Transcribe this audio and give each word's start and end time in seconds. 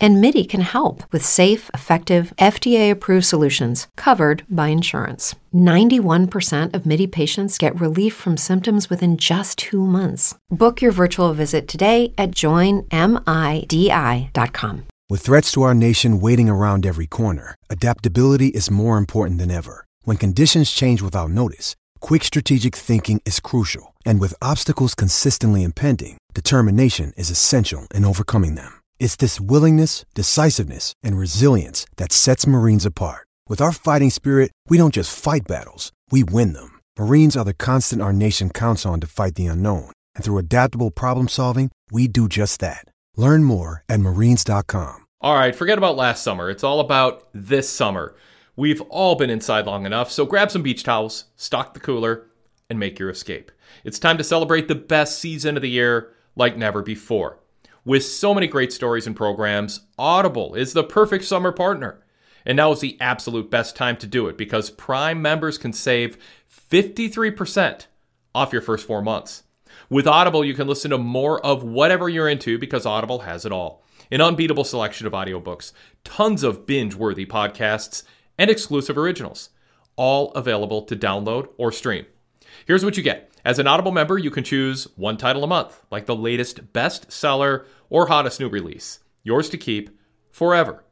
And 0.00 0.20
MIDI 0.20 0.44
can 0.44 0.60
help 0.60 1.02
with 1.12 1.24
safe, 1.24 1.70
effective, 1.74 2.32
FDA 2.38 2.90
approved 2.90 3.26
solutions 3.26 3.88
covered 3.96 4.44
by 4.48 4.68
insurance. 4.68 5.34
91% 5.52 6.74
of 6.74 6.86
MIDI 6.86 7.06
patients 7.08 7.58
get 7.58 7.80
relief 7.80 8.14
from 8.14 8.36
symptoms 8.36 8.90
within 8.90 9.16
just 9.16 9.58
two 9.58 9.84
months. 9.84 10.36
Book 10.50 10.80
your 10.80 10.92
virtual 10.92 11.32
visit 11.34 11.66
today 11.66 12.12
at 12.16 12.30
joinmidi.com. 12.30 12.88
With 15.10 15.22
threats 15.22 15.50
to 15.52 15.62
our 15.62 15.74
nation 15.74 16.20
waiting 16.20 16.50
around 16.50 16.84
every 16.84 17.06
corner, 17.06 17.54
adaptability 17.70 18.48
is 18.48 18.70
more 18.70 18.98
important 18.98 19.38
than 19.38 19.50
ever. 19.50 19.86
When 20.02 20.18
conditions 20.18 20.70
change 20.70 21.00
without 21.00 21.30
notice, 21.30 21.76
quick 22.00 22.22
strategic 22.22 22.76
thinking 22.76 23.22
is 23.24 23.40
crucial. 23.40 23.94
And 24.04 24.20
with 24.20 24.34
obstacles 24.42 24.94
consistently 24.94 25.64
impending, 25.64 26.18
determination 26.34 27.14
is 27.16 27.30
essential 27.30 27.86
in 27.94 28.04
overcoming 28.04 28.54
them. 28.54 28.77
It's 29.00 29.14
this 29.14 29.40
willingness, 29.40 30.04
decisiveness, 30.14 30.92
and 31.02 31.16
resilience 31.16 31.86
that 31.96 32.12
sets 32.12 32.46
Marines 32.46 32.84
apart. 32.84 33.26
With 33.48 33.60
our 33.60 33.72
fighting 33.72 34.10
spirit, 34.10 34.52
we 34.68 34.76
don't 34.76 34.94
just 34.94 35.18
fight 35.18 35.46
battles, 35.48 35.92
we 36.10 36.24
win 36.24 36.52
them. 36.52 36.80
Marines 36.98 37.36
are 37.36 37.44
the 37.44 37.54
constant 37.54 38.02
our 38.02 38.12
nation 38.12 38.50
counts 38.50 38.84
on 38.84 39.00
to 39.00 39.06
fight 39.06 39.36
the 39.36 39.46
unknown. 39.46 39.90
And 40.14 40.24
through 40.24 40.38
adaptable 40.38 40.90
problem 40.90 41.28
solving, 41.28 41.70
we 41.90 42.08
do 42.08 42.28
just 42.28 42.60
that. 42.60 42.84
Learn 43.16 43.44
more 43.44 43.84
at 43.88 44.00
marines.com. 44.00 45.06
All 45.20 45.34
right, 45.34 45.54
forget 45.54 45.78
about 45.78 45.96
last 45.96 46.22
summer. 46.22 46.50
It's 46.50 46.64
all 46.64 46.80
about 46.80 47.28
this 47.32 47.68
summer. 47.68 48.14
We've 48.56 48.80
all 48.82 49.14
been 49.14 49.30
inside 49.30 49.66
long 49.66 49.86
enough, 49.86 50.10
so 50.10 50.26
grab 50.26 50.50
some 50.50 50.62
beach 50.62 50.82
towels, 50.82 51.26
stock 51.36 51.74
the 51.74 51.80
cooler, 51.80 52.26
and 52.68 52.80
make 52.80 52.98
your 52.98 53.10
escape. 53.10 53.52
It's 53.84 54.00
time 54.00 54.18
to 54.18 54.24
celebrate 54.24 54.66
the 54.66 54.74
best 54.74 55.20
season 55.20 55.56
of 55.56 55.62
the 55.62 55.70
year 55.70 56.12
like 56.34 56.56
never 56.56 56.82
before. 56.82 57.38
With 57.88 58.04
so 58.04 58.34
many 58.34 58.46
great 58.46 58.70
stories 58.70 59.06
and 59.06 59.16
programs, 59.16 59.80
Audible 59.98 60.54
is 60.54 60.74
the 60.74 60.84
perfect 60.84 61.24
summer 61.24 61.52
partner. 61.52 62.04
And 62.44 62.54
now 62.54 62.70
is 62.72 62.80
the 62.80 62.98
absolute 63.00 63.50
best 63.50 63.76
time 63.76 63.96
to 63.96 64.06
do 64.06 64.26
it 64.26 64.36
because 64.36 64.68
Prime 64.68 65.22
members 65.22 65.56
can 65.56 65.72
save 65.72 66.18
53% 66.70 67.86
off 68.34 68.52
your 68.52 68.60
first 68.60 68.86
four 68.86 69.00
months. 69.00 69.44
With 69.88 70.06
Audible, 70.06 70.44
you 70.44 70.52
can 70.52 70.68
listen 70.68 70.90
to 70.90 70.98
more 70.98 71.40
of 71.40 71.62
whatever 71.62 72.10
you're 72.10 72.28
into 72.28 72.58
because 72.58 72.84
Audible 72.84 73.20
has 73.20 73.46
it 73.46 73.52
all. 73.52 73.82
An 74.10 74.20
unbeatable 74.20 74.64
selection 74.64 75.06
of 75.06 75.14
audiobooks, 75.14 75.72
tons 76.04 76.42
of 76.42 76.66
binge 76.66 76.94
worthy 76.94 77.24
podcasts, 77.24 78.02
and 78.36 78.50
exclusive 78.50 78.98
originals, 78.98 79.48
all 79.96 80.30
available 80.32 80.82
to 80.82 80.94
download 80.94 81.48
or 81.56 81.72
stream. 81.72 82.04
Here's 82.66 82.84
what 82.84 82.98
you 82.98 83.02
get. 83.02 83.30
As 83.46 83.58
an 83.58 83.66
Audible 83.66 83.92
member, 83.92 84.18
you 84.18 84.30
can 84.30 84.44
choose 84.44 84.88
one 84.96 85.16
title 85.16 85.42
a 85.42 85.46
month, 85.46 85.80
like 85.90 86.04
the 86.04 86.14
latest 86.14 86.72
bestseller 86.74 87.64
or 87.90 88.06
hottest 88.06 88.40
new 88.40 88.48
release. 88.48 89.00
Yours 89.22 89.48
to 89.50 89.58
keep 89.58 89.90
forever. 90.30 90.84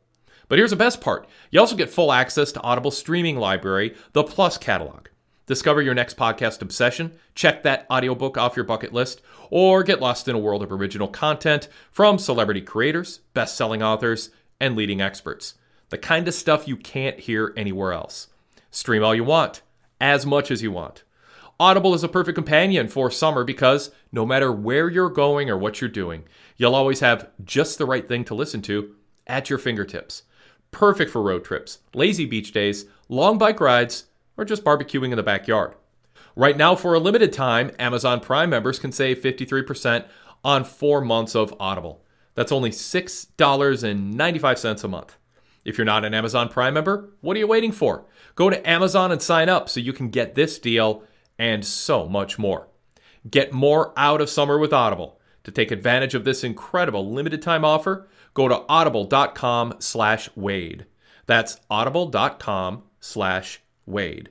But 0.49 0.59
here's 0.59 0.71
the 0.71 0.77
best 0.77 1.01
part 1.01 1.29
you 1.51 1.61
also 1.61 1.77
get 1.77 1.91
full 1.91 2.13
access 2.13 2.53
to 2.53 2.63
Audible's 2.63 2.99
streaming 2.99 3.37
library, 3.37 3.95
the 4.13 4.25
Plus 4.25 4.59
catalog. 4.59 5.09
Discover 5.47 5.83
your 5.83 5.95
next 5.95 6.17
podcast 6.17 6.61
obsession, 6.61 7.13
check 7.37 7.63
that 7.63 7.87
audiobook 7.89 8.37
off 8.37 8.57
your 8.57 8.65
bucket 8.65 8.93
list, 8.93 9.23
or 9.49 9.85
get 9.85 10.01
lost 10.01 10.27
in 10.27 10.35
a 10.35 10.41
world 10.41 10.63
of 10.63 10.73
original 10.73 11.07
content 11.07 11.69
from 11.93 12.19
celebrity 12.19 12.61
creators, 12.61 13.21
best 13.33 13.57
selling 13.57 13.81
authors, 13.81 14.31
and 14.61 14.75
leading 14.75 15.01
experts. 15.01 15.55
The 15.91 15.99
kind 15.99 16.27
of 16.27 16.35
stuff 16.35 16.67
you 16.67 16.77
can't 16.77 17.21
hear 17.21 17.53
anywhere 17.57 17.93
else. 17.93 18.27
Stream 18.73 19.05
all 19.05 19.15
you 19.15 19.23
want, 19.23 19.63
as 20.01 20.27
much 20.27 20.51
as 20.51 20.63
you 20.63 20.73
want. 20.73 21.05
Audible 21.59 21.95
is 21.95 22.05
a 22.05 22.09
perfect 22.09 22.35
companion 22.35 22.87
for 22.87 23.11
summer 23.11 23.43
because 23.43 23.91
no 24.13 24.27
matter 24.27 24.53
where 24.53 24.91
you're 24.91 25.09
going 25.09 25.49
or 25.49 25.57
what 25.57 25.81
you're 25.81 25.89
doing, 25.89 26.25
you'll 26.59 26.75
always 26.75 27.01
have 27.01 27.31
just 27.45 27.79
the 27.79 27.87
right 27.87 28.07
thing 28.07 28.27
to 28.27 28.35
listen 28.35 28.61
to 28.63 28.95
at 29.27 29.49
your 29.49 29.59
fingertips. 29.59 30.25
Perfect 30.71 31.11
for 31.11 31.23
road 31.23 31.45
trips, 31.45 31.79
lazy 31.95 32.27
beach 32.27 32.53
days, 32.53 32.85
long 33.09 33.39
bike 33.39 33.59
rides, 33.59 34.05
or 34.37 34.45
just 34.45 34.65
barbecuing 34.65 35.13
in 35.13 35.17
the 35.17 35.23
backyard. 35.23 35.75
Right 36.35 36.59
now, 36.59 36.75
for 36.75 36.93
a 36.93 36.99
limited 36.99 37.33
time, 37.33 37.71
Amazon 37.79 38.21
Prime 38.21 38.51
members 38.51 38.79
can 38.79 38.93
save 38.93 39.23
53% 39.23 40.05
on 40.45 40.63
four 40.63 41.01
months 41.01 41.35
of 41.35 41.55
Audible. 41.59 42.05
That's 42.35 42.53
only 42.53 42.69
$6.95 42.69 44.85
a 44.85 44.89
month. 44.89 45.17
If 45.65 45.79
you're 45.79 45.87
not 45.87 46.05
an 46.05 46.13
Amazon 46.13 46.51
Prime 46.51 46.75
member, 46.75 47.15
what 47.23 47.35
are 47.35 47.41
you 47.41 47.47
waiting 47.47 47.73
for? 47.73 48.05
Go 48.35 48.51
to 48.51 48.69
Amazon 48.69 49.11
and 49.11 49.23
sign 49.23 49.49
up 49.49 49.71
so 49.71 49.81
you 49.81 49.95
can 49.95 50.11
get 50.11 50.35
this 50.35 50.59
deal 50.59 51.03
and 51.39 51.65
so 51.65 52.09
much 52.09 52.39
more. 52.39 52.69
Get 53.29 53.53
more 53.53 53.93
out 53.97 54.21
of 54.21 54.31
summer 54.31 54.59
with 54.59 54.73
Audible. 54.73 55.21
To 55.45 55.51
take 55.51 55.71
advantage 55.71 56.15
of 56.15 56.25
this 56.25 56.43
incredible 56.43 57.13
limited 57.13 57.41
time 57.41 57.65
offer, 57.65 58.09
go 58.35 58.49
to 58.49 58.65
audible.com 58.69 59.75
slash 59.79 60.29
Wade. 60.35 60.87
That's 61.27 61.59
audible.com 61.71 62.83
slash 63.01 63.61
Wade. 63.87 64.31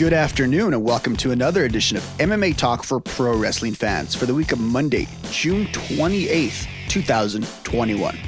Good 0.00 0.14
afternoon, 0.14 0.72
and 0.72 0.82
welcome 0.82 1.14
to 1.18 1.30
another 1.30 1.66
edition 1.66 1.98
of 1.98 2.02
MMA 2.16 2.56
Talk 2.56 2.84
for 2.84 3.00
Pro 3.00 3.36
Wrestling 3.36 3.74
fans 3.74 4.14
for 4.14 4.24
the 4.24 4.32
week 4.32 4.50
of 4.50 4.58
Monday, 4.58 5.06
June 5.30 5.66
28th, 5.66 6.66
2021. 6.88 8.18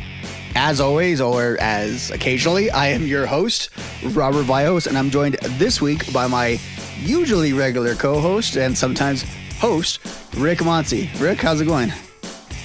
As 0.54 0.82
always, 0.82 1.18
or 1.22 1.56
as 1.62 2.10
occasionally, 2.10 2.70
I 2.70 2.88
am 2.88 3.06
your 3.06 3.24
host, 3.24 3.70
Robert 4.10 4.46
Bios, 4.46 4.86
and 4.86 4.98
I'm 4.98 5.08
joined 5.08 5.36
this 5.52 5.80
week 5.80 6.12
by 6.12 6.26
my 6.26 6.60
usually 6.98 7.54
regular 7.54 7.94
co 7.94 8.20
host 8.20 8.56
and 8.58 8.76
sometimes 8.76 9.24
host, 9.56 10.00
Rick 10.36 10.62
Monty. 10.62 11.08
Rick, 11.16 11.40
how's 11.40 11.62
it 11.62 11.64
going? 11.64 11.90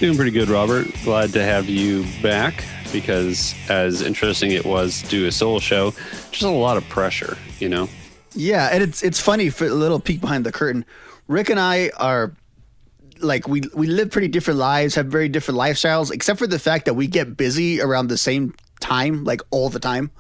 Doing 0.02 0.18
pretty 0.18 0.32
good, 0.32 0.50
Robert. 0.50 0.86
Glad 1.06 1.32
to 1.32 1.42
have 1.42 1.70
you 1.70 2.06
back 2.22 2.66
because, 2.92 3.56
as 3.70 4.02
interesting 4.02 4.52
it 4.52 4.66
was 4.66 5.02
to 5.04 5.08
do 5.08 5.28
a 5.28 5.32
solo 5.32 5.60
show, 5.60 5.92
just 6.30 6.44
a 6.44 6.50
lot 6.50 6.76
of 6.76 6.84
pressure, 6.90 7.38
you 7.60 7.70
know? 7.70 7.88
Yeah, 8.38 8.70
and 8.72 8.84
it's 8.84 9.04
it's 9.04 9.20
funny 9.20 9.50
for 9.50 9.66
a 9.66 9.70
little 9.70 10.00
peek 10.00 10.22
behind 10.22 10.46
the 10.46 10.52
curtain. 10.52 10.86
Rick 11.28 11.50
and 11.50 11.60
I 11.60 11.92
are 11.98 12.34
like 13.20 13.48
we 13.48 13.64
we 13.74 13.88
live 13.88 14.12
pretty 14.12 14.28
different 14.28 14.60
lives, 14.60 14.96
have 14.96 15.08
very 15.08 15.28
different 15.28 15.60
lifestyles, 15.60 16.12
except 16.12 16.38
for 16.38 16.48
the 16.48 16.60
fact 16.60 16.86
that 16.86 16.94
we 16.94 17.08
get 17.08 17.36
busy 17.36 17.82
around 17.82 18.08
the 18.08 18.18
same 18.18 18.54
time, 18.80 19.24
like 19.24 19.42
all 19.50 19.70
the 19.70 19.80
time. 19.80 20.12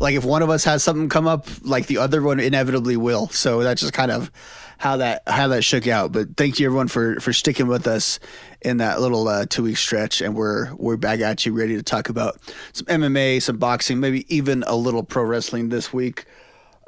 Like 0.00 0.14
if 0.14 0.24
one 0.24 0.42
of 0.42 0.50
us 0.50 0.64
has 0.64 0.82
something 0.82 1.08
come 1.08 1.26
up, 1.26 1.46
like 1.62 1.86
the 1.86 1.98
other 1.98 2.22
one 2.22 2.40
inevitably 2.40 2.96
will. 2.96 3.28
So 3.28 3.62
that's 3.62 3.80
just 3.80 3.92
kind 3.92 4.10
of 4.10 4.30
how 4.78 4.98
that 4.98 5.22
how 5.26 5.48
that 5.48 5.62
shook 5.62 5.86
out. 5.86 6.12
But 6.12 6.36
thank 6.36 6.58
you 6.58 6.66
everyone 6.66 6.88
for 6.88 7.20
for 7.20 7.32
sticking 7.34 7.66
with 7.66 7.86
us 7.86 8.18
in 8.62 8.78
that 8.78 9.00
little 9.02 9.28
uh, 9.28 9.46
two 9.48 9.64
week 9.64 9.76
stretch, 9.76 10.22
and 10.22 10.34
we're 10.34 10.74
we're 10.76 10.96
back 10.96 11.20
at 11.20 11.44
you, 11.44 11.52
ready 11.52 11.76
to 11.76 11.82
talk 11.82 12.08
about 12.08 12.38
some 12.72 12.86
MMA, 12.86 13.42
some 13.42 13.58
boxing, 13.58 14.00
maybe 14.00 14.24
even 14.34 14.64
a 14.66 14.76
little 14.76 15.02
pro 15.02 15.24
wrestling 15.24 15.68
this 15.68 15.92
week. 15.92 16.24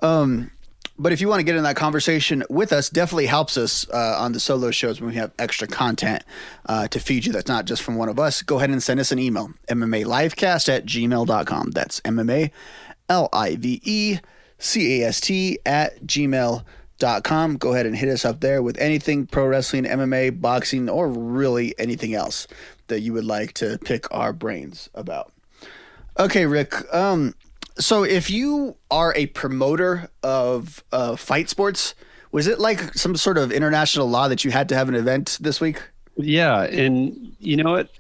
Um, 0.01 0.51
but 0.99 1.13
if 1.13 1.21
you 1.21 1.29
want 1.29 1.41
to 1.41 1.45
get 1.45 1.55
in 1.55 1.63
that 1.63 1.77
conversation 1.77 2.43
with 2.51 2.73
us, 2.73 2.91
definitely 2.91 3.27
helps 3.27 3.57
us 3.57 3.89
uh, 3.91 4.17
on 4.19 4.33
the 4.33 4.41
solo 4.41 4.71
shows 4.71 5.01
when 5.01 5.11
we 5.11 5.17
have 5.17 5.33
extra 5.39 5.69
content 5.69 6.25
uh, 6.67 6.89
to 6.89 6.99
feed 6.99 7.25
you 7.25 7.33
that's 7.33 7.49
not 7.49 7.67
just 7.67 7.83
from 7.83 7.97
one 7.97 8.09
of 8.09 8.19
us. 8.19 8.43
Go 8.43 8.57
ahead 8.57 8.71
and 8.71 8.83
send 8.83 8.99
us 8.99 9.13
an 9.13 9.19
email, 9.19 9.51
MMA 9.69 10.05
livecast 10.05 10.69
at 10.69 10.85
gmail.com. 10.85 11.71
That's 11.71 12.01
MMA 12.01 12.51
L 13.09 13.29
I 13.33 13.57
V 13.57 13.81
E 13.85 14.19
C 14.59 15.03
A 15.03 15.09
S 15.09 15.21
T 15.21 15.59
at 15.65 16.03
gmail.com. 16.03 17.57
Go 17.57 17.73
ahead 17.73 17.87
and 17.87 17.97
hit 17.97 18.09
us 18.09 18.25
up 18.25 18.41
there 18.41 18.63
with 18.63 18.77
anything 18.79 19.27
pro 19.27 19.47
wrestling, 19.47 19.85
MMA, 19.85 20.41
boxing, 20.41 20.89
or 20.89 21.09
really 21.09 21.75
anything 21.79 22.15
else 22.15 22.49
that 22.89 23.01
you 23.01 23.13
would 23.13 23.25
like 23.25 23.53
to 23.55 23.79
pick 23.85 24.13
our 24.13 24.33
brains 24.33 24.89
about. 24.95 25.33
Okay, 26.19 26.47
Rick. 26.47 26.75
Um, 26.93 27.35
so 27.79 28.03
if 28.03 28.31
you 28.31 28.77
are 28.91 29.15
a 29.15 29.27
promoter 29.27 30.11
of 30.23 30.83
uh, 30.93 31.17
fight 31.17 31.49
sports, 31.49 31.95
was 32.33 32.47
it 32.47 32.59
like 32.59 32.95
some 32.95 33.17
sort 33.17 33.39
of 33.39 33.53
international 33.53 34.09
law 34.09 34.29
that 34.29 34.45
you 34.45 34.51
had 34.51 34.69
to 34.71 34.75
have 34.75 34.89
an 34.89 34.95
event 34.95 35.39
this 35.41 35.61
week? 35.61 35.83
Yeah, 36.17 36.65
and 36.65 37.35
you 37.39 37.57
know 37.57 37.71
what? 37.71 37.91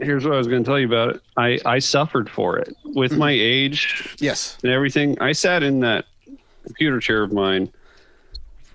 Here's 0.00 0.24
what 0.24 0.34
I 0.34 0.38
was 0.38 0.46
going 0.46 0.62
to 0.62 0.68
tell 0.68 0.78
you 0.78 0.86
about 0.86 1.16
it. 1.16 1.22
I 1.36 1.58
I 1.64 1.78
suffered 1.78 2.28
for 2.28 2.58
it 2.58 2.76
with 2.84 3.16
my 3.16 3.30
age. 3.30 4.16
Yes. 4.18 4.58
And 4.62 4.72
everything. 4.72 5.20
I 5.20 5.32
sat 5.32 5.62
in 5.62 5.80
that 5.80 6.06
computer 6.64 7.00
chair 7.00 7.22
of 7.22 7.32
mine 7.32 7.72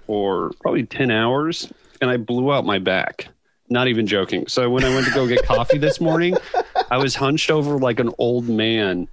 for 0.07 0.51
probably 0.61 0.85
10 0.85 1.11
hours 1.11 1.71
and 2.01 2.09
I 2.09 2.17
blew 2.17 2.51
out 2.51 2.65
my 2.65 2.79
back. 2.79 3.27
Not 3.69 3.87
even 3.87 4.07
joking. 4.07 4.47
So 4.47 4.69
when 4.69 4.83
I 4.83 4.93
went 4.93 5.05
to 5.07 5.13
go 5.13 5.27
get 5.27 5.45
coffee 5.45 5.77
this 5.77 6.01
morning, 6.01 6.35
I 6.91 6.97
was 6.97 7.15
hunched 7.15 7.51
over 7.51 7.77
like 7.77 7.99
an 7.99 8.11
old 8.17 8.49
man 8.49 9.07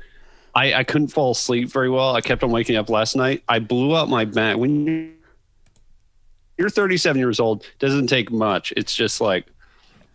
I, 0.58 0.80
I 0.80 0.84
couldn't 0.84 1.08
fall 1.08 1.30
asleep 1.30 1.68
very 1.68 1.88
well. 1.88 2.16
I 2.16 2.20
kept 2.20 2.42
on 2.42 2.50
waking 2.50 2.74
up 2.74 2.90
last 2.90 3.14
night. 3.14 3.44
I 3.48 3.60
blew 3.60 3.96
out 3.96 4.08
my 4.08 4.24
back. 4.24 4.56
When 4.56 5.14
you're 6.56 6.68
37 6.68 7.16
years 7.16 7.38
old, 7.38 7.64
doesn't 7.78 8.08
take 8.08 8.32
much. 8.32 8.72
It's 8.76 8.92
just 8.92 9.20
like, 9.20 9.46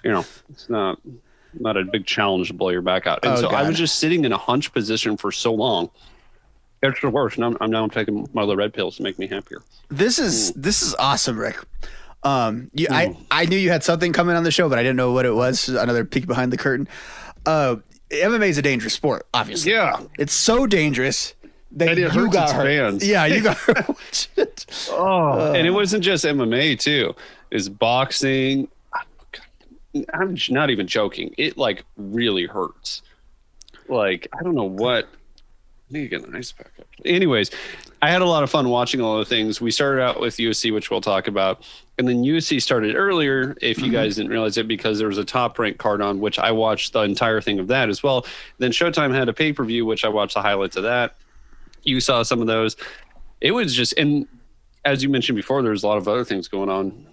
you 0.04 0.12
know, 0.12 0.26
it's 0.50 0.70
not 0.70 1.00
not 1.58 1.78
a 1.78 1.86
big 1.86 2.06
challenge 2.06 2.50
to 2.50 2.54
blow 2.54 2.70
your 2.70 2.82
back 2.82 3.08
out. 3.08 3.20
And 3.24 3.34
oh, 3.34 3.36
so 3.38 3.50
God. 3.50 3.64
I 3.64 3.68
was 3.68 3.78
just 3.78 4.00
sitting 4.00 4.26
in 4.26 4.34
a 4.34 4.38
hunch 4.38 4.74
position 4.74 5.16
for 5.16 5.32
so 5.32 5.54
long. 5.54 5.90
Extra 6.82 7.10
worse. 7.10 7.36
And 7.36 7.46
I'm, 7.46 7.58
I'm 7.62 7.72
now 7.72 7.88
taking 7.88 8.28
my 8.34 8.42
little 8.42 8.58
red 8.58 8.74
pills 8.74 8.98
to 8.98 9.04
make 9.04 9.18
me 9.18 9.28
happier. 9.28 9.62
This 9.88 10.20
is 10.20 10.52
mm. 10.52 10.62
this 10.62 10.82
is 10.82 10.94
awesome, 10.96 11.40
Rick. 11.40 11.58
Um, 12.24 12.70
you, 12.74 12.88
mm. 12.88 12.94
I 13.32 13.44
I 13.44 13.46
knew 13.46 13.58
you 13.58 13.70
had 13.70 13.84
something 13.86 14.12
coming 14.12 14.36
on 14.36 14.44
the 14.44 14.52
show, 14.52 14.68
but 14.68 14.78
I 14.78 14.84
didn't 14.84 14.98
know 14.98 15.14
what 15.14 15.26
it 15.26 15.36
was. 15.36 15.70
Another 15.70 16.04
peek 16.04 16.28
behind 16.28 16.52
the 16.52 16.58
curtain. 16.58 16.90
Uh, 17.46 17.78
MMA 18.14 18.50
is 18.50 18.58
a 18.58 18.62
dangerous 18.62 18.94
sport, 18.94 19.26
obviously. 19.34 19.72
Yeah. 19.72 20.02
It's 20.18 20.34
so 20.34 20.68
dangerous 20.68 21.34
that 21.72 21.98
you 21.98 22.30
got 22.30 22.52
hurt. 22.52 22.66
Fans. 22.66 23.08
Yeah, 23.08 23.26
you 23.26 23.42
got 23.42 23.58
hurt. 23.58 24.28
oh, 24.92 25.40
uh, 25.40 25.54
and 25.56 25.66
it 25.68 25.72
wasn't 25.72 26.04
just 26.04 26.26
MMA 26.26 26.80
too. 26.80 27.16
Is 27.52 27.70
boxing. 27.70 28.68
I'm 30.14 30.36
not 30.50 30.70
even 30.70 30.88
joking. 30.88 31.34
It 31.38 31.58
like 31.58 31.84
really 31.98 32.46
hurts. 32.46 33.02
Like 33.90 34.28
I 34.38 34.44
don't 34.44 34.56
know 34.56 34.64
what. 34.64 35.06
I 35.06 35.94
need 35.94 36.10
to 36.10 36.20
get 36.20 36.28
an 36.28 36.36
ice 36.36 36.52
pack 36.52 36.72
up. 36.80 36.88
Anyways, 37.06 37.52
I 38.02 38.10
had 38.10 38.22
a 38.22 38.26
lot 38.26 38.44
of 38.44 38.50
fun 38.50 38.70
watching 38.70 39.02
all 39.02 39.20
the 39.20 39.26
things. 39.26 39.62
We 39.62 39.70
started 39.70 40.02
out 40.02 40.20
with 40.20 40.38
UFC, 40.38 40.74
which 40.74 40.90
we'll 40.90 41.02
talk 41.02 41.28
about. 41.28 41.64
And 41.98 42.08
then 42.08 42.24
USC 42.24 42.62
started 42.62 42.96
earlier, 42.96 43.56
if 43.62 43.78
you 43.78 43.86
mm-hmm. 43.86 43.94
guys 43.94 44.16
didn't 44.16 44.32
realize 44.32 44.58
it, 44.58 44.68
because 44.68 44.98
there 44.98 45.08
was 45.08 45.20
a 45.20 45.26
top 45.26 45.60
rank 45.60 45.78
card 45.78 46.02
on, 46.02 46.20
which 46.20 46.40
I 46.40 46.52
watched 46.52 46.94
the 46.94 47.02
entire 47.02 47.40
thing 47.40 47.60
of 47.60 47.68
that 47.68 47.90
as 47.90 48.02
well. 48.02 48.26
Then 48.58 48.72
Showtime 48.72 49.14
had 49.14 49.30
a 49.30 49.34
pay 49.34 49.54
per 49.54 49.64
view, 49.64 49.86
which 49.86 50.04
I 50.04 50.10
watched 50.10 50.34
the 50.34 50.42
highlights 50.42 50.76
of 50.76 50.84
that. 50.84 51.16
You 51.84 52.00
saw 52.00 52.24
some 52.24 52.42
of 52.42 52.48
those. 52.48 52.76
It 53.42 53.52
was 53.52 53.76
just, 53.76 53.94
and 53.98 54.28
as 54.86 55.04
you 55.04 55.10
mentioned 55.10 55.36
before, 55.36 55.62
there's 55.62 55.84
a 55.84 55.88
lot 55.88 55.98
of 55.98 56.08
other 56.08 56.24
things 56.24 56.48
going 56.48 56.70
on. 56.70 57.08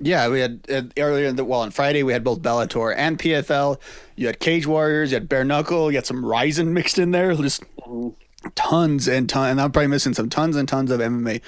Yeah, 0.00 0.28
we 0.28 0.40
had 0.40 0.60
uh, 0.68 0.82
earlier 0.98 1.26
in 1.26 1.36
the 1.36 1.44
well 1.44 1.60
on 1.60 1.70
Friday 1.70 2.02
we 2.02 2.12
had 2.12 2.24
both 2.24 2.42
Bellator 2.42 2.92
and 2.96 3.18
PFL. 3.18 3.80
You 4.16 4.26
had 4.26 4.40
Cage 4.40 4.66
Warriors, 4.66 5.12
you 5.12 5.16
had 5.16 5.28
Bare 5.28 5.44
Knuckle, 5.44 5.92
you 5.92 5.98
had 5.98 6.06
some 6.06 6.24
Rizin 6.24 6.72
mixed 6.72 6.98
in 6.98 7.12
there. 7.12 7.34
Just 7.34 7.62
mm-hmm 7.76 8.08
tons 8.54 9.08
and 9.08 9.28
tons, 9.28 9.50
and 9.50 9.60
I'm 9.60 9.72
probably 9.72 9.88
missing 9.88 10.14
some 10.14 10.28
tons 10.28 10.56
and 10.56 10.68
tons 10.68 10.90
of 10.90 11.00
MMA. 11.00 11.40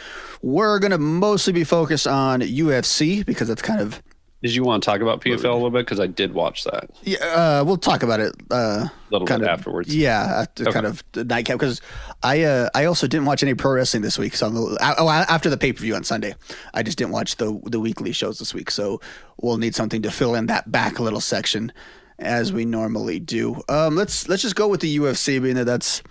We're 0.43 0.79
gonna 0.79 0.99
mostly 0.99 1.52
be 1.52 1.64
focused 1.64 2.06
on 2.06 2.41
UFC 2.41 3.25
because 3.25 3.49
that's 3.49 3.62
kind 3.62 3.81
of. 3.81 4.02
Did 4.43 4.55
you 4.55 4.62
want 4.62 4.82
to 4.82 4.91
talk 4.91 5.00
about 5.00 5.23
PFL 5.23 5.44
a 5.44 5.55
little 5.55 5.70
bit? 5.70 5.87
Because 5.87 5.99
I 5.99 6.06
did 6.06 6.35
watch 6.35 6.64
that. 6.64 6.91
Yeah, 7.02 7.25
uh, 7.25 7.64
we'll 7.67 7.79
talk 7.79 8.02
about 8.02 8.20
it 8.20 8.35
uh, 8.50 8.55
a 8.55 8.93
little 9.11 9.26
bit 9.26 9.41
of, 9.41 9.49
afterwards. 9.49 9.94
Yeah, 9.94 10.44
okay. 10.61 10.70
kind 10.70 10.85
of 10.85 11.02
nightcap 11.14 11.58
because 11.58 11.81
I 12.23 12.43
uh, 12.43 12.69
I 12.75 12.85
also 12.85 13.06
didn't 13.06 13.25
watch 13.25 13.43
any 13.43 13.55
pro 13.55 13.73
wrestling 13.73 14.02
this 14.02 14.19
week. 14.19 14.37
So 14.37 14.46
I'm, 14.46 14.55
oh, 14.56 15.08
after 15.08 15.49
the 15.49 15.56
pay 15.56 15.73
per 15.73 15.81
view 15.81 15.94
on 15.94 16.05
Sunday, 16.05 16.35
I 16.75 16.82
just 16.82 16.99
didn't 16.99 17.12
watch 17.12 17.37
the 17.37 17.58
the 17.64 17.81
weekly 17.81 18.12
shows 18.12 18.38
this 18.38 18.52
week. 18.52 18.70
So 18.70 19.00
we'll 19.41 19.56
need 19.56 19.75
something 19.75 20.02
to 20.02 20.11
fill 20.11 20.35
in 20.35 20.44
that 20.46 20.70
back 20.70 21.00
little 21.00 21.23
section 21.23 21.73
as 22.19 22.52
we 22.52 22.64
normally 22.64 23.20
do. 23.20 23.62
Um, 23.69 23.96
let's 23.96 24.29
let's 24.29 24.43
just 24.43 24.56
go 24.56 24.69
with 24.69 24.81
the 24.81 24.99
UFC, 24.99 25.43
being 25.43 25.56
that 25.56 25.64
that's 25.64 26.02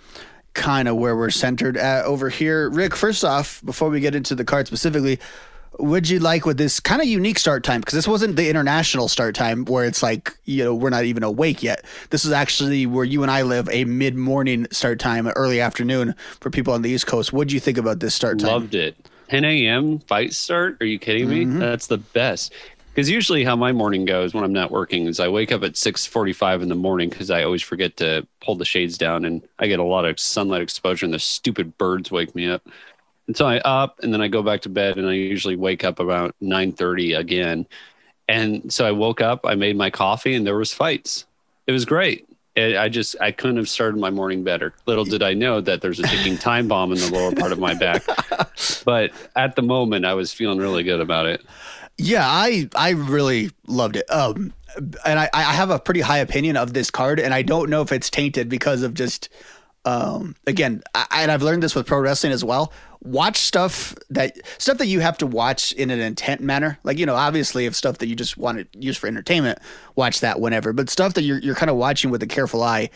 kind 0.54 0.88
of 0.88 0.96
where 0.96 1.16
we're 1.16 1.30
centered 1.30 1.76
at 1.76 2.04
over 2.04 2.28
here. 2.28 2.70
Rick, 2.70 2.96
first 2.96 3.24
off, 3.24 3.60
before 3.64 3.90
we 3.90 4.00
get 4.00 4.14
into 4.14 4.34
the 4.34 4.44
card 4.44 4.66
specifically, 4.66 5.20
would 5.78 6.08
you 6.08 6.20
like 6.20 6.46
with 6.46 6.56
this 6.56 6.80
kind 6.80 7.02
of 7.02 7.08
unique 7.08 7.38
start 7.38 7.64
time? 7.64 7.80
Because 7.80 7.94
this 7.94 8.08
wasn't 8.08 8.36
the 8.36 8.48
international 8.48 9.08
start 9.08 9.34
time 9.34 9.64
where 9.64 9.84
it's 9.84 10.02
like, 10.02 10.36
you 10.44 10.64
know, 10.64 10.74
we're 10.74 10.90
not 10.90 11.04
even 11.04 11.22
awake 11.22 11.62
yet. 11.62 11.84
This 12.10 12.24
is 12.24 12.32
actually 12.32 12.86
where 12.86 13.04
you 13.04 13.22
and 13.22 13.30
I 13.30 13.42
live, 13.42 13.68
a 13.70 13.84
mid 13.84 14.14
morning 14.14 14.66
start 14.70 14.98
time, 14.98 15.28
early 15.28 15.60
afternoon 15.60 16.14
for 16.40 16.50
people 16.50 16.72
on 16.72 16.82
the 16.82 16.90
East 16.90 17.06
Coast. 17.06 17.32
What 17.32 17.48
do 17.48 17.54
you 17.54 17.60
think 17.60 17.78
about 17.78 18.00
this 18.00 18.14
start 18.14 18.38
time? 18.38 18.50
Loved 18.50 18.74
it. 18.74 18.96
10 19.30 19.44
a.m. 19.44 19.98
fight 20.00 20.32
start? 20.32 20.76
Are 20.80 20.86
you 20.86 20.98
kidding 20.98 21.28
me? 21.28 21.44
Mm-hmm. 21.44 21.58
That's 21.58 21.86
the 21.86 21.98
best 21.98 22.52
because 22.94 23.10
usually 23.10 23.42
how 23.42 23.56
my 23.56 23.72
morning 23.72 24.04
goes 24.04 24.34
when 24.34 24.44
I'm 24.44 24.52
not 24.52 24.70
working 24.70 25.08
is 25.08 25.18
I 25.18 25.26
wake 25.26 25.50
up 25.50 25.64
at 25.64 25.72
6:45 25.72 26.62
in 26.62 26.68
the 26.68 26.76
morning 26.76 27.08
because 27.08 27.28
I 27.28 27.42
always 27.42 27.60
forget 27.60 27.96
to 27.96 28.24
pull 28.40 28.54
the 28.54 28.64
shades 28.64 28.96
down 28.96 29.24
and 29.24 29.42
I 29.58 29.66
get 29.66 29.80
a 29.80 29.84
lot 29.84 30.04
of 30.04 30.20
sunlight 30.20 30.62
exposure 30.62 31.04
and 31.04 31.12
the 31.12 31.18
stupid 31.18 31.76
birds 31.76 32.12
wake 32.12 32.36
me 32.36 32.46
up. 32.48 32.62
And 33.26 33.36
so 33.36 33.46
I 33.46 33.58
up 33.58 33.98
and 34.04 34.14
then 34.14 34.20
I 34.20 34.28
go 34.28 34.44
back 34.44 34.60
to 34.62 34.68
bed 34.68 34.96
and 34.96 35.08
I 35.08 35.14
usually 35.14 35.56
wake 35.56 35.82
up 35.82 35.98
about 35.98 36.36
9:30 36.40 37.18
again. 37.18 37.66
And 38.28 38.72
so 38.72 38.86
I 38.86 38.92
woke 38.92 39.20
up, 39.20 39.40
I 39.44 39.56
made 39.56 39.76
my 39.76 39.90
coffee 39.90 40.36
and 40.36 40.46
there 40.46 40.56
was 40.56 40.72
fights. 40.72 41.26
It 41.66 41.72
was 41.72 41.84
great. 41.84 42.28
I 42.56 42.88
just 42.88 43.16
I 43.20 43.32
couldn't 43.32 43.56
have 43.56 43.68
started 43.68 43.98
my 43.98 44.10
morning 44.10 44.44
better. 44.44 44.72
Little 44.86 45.04
did 45.04 45.24
I 45.24 45.34
know 45.34 45.60
that 45.60 45.80
there's 45.80 45.98
a 45.98 46.04
ticking 46.04 46.38
time 46.38 46.68
bomb 46.68 46.92
in 46.92 46.98
the 46.98 47.10
lower 47.10 47.32
part 47.32 47.50
of 47.50 47.58
my 47.58 47.74
back. 47.74 48.04
But 48.84 49.12
at 49.34 49.56
the 49.56 49.62
moment 49.62 50.04
I 50.04 50.14
was 50.14 50.32
feeling 50.32 50.58
really 50.58 50.84
good 50.84 51.00
about 51.00 51.26
it. 51.26 51.44
Yeah, 51.96 52.26
I 52.26 52.68
I 52.74 52.90
really 52.90 53.50
loved 53.66 53.96
it. 53.96 54.10
Um, 54.10 54.52
and 55.04 55.18
I, 55.18 55.30
I 55.32 55.42
have 55.42 55.70
a 55.70 55.78
pretty 55.78 56.00
high 56.00 56.18
opinion 56.18 56.56
of 56.56 56.72
this 56.72 56.90
card, 56.90 57.20
and 57.20 57.32
I 57.32 57.42
don't 57.42 57.70
know 57.70 57.82
if 57.82 57.92
it's 57.92 58.10
tainted 58.10 58.48
because 58.48 58.82
of 58.82 58.94
just 58.94 59.28
um 59.86 60.34
again 60.46 60.82
I, 60.94 61.06
and 61.12 61.30
i've 61.30 61.42
learned 61.42 61.62
this 61.62 61.74
with 61.74 61.86
pro 61.86 61.98
wrestling 62.00 62.32
as 62.32 62.44
well. 62.44 62.72
Watch 63.02 63.36
stuff 63.36 63.94
that 64.10 64.38
stuff 64.56 64.78
that 64.78 64.86
you 64.86 65.00
have 65.00 65.18
to 65.18 65.26
watch 65.26 65.72
in 65.72 65.90
an 65.90 66.00
intent 66.00 66.40
manner. 66.40 66.78
Like 66.84 66.98
you 66.98 67.06
know 67.06 67.14
obviously 67.14 67.66
if 67.66 67.76
stuff 67.76 67.98
that 67.98 68.06
you 68.08 68.16
just 68.16 68.36
want 68.38 68.72
to 68.72 68.78
use 68.78 68.96
for 68.96 69.06
entertainment 69.06 69.58
watch 69.94 70.20
that 70.20 70.40
whenever. 70.40 70.72
But 70.72 70.88
stuff 70.88 71.14
that 71.14 71.22
you're, 71.22 71.38
you're 71.38 71.54
kind 71.54 71.70
of 71.70 71.76
watching 71.76 72.10
with 72.10 72.22
a 72.22 72.26
careful 72.26 72.62
eye 72.62 72.90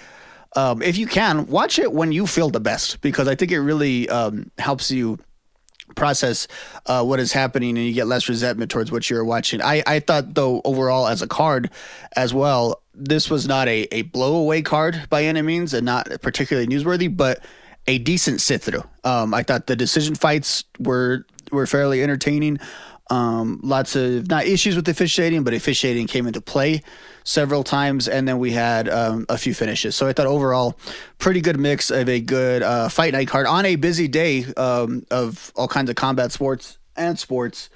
um, 0.57 0.81
if 0.81 0.97
you 0.97 1.07
can 1.07 1.47
watch 1.47 1.79
it 1.79 1.93
when 1.93 2.11
you 2.11 2.27
feel 2.27 2.49
the 2.49 2.61
best 2.61 3.01
because 3.03 3.29
i 3.29 3.35
think 3.35 3.53
it 3.53 3.61
really 3.61 4.09
um, 4.09 4.51
helps 4.59 4.91
you 4.91 5.19
process 5.95 6.49
uh, 6.87 7.05
what 7.05 7.21
is 7.21 7.33
happening 7.33 7.77
and 7.77 7.87
you 7.87 7.93
get 7.93 8.07
less 8.07 8.29
resentment 8.29 8.71
towards 8.71 8.93
what 8.93 9.09
you're 9.09 9.25
watching. 9.25 9.63
I, 9.63 9.83
I 9.87 10.01
thought, 10.01 10.35
though, 10.35 10.61
overall, 10.65 11.07
as 11.07 11.23
a 11.23 11.29
card 11.29 11.71
as 12.17 12.33
well, 12.35 12.83
this 12.95 13.31
was 13.31 13.47
not 13.47 13.69
a, 13.69 13.87
a 13.93 14.05
blowaway 14.05 14.65
card 14.65 15.07
by 15.09 15.25
any 15.25 15.43
means 15.43 15.75
and 15.75 15.85
not 15.85 16.09
particularly 16.23 16.69
newsworthy, 16.69 17.15
but 17.15 17.43
a 17.87 17.99
decent 17.99 18.41
sit 18.41 18.63
through. 18.63 18.85
Um, 19.05 19.33
I 19.33 19.43
thought 19.43 19.67
the 19.67 19.77
decision 19.77 20.15
fights 20.15 20.65
were 20.79 21.25
were 21.51 21.67
fairly 21.67 22.03
entertaining. 22.03 22.59
Um, 23.11 23.61
lots 23.63 23.97
of 23.97 24.29
not 24.29 24.47
issues 24.47 24.77
with 24.77 24.89
officiating, 24.89 25.43
but 25.45 25.55
officiating 25.55 26.07
came 26.09 26.27
into 26.27 26.41
play 26.41 26.83
several 27.25 27.65
times, 27.65 28.07
and 28.09 28.29
then 28.29 28.39
we 28.39 28.53
had 28.53 28.89
um, 28.89 29.25
a 29.29 29.39
few 29.39 29.55
finishes. 29.55 29.97
So 29.97 30.07
I 30.07 30.13
thought 30.13 30.27
overall, 30.27 30.79
pretty 31.19 31.41
good 31.41 31.59
mix 31.59 31.91
of 31.91 32.09
a 32.09 32.21
good 32.21 32.63
uh, 32.63 32.89
fight 32.91 33.13
night 33.15 33.29
card 33.29 33.47
on 33.47 33.65
a 33.65 33.77
busy 33.77 34.09
day 34.09 34.45
um, 34.57 35.07
of 35.11 35.53
all 35.57 35.69
kinds 35.69 35.89
of 35.89 35.97
combat 35.97 36.33
sports 36.33 36.77
and 36.97 37.19
sports. 37.19 37.71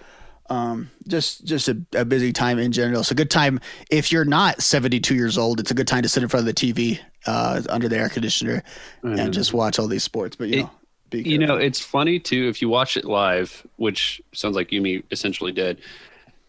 Um, 0.51 0.91
just 1.09 1.47
just 1.47 1.69
a, 1.69 1.81
a 1.95 2.05
busy 2.05 2.31
time 2.33 2.59
in 2.59 2.73
general. 2.73 3.01
It's 3.01 3.11
a 3.11 3.15
good 3.15 3.31
time 3.31 3.59
if 3.91 4.13
you're 4.13 4.27
not 4.27 4.61
72 4.61 5.15
years 5.15 5.39
old. 5.39 5.61
It's 5.61 5.71
a 5.71 5.75
good 5.75 5.89
time 5.89 6.03
to 6.03 6.11
sit 6.11 6.23
in 6.23 6.29
front 6.29 6.47
of 6.47 6.55
the 6.55 6.61
TV 6.73 6.99
uh, 7.27 7.63
under 7.71 7.89
the 7.89 7.97
air 7.97 8.11
conditioner 8.11 8.63
and 9.03 9.33
just 9.33 9.55
watch 9.55 9.79
all 9.79 9.87
these 9.89 10.05
sports. 10.05 10.37
But 10.37 10.49
you 10.49 10.55
It- 10.59 10.63
know, 10.65 10.71
be 11.13 11.23
You 11.23 11.39
know, 11.39 11.57
it's 11.57 11.81
funny 11.81 12.19
too 12.19 12.49
if 12.49 12.61
you 12.61 12.69
watch 12.69 12.97
it 12.97 13.05
live, 13.05 13.67
which 13.77 14.21
sounds 14.33 14.57
like 14.57 14.71
Yumi 14.71 15.03
essentially 15.11 15.53
did. 15.53 15.81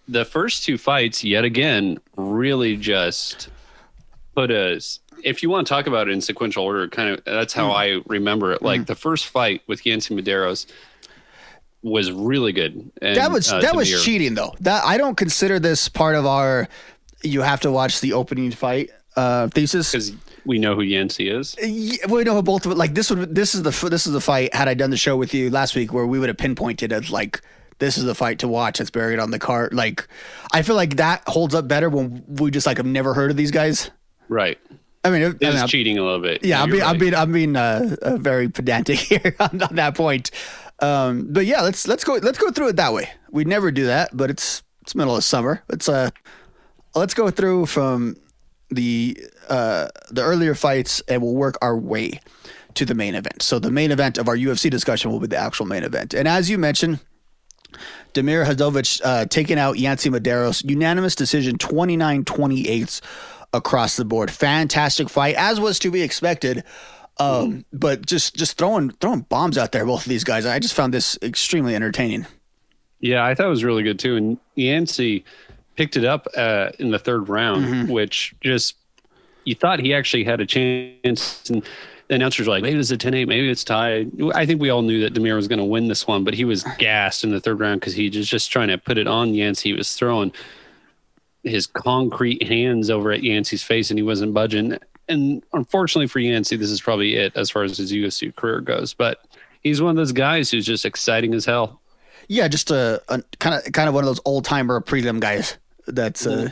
The 0.07 0.25
first 0.25 0.63
two 0.63 0.77
fights, 0.77 1.23
yet 1.23 1.43
again, 1.43 1.99
really 2.15 2.75
just 2.75 3.49
put 4.35 4.51
us. 4.51 4.99
If 5.23 5.43
you 5.43 5.49
want 5.49 5.65
to 5.67 5.73
talk 5.73 5.87
about 5.87 6.09
it 6.09 6.11
in 6.11 6.21
sequential 6.21 6.63
order, 6.63 6.87
kind 6.87 7.09
of 7.09 7.23
that's 7.23 7.53
how 7.53 7.71
I 7.71 8.01
remember 8.07 8.51
it. 8.51 8.61
Like 8.61 8.87
the 8.87 8.95
first 8.95 9.27
fight 9.27 9.61
with 9.67 9.85
Yancy 9.85 10.13
Medeiros 10.15 10.65
was 11.83 12.11
really 12.11 12.51
good. 12.51 12.91
And, 13.01 13.15
that 13.17 13.31
was 13.31 13.51
uh, 13.51 13.61
that 13.61 13.75
was 13.75 14.03
cheating 14.03 14.33
though. 14.33 14.53
That 14.61 14.83
I 14.85 14.97
don't 14.97 15.15
consider 15.15 15.59
this 15.59 15.87
part 15.87 16.15
of 16.15 16.25
our. 16.25 16.67
You 17.21 17.41
have 17.41 17.61
to 17.61 17.71
watch 17.71 18.01
the 18.01 18.13
opening 18.13 18.51
fight 18.51 18.89
uh, 19.15 19.47
thesis. 19.47 19.91
because 19.91 20.11
we 20.45 20.59
know 20.59 20.75
who 20.75 20.81
Yancy 20.81 21.29
is. 21.29 21.55
Yeah, 21.61 22.07
we 22.07 22.23
know 22.23 22.41
both 22.41 22.65
of 22.65 22.71
it. 22.71 22.77
Like 22.77 22.93
this 22.93 23.09
would 23.09 23.33
this 23.33 23.55
is 23.55 23.63
the 23.63 23.89
this 23.89 24.05
is 24.05 24.13
the 24.13 24.21
fight. 24.21 24.53
Had 24.53 24.67
I 24.67 24.73
done 24.73 24.89
the 24.89 24.97
show 24.97 25.17
with 25.17 25.33
you 25.33 25.49
last 25.49 25.75
week, 25.75 25.93
where 25.93 26.05
we 26.05 26.19
would 26.19 26.29
have 26.29 26.37
pinpointed 26.37 26.91
as 26.91 27.09
like 27.09 27.41
this 27.79 27.97
is 27.97 28.03
the 28.03 28.15
fight 28.15 28.39
to 28.39 28.47
watch. 28.47 28.79
That's 28.79 28.89
buried 28.89 29.19
on 29.19 29.31
the 29.31 29.39
card. 29.39 29.73
Like 29.73 30.07
I 30.51 30.61
feel 30.61 30.75
like 30.75 30.97
that 30.97 31.23
holds 31.27 31.55
up 31.55 31.67
better 31.67 31.89
when 31.89 32.23
we 32.27 32.51
just 32.51 32.65
like 32.65 32.77
have 32.77 32.85
never 32.85 33.13
heard 33.13 33.31
of 33.31 33.37
these 33.37 33.51
guys. 33.51 33.91
Right. 34.29 34.57
I 35.05 35.09
mean, 35.09 35.21
it, 35.21 35.45
I 35.45 35.51
mean, 35.51 35.67
cheating 35.67 35.97
a 35.97 36.03
little 36.03 36.21
bit. 36.21 36.45
yeah, 36.45 36.63
I'm 36.63 36.71
being, 36.71 36.83
I'm 36.83 36.97
being, 36.97 37.13
I'm 37.13 37.31
being 37.33 37.55
uh, 37.57 37.97
uh, 38.01 38.15
very 38.15 38.47
pedantic 38.47 38.99
here 38.99 39.35
on, 39.37 39.61
on 39.61 39.75
that 39.75 39.95
point. 39.95 40.31
Um, 40.79 41.27
but 41.29 41.45
yeah, 41.45 41.61
let's 41.61 41.87
let's 41.87 42.03
go 42.03 42.13
let's 42.15 42.37
go 42.37 42.51
through 42.51 42.69
it 42.69 42.75
that 42.77 42.93
way. 42.93 43.09
We 43.29 43.43
never 43.43 43.69
do 43.71 43.85
that, 43.87 44.15
but 44.15 44.29
it's 44.29 44.63
it's 44.81 44.95
middle 44.95 45.15
of 45.15 45.23
summer. 45.23 45.61
Let's 45.69 45.89
uh 45.89 46.09
let's 46.95 47.13
go 47.13 47.29
through 47.29 47.65
from 47.65 48.15
the 48.69 49.17
uh 49.49 49.87
the 50.11 50.21
earlier 50.23 50.55
fights 50.55 51.01
and 51.07 51.21
we'll 51.21 51.33
work 51.35 51.57
our 51.61 51.77
way 51.77 52.19
to 52.75 52.85
the 52.85 52.95
main 52.95 53.13
event. 53.15 53.41
So 53.41 53.59
the 53.59 53.69
main 53.71 53.91
event 53.91 54.17
of 54.17 54.27
our 54.27 54.35
UFC 54.35 54.69
discussion 54.69 55.11
will 55.11 55.19
be 55.19 55.27
the 55.27 55.37
actual 55.37 55.65
main 55.67 55.83
event. 55.83 56.13
And 56.13 56.27
as 56.27 56.49
you 56.49 56.57
mentioned, 56.57 56.99
Damir 58.13 58.45
Hadzovic 58.45 59.01
uh, 59.03 59.25
taking 59.25 59.57
out 59.57 59.77
Yancy 59.79 60.09
Medeiros, 60.09 60.63
unanimous 60.67 61.15
decision 61.15 61.57
29 61.57 62.25
28 62.25 63.01
across 63.53 63.95
the 63.97 64.05
board. 64.05 64.31
Fantastic 64.31 65.09
fight, 65.09 65.35
as 65.35 65.59
was 65.59 65.79
to 65.79 65.91
be 65.91 66.01
expected. 66.01 66.63
Um, 67.17 67.63
but 67.71 68.05
just 68.05 68.35
just 68.35 68.57
throwing 68.57 68.89
throwing 68.91 69.21
bombs 69.21 69.57
out 69.57 69.71
there, 69.71 69.85
both 69.85 70.01
of 70.05 70.09
these 70.09 70.23
guys. 70.23 70.45
I 70.45 70.57
just 70.59 70.73
found 70.73 70.93
this 70.93 71.17
extremely 71.21 71.75
entertaining. 71.75 72.25
Yeah, 72.99 73.23
I 73.23 73.35
thought 73.35 73.47
it 73.47 73.49
was 73.49 73.63
really 73.63 73.83
good 73.83 73.99
too. 73.99 74.15
And 74.15 74.37
Yancy 74.55 75.23
picked 75.75 75.95
it 75.97 76.05
up 76.05 76.27
uh, 76.37 76.69
in 76.79 76.89
the 76.91 76.97
third 76.99 77.29
round, 77.29 77.65
Mm-hmm. 77.65 77.91
which 77.91 78.33
just 78.41 78.75
you 79.45 79.55
thought 79.55 79.79
he 79.79 79.93
actually 79.93 80.23
had 80.23 80.41
a 80.41 80.45
chance. 80.45 81.49
And 81.49 81.63
the 82.07 82.15
announcers 82.15 82.47
were 82.47 82.53
like, 82.53 82.63
maybe 82.63 82.79
it's 82.79 82.91
a 82.91 82.97
10 82.97 83.13
8, 83.13 83.27
maybe 83.27 83.49
it's 83.49 83.63
tied. 83.63 84.11
I 84.33 84.45
think 84.45 84.61
we 84.61 84.69
all 84.69 84.81
knew 84.81 85.01
that 85.01 85.13
Damir 85.13 85.35
was 85.35 85.47
going 85.47 85.59
to 85.59 85.65
win 85.65 85.87
this 85.87 86.07
one, 86.07 86.23
but 86.23 86.33
he 86.33 86.45
was 86.45 86.63
gassed 86.77 87.23
in 87.23 87.31
the 87.31 87.39
third 87.39 87.59
round 87.59 87.79
because 87.79 87.93
he 87.93 88.09
was 88.09 88.27
just 88.27 88.51
trying 88.51 88.67
to 88.69 88.77
put 88.77 88.97
it 88.97 89.07
on 89.07 89.33
Yancey. 89.33 89.69
He 89.69 89.73
was 89.73 89.95
throwing 89.95 90.31
his 91.43 91.67
concrete 91.67 92.43
hands 92.43 92.89
over 92.89 93.11
at 93.11 93.23
Yancey's 93.23 93.63
face 93.63 93.89
and 93.89 93.97
he 93.97 94.03
wasn't 94.03 94.33
budging. 94.33 94.77
And 95.09 95.43
unfortunately 95.53 96.07
for 96.07 96.19
Yancey, 96.19 96.55
this 96.55 96.69
is 96.69 96.81
probably 96.81 97.15
it 97.15 97.35
as 97.35 97.49
far 97.49 97.63
as 97.63 97.77
his 97.77 97.91
UFC 97.91 98.33
career 98.35 98.61
goes. 98.61 98.93
But 98.93 99.19
he's 99.61 99.81
one 99.81 99.91
of 99.91 99.95
those 99.97 100.13
guys 100.13 100.49
who's 100.49 100.65
just 100.65 100.85
exciting 100.85 101.33
as 101.33 101.45
hell. 101.45 101.81
Yeah, 102.27 102.47
just 102.47 102.71
a, 102.71 103.01
a 103.09 103.21
kind 103.39 103.55
of 103.55 103.71
kind 103.73 103.89
of 103.89 103.95
one 103.95 104.03
of 104.03 104.07
those 104.07 104.21
old 104.23 104.45
timer 104.45 104.79
prelim 104.79 105.19
guys. 105.19 105.57
That's 105.87 106.25
uh, 106.25 106.51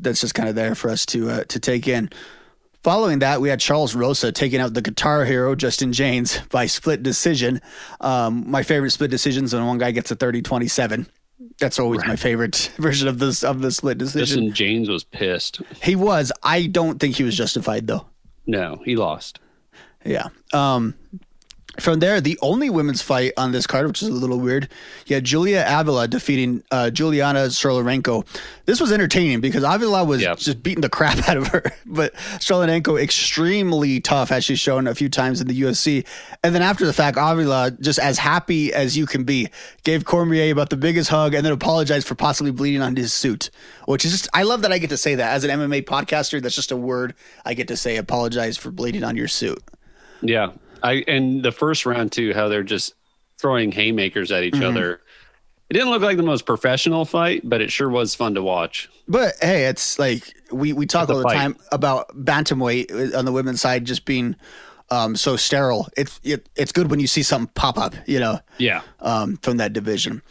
that's 0.00 0.20
just 0.20 0.34
kind 0.34 0.48
of 0.48 0.54
there 0.54 0.74
for 0.74 0.90
us 0.90 1.06
to 1.06 1.30
uh, 1.30 1.44
to 1.44 1.60
take 1.60 1.88
in. 1.88 2.10
Following 2.82 3.18
that, 3.18 3.42
we 3.42 3.50
had 3.50 3.60
Charles 3.60 3.94
Rosa 3.94 4.32
taking 4.32 4.58
out 4.58 4.72
the 4.72 4.80
guitar 4.80 5.26
hero 5.26 5.54
Justin 5.54 5.92
Jaynes 5.92 6.40
by 6.50 6.66
split 6.66 7.02
decision. 7.02 7.60
Um, 8.00 8.50
my 8.50 8.62
favorite 8.62 8.90
split 8.90 9.10
decisions 9.10 9.52
when 9.52 9.66
one 9.66 9.76
guy 9.76 9.90
gets 9.90 10.10
a 10.10 10.16
30-27. 10.16 11.06
That's 11.58 11.78
always 11.78 12.04
my 12.06 12.16
favorite 12.16 12.72
version 12.78 13.06
of 13.06 13.18
this 13.18 13.44
of 13.44 13.60
the 13.60 13.70
split 13.70 13.98
decision. 13.98 14.48
Justin 14.48 14.52
Jaynes 14.52 14.88
was 14.88 15.04
pissed. 15.04 15.60
He 15.82 15.94
was. 15.94 16.32
I 16.42 16.66
don't 16.66 16.98
think 16.98 17.16
he 17.16 17.22
was 17.22 17.36
justified 17.36 17.86
though. 17.86 18.06
No, 18.46 18.80
he 18.84 18.96
lost. 18.96 19.40
Yeah. 20.04 20.28
Um, 20.52 20.94
from 21.78 22.00
there, 22.00 22.20
the 22.20 22.38
only 22.42 22.68
women's 22.68 23.00
fight 23.00 23.32
on 23.36 23.52
this 23.52 23.66
card, 23.66 23.86
which 23.86 24.02
is 24.02 24.08
a 24.08 24.12
little 24.12 24.38
weird, 24.40 24.68
you 25.06 25.14
had 25.14 25.24
Julia 25.24 25.64
Avila 25.68 26.08
defeating 26.08 26.62
uh, 26.70 26.90
Juliana 26.90 27.46
Stoliarenko. 27.46 28.26
This 28.66 28.80
was 28.80 28.90
entertaining 28.92 29.40
because 29.40 29.62
Avila 29.62 30.04
was 30.04 30.20
Yeah. 30.20 30.34
just 30.34 30.62
beating 30.62 30.80
the 30.82 30.88
crap 30.90 31.28
out 31.28 31.36
of 31.36 31.46
her, 31.48 31.62
but 31.86 32.12
Stoliarenko 32.38 33.00
extremely 33.00 34.00
tough, 34.00 34.32
as 34.32 34.44
she's 34.44 34.58
shown 34.58 34.86
a 34.86 34.94
few 34.94 35.08
times 35.08 35.40
in 35.40 35.46
the 35.46 35.58
UFC. 35.62 36.04
And 36.42 36.54
then 36.54 36.62
after 36.62 36.84
the 36.84 36.92
fact, 36.92 37.16
Avila 37.20 37.70
just 37.80 37.98
as 37.98 38.18
happy 38.18 38.72
as 38.74 38.96
you 38.96 39.06
can 39.06 39.24
be, 39.24 39.48
gave 39.84 40.04
Cormier 40.04 40.50
about 40.52 40.70
the 40.70 40.76
biggest 40.76 41.08
hug, 41.08 41.34
and 41.34 41.44
then 41.46 41.52
apologized 41.52 42.06
for 42.06 42.14
possibly 42.16 42.50
bleeding 42.52 42.82
on 42.82 42.96
his 42.96 43.12
suit, 43.12 43.48
which 43.86 44.04
is 44.04 44.10
just 44.12 44.28
I 44.34 44.42
love 44.42 44.62
that 44.62 44.72
I 44.72 44.78
get 44.78 44.90
to 44.90 44.96
say 44.96 45.14
that 45.14 45.32
as 45.34 45.44
an 45.44 45.50
MMA 45.50 45.84
podcaster. 45.84 46.42
That's 46.42 46.56
just 46.56 46.72
a 46.72 46.76
word 46.76 47.14
I 47.44 47.54
get 47.54 47.68
to 47.68 47.76
say. 47.76 47.96
Apologize 47.96 48.56
for 48.56 48.70
bleeding 48.70 49.04
on 49.04 49.16
your 49.16 49.28
suit. 49.28 49.62
Yeah. 50.20 50.48
I 50.82 51.04
and 51.08 51.42
the 51.42 51.52
first 51.52 51.86
round 51.86 52.12
too, 52.12 52.32
how 52.34 52.48
they're 52.48 52.62
just 52.62 52.94
throwing 53.38 53.72
haymakers 53.72 54.30
at 54.32 54.42
each 54.44 54.54
Mm-hmm. 54.54 54.64
other. 54.64 55.00
It 55.68 55.74
didn't 55.74 55.90
look 55.90 56.02
like 56.02 56.16
the 56.16 56.24
most 56.24 56.46
professional 56.46 57.04
fight, 57.04 57.42
but 57.48 57.60
it 57.60 57.70
sure 57.70 57.88
was 57.88 58.14
fun 58.16 58.34
to 58.34 58.42
watch. 58.42 58.88
But 59.06 59.34
hey, 59.40 59.66
it's 59.66 59.98
like 60.00 60.34
we 60.50 60.72
we 60.72 60.84
talk 60.86 61.08
all 61.08 61.18
the 61.18 61.22
fight. 61.22 61.36
time 61.36 61.56
about 61.70 62.08
bantamweight 62.16 63.14
on 63.16 63.24
the 63.24 63.30
women's 63.32 63.60
side 63.60 63.84
just 63.84 64.04
being 64.04 64.34
um, 64.90 65.14
so 65.14 65.36
sterile. 65.36 65.88
It's 65.96 66.18
it, 66.24 66.48
it's 66.56 66.72
good 66.72 66.90
when 66.90 66.98
you 66.98 67.06
see 67.06 67.22
something 67.22 67.52
pop 67.54 67.78
up, 67.78 67.94
you 68.06 68.18
know, 68.18 68.40
Yeah. 68.58 68.82
um, 68.98 69.36
from 69.42 69.58
that 69.58 69.72
division. 69.72 70.22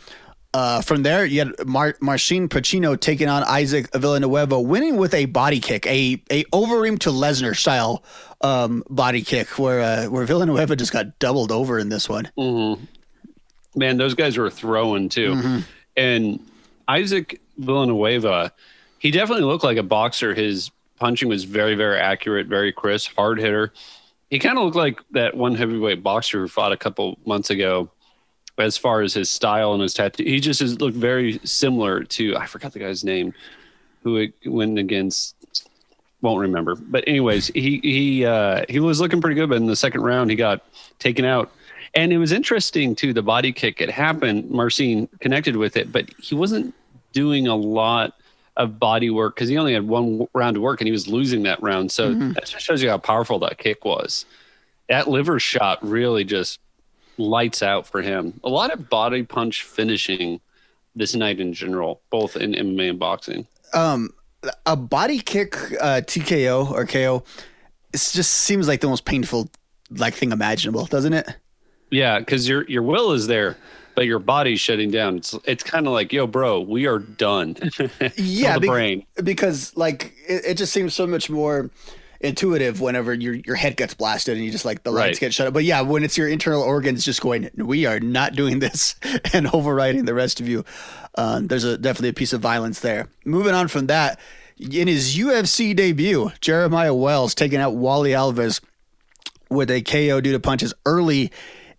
Uh, 0.52 0.82
from 0.82 1.04
there, 1.04 1.26
you 1.26 1.40
had 1.40 1.54
Mar- 1.68 1.96
Marcin 2.02 2.50
Prachnio 2.50 3.00
taking 3.00 3.28
on 3.28 3.44
Isaac 3.44 3.94
Villanueva, 3.94 4.60
winning 4.60 4.98
with 4.98 5.14
a 5.14 5.26
body 5.26 5.60
kick, 5.60 5.86
a 5.86 6.22
a 6.32 6.44
Overeem 6.46 6.98
to 7.00 7.12
Lesnar 7.12 7.56
style 7.56 8.04
um, 8.42 8.84
body 8.90 9.22
kick, 9.22 9.60
where 9.60 9.82
uh, 9.82 10.06
where 10.10 10.26
Villanueva 10.26 10.76
just 10.76 10.92
got 10.92 11.20
doubled 11.20 11.52
over 11.52 11.78
in 11.78 11.90
this 11.90 12.10
one. 12.10 12.32
Man, 13.76 13.98
those 13.98 14.16
guys 14.16 14.38
were 14.38 14.50
throwing 14.50 15.08
too. 15.08 15.36
Mm-hmm. 15.36 15.60
And 15.96 16.40
Isaac 16.88 17.40
Villanueva, 17.60 18.52
he 18.98 19.12
definitely 19.12 19.44
looked 19.44 19.64
like 19.64 19.78
a 19.78 19.84
boxer. 19.84 20.34
His 20.34 20.72
punching 20.96 21.30
was 21.30 21.44
very, 21.44 21.76
very 21.76 22.00
accurate, 22.00 22.48
very 22.48 22.74
crisp, 22.74 23.12
hard 23.16 23.40
hitter. 23.40 23.72
He 24.32 24.40
kind 24.40 24.58
of 24.58 24.64
looked 24.64 24.76
like 24.76 25.00
that 25.12 25.38
one 25.38 25.54
heavyweight 25.54 26.02
boxer 26.02 26.40
who 26.40 26.48
fought 26.48 26.72
a 26.72 26.78
couple 26.78 27.20
months 27.26 27.52
ago 27.52 27.92
as 28.60 28.78
far 28.78 29.02
as 29.02 29.14
his 29.14 29.30
style 29.30 29.74
and 29.74 29.82
his 29.82 29.94
tattoo. 29.94 30.24
He 30.24 30.40
just 30.40 30.62
is, 30.62 30.80
looked 30.80 30.98
very 30.98 31.40
similar 31.44 32.04
to, 32.04 32.36
I 32.38 32.46
forgot 32.46 32.74
the 32.74 32.80
guy's 32.80 33.04
name, 33.04 33.34
who 34.04 34.18
it 34.18 34.34
went 34.46 34.78
against. 34.78 35.36
Won't 36.22 36.42
remember, 36.42 36.76
but 36.76 37.06
anyways, 37.08 37.48
he 37.48 37.80
he 37.82 38.26
uh, 38.26 38.66
he 38.68 38.82
was 38.82 39.00
looking 39.00 39.22
pretty 39.22 39.36
good. 39.36 39.48
But 39.48 39.56
in 39.56 39.68
the 39.68 39.76
second 39.76 40.02
round, 40.02 40.30
he 40.30 40.36
got 40.36 40.66
taken 41.00 41.24
out, 41.24 41.50
and 41.94 42.12
it 42.12 42.18
was 42.18 42.34
interesting 42.34 42.94
too. 42.94 43.14
The 43.14 43.22
body 43.22 43.54
kick 43.54 43.80
it 43.80 43.90
happened. 43.90 44.50
Marcin 44.52 45.08
connected 45.22 45.56
with 45.56 45.78
it, 45.78 45.94
but 45.94 46.10
he 46.20 46.36
wasn't 46.36 46.76
doing 47.14 47.48
a 47.48 47.56
lot 47.56 48.16
of 48.58 48.78
body 48.78 49.10
work 49.10 49.36
because 49.36 49.48
he 49.48 49.58
only 49.58 49.72
had 49.72 49.88
one 49.88 50.04
w- 50.18 50.30
round 50.34 50.56
to 50.56 50.62
work, 50.62 50.82
and 50.82 50.90
he 50.90 50.92
was 50.92 51.08
losing 51.08 51.44
that 51.44 51.64
round. 51.64 51.90
So 51.90 52.14
that 52.14 52.46
just 52.46 52.66
shows 52.66 52.84
you 52.84 52.90
how 52.90 52.98
powerful 52.98 53.40
that 53.40 53.58
kick 53.58 53.86
was. 53.86 54.26
That 54.90 55.08
liver 55.08 55.40
shot 55.40 55.80
really 55.82 56.26
just 56.26 56.60
lights 57.20 57.62
out 57.62 57.86
for 57.86 58.02
him. 58.02 58.40
A 58.44 58.50
lot 58.50 58.72
of 58.74 58.90
body 58.90 59.24
punch 59.24 59.64
finishing 59.64 60.40
this 60.96 61.14
night 61.14 61.40
in 61.40 61.54
general, 61.54 62.02
both 62.10 62.36
in 62.36 62.54
MMA 62.54 62.90
and 62.92 63.00
boxing. 63.00 63.46
um, 63.74 64.10
a 64.66 64.76
body 64.76 65.20
kick 65.20 65.54
uh, 65.82 66.00
TKO 66.02 66.72
or 66.72 66.86
KO, 66.86 67.24
it 67.94 67.98
just 68.14 68.32
seems 68.34 68.68
like 68.70 68.80
the 68.82 68.88
most 68.88 69.04
painful 69.04 69.50
like 69.92 70.14
thing 70.14 70.32
imaginable, 70.32 70.86
doesn't 70.86 71.12
it? 71.14 71.28
Yeah, 71.92 72.20
because 72.20 72.48
your 72.48 72.64
your 72.70 72.82
will 72.84 73.12
is 73.12 73.28
there, 73.28 73.58
but 73.96 74.06
your 74.06 74.20
body's 74.20 74.62
shutting 74.62 74.92
down. 74.92 75.18
It's 75.18 75.36
it's 75.44 75.64
kind 75.64 75.88
of 75.88 75.94
like, 75.94 76.14
yo, 76.14 76.26
bro, 76.26 76.62
we 76.62 76.88
are 76.88 77.00
done. 77.00 77.58
Yeah, 78.16 78.54
the 78.54 78.62
bec- 78.62 78.70
brain. 78.70 79.06
because 79.24 79.76
like 79.76 80.14
it, 80.28 80.46
it 80.46 80.54
just 80.58 80.72
seems 80.72 80.94
so 80.94 81.06
much 81.06 81.30
more 81.30 81.70
intuitive 82.22 82.82
whenever 82.82 83.14
your 83.14 83.34
your 83.36 83.56
head 83.56 83.78
gets 83.78 83.94
blasted 83.94 84.36
and 84.36 84.46
you 84.46 84.52
just 84.52 84.66
like 84.66 84.84
the 84.84 84.92
lights 84.92 85.16
Right. 85.16 85.20
get 85.28 85.34
shut 85.34 85.48
up. 85.48 85.54
But 85.54 85.64
yeah, 85.64 85.82
when 85.82 86.04
it's 86.04 86.18
your 86.18 86.28
internal 86.28 86.62
organs 86.62 87.06
just 87.06 87.22
going, 87.22 87.50
we 87.56 87.86
are 87.86 88.00
not 88.00 88.34
doing 88.36 88.60
this 88.60 88.96
and 89.34 89.48
overriding 89.54 90.06
the 90.06 90.14
rest 90.14 90.40
of 90.40 90.48
you. 90.48 90.66
Uh, 91.16 91.40
there's 91.44 91.64
a 91.64 91.78
definitely 91.78 92.10
a 92.10 92.14
piece 92.14 92.34
of 92.34 92.42
violence 92.42 92.82
there. 92.82 93.08
Moving 93.26 93.54
on 93.54 93.68
from 93.70 93.88
that, 93.88 94.20
in 94.60 94.88
his 94.90 95.18
UFC 95.18 95.74
debut, 95.76 96.32
Jeremiah 96.42 96.94
Wells 96.94 97.34
taking 97.34 97.60
out 97.60 97.74
Warlley 97.76 98.12
Alves 98.12 98.60
with 99.50 99.72
a 99.72 99.82
KO 99.82 100.22
due 100.22 100.32
to 100.34 100.40
punches 100.40 100.74
early 100.86 101.32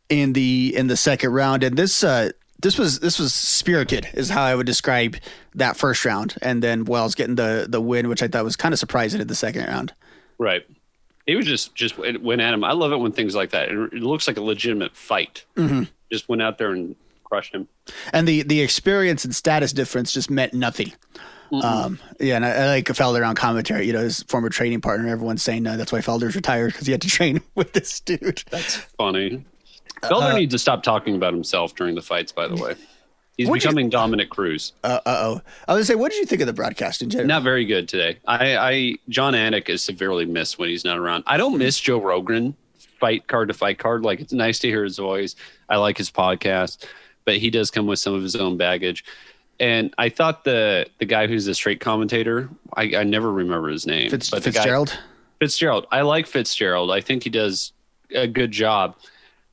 in 0.09 0.33
the 0.33 0.75
in 0.77 0.87
the 0.89 0.97
second 0.97 1.31
round, 1.33 1.63
and 1.63 1.77
this 1.77 2.03
uh, 2.03 2.31
this 2.61 2.77
was 2.79 2.99
this 3.01 3.19
was 3.19 3.33
spirited 3.33 4.09
is 4.15 4.29
how 4.31 4.43
I 4.43 4.55
would 4.55 4.67
describe 4.67 5.17
that 5.55 5.77
first 5.77 6.05
round, 6.05 6.35
and 6.43 6.63
then 6.63 6.85
Wells 6.85 7.15
getting 7.15 7.37
the 7.37 7.67
the 7.69 7.81
win, 7.81 8.09
which 8.09 8.23
I 8.23 8.29
thought 8.29 8.43
was 8.43 8.57
kind 8.57 8.73
of 8.73 8.79
surprising 8.81 9.21
in 9.21 9.29
the 9.29 9.35
second 9.37 9.67
round. 9.69 9.93
Right. 10.41 10.67
He 11.27 11.37
was 11.37 11.45
just 11.45 11.75
just 11.75 11.99
went 11.99 12.41
at 12.41 12.55
him. 12.55 12.65
I 12.65 12.73
love 12.73 12.93
it 12.93 12.97
when 12.97 13.13
things 13.13 13.35
like 13.35 13.51
that. 13.51 13.69
It, 13.69 13.93
looks 13.93 14.27
like 14.27 14.39
a 14.39 14.43
legitimate 14.43 14.97
fight. 14.97 15.45
Mm-hmm. 15.55 15.83
Just 16.11 16.29
went 16.31 16.41
out 16.41 16.57
there 16.57 16.73
and 16.73 16.97
crushed 17.25 17.55
him. 17.55 17.69
And 18.15 18.27
the 18.27 18.43
the 18.43 18.63
experience 18.63 19.25
and 19.25 19.37
status 19.37 19.73
difference 19.75 20.13
just 20.13 20.31
meant 20.31 20.55
nothing. 20.55 20.93
Mm-hmm. 21.53 21.67
Um, 21.67 21.99
yeah, 22.19 22.37
and 22.37 22.47
I, 22.47 22.51
I 22.51 22.67
like 22.67 22.87
Felder 22.87 23.27
on 23.27 23.35
commentary. 23.35 23.87
You 23.87 23.93
know, 23.93 24.01
his 24.01 24.23
former 24.25 24.49
training 24.49 24.81
partner. 24.81 25.09
Everyone's 25.09 25.43
saying 25.43 25.67
uh, 25.67 25.77
that's 25.77 25.93
why 25.93 25.99
Felder's 25.99 26.35
retired 26.35 26.73
because 26.73 26.87
he 26.87 26.93
had 26.93 27.03
to 27.03 27.09
train 27.19 27.43
with 27.55 27.75
this 27.75 28.01
dude. 28.01 28.43
That's 28.51 28.77
funny. 28.77 29.45
Felder 30.03 30.33
uh, 30.33 30.37
needs 30.39 30.55
to 30.55 30.59
stop 30.59 30.83
talking 30.83 31.17
about 31.17 31.35
himself 31.35 31.75
during 31.75 31.95
the 31.95 32.03
fights. 32.03 32.33
By 32.33 32.49
the 32.49 32.57
way, 32.57 32.77
he's 33.41 33.51
becoming 33.51 33.87
you, 33.87 33.91
Dominick 33.91 34.31
Cruz. 34.31 34.73
Uh 34.85 35.01
oh. 35.07 35.41
I 35.67 35.75
was 35.75 35.79
gonna 35.79 35.85
say, 35.85 35.95
what 35.95 36.13
did 36.13 36.19
you 36.19 36.27
think 36.27 36.41
of 36.41 36.47
the 36.47 36.53
broadcast 36.53 37.03
in 37.03 37.11
general? 37.11 37.29
Not 37.29 37.43
very 37.43 37.65
good 37.65 37.89
today. 37.89 38.19
I, 38.27 38.57
I 38.57 38.95
Jon 39.09 39.35
Anik 39.35 39.69
is 39.69 39.83
severely 39.83 40.27
missed 40.27 40.59
when 40.59 40.69
he's 40.69 40.85
not 40.85 40.99
around. 40.99 41.25
I 41.27 41.37
don't 41.37 41.59
miss 41.59 41.81
Joe 41.81 42.01
Rogan 42.01 42.55
fight 43.01 43.27
card 43.27 43.49
to 43.49 43.55
fight 43.55 43.79
card. 43.79 44.05
Like 44.05 44.21
it's 44.21 44.33
nice 44.33 44.59
to 44.61 44.69
hear 44.69 44.85
his 44.85 44.99
voice. 44.99 45.35
I 45.69 45.77
like 45.77 45.97
his 45.97 46.11
podcast, 46.11 46.85
but 47.25 47.39
he 47.39 47.51
does 47.51 47.71
come 47.71 47.87
with 47.87 47.99
some 47.99 48.15
of 48.15 48.23
his 48.23 48.37
own 48.37 48.57
baggage. 48.57 49.05
And 49.59 49.93
I 49.99 50.09
thought 50.09 50.45
the 50.45 50.87
the 50.99 51.07
guy 51.07 51.27
who's 51.27 51.47
the 51.47 51.55
straight 51.55 51.81
commentator, 51.81 52.49
I, 52.77 52.95
I 52.97 53.05
never 53.05 53.33
remember 53.33 53.69
his 53.69 53.87
name. 53.87 54.11
Fitz, 54.11 54.31
but 54.31 54.43
Fitzgerald. 54.43 54.89
Guy, 54.89 54.99
Fitzgerald. 55.41 55.87
I 55.91 56.03
like 56.03 56.27
Fitzgerald. 56.27 56.91
I 56.91 57.01
think 57.01 57.25
he 57.25 57.31
does 57.31 57.73
a 58.15 58.27
good 58.27 58.53
job, 58.53 58.97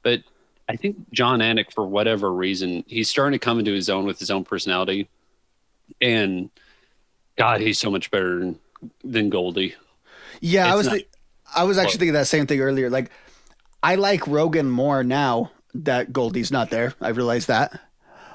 but 0.04 0.22
I 0.70 0.76
think 0.76 0.98
Jon 1.12 1.40
Anik, 1.40 1.72
for 1.72 1.88
whatever 1.88 2.32
reason, 2.34 2.84
he's 2.88 3.10
starting 3.10 3.38
to 3.38 3.44
come 3.44 3.60
into 3.60 3.74
his 3.74 3.90
own 3.90 4.06
with 4.06 4.20
his 4.20 4.30
own 4.30 4.44
personality. 4.44 5.10
And 6.02 6.50
God, 7.38 7.62
he's 7.62 7.80
so 7.80 7.90
much 7.90 8.12
better 8.12 8.40
than, 8.40 8.60
than 9.04 9.30
Goldie. 9.30 9.76
Yeah, 10.42 10.66
it's 10.66 10.74
I 10.74 10.76
was 10.76 10.88
not, 10.88 10.94
th- 10.94 11.08
I 11.56 11.64
was 11.64 11.78
actually 11.78 11.88
well, 11.88 12.00
thinking 12.00 12.14
that 12.14 12.28
same 12.28 12.48
thing 12.48 12.60
earlier. 12.60 12.90
Like, 12.90 13.12
I 13.82 13.96
like 13.96 14.28
Rogan 14.28 14.70
more 14.70 15.04
now 15.04 15.52
that 15.74 16.12
Goldie's 16.12 16.52
not 16.52 16.70
there. 16.70 16.94
I 17.00 17.10
realized 17.10 17.48
that. 17.48 17.80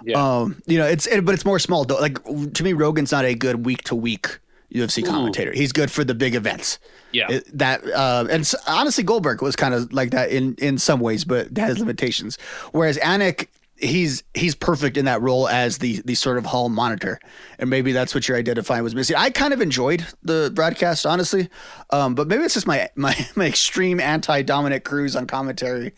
Yeah. 0.04 0.40
Um, 0.40 0.62
you 0.66 0.78
know, 0.78 0.86
it's 0.86 1.06
it, 1.06 1.24
but 1.24 1.34
it's 1.34 1.44
more 1.44 1.58
small. 1.58 1.84
Though 1.84 2.00
like 2.00 2.22
to 2.24 2.64
me, 2.64 2.72
Rogan's 2.72 3.12
not 3.12 3.24
a 3.24 3.34
good 3.34 3.64
week 3.64 3.82
to 3.84 3.94
week 3.94 4.38
UFC 4.72 5.04
commentator. 5.04 5.50
Ooh. 5.50 5.54
He's 5.54 5.72
good 5.72 5.90
for 5.90 6.04
the 6.04 6.14
big 6.14 6.34
events. 6.34 6.78
Yeah. 7.12 7.26
It, 7.30 7.58
that 7.58 7.84
uh, 7.84 8.26
and 8.30 8.50
honestly, 8.66 9.04
Goldberg 9.04 9.42
was 9.42 9.56
kind 9.56 9.74
of 9.74 9.92
like 9.92 10.10
that 10.10 10.30
in 10.30 10.54
in 10.56 10.78
some 10.78 11.00
ways, 11.00 11.24
but 11.24 11.56
has 11.56 11.78
limitations. 11.78 12.38
Whereas 12.72 12.98
Anik, 12.98 13.48
he's 13.76 14.22
he's 14.34 14.54
perfect 14.54 14.96
in 14.96 15.04
that 15.04 15.20
role 15.20 15.48
as 15.48 15.78
the 15.78 16.00
the 16.04 16.14
sort 16.14 16.38
of 16.38 16.46
hall 16.46 16.68
monitor, 16.68 17.20
and 17.58 17.68
maybe 17.68 17.92
that's 17.92 18.14
what 18.14 18.26
you're 18.28 18.38
identifying 18.38 18.82
was 18.82 18.94
missing. 18.94 19.16
I 19.16 19.30
kind 19.30 19.52
of 19.52 19.60
enjoyed 19.60 20.06
the 20.22 20.50
broadcast, 20.54 21.04
honestly, 21.04 21.50
um, 21.90 22.14
but 22.14 22.28
maybe 22.28 22.44
it's 22.44 22.54
just 22.54 22.66
my 22.66 22.88
my 22.96 23.14
my 23.36 23.46
extreme 23.46 24.00
anti 24.00 24.42
Dominick 24.42 24.84
Cruz 24.84 25.16
on 25.16 25.26
commentary 25.26 25.92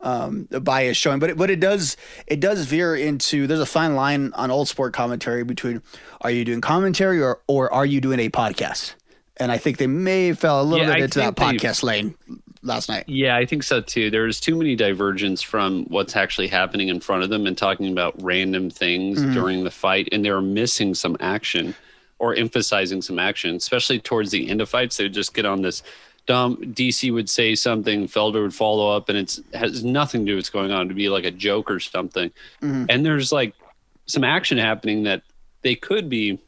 um, 0.00 0.48
bias 0.62 0.96
showing, 0.96 1.18
but 1.18 1.30
it, 1.30 1.36
but 1.36 1.50
it 1.50 1.60
does 1.60 1.96
it 2.26 2.40
does 2.40 2.66
veer 2.66 2.94
into 2.94 3.46
there's 3.46 3.60
a 3.60 3.66
fine 3.66 3.94
line 3.94 4.32
on 4.34 4.50
old 4.50 4.68
sport 4.68 4.92
commentary 4.92 5.44
between 5.44 5.82
are 6.20 6.30
you 6.30 6.44
doing 6.44 6.60
commentary 6.60 7.22
or 7.22 7.40
or 7.46 7.72
are 7.72 7.86
you 7.86 8.00
doing 8.00 8.20
a 8.20 8.28
podcast? 8.28 8.94
And 9.38 9.52
I 9.52 9.58
think 9.58 9.76
they 9.76 9.86
may 9.86 10.32
fell 10.32 10.62
a 10.62 10.64
little 10.64 10.86
yeah, 10.86 10.94
bit 10.94 11.02
into 11.04 11.18
that 11.18 11.36
podcast 11.36 11.82
lane 11.82 12.14
last 12.62 12.88
night. 12.88 13.04
Yeah, 13.06 13.36
I 13.36 13.44
think 13.46 13.62
so 13.62 13.80
too. 13.80 14.10
There's 14.10 14.40
too 14.40 14.56
many 14.56 14.76
divergence 14.76 15.42
from 15.42 15.84
what's 15.84 16.16
actually 16.16 16.48
happening 16.48 16.88
in 16.88 17.00
front 17.00 17.22
of 17.22 17.30
them 17.30 17.46
and 17.46 17.56
talking 17.56 17.92
about 17.92 18.14
random 18.22 18.70
things 18.70 19.20
mm-hmm. 19.20 19.34
during 19.34 19.64
the 19.64 19.70
fight, 19.70 20.08
and 20.12 20.24
they're 20.24 20.40
missing 20.40 20.94
some 20.94 21.16
action 21.20 21.74
or 22.18 22.34
emphasizing 22.34 23.02
some 23.02 23.18
action, 23.18 23.54
especially 23.56 23.98
towards 23.98 24.30
the 24.30 24.48
end 24.48 24.60
of 24.60 24.68
fights. 24.68 24.96
They 24.96 25.08
just 25.08 25.34
get 25.34 25.44
on 25.44 25.62
this 25.62 25.82
Dom 26.26 26.56
DC 26.56 27.12
would 27.12 27.30
say 27.30 27.54
something, 27.54 28.08
Felder 28.08 28.42
would 28.42 28.54
follow 28.54 28.94
up, 28.94 29.08
and 29.08 29.16
it 29.16 29.38
has 29.54 29.84
nothing 29.84 30.22
to 30.22 30.32
do 30.32 30.36
with 30.36 30.42
what's 30.42 30.50
going 30.50 30.72
on 30.72 30.88
to 30.88 30.94
be 30.94 31.08
like 31.08 31.24
a 31.24 31.30
joke 31.30 31.70
or 31.70 31.78
something. 31.80 32.30
Mm-hmm. 32.60 32.86
And 32.88 33.06
there's 33.06 33.30
like 33.32 33.54
some 34.06 34.24
action 34.24 34.58
happening 34.58 35.04
that 35.04 35.22
they 35.62 35.74
could 35.74 36.08
be. 36.08 36.38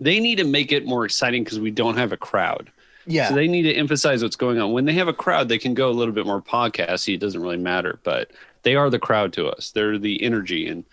They 0.00 0.20
need 0.20 0.36
to 0.36 0.44
make 0.44 0.70
it 0.70 0.86
more 0.86 1.04
exciting 1.04 1.42
because 1.42 1.58
we 1.58 1.72
don't 1.72 1.96
have 1.96 2.12
a 2.12 2.16
crowd. 2.16 2.70
Yeah. 3.06 3.28
So 3.28 3.34
they 3.34 3.48
need 3.48 3.62
to 3.62 3.74
emphasize 3.74 4.22
what's 4.22 4.36
going 4.36 4.60
on. 4.60 4.72
When 4.72 4.84
they 4.84 4.92
have 4.92 5.08
a 5.08 5.12
crowd, 5.12 5.48
they 5.48 5.58
can 5.58 5.74
go 5.74 5.90
a 5.90 5.92
little 5.92 6.14
bit 6.14 6.26
more 6.26 6.40
podcasty. 6.40 7.14
It 7.14 7.20
doesn't 7.20 7.42
really 7.42 7.56
matter, 7.56 7.98
but 8.04 8.30
they 8.62 8.76
are 8.76 8.90
the 8.90 8.98
crowd 8.98 9.32
to 9.34 9.48
us. 9.48 9.72
They're 9.72 9.98
the 9.98 10.22
energy. 10.22 10.68
And 10.68 10.84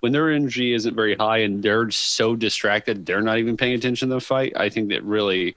when 0.00 0.12
their 0.12 0.30
energy 0.30 0.74
isn't 0.74 0.94
very 0.94 1.14
high 1.14 1.38
and 1.38 1.62
they're 1.62 1.90
so 1.90 2.36
distracted, 2.36 3.06
they're 3.06 3.22
not 3.22 3.38
even 3.38 3.56
paying 3.56 3.74
attention 3.74 4.10
to 4.10 4.16
the 4.16 4.20
fight. 4.20 4.52
I 4.56 4.68
think 4.68 4.90
that 4.90 5.02
really 5.04 5.56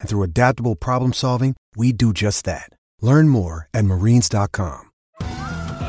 And 0.00 0.08
through 0.08 0.22
adaptable 0.22 0.76
problem 0.76 1.12
solving, 1.12 1.54
we 1.76 1.92
do 1.92 2.12
just 2.12 2.44
that. 2.44 2.70
Learn 3.00 3.28
more 3.28 3.68
at 3.74 3.84
marines.com. 3.84 4.88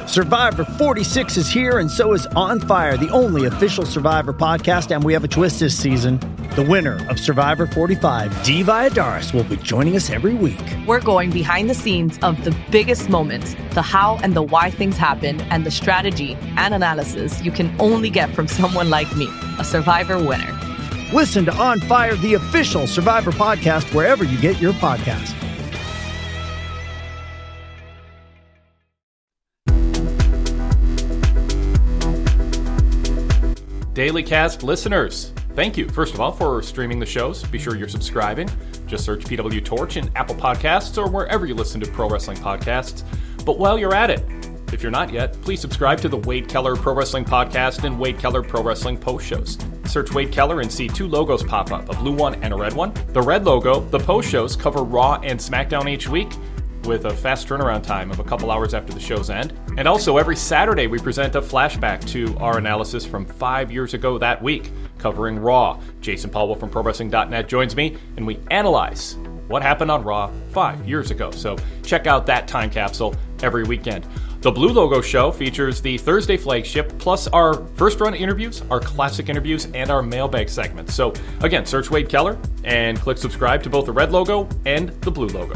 Survivor 0.10 0.66
46 0.66 1.38
is 1.38 1.50
here, 1.50 1.78
and 1.78 1.92
so 1.92 2.14
is 2.14 2.26
On 2.36 2.60
Fire, 2.60 2.98
the 2.98 3.12
only 3.12 3.46
official 3.46 3.86
Survivor 3.86 4.34
podcast. 4.34 4.90
And 4.90 5.04
we 5.04 5.14
have 5.14 5.24
a 5.24 5.28
twist 5.28 5.60
this 5.60 5.78
season. 5.78 6.20
The 6.56 6.64
winner 6.64 7.06
of 7.10 7.20
Survivor 7.20 7.68
45, 7.68 8.44
Dee 8.44 8.64
Valladares, 8.64 9.36
will 9.36 9.44
be 9.44 9.58
joining 9.58 9.96
us 9.96 10.10
every 10.10 10.34
week. 10.34 10.60
We're 10.88 11.00
going 11.00 11.30
behind 11.30 11.70
the 11.70 11.76
scenes 11.76 12.18
of 12.24 12.44
the 12.44 12.58
biggest 12.72 13.08
moments, 13.08 13.56
the 13.76 13.84
how 13.84 14.18
and 14.24 14.34
the 14.34 14.42
why 14.42 14.72
things 14.72 14.98
happen, 14.98 15.42
and 15.42 15.64
the 15.64 15.72
strategy 15.72 16.36
and 16.58 16.74
analysis 16.74 17.40
you 17.44 17.52
can 17.52 17.72
only 17.80 18.10
get 18.10 18.34
from 18.34 18.48
someone 18.60 18.90
like 18.90 19.16
me, 19.16 19.30
a 19.60 19.64
Survivor 19.64 20.18
winner. 20.18 20.69
Listen 21.14 21.44
to 21.46 21.54
On 21.56 21.80
Fire, 21.80 22.16
the 22.18 22.36
official 22.36 22.86
Survivor 22.86 23.32
podcast, 23.32 23.92
wherever 23.96 24.24
you 24.24 24.40
get 24.40 24.62
your 24.62 24.74
podcast. 24.74 25.36
Daily 33.96 34.24
Cast 34.24 34.64
listeners, 34.64 35.34
thank 35.56 35.76
you, 35.76 35.90
first 35.90 36.14
of 36.14 36.22
all, 36.22 36.32
for 36.32 36.62
streaming 36.62 37.00
the 37.00 37.06
shows. 37.06 37.44
Be 37.44 37.60
sure 37.60 37.76
you're 37.76 37.90
subscribing. 37.90 38.48
Just 38.86 39.04
search 39.04 39.26
PW 39.26 39.66
Torch 39.66 39.98
in 39.98 40.10
Apple 40.16 40.36
Podcasts 40.36 40.98
or 40.98 41.10
wherever 41.10 41.46
you 41.46 41.54
listen 41.54 41.82
to 41.82 41.92
pro 41.92 42.08
wrestling 42.08 42.38
podcasts. 42.38 43.04
But 43.46 43.60
while 43.60 43.78
you're 43.78 43.94
at 43.94 44.10
it, 44.10 44.49
if 44.72 44.84
you're 44.84 44.92
not 44.92 45.12
yet, 45.12 45.34
please 45.42 45.60
subscribe 45.60 46.00
to 46.02 46.10
the 46.10 46.18
Wade 46.18 46.48
Keller 46.48 46.76
Pro 46.76 46.94
Wrestling 46.94 47.26
Podcast 47.26 47.84
and 47.84 48.00
Wade 48.00 48.20
Keller 48.20 48.44
Pro 48.44 48.62
Wrestling 48.62 48.98
Post 48.98 49.26
Shows. 49.26 49.58
Search 49.86 50.14
Wade 50.14 50.32
Keller 50.32 50.62
and 50.62 50.72
see 50.72 50.88
two 50.88 51.08
logos 51.08 51.44
pop 51.44 51.72
up 51.72 51.90
a 51.90 51.98
blue 51.98 52.14
one 52.14 52.36
and 52.44 52.54
a 52.54 52.58
red 52.58 52.74
one. 52.74 52.94
The 53.10 53.22
red 53.22 53.46
logo, 53.46 53.80
the 53.80 54.00
post 54.00 54.30
shows, 54.30 54.56
cover 54.56 54.84
Raw 54.84 55.20
and 55.24 55.40
SmackDown 55.40 55.90
each 55.90 56.08
week 56.08 56.30
with 56.86 57.06
a 57.06 57.14
fast 57.14 57.48
turnaround 57.48 57.84
time 57.84 58.10
of 58.12 58.20
a 58.20 58.24
couple 58.24 58.52
hours 58.52 58.74
after 58.74 58.94
the 58.94 59.00
show's 59.00 59.30
end. 59.30 59.54
And 59.78 59.88
also, 59.88 60.18
every 60.18 60.36
Saturday, 60.36 60.88
we 60.88 61.00
present 61.00 61.36
a 61.36 61.42
flashback 61.42 62.06
to 62.10 62.38
our 62.38 62.58
analysis 62.58 63.06
from 63.06 63.26
five 63.26 63.72
years 63.72 63.94
ago 63.94 64.18
that 64.18 64.42
week, 64.42 64.72
covering 64.98 65.40
Raw. 65.40 65.80
Jason 66.02 66.30
Powell 66.30 66.56
from 66.56 66.70
ProWrestling.net 66.70 67.48
joins 67.48 67.76
me, 67.76 67.98
and 68.18 68.26
we 68.26 68.40
analyze 68.50 69.18
what 69.48 69.62
happened 69.62 69.92
on 69.92 70.04
Raw 70.04 70.32
five 70.52 70.88
years 70.88 71.12
ago. 71.12 71.32
So 71.32 71.58
check 71.84 72.08
out 72.08 72.26
that 72.28 72.48
time 72.48 72.70
capsule 72.70 73.16
every 73.42 73.64
weekend. 73.64 74.08
The 74.42 74.50
Blue 74.50 74.70
Logo 74.70 75.02
Show 75.02 75.34
features 75.34 75.82
the 75.82 75.98
Thursday 75.98 76.38
flagship, 76.38 76.98
plus 76.98 77.28
our 77.28 77.56
first 77.76 78.00
run 78.00 78.14
interviews, 78.14 78.64
our 78.72 78.80
classic 78.80 79.28
interviews, 79.28 79.68
and 79.74 79.92
our 79.92 80.02
mailbag 80.02 80.48
segments. 80.48 80.94
So, 80.94 81.12
again, 81.42 81.66
search 81.66 81.92
Wade 81.92 82.08
Keller 82.08 82.38
and 82.64 82.98
click 82.98 83.18
subscribe 83.18 83.62
to 83.64 83.70
both 83.70 83.86
the 83.86 83.92
red 83.92 84.14
logo 84.14 84.48
and 84.66 84.90
the 85.02 85.12
blue 85.12 85.28
logo. 85.28 85.56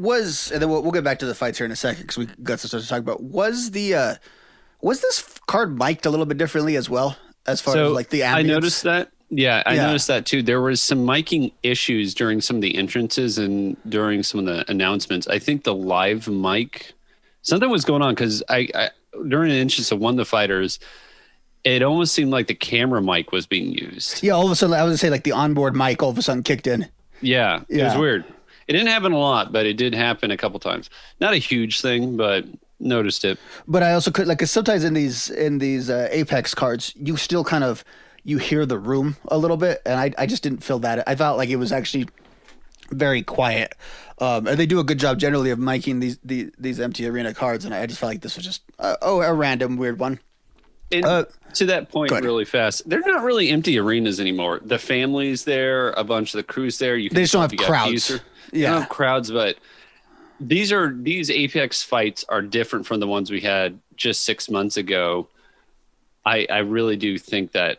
Was 0.00 0.50
and 0.50 0.60
then 0.62 0.68
we'll, 0.70 0.82
we'll 0.82 0.92
get 0.92 1.04
back 1.04 1.18
to 1.20 1.26
the 1.26 1.34
fights 1.34 1.58
here 1.58 1.64
in 1.64 1.70
a 1.72 1.76
second 1.76 2.02
because 2.02 2.18
we 2.18 2.26
got 2.42 2.60
some 2.60 2.68
stuff 2.68 2.82
to 2.82 2.88
talk 2.88 2.98
about. 3.00 3.22
Was 3.22 3.70
the 3.72 3.94
uh 3.94 4.14
was 4.80 5.00
this 5.00 5.22
card 5.46 5.76
mic'd 5.78 6.06
a 6.06 6.10
little 6.10 6.26
bit 6.26 6.38
differently 6.38 6.76
as 6.76 6.88
well 6.88 7.16
as 7.46 7.60
far 7.60 7.76
as 7.76 7.92
like 7.92 8.08
the 8.08 8.20
ambience? 8.20 8.34
I 8.34 8.42
noticed 8.42 8.82
that. 8.84 9.10
Yeah, 9.28 9.62
I 9.66 9.74
Yeah. 9.74 9.86
noticed 9.86 10.08
that 10.08 10.26
too. 10.26 10.42
There 10.42 10.60
was 10.60 10.80
some 10.82 11.06
miking 11.06 11.52
issues 11.62 12.14
during 12.14 12.40
some 12.40 12.56
of 12.56 12.62
the 12.62 12.74
entrances 12.76 13.38
and 13.38 13.76
during 13.88 14.22
some 14.22 14.40
of 14.40 14.46
the 14.46 14.68
announcements. 14.70 15.28
I 15.28 15.38
think 15.38 15.64
the 15.64 15.74
live 15.74 16.26
mic, 16.28 16.92
something 17.42 17.70
was 17.70 17.84
going 17.84 18.02
on 18.02 18.14
because 18.14 18.42
I, 18.48 18.68
I 18.74 18.90
during 19.28 19.50
an 19.52 19.58
entrance 19.58 19.92
of 19.92 19.98
one 20.00 20.14
of 20.14 20.18
the 20.18 20.24
fighters, 20.24 20.78
it 21.62 21.82
almost 21.82 22.14
seemed 22.14 22.30
like 22.30 22.46
the 22.46 22.54
camera 22.54 23.02
mic 23.02 23.32
was 23.32 23.46
being 23.46 23.72
used. 23.72 24.22
Yeah, 24.22 24.32
all 24.32 24.46
of 24.46 24.50
a 24.50 24.56
sudden 24.56 24.74
I 24.74 24.82
was 24.82 24.90
gonna 24.92 24.98
say 24.98 25.10
like 25.10 25.24
the 25.24 25.32
onboard 25.32 25.76
mic 25.76 26.02
all 26.02 26.10
of 26.10 26.18
a 26.18 26.22
sudden 26.22 26.42
kicked 26.42 26.66
in. 26.66 26.88
Yeah, 27.20 27.62
it 27.68 27.84
was 27.84 27.96
weird. 27.98 28.24
It 28.70 28.74
didn't 28.74 28.90
happen 28.90 29.10
a 29.10 29.18
lot, 29.18 29.52
but 29.52 29.66
it 29.66 29.76
did 29.76 29.96
happen 29.96 30.30
a 30.30 30.36
couple 30.36 30.60
times. 30.60 30.90
Not 31.20 31.32
a 31.32 31.38
huge 31.38 31.80
thing, 31.80 32.16
but 32.16 32.44
noticed 32.78 33.24
it. 33.24 33.36
But 33.66 33.82
I 33.82 33.94
also 33.94 34.12
could 34.12 34.28
like 34.28 34.40
sometimes 34.46 34.84
in 34.84 34.94
these 34.94 35.28
in 35.28 35.58
these 35.58 35.90
uh, 35.90 36.06
Apex 36.12 36.54
cards, 36.54 36.92
you 36.94 37.16
still 37.16 37.42
kind 37.42 37.64
of 37.64 37.82
you 38.22 38.38
hear 38.38 38.64
the 38.64 38.78
room 38.78 39.16
a 39.26 39.36
little 39.38 39.56
bit, 39.56 39.82
and 39.84 39.98
I 39.98 40.12
I 40.16 40.26
just 40.26 40.44
didn't 40.44 40.62
feel 40.62 40.78
that. 40.78 41.02
I 41.08 41.16
felt 41.16 41.36
like 41.36 41.48
it 41.48 41.56
was 41.56 41.72
actually 41.72 42.06
very 42.92 43.24
quiet. 43.24 43.74
Um, 44.20 44.46
and 44.46 44.56
they 44.56 44.66
do 44.66 44.78
a 44.78 44.84
good 44.84 45.00
job 45.00 45.18
generally 45.18 45.50
of 45.50 45.58
miking 45.58 46.00
these 46.00 46.18
these, 46.22 46.52
these 46.56 46.78
empty 46.78 47.08
arena 47.08 47.34
cards, 47.34 47.64
and 47.64 47.74
I 47.74 47.84
just 47.86 47.98
felt 47.98 48.12
like 48.12 48.20
this 48.20 48.36
was 48.36 48.44
just 48.44 48.62
uh, 48.78 48.94
oh 49.02 49.20
a 49.20 49.34
random 49.34 49.78
weird 49.78 49.98
one. 49.98 50.20
Uh, 50.92 51.24
to 51.54 51.66
that 51.66 51.88
point, 51.88 52.10
really 52.12 52.44
fast, 52.44 52.88
they're 52.88 53.00
not 53.00 53.22
really 53.22 53.50
empty 53.50 53.78
arenas 53.78 54.20
anymore. 54.20 54.60
The 54.64 54.78
families 54.78 55.44
there, 55.44 55.90
a 55.92 56.04
bunch 56.04 56.34
of 56.34 56.38
the 56.38 56.42
crews 56.44 56.78
there. 56.78 56.96
You 56.96 57.10
They 57.10 57.22
just 57.22 57.32
don't 57.32 57.42
have 57.42 57.52
if 57.52 57.60
you 57.60 57.66
got 57.66 57.66
crowds. 57.68 58.08
They 58.08 58.58
Yeah. 58.60 58.70
don't 58.70 58.80
have 58.82 58.88
crowds, 58.90 59.30
but 59.30 59.56
these 60.40 60.72
are 60.72 60.92
these 60.92 61.30
Apex 61.30 61.82
fights 61.82 62.24
are 62.28 62.42
different 62.42 62.86
from 62.86 62.98
the 63.00 63.06
ones 63.06 63.30
we 63.30 63.40
had 63.40 63.78
just 63.96 64.22
six 64.24 64.48
months 64.50 64.76
ago. 64.76 65.28
I 66.24 66.46
I 66.50 66.58
really 66.58 66.96
do 66.96 67.18
think 67.18 67.52
that 67.52 67.78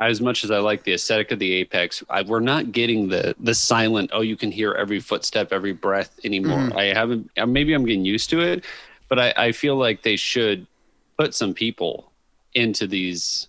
as 0.00 0.20
much 0.20 0.42
as 0.44 0.50
I 0.50 0.58
like 0.58 0.82
the 0.84 0.92
aesthetic 0.94 1.30
of 1.30 1.38
the 1.38 1.52
Apex, 1.54 2.02
I, 2.10 2.22
we're 2.22 2.40
not 2.40 2.72
getting 2.72 3.08
the 3.08 3.34
the 3.40 3.54
silent. 3.54 4.10
Oh, 4.12 4.20
you 4.20 4.36
can 4.36 4.50
hear 4.50 4.72
every 4.74 5.00
footstep, 5.00 5.52
every 5.52 5.72
breath 5.72 6.18
anymore. 6.24 6.58
Mm-hmm. 6.58 6.78
I 6.78 6.84
haven't. 6.86 7.30
uh, 7.38 7.46
Maybe 7.46 7.72
I'm 7.72 7.84
getting 7.84 8.04
used 8.04 8.28
to 8.30 8.40
it, 8.40 8.64
but 9.08 9.18
I, 9.18 9.32
I 9.36 9.52
feel 9.52 9.76
like 9.76 10.02
they 10.02 10.16
should 10.16 10.66
put 11.18 11.34
some 11.34 11.54
people 11.54 12.10
into 12.54 12.86
these 12.86 13.48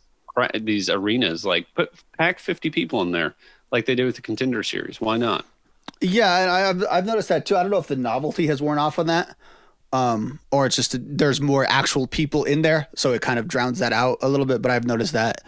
these 0.62 0.90
arenas. 0.90 1.46
Like 1.46 1.68
put 1.76 1.92
pack 2.18 2.40
50 2.40 2.70
people 2.72 3.02
in 3.02 3.12
there, 3.12 3.36
like 3.72 3.86
they 3.86 3.96
did 3.96 4.06
with 4.06 4.16
the 4.16 4.22
Contender 4.22 4.64
Series. 4.64 5.00
Why 5.02 5.18
not? 5.18 5.46
Yeah, 6.02 6.42
and 6.42 6.52
I, 6.52 6.70
I've 6.70 6.84
I've 6.92 7.06
noticed 7.06 7.30
that 7.30 7.46
too. 7.46 7.56
I 7.56 7.62
don't 7.62 7.72
know 7.72 7.78
if 7.78 7.88
the 7.88 7.96
novelty 7.96 8.48
has 8.48 8.62
worn 8.62 8.78
off 8.78 9.00
on 9.00 9.08
that, 9.08 9.36
um, 9.92 10.40
or 10.52 10.66
it's 10.66 10.76
just 10.76 10.96
there's 11.00 11.40
more 11.40 11.66
actual 11.70 12.08
people 12.08 12.44
in 12.46 12.62
there, 12.62 12.88
so 12.96 13.14
it 13.14 13.22
kind 13.22 13.40
of 13.40 13.48
drowns 13.48 13.80
that 13.80 13.94
out 13.94 14.18
a 14.22 14.28
little 14.30 14.46
bit. 14.46 14.62
But 14.62 14.72
I've 14.72 14.86
noticed 14.86 15.14
that 15.14 15.42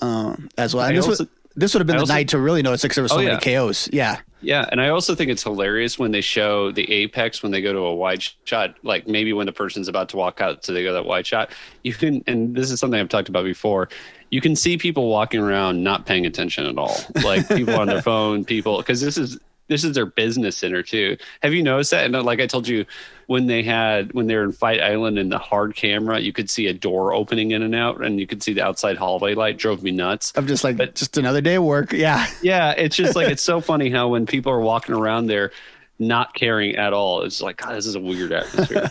um, 0.00 0.48
as 0.58 0.74
well. 0.74 0.84
And 0.84 0.92
I 0.92 0.96
this 0.96 1.06
also- 1.08 1.24
would 1.24 1.30
this 1.58 1.72
would 1.74 1.80
have 1.80 1.86
been 1.86 1.96
I 1.96 1.98
the 1.98 2.02
also- 2.02 2.12
night 2.14 2.28
to 2.28 2.38
really 2.38 2.62
notice 2.62 2.82
because 2.82 2.96
there 2.96 3.02
was 3.02 3.10
so 3.12 3.18
Oh, 3.18 3.22
many 3.22 3.30
yeah. 3.32 3.38
KOs. 3.58 3.88
Yeah, 3.92 4.20
Yeah, 4.46 4.64
and 4.70 4.80
I 4.80 4.90
also 4.90 5.16
think 5.16 5.28
it's 5.28 5.42
hilarious 5.42 5.98
when 5.98 6.12
they 6.12 6.20
show 6.20 6.70
the 6.70 6.88
apex 6.88 7.42
when 7.42 7.50
they 7.50 7.60
go 7.60 7.72
to 7.72 7.80
a 7.80 7.92
wide 7.92 8.24
shot, 8.44 8.76
like 8.84 9.08
maybe 9.08 9.32
when 9.32 9.44
the 9.44 9.52
person's 9.52 9.88
about 9.88 10.08
to 10.10 10.16
walk 10.16 10.40
out, 10.40 10.64
so 10.64 10.72
they 10.72 10.84
go 10.84 10.92
that 10.92 11.04
wide 11.04 11.26
shot. 11.26 11.50
You 11.82 11.92
can, 11.92 12.22
and 12.28 12.54
this 12.54 12.70
is 12.70 12.78
something 12.78 13.00
I've 13.00 13.08
talked 13.08 13.28
about 13.28 13.44
before. 13.44 13.88
You 14.30 14.40
can 14.40 14.54
see 14.54 14.78
people 14.78 15.08
walking 15.08 15.40
around 15.40 15.82
not 15.82 16.06
paying 16.06 16.26
attention 16.26 16.64
at 16.64 16.78
all, 16.78 16.96
like 17.24 17.48
people 17.48 17.74
on 17.74 17.88
their 17.88 18.02
phone, 18.10 18.44
people 18.44 18.76
because 18.76 19.00
this 19.00 19.18
is 19.18 19.36
this 19.68 19.84
is 19.84 19.94
their 19.94 20.06
business 20.06 20.56
center 20.56 20.82
too. 20.82 21.16
Have 21.42 21.52
you 21.52 21.62
noticed 21.62 21.90
that? 21.90 22.04
And 22.04 22.24
like 22.24 22.40
I 22.40 22.46
told 22.46 22.68
you, 22.68 22.84
when 23.26 23.46
they 23.46 23.62
had 23.62 24.12
when 24.12 24.26
they 24.26 24.36
were 24.36 24.44
in 24.44 24.52
Fight 24.52 24.80
Island 24.80 25.18
in 25.18 25.28
the 25.28 25.38
hard 25.38 25.74
camera, 25.74 26.20
you 26.20 26.32
could 26.32 26.48
see 26.48 26.68
a 26.68 26.72
door 26.72 27.12
opening 27.12 27.50
in 27.50 27.62
and 27.62 27.74
out, 27.74 28.02
and 28.02 28.20
you 28.20 28.26
could 28.26 28.42
see 28.42 28.52
the 28.52 28.62
outside 28.62 28.96
hallway 28.96 29.34
light. 29.34 29.58
Drove 29.58 29.82
me 29.82 29.90
nuts. 29.90 30.32
I'm 30.36 30.46
just 30.46 30.64
like 30.64 30.76
but, 30.76 30.94
just 30.94 31.18
another 31.18 31.40
day 31.40 31.56
of 31.56 31.64
work. 31.64 31.92
Yeah, 31.92 32.26
Yeah, 32.42 32.72
it's 32.72 32.96
just 32.96 33.16
like 33.16 33.28
it's 33.28 33.42
so 33.42 33.60
funny 33.72 33.90
how 33.90 34.08
when 34.08 34.26
people 34.26 34.52
are 34.52 34.60
walking 34.60 34.94
around 34.94 35.26
there 35.26 35.50
not 35.98 36.34
caring 36.34 36.76
at 36.76 36.92
all, 36.92 37.22
it's 37.22 37.40
like 37.40 37.56
God, 37.56 37.74
this 37.74 37.86
is 37.86 37.94
a 37.94 38.00
weird 38.00 38.32
atmosphere. 38.32 38.90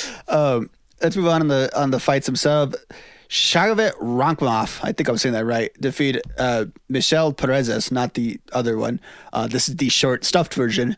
um, 0.28 0.70
let's 1.02 1.16
move 1.16 1.28
on 1.28 1.42
on 1.42 1.48
the 1.48 1.70
on 1.76 1.90
the 1.90 2.00
fights 2.00 2.26
themselves. 2.26 2.76
Shavkat 3.28 3.92
Rakhmonov, 3.94 4.80
I 4.82 4.92
think 4.92 5.08
I'm 5.08 5.16
saying 5.18 5.32
that 5.32 5.44
right, 5.44 5.72
defeated 5.80 6.22
uh, 6.38 6.66
Michel 6.88 7.32
Prazeres, 7.32 7.90
not 7.90 8.14
the 8.14 8.38
other 8.52 8.76
one. 8.78 9.00
Uh, 9.32 9.46
this 9.46 9.68
is 9.68 9.76
the 9.76 9.88
short 9.88 10.24
stuffed 10.24 10.54
version. 10.54 10.96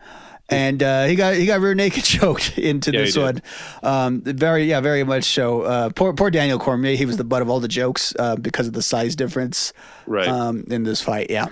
And 0.50 0.82
uh, 0.82 1.04
he 1.04 1.14
got 1.14 1.34
he 1.34 1.44
got 1.44 1.60
rear 1.60 1.74
naked 1.74 2.04
choked 2.04 2.56
into 2.56 2.90
Yeah, 2.90 3.00
this 3.00 3.16
one. 3.18 3.42
Um, 3.82 4.22
very 4.22 4.64
yeah, 4.64 4.80
very 4.80 5.04
much 5.04 5.24
so. 5.24 5.60
Uh, 5.62 5.90
poor 5.90 6.14
poor 6.14 6.30
Daniel 6.30 6.58
Cormier, 6.58 6.96
he 6.96 7.04
was 7.04 7.18
the 7.18 7.24
butt 7.24 7.42
of 7.42 7.50
all 7.50 7.60
the 7.60 7.68
jokes 7.68 8.14
uh, 8.18 8.34
because 8.36 8.66
of 8.66 8.72
the 8.72 8.80
size 8.80 9.14
difference 9.14 9.74
Right. 10.06 10.26
um, 10.26 10.64
in 10.70 10.84
this 10.84 11.02
fight. 11.02 11.28
Yeah, 11.28 11.48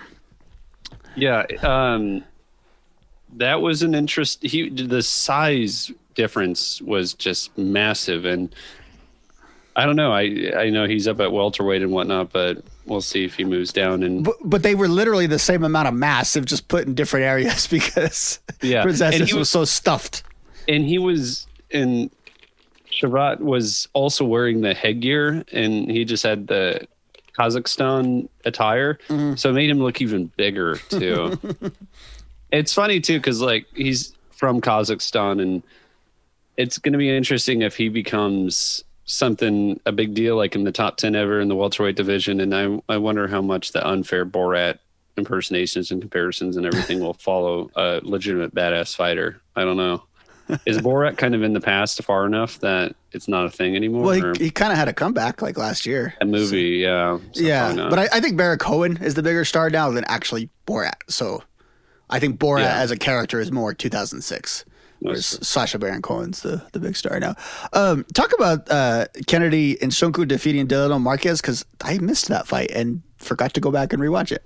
yeah, 1.14 1.44
um, 1.62 2.24
that 3.34 3.60
was 3.60 3.82
an 3.82 3.94
interest. 3.94 4.42
He 4.42 4.70
the 4.70 5.02
size 5.02 5.92
difference 6.14 6.80
was 6.80 7.12
just 7.12 7.56
massive, 7.58 8.24
and 8.24 8.54
I 9.78 9.84
don't 9.84 9.94
know. 9.96 10.10
I 10.12 10.52
I 10.56 10.70
know 10.70 10.86
he's 10.86 11.06
up 11.06 11.20
at 11.20 11.30
welterweight 11.32 11.82
and 11.82 11.92
whatnot, 11.92 12.32
but 12.32 12.64
we'll 12.86 13.02
see 13.02 13.24
if 13.26 13.34
he 13.34 13.44
moves 13.44 13.72
down. 13.72 14.02
And 14.02 14.24
but, 14.24 14.36
but 14.42 14.62
they 14.62 14.74
were 14.74 14.88
literally 14.88 15.26
the 15.26 15.38
same 15.38 15.62
amount 15.64 15.86
of 15.88 15.92
mass, 15.94 16.32
they've 16.32 16.44
just 16.44 16.68
put 16.68 16.86
in 16.86 16.94
different 16.94 17.24
areas 17.26 17.66
because 17.76 18.40
Yeah, 18.62 18.82
and 18.84 19.14
he 19.14 19.20
was, 19.20 19.34
was- 19.34 19.50
so 19.50 19.64
stuffed. 19.66 20.22
and 20.66 20.84
he 20.84 20.98
was 20.98 21.46
and 21.70 22.10
Shavkat 22.90 23.40
was 23.40 23.88
also 23.92 24.24
wearing 24.24 24.62
the 24.62 24.72
headgear 24.72 25.44
and 25.52 25.90
he 25.90 26.04
just 26.06 26.22
had 26.22 26.46
the 26.46 26.86
Kazakhstan 27.38 28.28
attire. 28.46 28.94
Mm-hmm. 29.08 29.34
So 29.34 29.50
it 29.50 29.52
made 29.52 29.68
him 29.68 29.78
look 29.80 30.00
even 30.00 30.28
bigger 30.38 30.76
too. 30.88 31.38
it's 32.50 32.72
funny 32.72 33.00
too, 33.00 33.18
because 33.18 33.42
like 33.42 33.66
he's 33.74 34.14
from 34.30 34.62
Kazakhstan 34.62 35.42
and 35.42 35.62
it's 36.56 36.78
gonna 36.78 36.96
be 36.96 37.14
interesting 37.14 37.60
if 37.60 37.76
he 37.76 37.90
becomes 37.90 38.82
something 39.06 39.80
a 39.86 39.92
big 39.92 40.14
deal 40.14 40.36
like 40.36 40.54
in 40.54 40.64
the 40.64 40.72
top 40.72 40.96
10 40.96 41.14
ever 41.14 41.40
in 41.40 41.48
the 41.48 41.54
welterweight 41.56 41.96
division 41.96 42.40
and 42.40 42.54
I, 42.54 42.78
I 42.92 42.98
wonder 42.98 43.28
how 43.28 43.40
much 43.40 43.72
the 43.72 43.86
unfair 43.86 44.26
Borat 44.26 44.78
impersonations 45.16 45.90
and 45.90 46.00
comparisons 46.02 46.56
and 46.56 46.66
everything 46.66 47.00
will 47.00 47.14
follow 47.14 47.70
a 47.76 48.00
legitimate 48.02 48.54
badass 48.54 48.94
fighter. 48.94 49.40
I 49.54 49.64
don't 49.64 49.76
know. 49.78 50.02
Is 50.66 50.78
Borat 50.78 51.16
kind 51.16 51.34
of 51.34 51.42
in 51.42 51.54
the 51.54 51.60
past 51.60 52.02
far 52.04 52.26
enough 52.26 52.60
that 52.60 52.94
it's 53.12 53.26
not 53.26 53.46
a 53.46 53.50
thing 53.50 53.74
anymore? 53.74 54.02
Well, 54.04 54.32
he, 54.34 54.44
he 54.44 54.50
kind 54.50 54.70
of 54.72 54.78
had 54.78 54.86
a 54.88 54.92
comeback 54.92 55.40
like 55.42 55.56
last 55.56 55.86
year. 55.86 56.14
a 56.20 56.24
movie, 56.24 56.78
yeah. 56.82 57.18
so 57.32 57.42
yeah, 57.42 57.74
but 57.88 57.98
I, 57.98 58.08
I 58.12 58.20
think 58.20 58.36
Barry 58.36 58.58
Cohen 58.58 58.98
is 58.98 59.14
the 59.14 59.22
bigger 59.22 59.44
star 59.44 59.70
now 59.70 59.90
than 59.90 60.04
actually 60.04 60.48
Borat. 60.66 60.94
So 61.08 61.42
I 62.10 62.20
think 62.20 62.38
Borat 62.38 62.60
Yeah. 62.60 62.78
as 62.80 62.90
a 62.92 62.96
character 62.96 63.40
is 63.40 63.50
more 63.50 63.72
2006, 63.74 64.64
Sacha 65.14 65.78
Baron 65.78 66.02
Cohen's 66.02 66.42
the, 66.42 66.62
the 66.72 66.80
big 66.80 66.96
star 66.96 67.20
now. 67.20 67.34
Um, 67.72 68.04
talk 68.14 68.32
about 68.32 68.70
uh, 68.70 69.06
Kennedy 69.26 69.76
Nzechukwu 69.76 70.26
defeating 70.26 70.66
Danilo 70.66 70.98
Marques 70.98 71.40
because 71.40 71.64
I 71.82 71.98
missed 71.98 72.28
that 72.28 72.46
fight 72.46 72.70
and 72.70 73.02
forgot 73.18 73.54
to 73.54 73.60
go 73.60 73.70
back 73.70 73.92
and 73.92 74.02
rewatch 74.02 74.32
it. 74.32 74.44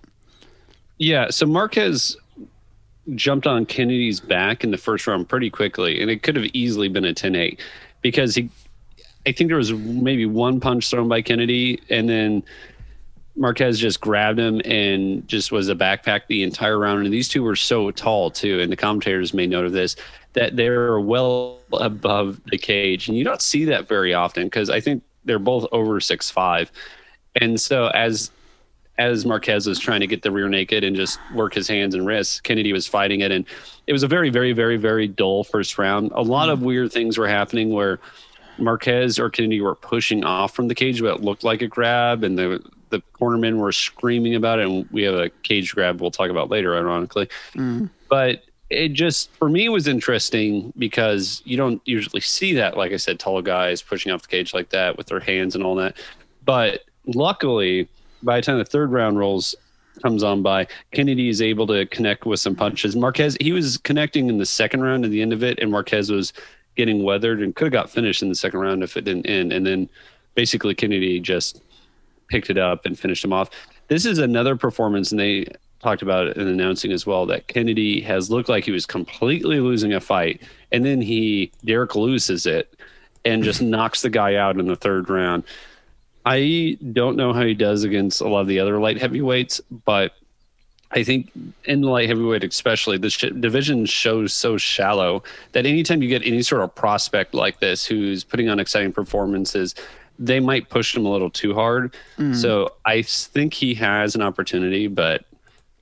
Yeah, 0.98 1.30
so 1.30 1.46
Marques 1.46 2.16
jumped 3.14 3.46
on 3.46 3.66
Kennedy's 3.66 4.20
back 4.20 4.62
in 4.64 4.70
the 4.70 4.78
first 4.78 5.06
round 5.06 5.28
pretty 5.28 5.50
quickly, 5.50 6.00
and 6.00 6.10
it 6.10 6.22
could 6.22 6.36
have 6.36 6.46
easily 6.52 6.88
been 6.88 7.04
a 7.04 7.14
10 7.14 7.34
8 7.34 7.60
because 8.02 8.34
he, 8.34 8.50
I 9.26 9.32
think 9.32 9.48
there 9.48 9.56
was 9.56 9.72
maybe 9.72 10.26
one 10.26 10.60
punch 10.60 10.90
thrown 10.90 11.08
by 11.08 11.22
Kennedy, 11.22 11.80
and 11.88 12.08
then 12.08 12.42
Marquez 13.36 13.78
just 13.78 14.00
grabbed 14.00 14.38
him 14.38 14.60
and 14.64 15.26
just 15.26 15.52
was 15.52 15.68
a 15.68 15.74
backpack 15.74 16.22
the 16.28 16.42
entire 16.42 16.78
round. 16.78 17.04
And 17.04 17.12
these 17.12 17.28
two 17.28 17.42
were 17.42 17.56
so 17.56 17.90
tall 17.90 18.30
too, 18.30 18.60
and 18.60 18.70
the 18.70 18.76
commentators 18.76 19.32
made 19.32 19.50
note 19.50 19.64
of 19.64 19.72
this 19.72 19.96
that 20.34 20.56
they're 20.56 21.00
well 21.00 21.58
above 21.72 22.40
the 22.46 22.58
cage, 22.58 23.08
and 23.08 23.16
you 23.16 23.24
don't 23.24 23.42
see 23.42 23.64
that 23.66 23.88
very 23.88 24.14
often 24.14 24.44
because 24.44 24.70
I 24.70 24.80
think 24.80 25.02
they're 25.24 25.38
both 25.38 25.66
over 25.72 26.00
six 26.00 26.30
five, 26.30 26.70
and 27.40 27.60
so 27.60 27.88
as 27.88 28.30
as 28.98 29.24
Marques 29.24 29.66
was 29.66 29.78
trying 29.78 30.00
to 30.00 30.06
get 30.06 30.22
the 30.22 30.30
rear 30.30 30.48
naked 30.48 30.84
and 30.84 30.94
just 30.94 31.18
work 31.34 31.54
his 31.54 31.66
hands 31.66 31.94
and 31.94 32.06
wrists, 32.06 32.38
Kennedy 32.38 32.72
was 32.72 32.86
fighting 32.86 33.20
it, 33.20 33.32
and 33.32 33.46
it 33.86 33.92
was 33.94 34.02
a 34.02 34.08
very, 34.08 34.28
very, 34.28 34.52
very, 34.52 34.76
very 34.76 35.08
dull 35.08 35.42
first 35.42 35.78
round. 35.78 36.12
A 36.14 36.22
lot 36.22 36.50
of 36.50 36.62
weird 36.62 36.92
things 36.92 37.16
were 37.16 37.26
happening 37.26 37.70
where 37.70 37.98
Marques 38.58 39.18
or 39.18 39.30
Kennedy 39.30 39.62
were 39.62 39.74
pushing 39.74 40.22
off 40.22 40.54
from 40.54 40.68
the 40.68 40.74
cage, 40.74 41.00
but 41.00 41.16
it 41.16 41.22
looked 41.22 41.44
like 41.44 41.62
a 41.62 41.66
grab, 41.66 42.22
and 42.22 42.38
the 42.38 42.62
the 42.90 43.02
cornermen 43.18 43.56
were 43.56 43.72
screaming 43.72 44.34
about 44.34 44.58
it. 44.58 44.66
And 44.66 44.86
we 44.90 45.02
have 45.04 45.14
a 45.14 45.30
cage 45.42 45.74
grab 45.74 46.00
we'll 46.00 46.10
talk 46.10 46.28
about 46.28 46.50
later, 46.50 46.76
ironically. 46.76 47.28
Mm. 47.54 47.88
But 48.08 48.44
it 48.70 48.90
just 48.90 49.32
for 49.32 49.48
me 49.48 49.68
was 49.68 49.88
interesting 49.88 50.72
because 50.78 51.42
you 51.44 51.56
don't 51.56 51.82
usually 51.84 52.20
see 52.20 52.54
that. 52.54 52.76
Like 52.76 52.92
I 52.92 52.96
said, 52.96 53.18
tall 53.18 53.42
guys 53.42 53.82
pushing 53.82 54.12
off 54.12 54.22
the 54.22 54.28
cage 54.28 54.54
like 54.54 54.70
that 54.70 54.96
with 54.96 55.08
their 55.08 55.20
hands 55.20 55.54
and 55.54 55.64
all 55.64 55.74
that. 55.76 55.96
But 56.44 56.84
luckily, 57.06 57.88
by 58.22 58.36
the 58.36 58.42
time 58.42 58.58
the 58.58 58.64
third 58.64 58.92
round 58.92 59.18
rolls 59.18 59.54
comes 60.02 60.22
on 60.22 60.42
by, 60.42 60.68
Kennedy 60.92 61.28
is 61.28 61.42
able 61.42 61.66
to 61.66 61.84
connect 61.86 62.24
with 62.24 62.38
some 62.38 62.54
punches. 62.54 62.94
Marques 62.94 63.36
he 63.40 63.52
was 63.52 63.76
connecting 63.76 64.28
in 64.28 64.38
the 64.38 64.46
second 64.46 64.82
round 64.82 65.04
at 65.04 65.10
the 65.10 65.20
end 65.20 65.32
of 65.32 65.42
it, 65.42 65.58
and 65.58 65.70
Marques 65.70 66.08
was 66.08 66.32
getting 66.76 67.02
weathered 67.02 67.42
and 67.42 67.56
could 67.56 67.64
have 67.64 67.72
got 67.72 67.90
finished 67.90 68.22
in 68.22 68.28
the 68.28 68.34
second 68.34 68.60
round 68.60 68.84
if 68.84 68.96
it 68.96 69.04
didn't 69.04 69.26
end. 69.26 69.52
And 69.52 69.66
then 69.66 69.88
basically 70.36 70.74
Kennedy 70.74 71.18
just 71.18 71.60
picked 72.28 72.48
it 72.50 72.56
up 72.56 72.86
and 72.86 72.96
finished 72.96 73.24
him 73.24 73.32
off. 73.32 73.50
This 73.88 74.06
is 74.06 74.18
another 74.18 74.54
performance, 74.54 75.10
and 75.10 75.18
they 75.18 75.48
talked 75.82 76.02
about 76.02 76.26
it 76.26 76.36
in 76.36 76.46
announcing 76.46 76.92
as 76.92 77.06
well 77.06 77.26
that 77.26 77.46
Kennedy 77.46 78.00
has 78.02 78.30
looked 78.30 78.48
like 78.48 78.64
he 78.64 78.70
was 78.70 78.86
completely 78.86 79.60
losing 79.60 79.92
a 79.92 80.00
fight, 80.00 80.42
and 80.72 80.84
then 80.84 81.00
he 81.00 81.50
Derek 81.64 81.94
loses 81.94 82.46
it 82.46 82.74
and 83.24 83.42
just 83.42 83.62
knocks 83.62 84.02
the 84.02 84.10
guy 84.10 84.36
out 84.36 84.58
in 84.58 84.66
the 84.66 84.76
third 84.76 85.08
round. 85.08 85.44
I 86.26 86.76
don't 86.92 87.16
know 87.16 87.32
how 87.32 87.42
he 87.42 87.54
does 87.54 87.82
against 87.82 88.20
a 88.20 88.28
lot 88.28 88.40
of 88.40 88.46
the 88.46 88.60
other 88.60 88.78
light 88.78 89.00
heavyweights, 89.00 89.60
but 89.84 90.14
I 90.92 91.02
think 91.02 91.30
in 91.64 91.82
the 91.82 91.88
light 91.88 92.08
heavyweight, 92.08 92.44
especially, 92.44 92.98
the 92.98 93.10
sh- 93.10 93.32
division 93.38 93.86
shows 93.86 94.32
so 94.32 94.58
shallow 94.58 95.22
that 95.52 95.64
anytime 95.64 96.02
you 96.02 96.08
get 96.08 96.26
any 96.26 96.42
sort 96.42 96.62
of 96.62 96.74
prospect 96.74 97.32
like 97.32 97.60
this 97.60 97.86
who's 97.86 98.24
putting 98.24 98.48
on 98.48 98.58
exciting 98.58 98.92
performances, 98.92 99.74
they 100.18 100.40
might 100.40 100.68
push 100.68 100.94
him 100.94 101.06
a 101.06 101.10
little 101.10 101.30
too 101.30 101.54
hard. 101.54 101.94
Mm. 102.18 102.34
So 102.34 102.74
I 102.84 103.02
think 103.02 103.54
he 103.54 103.72
has 103.74 104.14
an 104.14 104.20
opportunity, 104.20 104.88
but 104.88 105.24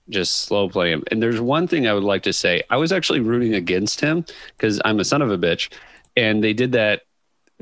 just 0.08 0.42
slow 0.42 0.68
play 0.68 0.90
him. 0.90 1.04
And 1.10 1.22
there's 1.22 1.40
one 1.40 1.66
thing 1.66 1.86
I 1.86 1.94
would 1.94 2.04
like 2.04 2.22
to 2.24 2.32
say. 2.32 2.62
I 2.70 2.76
was 2.76 2.92
actually 2.92 3.20
rooting 3.20 3.54
against 3.54 4.00
him 4.00 4.24
because 4.56 4.80
I'm 4.84 5.00
a 5.00 5.04
son 5.04 5.22
of 5.22 5.30
a 5.30 5.38
bitch. 5.38 5.72
And 6.16 6.42
they 6.42 6.52
did 6.52 6.72
that 6.72 7.02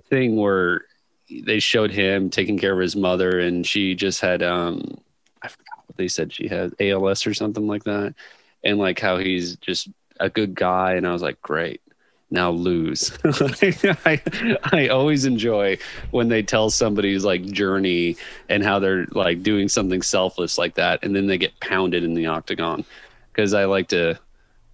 thing 0.08 0.36
where 0.36 0.82
they 1.28 1.58
showed 1.58 1.90
him 1.90 2.30
taking 2.30 2.58
care 2.58 2.72
of 2.72 2.78
his 2.78 2.94
mother 2.94 3.40
and 3.40 3.66
she 3.66 3.94
just 3.94 4.20
had 4.20 4.42
um 4.42 4.98
I 5.42 5.48
forgot 5.48 5.78
what 5.86 5.96
they 5.96 6.08
said 6.08 6.32
she 6.32 6.46
had 6.46 6.74
ALS 6.78 7.26
or 7.26 7.34
something 7.34 7.66
like 7.66 7.84
that. 7.84 8.14
And 8.62 8.78
like 8.78 9.00
how 9.00 9.18
he's 9.18 9.56
just 9.56 9.88
a 10.20 10.30
good 10.30 10.54
guy. 10.54 10.94
And 10.94 11.06
I 11.06 11.12
was 11.12 11.22
like, 11.22 11.40
great 11.42 11.80
now 12.30 12.50
lose. 12.50 13.16
I, 13.24 14.20
I 14.72 14.88
always 14.88 15.24
enjoy 15.24 15.78
when 16.10 16.28
they 16.28 16.42
tell 16.42 16.70
somebody's 16.70 17.24
like 17.24 17.44
journey 17.46 18.16
and 18.48 18.62
how 18.62 18.78
they're 18.78 19.06
like 19.12 19.42
doing 19.42 19.68
something 19.68 20.02
selfless 20.02 20.58
like 20.58 20.74
that, 20.74 21.04
and 21.04 21.14
then 21.14 21.26
they 21.26 21.38
get 21.38 21.58
pounded 21.60 22.04
in 22.04 22.14
the 22.14 22.26
octagon. 22.26 22.84
Because 23.32 23.52
I 23.52 23.66
like 23.66 23.88
to 23.88 24.18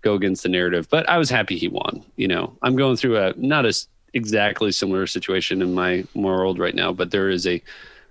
go 0.02 0.14
against 0.14 0.42
the 0.42 0.48
narrative. 0.48 0.88
But 0.88 1.08
I 1.08 1.18
was 1.18 1.30
happy 1.30 1.56
he 1.56 1.68
won. 1.68 2.04
You 2.16 2.28
know, 2.28 2.56
I'm 2.62 2.76
going 2.76 2.96
through 2.96 3.18
a 3.18 3.34
not 3.36 3.66
as 3.66 3.88
exactly 4.14 4.72
similar 4.72 5.06
situation 5.06 5.62
in 5.62 5.74
my 5.74 6.04
world 6.14 6.58
right 6.58 6.74
now, 6.74 6.92
but 6.92 7.10
there 7.10 7.30
is 7.30 7.46
a 7.46 7.62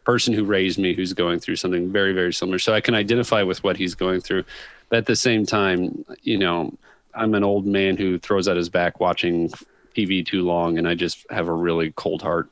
person 0.04 0.34
who 0.34 0.43
raised 0.43 0.80
me 0.80 0.93
who's 0.93 1.13
going 1.13 1.39
through 1.39 1.56
something 1.58 1.91
very, 1.91 2.13
very 2.13 2.34
similar. 2.34 2.58
So 2.58 2.73
I 2.73 2.82
can 2.82 2.95
identify 2.95 3.43
with 3.43 3.63
what 3.63 3.77
he's 3.77 3.93
going 3.93 4.21
through. 4.21 4.43
But 4.89 4.97
at 4.97 5.06
the 5.06 5.15
same 5.15 5.45
time, 5.45 6.04
you 6.23 6.38
know, 6.38 6.73
I'm 7.13 7.34
an 7.34 7.43
old 7.43 7.65
man 7.65 7.97
who 7.97 8.17
throws 8.19 8.47
out 8.47 8.58
his 8.58 8.69
back 8.69 9.00
watching 9.00 9.50
TV 9.95 10.26
too 10.26 10.43
long, 10.43 10.78
and 10.78 10.88
I 10.88 10.95
just 10.95 11.26
have 11.30 11.47
a 11.47 11.54
really 11.54 11.91
cold 11.95 12.21
heart. 12.21 12.50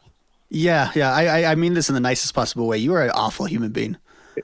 Yeah, 0.50 0.92
yeah. 0.96 1.14
I, 1.14 1.26
I, 1.44 1.52
I 1.52 1.56
mean 1.56 1.74
this 1.76 1.90
in 1.90 1.96
the 1.96 2.02
nicest 2.02 2.34
possible 2.34 2.68
way. 2.68 2.78
You 2.78 2.94
are 2.94 3.04
an 3.04 3.12
awful 3.12 3.46
human 3.46 3.72
being. 3.72 3.98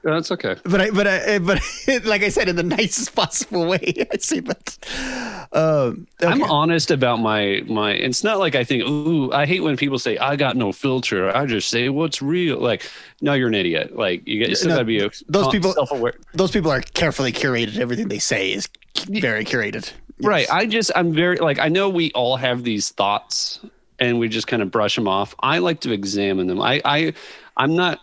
That's 0.04 0.30
okay. 0.32 0.56
But 0.63 0.82
I, 0.82 0.89
but 0.89 1.08
I, 1.08 1.39
but 1.39 1.60
like 2.06 2.21
I 2.21 2.28
said, 2.30 2.49
in 2.49 2.58
the 2.58 2.63
nicest 2.63 3.15
possible 3.15 3.65
way. 3.65 3.93
I 4.13 4.17
see 4.17 4.41
that. 4.41 5.47
Um, 5.54 6.08
okay. 6.21 6.32
I'm 6.32 6.43
honest 6.43 6.91
about 6.91 7.19
my 7.21 7.63
my. 7.65 7.91
It's 7.91 8.23
not 8.23 8.38
like 8.39 8.56
I 8.56 8.63
think. 8.65 8.84
Ooh, 8.84 9.32
I 9.32 9.45
hate 9.45 9.62
when 9.63 9.78
people 9.78 9.97
say 9.97 10.17
I 10.17 10.36
got 10.36 10.58
no 10.58 10.71
filter. 10.73 11.36
I 11.36 11.45
just 11.45 11.69
say 11.69 11.88
what's 11.89 12.21
real. 12.21 12.60
Like, 12.60 12.89
no, 13.21 13.34
you're 13.34 13.47
an 13.47 13.56
idiot. 13.56 13.95
Like 13.95 14.28
you, 14.28 14.45
you 14.45 14.56
still 14.56 14.69
No, 14.69 14.75
gotta 14.75 14.86
be 14.86 14.99
a, 14.99 15.10
those 15.30 15.47
people. 15.47 15.71
self-aware. 15.73 16.13
Those 16.34 16.51
people 16.51 16.71
are 16.71 16.82
carefully 16.82 17.32
curated. 17.32 17.78
Everything 17.78 18.10
they 18.10 18.19
say 18.19 18.51
is 18.51 18.67
very 19.08 19.45
curated. 19.45 19.91
Right. 20.21 20.47
I 20.51 20.65
just 20.65 20.91
I'm 20.95 21.13
very 21.13 21.38
like 21.38 21.60
I 21.60 21.67
know 21.69 21.89
we 21.89 22.12
all 22.13 22.38
have 22.38 22.63
these 22.63 22.89
thoughts 22.89 23.60
and 23.99 24.19
we 24.19 24.28
just 24.30 24.47
kind 24.47 24.62
of 24.62 24.71
brush 24.71 24.95
them 24.95 25.08
off. 25.08 25.36
I 25.39 25.58
like 25.60 25.82
to 25.82 25.91
examine 25.91 26.47
them. 26.47 26.62
I 26.62 26.82
I 26.86 27.13
I'm 27.58 27.75
not 27.75 27.99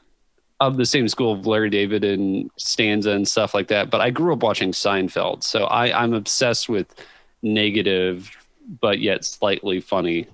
of 0.61 0.77
the 0.77 0.87
same 0.87 1.09
school 1.09 1.33
of 1.33 1.47
Larry 1.47 1.71
David 1.71 2.05
and 2.05 2.51
Stanza 2.57 3.11
and 3.11 3.27
stuff 3.27 3.53
like 3.55 3.69
that, 3.69 3.91
but 3.91 4.01
I 4.01 4.11
grew 4.11 4.33
up 4.33 4.43
watching 4.43 4.73
Seinfeld. 4.73 5.43
So 5.43 5.65
I 5.65 6.03
I'm 6.03 6.13
obsessed 6.13 6.69
with 6.69 6.95
negative 7.43 8.31
but 8.81 9.01
yet 9.01 9.25
slightly 9.25 9.81
funny, 9.81 10.27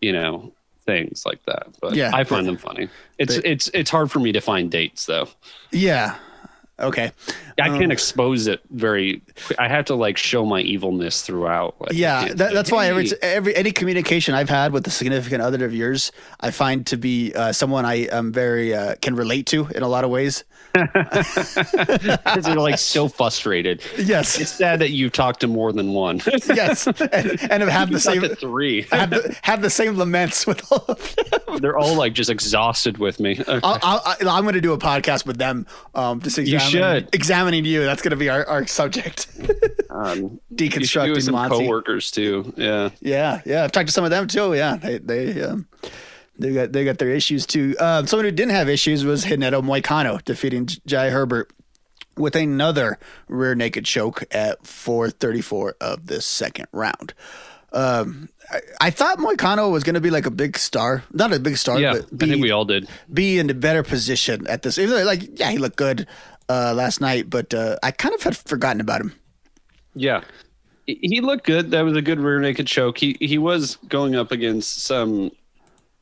you 0.00 0.12
know, 0.12 0.50
things 0.86 1.24
like 1.26 1.44
that. 1.44 1.66
But 1.80 1.94
Yeah. 1.94 2.10
I 2.14 2.24
find 2.24 2.46
them 2.46 2.56
funny. 2.56 2.88
It's 3.18 3.36
They- 3.36 3.50
it's 3.50 3.68
it's 3.74 3.90
hard 3.90 4.10
for 4.10 4.18
me 4.20 4.32
to 4.32 4.40
find 4.40 4.70
dates 4.70 5.06
though. 5.06 5.28
Yeah. 5.72 6.16
Okay. 6.78 7.12
I 7.60 7.68
Um, 7.68 7.78
can't 7.78 7.92
expose 7.92 8.48
it 8.48 8.60
very. 8.70 9.22
I 9.58 9.68
have 9.68 9.84
to 9.86 9.94
like 9.94 10.16
show 10.16 10.44
my 10.44 10.60
evilness 10.60 11.22
throughout. 11.22 11.76
Like, 11.80 11.92
Yeah, 11.92 12.34
that, 12.34 12.52
that's 12.52 12.72
why 12.72 12.88
every 12.88 13.10
every 13.22 13.54
any 13.54 13.70
communication 13.70 14.34
I've 14.34 14.48
had 14.48 14.72
with 14.72 14.84
a 14.86 14.90
significant 14.90 15.40
other 15.40 15.64
of 15.64 15.72
yours, 15.72 16.10
I 16.40 16.50
find 16.50 16.84
to 16.86 16.96
be 16.96 17.32
uh, 17.34 17.52
someone 17.52 17.84
I 17.84 18.06
am 18.10 18.32
very 18.32 18.74
uh, 18.74 18.96
can 19.00 19.14
relate 19.14 19.46
to 19.46 19.68
in 19.68 19.82
a 19.84 19.88
lot 19.88 20.02
of 20.04 20.10
ways. 20.10 20.42
Because 20.74 22.44
they're 22.44 22.54
like 22.56 22.78
so 22.78 23.08
frustrated. 23.08 23.82
Yes. 23.96 24.38
It's 24.40 24.50
sad 24.50 24.80
that 24.80 24.90
you've 24.90 25.12
talked 25.12 25.40
to 25.40 25.46
more 25.46 25.72
than 25.72 25.92
one. 25.92 26.20
yes, 26.46 26.86
and, 27.12 27.40
and 27.50 27.62
have 27.62 27.68
had 27.68 27.88
You 27.88 27.94
the 27.94 28.00
same 28.00 28.22
three. 28.36 28.82
have 28.90 29.10
the, 29.10 29.36
have 29.42 29.62
the 29.62 29.70
same 29.70 29.96
laments 29.96 30.46
with 30.46 30.70
all 30.72 30.84
of 30.88 31.16
them. 31.16 31.58
they're 31.60 31.78
all 31.78 31.94
like 31.96 32.12
just 32.12 32.30
exhausted 32.30 32.98
with 32.98 33.20
me. 33.20 33.38
Okay. 33.40 33.60
I'll, 33.62 33.78
I'll, 34.04 34.28
I'm 34.28 34.42
going 34.44 34.54
to 34.54 34.60
do 34.60 34.72
a 34.72 34.78
podcast 34.78 35.26
with 35.26 35.38
them. 35.38 35.66
Um, 35.94 36.20
just 36.20 36.38
examining, 36.38 36.70
should. 36.70 37.14
examining 37.14 37.64
you. 37.64 37.84
That's 37.84 38.02
going 38.02 38.10
to 38.10 38.16
be 38.16 38.28
our, 38.28 38.44
our 38.46 38.66
subject. 38.66 39.28
Um, 39.94 40.18
you 40.18 40.40
do 40.56 40.68
Deconstructing 40.70 41.22
some 41.22 41.34
Monty. 41.34 41.56
coworkers 41.56 42.10
too. 42.10 42.52
Yeah. 42.56 42.90
Yeah, 43.00 43.42
yeah. 43.46 43.62
I've 43.62 43.70
talked 43.70 43.86
to 43.86 43.92
some 43.92 44.02
of 44.02 44.10
them 44.10 44.26
too. 44.26 44.52
Yeah, 44.54 44.74
they 44.74 44.98
they 44.98 45.40
um, 45.40 45.68
they 46.38 46.52
got 46.52 46.72
they 46.72 46.84
got 46.84 46.98
their 46.98 47.10
issues 47.10 47.46
too. 47.46 47.74
Um, 47.78 48.06
someone 48.06 48.24
who 48.24 48.30
didn't 48.32 48.52
have 48.54 48.68
issues 48.68 49.04
was 49.04 49.28
Renato 49.28 49.62
Moicano 49.62 50.22
defeating 50.24 50.68
Jai 50.86 51.10
Herbert 51.10 51.52
with 52.16 52.36
another 52.36 52.98
rear 53.28 53.54
naked 53.54 53.84
choke 53.84 54.24
at 54.30 54.62
4:34 54.64 55.72
of 55.80 56.06
the 56.06 56.20
second 56.20 56.66
round. 56.72 57.14
Um, 57.72 58.28
I, 58.52 58.60
I 58.80 58.90
thought 58.90 59.18
Moicano 59.18 59.70
was 59.72 59.82
going 59.82 59.94
to 59.94 60.00
be 60.00 60.10
like 60.10 60.26
a 60.26 60.30
big 60.30 60.56
star, 60.56 61.02
not 61.12 61.32
a 61.32 61.40
big 61.40 61.56
star, 61.56 61.80
Yeah. 61.80 61.94
but 61.94 62.04
I 62.04 62.16
be, 62.16 62.26
think 62.30 62.42
we 62.42 62.52
all 62.52 62.64
did. 62.64 62.88
be 63.12 63.38
in 63.40 63.50
a 63.50 63.54
better 63.54 63.82
position 63.82 64.46
at 64.46 64.62
this. 64.62 64.78
Even 64.78 64.90
though, 64.94 65.02
like, 65.04 65.40
yeah, 65.40 65.50
he 65.50 65.58
looked 65.58 65.76
good 65.76 66.06
uh, 66.48 66.72
last 66.72 67.00
night, 67.00 67.28
but 67.28 67.52
uh, 67.52 67.76
I 67.82 67.90
kind 67.90 68.14
of 68.14 68.22
had 68.22 68.36
forgotten 68.36 68.80
about 68.80 69.00
him. 69.00 69.12
Yeah. 69.96 70.22
He- 70.86 70.98
He 71.02 71.20
looked 71.20 71.46
good. 71.46 71.72
That 71.72 71.80
was 71.82 71.96
a 71.96 72.02
good 72.02 72.20
rear 72.20 72.38
naked 72.38 72.68
choke. 72.68 72.98
He 72.98 73.16
he 73.20 73.38
was 73.38 73.76
going 73.88 74.14
up 74.14 74.30
against 74.30 74.84
some 74.84 75.32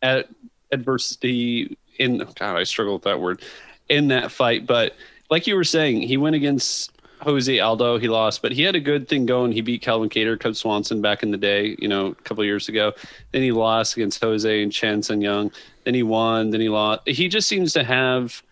ad- 0.02 0.28
adversity 0.70 1.76
in 1.98 2.18
God, 2.18 2.56
I 2.56 2.64
struggle 2.64 2.94
with 2.94 3.04
that 3.04 3.20
word 3.20 3.42
in 3.88 4.08
that 4.08 4.30
fight. 4.30 4.66
But 4.66 4.94
like 5.30 5.46
you 5.46 5.54
were 5.54 5.64
saying, 5.64 6.02
he 6.02 6.16
went 6.16 6.36
against 6.36 6.90
Jose 7.20 7.60
Aldo. 7.60 7.98
He 7.98 8.08
lost, 8.08 8.42
but 8.42 8.52
he 8.52 8.62
had 8.62 8.74
a 8.74 8.80
good 8.80 9.08
thing 9.08 9.26
going. 9.26 9.52
He 9.52 9.60
beat 9.60 9.82
Calvin 9.82 10.08
Kattar, 10.08 10.38
Cub 10.38 10.56
Swanson 10.56 11.00
back 11.00 11.22
in 11.22 11.30
the 11.30 11.36
day, 11.36 11.76
you 11.78 11.88
know, 11.88 12.06
a 12.08 12.14
couple 12.14 12.42
of 12.42 12.46
years 12.46 12.68
ago. 12.68 12.92
Then 13.30 13.42
he 13.42 13.52
lost 13.52 13.96
against 13.96 14.20
Jose 14.22 14.62
and 14.62 14.72
Chan 14.72 15.04
Sung 15.04 15.20
Jung. 15.20 15.52
Then 15.84 15.94
he 15.94 16.02
won. 16.02 16.50
Then 16.50 16.60
he 16.60 16.68
lost. 16.68 17.06
He 17.06 17.28
just 17.28 17.48
seems 17.48 17.72
to 17.74 17.84
have 17.84 18.42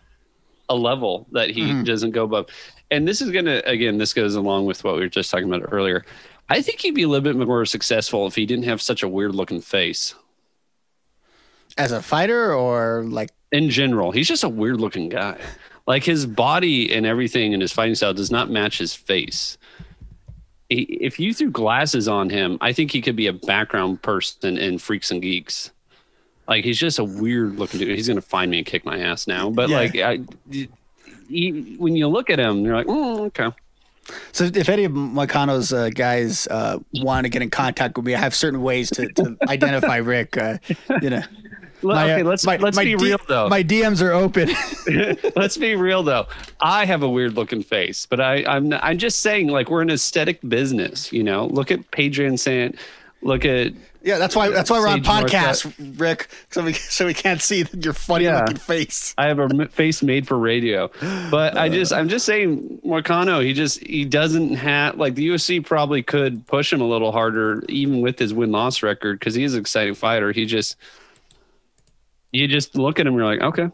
a 0.69 0.75
level 0.75 1.27
that 1.31 1.49
he 1.49 1.63
mm-hmm. 1.63 1.83
doesn't 1.83 2.11
go 2.11 2.23
above. 2.23 2.47
And 2.91 3.07
this 3.07 3.21
is 3.21 3.31
going 3.31 3.45
to, 3.45 3.67
again, 3.67 3.97
this 3.97 4.13
goes 4.13 4.35
along 4.35 4.65
with 4.65 4.83
what 4.83 4.95
we 4.95 5.01
were 5.01 5.07
just 5.07 5.31
talking 5.31 5.51
about 5.51 5.67
earlier. 5.71 6.05
I 6.49 6.61
think 6.61 6.81
he'd 6.81 6.95
be 6.95 7.03
a 7.03 7.07
little 7.07 7.23
bit 7.23 7.35
more 7.35 7.65
successful 7.65 8.27
if 8.27 8.35
he 8.35 8.45
didn't 8.45 8.65
have 8.65 8.81
such 8.81 9.03
a 9.03 9.07
weird 9.07 9.33
looking 9.33 9.61
face. 9.61 10.13
As 11.81 11.91
a 11.91 12.01
fighter 12.01 12.53
or 12.53 13.03
like 13.07 13.31
in 13.51 13.69
general. 13.69 14.11
He's 14.11 14.27
just 14.27 14.43
a 14.43 14.49
weird 14.49 14.79
looking 14.79 15.09
guy. 15.09 15.37
Like 15.87 16.03
his 16.03 16.25
body 16.25 16.93
and 16.93 17.05
everything 17.05 17.53
and 17.53 17.61
his 17.61 17.71
fighting 17.71 17.95
style 17.95 18.13
does 18.13 18.29
not 18.31 18.49
match 18.49 18.77
his 18.77 18.93
face. 18.93 19.57
He, 20.69 20.83
if 20.83 21.19
you 21.19 21.33
threw 21.33 21.49
glasses 21.49 22.07
on 22.07 22.29
him, 22.29 22.57
I 22.61 22.71
think 22.71 22.91
he 22.91 23.01
could 23.01 23.15
be 23.15 23.27
a 23.27 23.33
background 23.33 24.01
person 24.01 24.57
in 24.57 24.77
Freaks 24.77 25.11
and 25.11 25.21
Geeks. 25.21 25.71
Like 26.47 26.63
he's 26.63 26.77
just 26.79 26.99
a 26.99 27.03
weird 27.03 27.57
looking 27.57 27.79
dude. 27.79 27.89
He's 27.95 28.07
gonna 28.07 28.21
find 28.21 28.51
me 28.51 28.59
and 28.59 28.65
kick 28.65 28.85
my 28.85 28.99
ass 28.99 29.27
now. 29.27 29.49
But 29.49 29.69
Yeah. 29.69 29.77
like, 29.77 29.95
I, 29.97 30.19
he, 31.27 31.75
when 31.77 31.95
you 31.95 32.07
look 32.07 32.29
at 32.29 32.39
him, 32.39 32.63
you're 32.63 32.75
like, 32.75 32.87
mm, 32.87 33.19
okay. 33.27 33.49
So 34.33 34.45
if 34.45 34.67
any 34.67 34.83
of 34.83 34.91
Moicano's 34.91 35.71
uh, 35.71 35.89
guys 35.89 36.47
uh, 36.47 36.79
want 36.95 37.23
to 37.25 37.29
get 37.29 37.41
in 37.41 37.49
contact 37.49 37.95
with 37.97 38.05
me, 38.05 38.15
I 38.15 38.19
have 38.19 38.35
certain 38.35 38.61
ways 38.61 38.89
to, 38.91 39.07
to 39.13 39.37
identify 39.47 39.97
Rick. 39.97 40.37
Uh, 40.37 40.57
you 41.01 41.09
know, 41.11 41.21
Well, 41.21 41.50
My, 41.83 42.11
uh, 42.11 42.13
okay, 42.15 42.23
let's 42.23 42.45
my- 42.45 42.57
let's 42.57 42.75
my 42.77 42.83
be 42.83 42.95
D- 42.95 43.03
real 43.05 43.19
though. 43.27 43.49
My 43.49 43.63
DMs 43.63 44.01
are 44.01 44.11
open. 44.13 44.49
let's 45.35 45.57
be 45.57 45.75
real 45.75 46.03
though. 46.03 46.27
I 46.59 46.85
have 46.85 47.03
a 47.03 47.09
weird 47.09 47.33
looking 47.33 47.63
face, 47.63 48.05
but 48.05 48.19
I 48.19 48.43
I'm 48.45 48.71
I'm 48.73 48.97
just 48.97 49.19
saying 49.19 49.47
like 49.47 49.69
we're 49.69 49.81
an 49.81 49.89
aesthetic 49.89 50.39
business. 50.47 51.11
You 51.11 51.23
know, 51.23 51.45
look 51.47 51.71
at 51.71 51.89
Padrian 51.91 52.37
Sant. 52.37 52.77
Look 53.23 53.45
at 53.45 53.73
yeah, 54.03 54.17
that's 54.17 54.35
why 54.35 54.49
that's 54.49 54.71
why 54.71 54.79
we're 54.79 54.87
on 54.87 55.03
Sage 55.03 55.13
Northcutt. 55.13 55.29
podcast, 55.29 55.99
Rick, 55.99 56.27
so 56.49 56.63
we 56.63 56.73
so 56.73 57.05
we 57.05 57.13
can't 57.13 57.39
see 57.39 57.65
your 57.77 57.93
funny 57.93 58.25
Yeah. 58.25 58.39
looking 58.39 58.57
face. 58.57 59.13
I 59.15 59.27
have 59.27 59.37
a 59.37 59.67
face 59.67 60.01
made 60.01 60.27
for 60.27 60.39
radio, 60.39 60.89
but 61.29 61.55
I 61.55 61.69
just 61.69 61.93
I'm 61.93 62.09
just 62.09 62.25
saying 62.25 62.81
Moicano. 62.83 63.43
He 63.45 63.53
just 63.53 63.79
he 63.79 64.05
doesn't 64.05 64.55
have 64.55 64.97
like 64.97 65.13
the 65.13 65.27
UFC 65.27 65.63
probably 65.63 66.01
could 66.01 66.47
push 66.47 66.73
him 66.73 66.81
a 66.81 66.87
little 66.87 67.11
harder 67.11 67.63
even 67.69 68.01
with 68.01 68.17
his 68.17 68.33
win 68.33 68.51
loss 68.51 68.81
record 68.81 69.19
because 69.19 69.35
he 69.35 69.43
is 69.43 69.53
an 69.53 69.59
exciting 69.61 69.93
fighter. 69.93 70.31
He 70.31 70.47
just 70.47 70.75
you 72.31 72.47
just 72.47 72.75
look 72.75 72.99
at 72.99 73.07
him, 73.07 73.13
you're 73.15 73.25
like, 73.25 73.41
okay, 73.41 73.69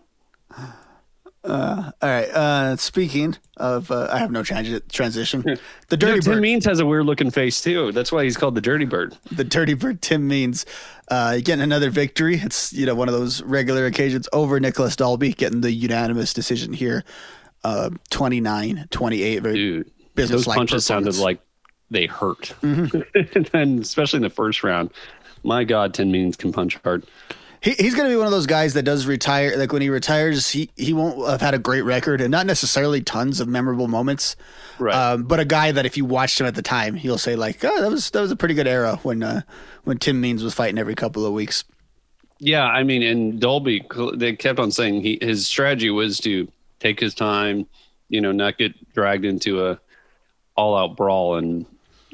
All 1.44 1.94
right. 2.02 2.26
Uh, 2.30 2.76
speaking 2.76 3.38
of, 3.56 3.90
uh, 3.90 4.10
I 4.12 4.18
have 4.20 4.32
no 4.32 4.42
transi- 4.42 4.86
transition. 4.92 5.44
The 5.90 5.96
Dirty 5.96 6.14
dirty 6.14 6.22
Tim 6.24 6.34
bird, 6.34 6.42
Means 6.42 6.66
has 6.66 6.80
a 6.80 6.86
weird 6.86 7.06
looking 7.06 7.32
face 7.32 7.62
too. 7.62 7.94
That's 7.94 8.12
why 8.12 8.26
he's 8.26 8.36
called 8.36 8.56
the 8.56 8.62
Dirty 8.62 8.84
Bird. 8.84 9.16
the 9.32 9.46
dirty 9.46 9.74
bird. 9.74 10.02
Tim 10.02 10.28
Means 10.28 10.66
uh, 11.10 11.38
getting 11.38 11.62
another 11.62 11.90
victory. 11.90 12.36
It's 12.44 12.74
you 12.74 12.86
know 12.86 12.94
one 12.96 13.08
of 13.08 13.14
those 13.14 13.42
regular 13.44 13.86
occasions 13.86 14.28
over 14.34 14.60
Nicolas 14.60 14.98
Dalby, 14.98 15.32
getting 15.32 15.62
the 15.62 15.72
unanimous 15.72 16.34
decision 16.34 16.74
here. 16.74 17.06
Uh, 17.64 17.92
29-28. 18.12 19.42
Very 19.42 19.56
Dude, 19.56 19.92
those 20.16 20.46
punches 20.46 20.86
sounded 20.86 21.16
like 21.18 21.40
they 21.90 22.06
hurt, 22.06 22.54
and 22.62 23.80
especially 23.80 24.18
in 24.18 24.24
the 24.24 24.30
first 24.30 24.64
round. 24.66 24.92
My 25.44 25.64
God, 25.64 25.94
Tim 25.94 26.12
Means 26.12 26.36
can 26.36 26.52
punch 26.52 26.78
hard. 26.84 27.06
He, 27.68 27.74
he's 27.74 27.96
going 27.96 28.08
to 28.08 28.14
be 28.14 28.16
one 28.16 28.28
of 28.28 28.32
those 28.32 28.46
guys 28.46 28.76
that 28.76 28.84
does 28.84 29.06
retire. 29.06 29.58
Like 29.58 29.74
when 29.74 29.82
he 29.82 29.90
retires, 29.90 30.48
he, 30.50 30.70
he 30.78 30.94
won't 30.94 31.30
have 31.30 31.42
had 31.42 31.54
a 31.54 31.60
great 31.60 31.82
record 31.82 32.22
and 32.22 32.32
not 32.32 32.46
necessarily 32.46 33.02
tons 33.02 33.42
of 33.42 33.50
memorable 33.50 33.90
moments. 33.90 34.38
Right. 34.80 34.96
Um, 34.96 35.24
but 35.24 35.42
a 35.42 35.46
guy 35.46 35.74
that 35.74 35.86
if 35.86 35.98
you 35.98 36.06
watched 36.06 36.40
him 36.40 36.48
at 36.48 36.56
the 36.56 36.62
time, 36.62 36.96
you'll 36.96 37.18
say 37.18 37.36
like, 37.36 37.66
oh, 37.66 37.82
that 37.82 37.92
was 37.92 38.10
that 38.12 38.22
was 38.22 38.32
a 38.32 38.38
pretty 38.38 38.54
good 38.54 38.68
era 38.68 38.96
when 39.04 39.22
uh, 39.22 39.42
when 39.84 39.98
Tim 39.98 40.22
Means 40.22 40.46
was 40.46 40.54
fighting 40.54 40.78
every 40.78 40.96
couple 40.96 41.26
of 41.26 41.34
weeks. 41.34 41.66
Yeah, 42.40 42.64
I 42.64 42.84
mean, 42.84 43.04
and 43.04 43.38
Dalby, 43.38 43.86
they 44.14 44.34
kept 44.38 44.60
on 44.60 44.72
saying 44.72 45.02
he 45.02 45.18
his 45.22 45.46
strategy 45.46 45.90
was 45.90 46.20
to 46.20 46.50
take 46.80 47.02
his 47.02 47.14
time, 47.14 47.68
you 48.08 48.22
know, 48.22 48.32
not 48.32 48.58
get 48.58 48.94
dragged 48.94 49.26
into 49.26 49.66
a 49.68 49.78
all 50.56 50.78
out 50.78 50.96
brawl. 50.96 51.36
And 51.36 51.66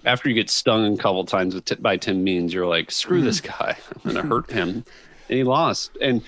after 0.04 0.30
you 0.30 0.36
get 0.36 0.50
stung 0.50 0.96
a 0.96 0.98
couple 0.98 1.24
times 1.26 1.62
t- 1.62 1.76
by 1.76 1.98
Tim 1.98 2.24
Means, 2.24 2.56
you're 2.56 2.66
like, 2.66 2.90
screw 2.90 3.22
this 3.22 3.40
guy, 3.40 3.78
I'm 4.04 4.14
gonna 4.14 4.28
hurt 4.28 4.50
him, 4.50 4.84
and 5.30 5.38
he 5.38 5.44
lost. 5.44 5.92
And 6.02 6.22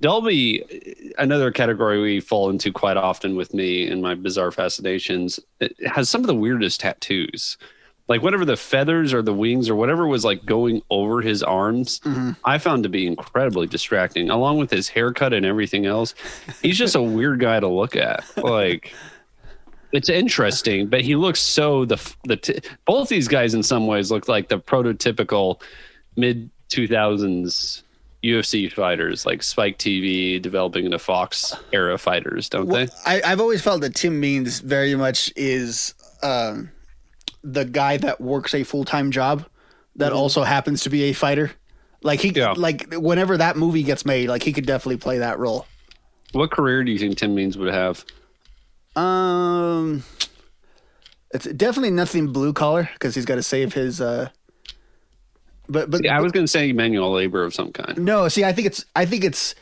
Dalby, 0.00 1.12
another 1.18 1.50
category 1.50 2.00
we 2.00 2.20
fall 2.20 2.50
into 2.50 2.72
quite 2.72 2.96
often 2.96 3.34
with 3.34 3.54
me 3.54 3.88
and 3.88 4.02
my 4.02 4.14
bizarre 4.14 4.52
fascinations, 4.52 5.40
it 5.60 5.74
has 5.86 6.08
some 6.08 6.20
of 6.20 6.26
the 6.26 6.34
weirdest 6.34 6.80
tattoos. 6.80 7.56
Like 8.08 8.22
whatever 8.22 8.44
the 8.44 8.56
feathers 8.56 9.12
or 9.12 9.20
the 9.20 9.34
wings 9.34 9.68
or 9.68 9.74
whatever 9.74 10.06
was 10.06 10.24
like 10.24 10.44
going 10.46 10.80
over 10.90 11.22
his 11.22 11.42
arms, 11.42 11.98
mm-hmm. 12.00 12.32
I 12.44 12.58
found 12.58 12.84
to 12.84 12.88
be 12.88 13.06
incredibly 13.06 13.66
distracting, 13.66 14.30
along 14.30 14.58
with 14.58 14.70
his 14.70 14.88
haircut 14.88 15.32
and 15.32 15.44
everything 15.44 15.86
else. 15.86 16.14
He's 16.62 16.78
just 16.78 16.94
a 16.94 17.02
weird 17.02 17.40
guy 17.40 17.58
to 17.58 17.66
look 17.66 17.96
at. 17.96 18.24
Like 18.36 18.92
it's 19.92 20.08
interesting, 20.08 20.86
but 20.86 21.00
he 21.00 21.16
looks 21.16 21.40
so 21.40 21.84
the 21.84 22.14
the 22.24 22.36
t- 22.36 22.60
both 22.84 23.08
these 23.08 23.26
guys 23.26 23.54
in 23.54 23.62
some 23.64 23.88
ways 23.88 24.12
look 24.12 24.28
like 24.28 24.48
the 24.48 24.60
prototypical 24.60 25.60
mid 26.16 26.50
two 26.68 26.86
thousands 26.86 27.82
UFC 28.24 28.72
fighters, 28.72 29.24
like 29.26 29.42
Spike 29.42 29.78
TV 29.78 30.40
developing 30.40 30.84
into 30.84 30.98
Fox 30.98 31.54
era 31.72 31.96
fighters, 31.98 32.48
don't 32.48 32.68
they? 32.68 32.88
I, 33.04 33.22
I've 33.24 33.40
always 33.40 33.62
felt 33.62 33.80
that 33.82 33.94
Tim 33.94 34.18
Means 34.18 34.60
very 34.60 34.94
much 34.94 35.32
is 35.36 35.94
um, 36.22 36.70
the 37.44 37.64
guy 37.64 37.96
that 37.98 38.20
works 38.20 38.54
a 38.54 38.64
full 38.64 38.84
time 38.84 39.10
job 39.10 39.44
that 39.96 40.12
also 40.12 40.42
happens 40.42 40.82
to 40.82 40.90
be 40.90 41.04
a 41.04 41.12
fighter. 41.12 41.52
Like 42.02 42.20
he, 42.20 42.28
Yeah. 42.30 42.52
like 42.56 42.86
whenever 42.92 43.36
that 43.36 43.56
movie 43.56 43.82
gets 43.82 44.04
made, 44.04 44.28
like 44.28 44.42
he 44.42 44.52
could 44.52 44.66
definitely 44.66 44.98
play 44.98 45.18
that 45.18 45.38
role. 45.38 45.66
What 46.32 46.50
career 46.50 46.84
do 46.84 46.90
you 46.92 46.98
think 46.98 47.16
Tim 47.16 47.34
Means 47.34 47.56
would 47.56 47.72
have? 47.72 48.04
Um, 48.96 50.02
it's 51.32 51.46
definitely 51.46 51.90
nothing 51.90 52.32
blue 52.32 52.52
collar 52.52 52.88
because 52.94 53.14
he's 53.14 53.24
got 53.24 53.36
to 53.36 53.42
save 53.42 53.72
his. 53.74 54.00
uh 54.00 54.28
But 55.68 55.90
but 55.90 56.04
Yeah, 56.04 56.16
I 56.16 56.20
was 56.20 56.32
going 56.32 56.44
to 56.46 56.50
say 56.50 56.72
manual 56.72 57.12
labor 57.12 57.42
of 57.44 57.54
some 57.54 57.72
kind. 57.72 57.98
no, 57.98 58.28
see, 58.28 58.44
I 58.44 58.52
think 58.52 58.66
it's 58.66 58.84
I 58.94 59.04
think 59.06 59.24
it's 59.24 59.54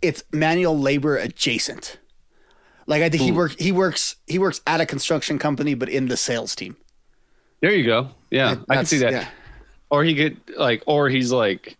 it's 0.00 0.22
manual 0.32 0.78
labor 0.78 1.16
adjacent. 1.16 1.98
Like 2.86 3.02
I 3.02 3.08
think 3.08 3.22
he 3.22 3.32
works 3.32 3.54
he 3.58 3.72
works 3.72 4.16
he 4.26 4.38
works 4.38 4.60
at 4.66 4.80
a 4.80 4.86
construction 4.86 5.38
company, 5.38 5.74
but 5.74 5.88
in 5.88 6.08
the 6.08 6.16
sales 6.16 6.54
team. 6.54 6.76
There 7.60 7.72
you 7.72 7.84
go. 7.84 8.08
Yeah, 8.30 8.56
I 8.68 8.76
can 8.76 8.86
see 8.86 8.98
that. 8.98 9.12
yeah. 9.12 9.28
Or 9.88 10.02
he 10.02 10.14
could 10.16 10.38
like, 10.56 10.82
or 10.86 11.08
he's 11.08 11.30
like 11.30 11.76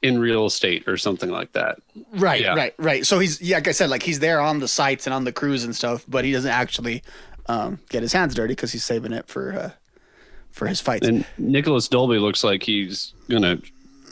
in 0.00 0.18
real 0.18 0.46
estate 0.46 0.86
or 0.88 0.96
something 0.96 1.28
like 1.28 1.52
that. 1.52 1.80
Right, 2.12 2.40
Yeah. 2.40 2.54
right, 2.54 2.72
right. 2.78 3.04
So 3.06 3.18
he's 3.18 3.42
yeah, 3.42 3.56
like 3.56 3.68
I 3.68 3.72
said, 3.72 3.90
like 3.90 4.02
he's 4.02 4.20
there 4.20 4.40
on 4.40 4.60
the 4.60 4.68
sites 4.68 5.06
and 5.06 5.12
on 5.12 5.24
the 5.24 5.32
crews 5.32 5.64
and 5.64 5.74
stuff, 5.76 6.04
but 6.08 6.24
he 6.24 6.32
doesn't 6.32 6.50
actually 6.50 7.02
um, 7.46 7.80
get 7.90 8.02
his 8.02 8.12
hands 8.12 8.34
dirty 8.34 8.52
because 8.52 8.72
he's 8.72 8.84
saving 8.84 9.12
it 9.12 9.26
for 9.26 9.52
uh, 9.52 9.70
for 10.58 10.66
his 10.66 10.80
fights. 10.80 11.06
And 11.06 11.24
Nicolas 11.38 11.88
Dalby 11.88 12.18
looks 12.18 12.44
like 12.44 12.62
he's 12.62 13.14
gonna 13.30 13.58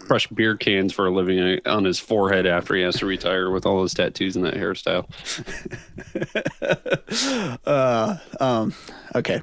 crush 0.07 0.29
beer 0.29 0.57
cans 0.57 0.93
for 0.93 1.07
a 1.07 1.11
living 1.11 1.61
on 1.67 1.85
his 1.85 1.99
forehead 1.99 2.47
after 2.47 2.75
he 2.77 2.83
has 2.83 2.97
to 2.97 3.07
retire 3.07 3.51
with 3.51 3.67
all 3.67 3.79
those 3.79 3.93
tattoos 3.93 4.37
and 4.37 4.45
that 4.45 4.55
hairstyle. 4.55 5.07
uh, 7.67 8.17
um, 8.41 8.73
okay. 9.15 9.43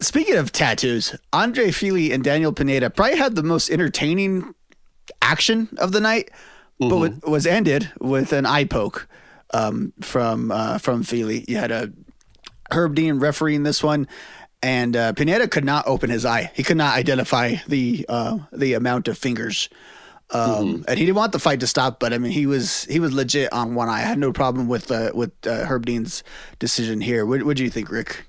Speaking 0.00 0.36
of 0.36 0.50
tattoos, 0.50 1.14
Andre 1.32 1.70
Fili 1.70 2.10
and 2.10 2.24
Daniel 2.24 2.52
Pineda 2.52 2.88
probably 2.88 3.18
had 3.18 3.34
the 3.34 3.42
most 3.42 3.68
entertaining 3.68 4.54
action 5.20 5.68
of 5.76 5.92
the 5.92 6.00
night, 6.00 6.30
but 6.78 6.96
wa- 6.96 7.10
was 7.26 7.46
ended 7.46 7.90
with 8.00 8.32
an 8.32 8.46
eye 8.46 8.64
poke 8.64 9.06
um, 9.52 9.92
from 10.00 10.50
uh, 10.50 10.78
from 10.78 11.02
Fili. 11.02 11.44
You 11.46 11.58
had 11.58 11.70
a 11.70 11.92
Herb 12.70 12.94
Dean 12.94 13.18
refereeing 13.18 13.64
this 13.64 13.82
one, 13.82 14.08
and 14.62 14.96
uh, 14.96 15.12
Pineda 15.12 15.48
could 15.48 15.64
not 15.64 15.86
open 15.86 16.10
his 16.10 16.24
eye. 16.24 16.50
He 16.54 16.62
could 16.62 16.76
not 16.76 16.96
identify 16.96 17.56
the 17.66 18.04
uh, 18.08 18.38
the 18.52 18.74
amount 18.74 19.08
of 19.08 19.18
fingers. 19.18 19.68
Um, 20.32 20.84
and 20.86 20.96
he 20.96 21.06
didn't 21.06 21.16
want 21.16 21.32
the 21.32 21.40
fight 21.40 21.58
to 21.58 21.66
stop, 21.66 21.98
but 21.98 22.12
I 22.12 22.18
mean, 22.18 22.30
he 22.30 22.46
was 22.46 22.84
he 22.84 23.00
was 23.00 23.12
legit 23.12 23.52
on 23.52 23.74
one 23.74 23.88
eye. 23.88 23.98
I 23.98 24.02
had 24.02 24.18
no 24.18 24.32
problem 24.32 24.68
with 24.68 24.90
uh, 24.90 25.10
with 25.12 25.32
uh, 25.44 25.64
Herb 25.64 25.86
Dean's 25.86 26.22
decision 26.60 27.00
here. 27.00 27.26
What 27.26 27.42
what 27.42 27.56
do 27.56 27.64
you 27.64 27.70
think, 27.70 27.90
Rick? 27.90 28.24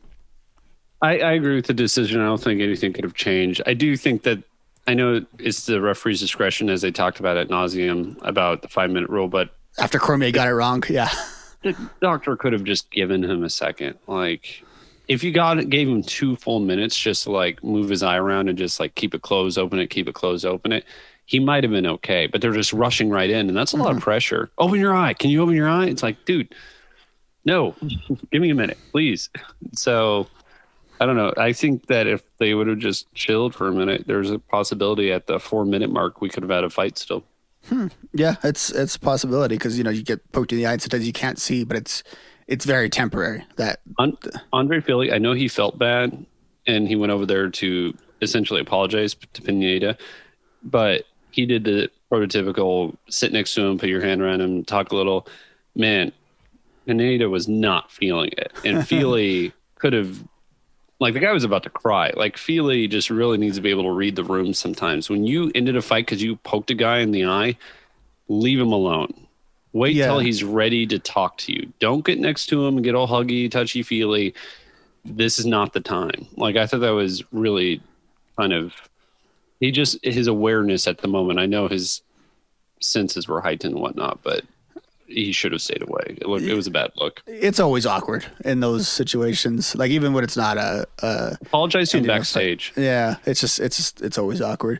I, 1.04 1.20
I 1.20 1.32
agree 1.34 1.56
with 1.56 1.66
the 1.66 1.74
decision. 1.74 2.22
I 2.22 2.26
don't 2.26 2.42
think 2.42 2.62
anything 2.62 2.94
could 2.94 3.04
have 3.04 3.14
changed. 3.14 3.62
I 3.66 3.74
do 3.74 3.98
think 3.98 4.24
that 4.24 4.44
I 4.88 4.94
know 4.94 5.26
it's 5.40 5.66
the 5.66 5.80
referee's 5.82 6.20
discretion, 6.20 6.70
as 6.70 6.82
they 6.82 6.92
talked 6.92 7.20
about 7.20 7.38
at 7.38 7.50
nauseum 7.50 8.18
about 8.24 8.62
the 8.62 8.68
five 8.68 8.90
minute 8.90 9.10
rule, 9.10 9.28
but 9.28 9.56
After 9.78 10.00
Cormier 10.00 10.32
got 10.32 10.48
it 10.48 10.54
wrong, 10.54 10.84
yeah, 10.90 11.12
the 11.62 11.76
doctor 12.02 12.36
could 12.36 12.54
have 12.54 12.64
just 12.64 12.90
given 12.92 13.24
him 13.24 13.44
a 13.44 13.50
second. 13.50 13.98
Like, 14.08 14.64
if 15.12 15.26
you 15.26 15.34
got 15.34 15.70
gave 15.70 15.90
him 15.90 16.02
two 16.02 16.38
full 16.38 16.62
minutes 16.62 16.98
just 16.98 17.24
to 17.24 17.32
like 17.32 17.62
move 17.66 17.90
his 17.90 18.02
eye 18.02 18.16
around 18.16 18.48
and 18.48 18.58
just 18.58 18.80
like 18.80 18.96
keep 18.96 19.14
it 19.14 19.22
closed, 19.22 19.58
open 19.58 19.78
it, 19.78 19.90
keep 19.90 20.08
it 20.08 20.16
closed, 20.16 20.46
open 20.46 20.72
it, 20.72 20.86
he 21.26 21.38
might 21.38 21.66
have 21.66 21.72
been 21.72 21.86
okay. 21.86 22.28
But 22.28 22.40
they're 22.40 22.54
just 22.54 22.72
rushing 22.72 23.10
right 23.10 23.30
in, 23.30 23.50
and 23.50 23.58
that's 23.58 23.74
a 23.74 23.78
lot 23.78 23.90
of 23.90 23.98
mm-hmm. 23.98 24.04
pressure. 24.04 24.52
Open 24.58 24.80
your 24.80 24.96
eye. 24.96 25.14
Can 25.14 25.30
you 25.30 25.42
open 25.42 25.54
your 25.54 25.68
eye? 25.68 25.88
It's 25.88 26.02
like, 26.02 26.24
dude, 26.24 26.56
no, 27.44 27.76
give 28.32 28.42
me 28.42 28.52
a 28.52 28.56
minute, 28.56 28.78
please. 28.92 29.30
So. 29.74 30.28
I 31.00 31.08
don't 31.08 31.16
know. 31.16 31.34
I 31.36 31.52
think 31.52 31.88
that 31.88 32.06
if 32.06 32.22
they 32.38 32.54
would 32.54 32.68
have 32.68 32.78
just 32.78 33.12
chilled 33.16 33.56
for 33.56 33.68
a 33.68 33.72
minute, 33.72 34.04
there's 34.06 34.30
a 34.30 34.38
possibility 34.38 35.12
at 35.12 35.26
the 35.26 35.40
four 35.40 35.66
minute 35.66 35.90
mark 35.90 36.22
we 36.22 36.30
could 36.30 36.44
have 36.44 36.52
had 36.52 36.64
a 36.64 36.70
fight 36.70 37.00
still. 37.00 37.24
Hmm. 37.70 37.88
yeah, 38.14 38.36
it's 38.44 38.70
it's 38.70 38.98
a 38.98 39.00
possibility 39.00 39.56
because 39.56 39.80
you 39.80 39.84
know 39.84 39.90
you 39.90 40.04
get 40.04 40.32
poked 40.32 40.52
in 40.52 40.60
the 40.60 40.68
eye 40.68 40.74
and 40.74 40.82
sometimes 40.82 41.08
you 41.08 41.12
can't 41.12 41.40
see, 41.40 41.64
but 41.64 41.76
it's 41.76 42.04
it's 42.52 42.66
very 42.66 42.90
temporary. 42.90 43.46
That 43.56 43.80
An- 43.98 44.18
Andre 44.52 44.82
Fili, 44.82 45.14
I 45.14 45.20
know 45.20 45.32
he 45.32 45.48
felt 45.48 45.80
bad 45.80 46.26
and 46.68 46.86
he 46.86 46.98
went 46.98 47.14
over 47.14 47.26
there 47.26 47.50
to 47.50 47.98
essentially 48.22 48.60
apologize 48.60 49.16
to 49.34 49.42
Pineda, 49.42 49.98
but 50.62 51.06
he 51.32 51.46
did 51.46 51.64
the 51.64 51.90
prototypical 52.12 52.98
sit 53.10 53.32
next 53.32 53.56
to 53.56 53.62
him, 53.66 53.80
put 53.80 53.88
your 53.88 54.02
hand 54.02 54.22
around 54.22 54.42
him, 54.42 54.66
talk 54.66 54.92
a 54.92 54.96
little. 54.98 55.28
Man, 55.76 56.12
Pineda 56.86 57.30
was 57.30 57.48
not 57.48 57.90
feeling 57.90 58.32
it. 58.38 58.52
And 58.66 58.86
Fili 58.88 59.54
could 59.76 59.94
have 59.94 60.22
like 61.00 61.14
the 61.14 61.22
guy 61.22 61.32
was 61.32 61.46
about 61.46 61.64
to 61.64 61.70
cry. 61.70 62.12
Like 62.18 62.36
Fili 62.36 62.86
just 62.88 63.10
really 63.10 63.38
needs 63.38 63.56
to 63.56 63.62
be 63.62 63.70
able 63.70 63.84
to 63.84 63.92
read 63.92 64.18
the 64.18 64.26
room 64.26 64.54
sometimes. 64.54 65.10
When 65.10 65.26
you 65.26 65.54
ended 65.56 65.78
a 65.78 65.82
fight 65.82 66.06
because 66.06 66.22
you 66.22 66.36
poked 66.36 66.70
a 66.70 66.76
guy 66.76 67.00
in 67.00 67.12
the 67.12 67.26
eye, 67.26 67.58
leave 68.28 68.60
him 68.60 68.74
alone. 68.74 69.21
Wait 69.74 69.96
Yeah. 69.96 70.08
till 70.08 70.20
he's 70.20 70.44
ready 70.44 70.86
to 70.88 71.00
talk 71.00 71.38
to 71.40 71.54
you. 71.54 71.72
Don't 71.80 72.04
get 72.06 72.20
next 72.20 72.48
to 72.48 72.66
him 72.66 72.76
and 72.76 72.84
get 72.84 72.96
all 72.96 73.08
huggy, 73.08 73.50
touchy 73.50 73.84
feely. 73.84 74.34
This 75.06 75.40
is 75.40 75.46
not 75.46 75.74
the 75.74 75.80
time. 75.80 76.28
Like 76.36 76.56
I 76.58 76.68
thought 76.68 76.82
that 76.82 76.90
was 76.92 77.24
really 77.32 77.82
kind 78.38 78.54
of 78.54 78.74
he 79.60 79.72
just 79.72 80.04
his 80.04 80.28
awareness 80.28 80.88
at 80.88 80.98
the 81.00 81.08
moment. 81.08 81.40
I 81.40 81.46
know 81.46 81.68
his 81.68 82.02
senses 82.80 83.28
were 83.28 83.42
heightened 83.42 83.74
and 83.76 83.82
whatnot, 83.82 84.20
but 84.24 84.44
he 85.08 85.32
should 85.32 85.52
have 85.52 85.62
stayed 85.62 85.82
away. 85.82 86.18
It, 86.22 86.28
looked, 86.28 86.46
it 86.46 86.54
was 86.54 86.68
a 86.68 86.72
bad 86.72 86.92
look. 86.96 87.22
It's 87.28 87.60
always 87.60 87.86
awkward 87.86 88.26
in 88.46 88.60
those 88.62 88.88
situations. 88.88 89.76
Like 89.76 89.92
even 89.92 90.14
when 90.14 90.24
it's 90.24 90.38
not 90.38 90.58
a, 90.58 90.88
a 91.04 91.38
Apologize 91.42 91.92
to 91.92 91.98
him 91.98 92.06
backstage. 92.06 92.74
Yeah, 92.78 93.18
it's 93.26 93.42
just 93.42 93.60
it's 93.60 93.78
just 93.78 94.02
it's 94.02 94.18
always 94.18 94.42
awkward. 94.42 94.80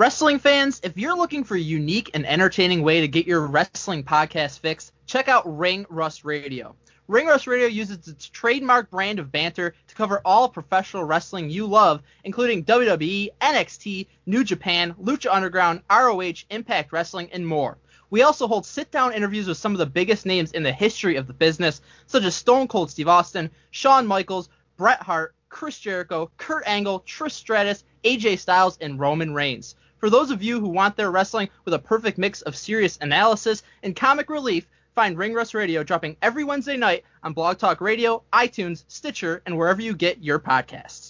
Wrestling 0.00 0.38
fans, 0.38 0.80
if 0.82 0.96
you're 0.96 1.14
looking 1.14 1.44
for 1.44 1.56
a 1.56 1.60
unique 1.60 2.12
and 2.14 2.24
entertaining 2.24 2.82
way 2.82 3.02
to 3.02 3.06
get 3.06 3.26
your 3.26 3.46
wrestling 3.46 4.02
podcast 4.02 4.60
fix, 4.60 4.92
check 5.04 5.28
out 5.28 5.58
Ring 5.58 5.84
Rust 5.90 6.24
Radio. 6.24 6.74
Ring 7.06 7.26
Rust 7.26 7.46
Radio 7.46 7.66
uses 7.66 8.08
its 8.08 8.26
trademark 8.30 8.90
brand 8.90 9.18
of 9.18 9.30
banter 9.30 9.74
to 9.88 9.94
cover 9.94 10.22
all 10.24 10.48
professional 10.48 11.04
wrestling 11.04 11.50
you 11.50 11.66
love, 11.66 12.00
including 12.24 12.64
WWE, 12.64 13.28
NXT, 13.42 14.06
New 14.24 14.42
Japan, 14.42 14.94
Lucha 14.94 15.30
Underground, 15.30 15.82
ROH, 15.90 16.46
Impact 16.48 16.94
Wrestling, 16.94 17.28
and 17.30 17.46
more. 17.46 17.76
We 18.08 18.22
also 18.22 18.48
hold 18.48 18.64
sit 18.64 18.90
down 18.90 19.12
interviews 19.12 19.48
with 19.48 19.58
some 19.58 19.72
of 19.72 19.78
the 19.78 19.84
biggest 19.84 20.24
names 20.24 20.52
in 20.52 20.62
the 20.62 20.72
history 20.72 21.16
of 21.16 21.26
the 21.26 21.34
business, 21.34 21.82
such 22.06 22.22
as 22.22 22.34
Stone 22.34 22.68
Cold 22.68 22.90
Steve 22.90 23.08
Austin, 23.08 23.50
Shawn 23.70 24.06
Michaels, 24.06 24.48
Bret 24.78 25.02
Hart, 25.02 25.34
Chris 25.50 25.78
Jericho, 25.78 26.30
Kurt 26.38 26.62
Angle, 26.64 27.00
Trish 27.00 27.32
Stratus, 27.32 27.84
AJ 28.02 28.38
Styles, 28.38 28.78
and 28.80 28.98
Roman 28.98 29.34
Reigns. 29.34 29.74
For 30.00 30.08
those 30.08 30.30
of 30.30 30.42
you 30.42 30.60
who 30.60 30.68
want 30.68 30.96
their 30.96 31.10
wrestling 31.10 31.50
with 31.66 31.74
a 31.74 31.78
perfect 31.78 32.16
mix 32.16 32.40
of 32.40 32.56
serious 32.56 32.96
analysis 33.02 33.62
and 33.82 33.94
comic 33.94 34.30
relief, 34.30 34.66
find 34.94 35.18
Ring 35.18 35.34
Rust 35.34 35.52
Radio 35.52 35.82
dropping 35.84 36.16
every 36.22 36.42
Wednesday 36.42 36.78
night 36.78 37.04
on 37.22 37.34
Blog 37.34 37.58
Talk 37.58 37.82
Radio, 37.82 38.22
iTunes, 38.32 38.84
Stitcher, 38.88 39.42
and 39.44 39.58
wherever 39.58 39.82
you 39.82 39.94
get 39.94 40.24
your 40.24 40.38
podcasts. 40.38 41.09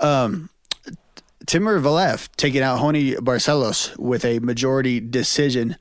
Um, 0.00 0.50
Timur 1.46 1.80
Valiev 1.80 2.28
taking 2.36 2.62
out 2.62 2.78
Raoni 2.78 3.16
Barcelos 3.16 3.96
with 3.98 4.24
a 4.24 4.38
majority 4.40 5.00
decision. 5.00 5.76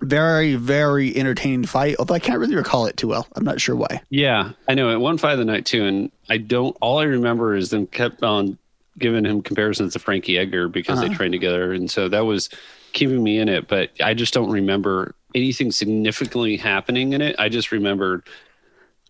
Very, 0.00 0.56
very 0.56 1.16
entertaining 1.16 1.64
fight, 1.64 1.94
although 2.00 2.14
I 2.14 2.18
can't 2.18 2.40
really 2.40 2.56
recall 2.56 2.86
it 2.86 2.96
too 2.96 3.06
well. 3.06 3.28
I'm 3.36 3.44
not 3.44 3.60
sure 3.60 3.76
why. 3.76 4.02
Yeah, 4.10 4.50
I 4.68 4.74
know. 4.74 4.90
It 4.90 4.98
won 4.98 5.16
fight 5.16 5.34
of 5.34 5.38
the 5.38 5.44
night 5.44 5.64
too, 5.64 5.84
and 5.84 6.10
I 6.28 6.38
don't. 6.38 6.76
All 6.80 6.98
I 6.98 7.04
remember 7.04 7.54
is 7.54 7.70
them 7.70 7.86
kept 7.86 8.24
on 8.24 8.58
giving 8.98 9.24
him 9.24 9.42
comparisons 9.42 9.92
to 9.92 10.00
Frankie 10.00 10.36
Edgar 10.38 10.66
because 10.68 10.98
they 11.00 11.06
Uh-huh. 11.06 11.14
trained 11.14 11.32
together, 11.32 11.72
and 11.72 11.88
so 11.88 12.08
that 12.08 12.26
was 12.26 12.48
keeping 12.92 13.22
me 13.22 13.38
in 13.38 13.48
it. 13.48 13.68
But 13.68 13.90
I 14.02 14.12
just 14.14 14.34
don't 14.34 14.50
remember 14.50 15.14
anything 15.36 15.70
significantly 15.70 16.56
happening 16.56 17.12
in 17.12 17.20
it. 17.22 17.36
I 17.38 17.48
just 17.48 17.70
remembered 17.70 18.26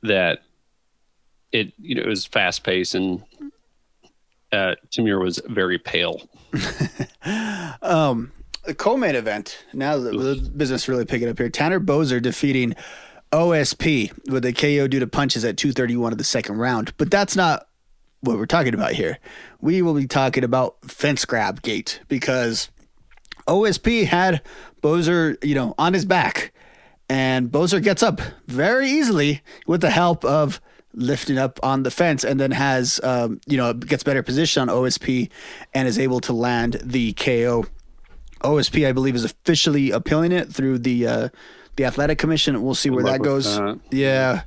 that 0.02 0.42
it, 1.52 1.72
you 1.80 1.94
know, 1.94 2.02
it 2.02 2.08
was 2.08 2.26
fast 2.26 2.64
paced 2.64 2.94
and 2.94 3.22
uh, 4.52 4.74
Tamir 4.90 5.20
was 5.20 5.40
very 5.46 5.78
pale. 5.78 6.22
Um, 7.80 8.32
the 8.64 8.74
co-main 8.74 9.14
event. 9.14 9.64
Now 9.72 9.96
the, 9.96 10.10
the 10.10 10.50
business 10.56 10.88
really 10.88 11.04
picking 11.04 11.28
up 11.28 11.38
here. 11.38 11.48
Tanner 11.48 11.80
Boser 11.80 12.22
defeating 12.22 12.74
OSP 13.32 14.28
with 14.30 14.44
a 14.44 14.52
KO 14.52 14.86
due 14.86 15.00
to 15.00 15.06
punches 15.06 15.44
at 15.44 15.56
231 15.56 16.12
of 16.12 16.18
the 16.18 16.24
second 16.24 16.58
round. 16.58 16.92
But 16.96 17.10
that's 17.10 17.34
not 17.34 17.66
what 18.20 18.36
we're 18.36 18.46
talking 18.46 18.74
about 18.74 18.92
here. 18.92 19.18
We 19.60 19.82
will 19.82 19.94
be 19.94 20.06
talking 20.06 20.44
about 20.44 20.76
fence 20.88 21.24
grab 21.24 21.62
gate 21.62 22.00
because 22.08 22.70
OSP 23.46 24.06
had 24.06 24.42
Boser, 24.80 25.42
you 25.44 25.54
know, 25.54 25.74
on 25.78 25.94
his 25.94 26.04
back, 26.04 26.52
and 27.08 27.50
Bozer 27.50 27.82
gets 27.82 28.02
up 28.02 28.20
very 28.46 28.88
easily 28.88 29.42
with 29.66 29.80
the 29.80 29.90
help 29.90 30.24
of 30.24 30.60
lifting 30.94 31.38
up 31.38 31.58
on 31.62 31.82
the 31.82 31.90
fence, 31.90 32.24
and 32.24 32.38
then 32.38 32.50
has, 32.50 33.00
um, 33.02 33.40
you 33.46 33.56
know, 33.56 33.72
gets 33.72 34.02
better 34.02 34.22
position 34.22 34.62
on 34.62 34.68
OSP 34.68 35.30
and 35.74 35.88
is 35.88 35.98
able 35.98 36.20
to 36.20 36.32
land 36.32 36.80
the 36.82 37.12
KO. 37.14 37.66
OSP, 38.40 38.86
I 38.86 38.92
believe, 38.92 39.14
is 39.14 39.24
officially 39.24 39.90
appealing 39.90 40.32
it 40.32 40.52
through 40.52 40.78
the 40.78 41.06
uh, 41.06 41.28
the 41.76 41.84
athletic 41.84 42.18
commission. 42.18 42.62
We'll 42.62 42.74
see 42.74 42.90
where 42.90 43.04
that 43.04 43.22
goes. 43.22 43.56
that. 43.56 43.80
Yeah. 43.90 44.42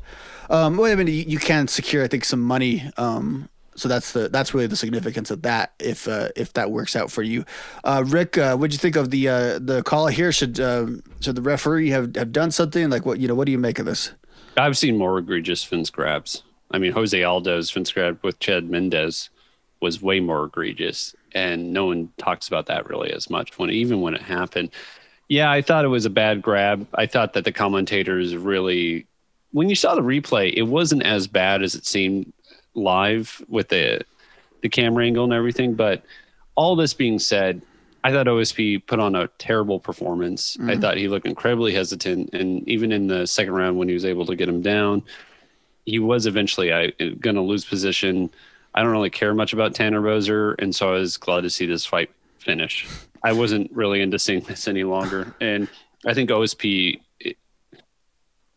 Um, 0.49 0.77
well, 0.77 0.91
I 0.91 0.95
mean, 0.95 1.07
you, 1.07 1.13
you 1.27 1.39
can 1.39 1.67
secure, 1.67 2.03
I 2.03 2.07
think, 2.07 2.23
some 2.23 2.41
money. 2.41 2.91
Um, 2.97 3.49
so 3.75 3.89
that's 3.89 4.13
the 4.13 4.29
that's 4.29 4.53
really 4.53 4.67
the 4.67 4.75
significance 4.75 5.31
of 5.31 5.41
that. 5.41 5.73
If 5.79 6.07
uh, 6.07 6.29
if 6.35 6.53
that 6.53 6.71
works 6.71 6.95
out 6.95 7.11
for 7.11 7.21
you, 7.21 7.45
uh, 7.83 8.03
Rick, 8.07 8.37
uh, 8.37 8.55
what'd 8.55 8.73
you 8.73 8.79
think 8.79 8.95
of 8.95 9.11
the 9.11 9.27
uh, 9.27 9.59
the 9.59 9.83
call 9.83 10.07
here? 10.07 10.31
Should 10.31 10.59
um, 10.59 11.03
should 11.19 11.35
the 11.35 11.41
referee 11.41 11.89
have, 11.89 12.15
have 12.15 12.31
done 12.31 12.51
something? 12.51 12.89
Like 12.89 13.05
what 13.05 13.19
you 13.19 13.27
know? 13.27 13.35
What 13.35 13.45
do 13.45 13.51
you 13.51 13.57
make 13.57 13.79
of 13.79 13.85
this? 13.85 14.13
I've 14.57 14.77
seen 14.77 14.97
more 14.97 15.17
egregious 15.17 15.63
fence 15.63 15.89
grabs. 15.89 16.43
I 16.71 16.77
mean, 16.77 16.91
Jose 16.93 17.21
Aldo's 17.21 17.69
fence 17.69 17.91
grab 17.91 18.19
with 18.23 18.39
Chad 18.39 18.69
Mendes 18.69 19.29
was 19.81 20.01
way 20.01 20.19
more 20.19 20.45
egregious. 20.45 21.15
and 21.35 21.73
no 21.73 21.85
one 21.85 22.09
talks 22.17 22.47
about 22.47 22.65
that 22.67 22.89
really 22.89 23.11
as 23.11 23.29
much 23.29 23.59
when 23.59 23.69
even 23.69 24.01
when 24.01 24.15
it 24.15 24.21
happened. 24.21 24.71
Yeah, 25.27 25.51
I 25.51 25.61
thought 25.61 25.85
it 25.85 25.89
was 25.89 26.05
a 26.05 26.09
bad 26.09 26.41
grab. 26.41 26.87
I 26.93 27.05
thought 27.05 27.33
that 27.33 27.43
the 27.43 27.51
commentators 27.51 28.35
really, 28.35 29.05
when 29.51 29.69
you 29.69 29.75
saw 29.75 29.95
the 29.95 30.01
replay, 30.01 30.53
it 30.53 30.63
wasn't 30.63 31.03
as 31.03 31.27
bad 31.27 31.61
as 31.61 31.75
it 31.75 31.85
seemed 31.85 32.31
live 32.73 33.43
with 33.47 33.69
the 33.69 34.01
the 34.61 34.69
camera 34.69 35.05
angle 35.05 35.25
and 35.25 35.33
everything. 35.33 35.75
But 35.75 36.03
all 36.55 36.75
this 36.75 36.93
being 36.93 37.19
said, 37.19 37.61
I 38.05 38.11
thought 38.11 38.27
OSP 38.27 38.85
put 38.85 38.99
on 38.99 39.15
a 39.15 39.29
terrible 39.39 39.79
performance. 39.79 40.57
Mm-hmm. 40.57 40.69
I 40.69 40.77
thought 40.77 40.97
he 40.97 41.07
looked 41.07 41.25
incredibly 41.25 41.73
hesitant, 41.73 42.35
and 42.35 42.67
even 42.69 42.91
in 42.91 43.07
the 43.07 43.25
second 43.25 43.53
round 43.53 43.79
when 43.79 43.87
he 43.87 43.95
was 43.95 44.05
able 44.05 44.27
to 44.27 44.35
get 44.35 44.47
him 44.47 44.61
down, 44.61 45.01
he 45.87 45.97
was 45.97 46.27
eventually 46.27 46.69
going 47.19 47.35
to 47.35 47.41
lose 47.41 47.65
position. 47.65 48.29
I 48.75 48.83
don't 48.83 48.91
really 48.91 49.09
care 49.09 49.33
much 49.33 49.53
about 49.53 49.73
Tanner 49.73 50.01
Boser, 50.01 50.53
and 50.59 50.75
so 50.75 50.89
I 50.89 50.99
was 50.99 51.17
glad 51.17 51.41
to 51.41 51.49
see 51.49 51.65
this 51.65 51.83
fight 51.83 52.11
finish. 52.37 52.87
I 53.23 53.33
wasn't 53.33 53.71
really 53.71 54.01
into 54.01 54.19
seeing 54.19 54.41
this 54.41 54.67
any 54.67 54.83
longer, 54.83 55.33
and 55.41 55.67
I 56.05 56.13
think 56.13 56.29
OSP, 56.29 57.01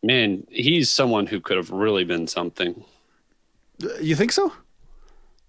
man, 0.02 0.46
he's 0.50 0.90
someone 0.90 1.26
who 1.26 1.40
could 1.40 1.56
have 1.56 1.70
really 1.70 2.04
been 2.04 2.26
something. 2.26 2.84
You 3.98 4.14
think 4.14 4.32
so? 4.32 4.52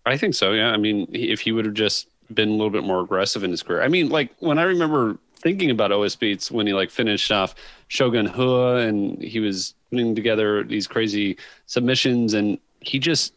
I 0.05 0.15
think 0.15 0.35
so. 0.35 0.53
Yeah. 0.53 0.71
I 0.71 0.77
mean, 0.77 1.05
if 1.11 1.41
he 1.41 1.51
would 1.51 1.65
have 1.65 1.73
just 1.73 2.07
been 2.33 2.49
a 2.49 2.53
little 2.53 2.69
bit 2.69 2.83
more 2.83 3.01
aggressive 3.01 3.43
in 3.43 3.51
his 3.51 3.63
career. 3.63 3.81
I 3.81 3.87
mean, 3.87 4.09
like 4.09 4.31
when 4.39 4.59
I 4.59 4.63
remember 4.63 5.17
thinking 5.35 5.71
about 5.71 5.91
OSP, 5.91 6.33
it's 6.33 6.51
when 6.51 6.67
he 6.67 6.73
like 6.73 6.89
finished 6.89 7.31
off 7.31 7.55
Shogun 7.87 8.31
Rua 8.37 8.77
and 8.77 9.21
he 9.21 9.39
was 9.39 9.73
putting 9.89 10.15
together 10.15 10.63
these 10.63 10.87
crazy 10.87 11.37
submissions 11.65 12.33
and 12.33 12.59
he 12.81 12.99
just 12.99 13.33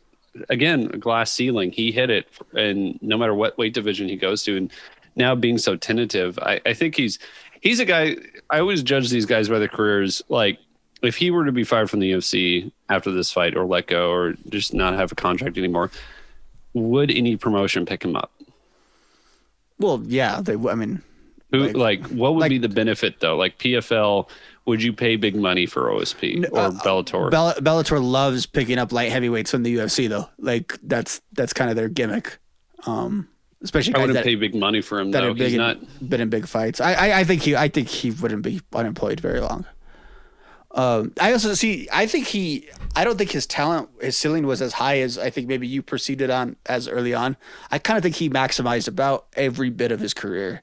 again 0.49 0.91
a 0.93 0.99
glass 0.99 1.33
ceiling. 1.33 1.73
He 1.73 1.93
hit 1.93 2.11
it, 2.11 2.29
and 2.55 2.99
no 3.03 3.17
matter 3.17 3.35
what 3.35 3.59
weight 3.59 3.75
division 3.75 4.09
he 4.09 4.17
goes 4.17 4.43
to, 4.45 4.57
and 4.57 4.71
now 5.17 5.35
being 5.35 5.59
so 5.59 5.77
tentative, 5.77 6.39
I, 6.41 6.61
I 6.67 6.75
think 6.75 6.97
he's 6.97 7.19
he's 7.61 7.81
a 7.81 7.85
guy. 7.85 8.17
I 8.51 8.61
always 8.61 8.83
judge 8.83 9.11
these 9.11 9.27
guys 9.27 9.49
by 9.49 9.59
their 9.59 9.69
careers. 9.69 10.23
Like 10.29 10.59
if 11.03 11.17
he 11.17 11.31
were 11.31 11.45
to 11.45 11.53
be 11.53 11.65
fired 11.65 11.91
from 11.91 12.01
the 12.01 12.13
UFC 12.13 12.71
after 12.89 13.11
this 13.11 13.31
fight, 13.33 13.57
or 13.57 13.65
let 13.65 13.87
go, 13.87 14.11
or 14.11 14.35
just 14.49 14.75
not 14.75 14.95
have 14.95 15.13
a 15.13 15.17
contract 15.17 15.59
anymore, 15.59 15.91
would 16.75 17.11
any 17.11 17.37
promotion 17.37 17.87
pick 17.87 18.05
him 18.05 18.17
up? 18.17 18.33
Well, 19.83 20.03
yeah, 20.07 20.41
they. 20.41 20.55
I 20.55 20.75
mean, 20.75 21.03
who 21.51 21.69
like, 21.69 21.77
like 21.77 22.07
what 22.07 22.35
would 22.35 22.41
like, 22.41 22.51
be 22.51 22.59
the 22.59 22.69
benefit 22.69 23.21
though? 23.21 23.37
Like 23.37 23.59
PFL 23.59 24.29
would 24.65 24.83
you 24.83 24.93
pay 24.93 25.17
big 25.17 25.35
money 25.35 25.67
for 25.67 25.83
OSP 25.85 26.51
or 26.53 26.59
uh, 26.59 26.71
Bellator? 26.71 27.31
Bell- 27.31 27.55
Bellator 27.55 28.03
loves 28.03 28.47
picking 28.47 28.79
up 28.79 28.93
light 28.93 29.11
heavyweights 29.11 29.51
from 29.51 29.63
the 29.63 29.77
UFC 29.77 30.09
though. 30.09 30.29
Like 30.39 30.79
that's 30.83 31.21
that's 31.33 31.53
kind 31.53 31.71
of 31.71 31.77
their 31.77 31.89
gimmick. 31.89 32.39
Um, 32.87 33.29
especially 33.63 33.95
I 33.95 33.99
wouldn't 33.99 34.15
that, 34.15 34.25
pay 34.25 34.35
big 34.37 34.55
money 34.55 34.81
for 34.81 35.01
him 35.01 35.11
though. 35.11 35.35
He's 35.35 35.53
in, 35.53 35.59
not 35.59 35.79
been 36.09 36.21
in 36.21 36.31
big 36.31 36.47
fights. 36.47 36.81
I, 36.81 36.95
I, 36.95 37.21
I 37.21 37.25
think 37.25 37.43
he 37.43 37.57
I 37.57 37.69
think 37.69 37.89
he 37.89 38.13
wouldn't 38.13 38.43
be 38.43 38.61
unemployed 38.73 39.21
very 39.21 39.41
long. 39.41 39.67
Um, 40.75 41.13
I 41.21 41.33
also 41.33 41.55
see. 41.55 41.89
I 41.93 42.07
think 42.07 42.27
he. 42.27 42.69
I 42.95 43.05
don't 43.05 43.17
think 43.17 43.31
his 43.31 43.47
talent, 43.47 43.89
his 44.01 44.17
ceiling 44.17 44.47
was 44.47 44.61
as 44.61 44.75
high 44.75 45.01
as 45.01 45.19
I 45.19 45.31
think 45.31 45.49
maybe 45.49 45.67
you 45.67 45.83
proceeded 45.83 46.31
on 46.31 46.57
as 46.67 46.89
early 46.89 47.15
on. 47.15 47.37
I 47.71 47.79
kind 47.79 47.97
of 47.97 48.03
think 48.03 48.17
he 48.17 48.29
maximized 48.29 48.89
about 48.89 49.27
every 49.35 49.71
bit 49.71 49.93
of 49.93 50.01
his 50.01 50.13
career. 50.13 50.63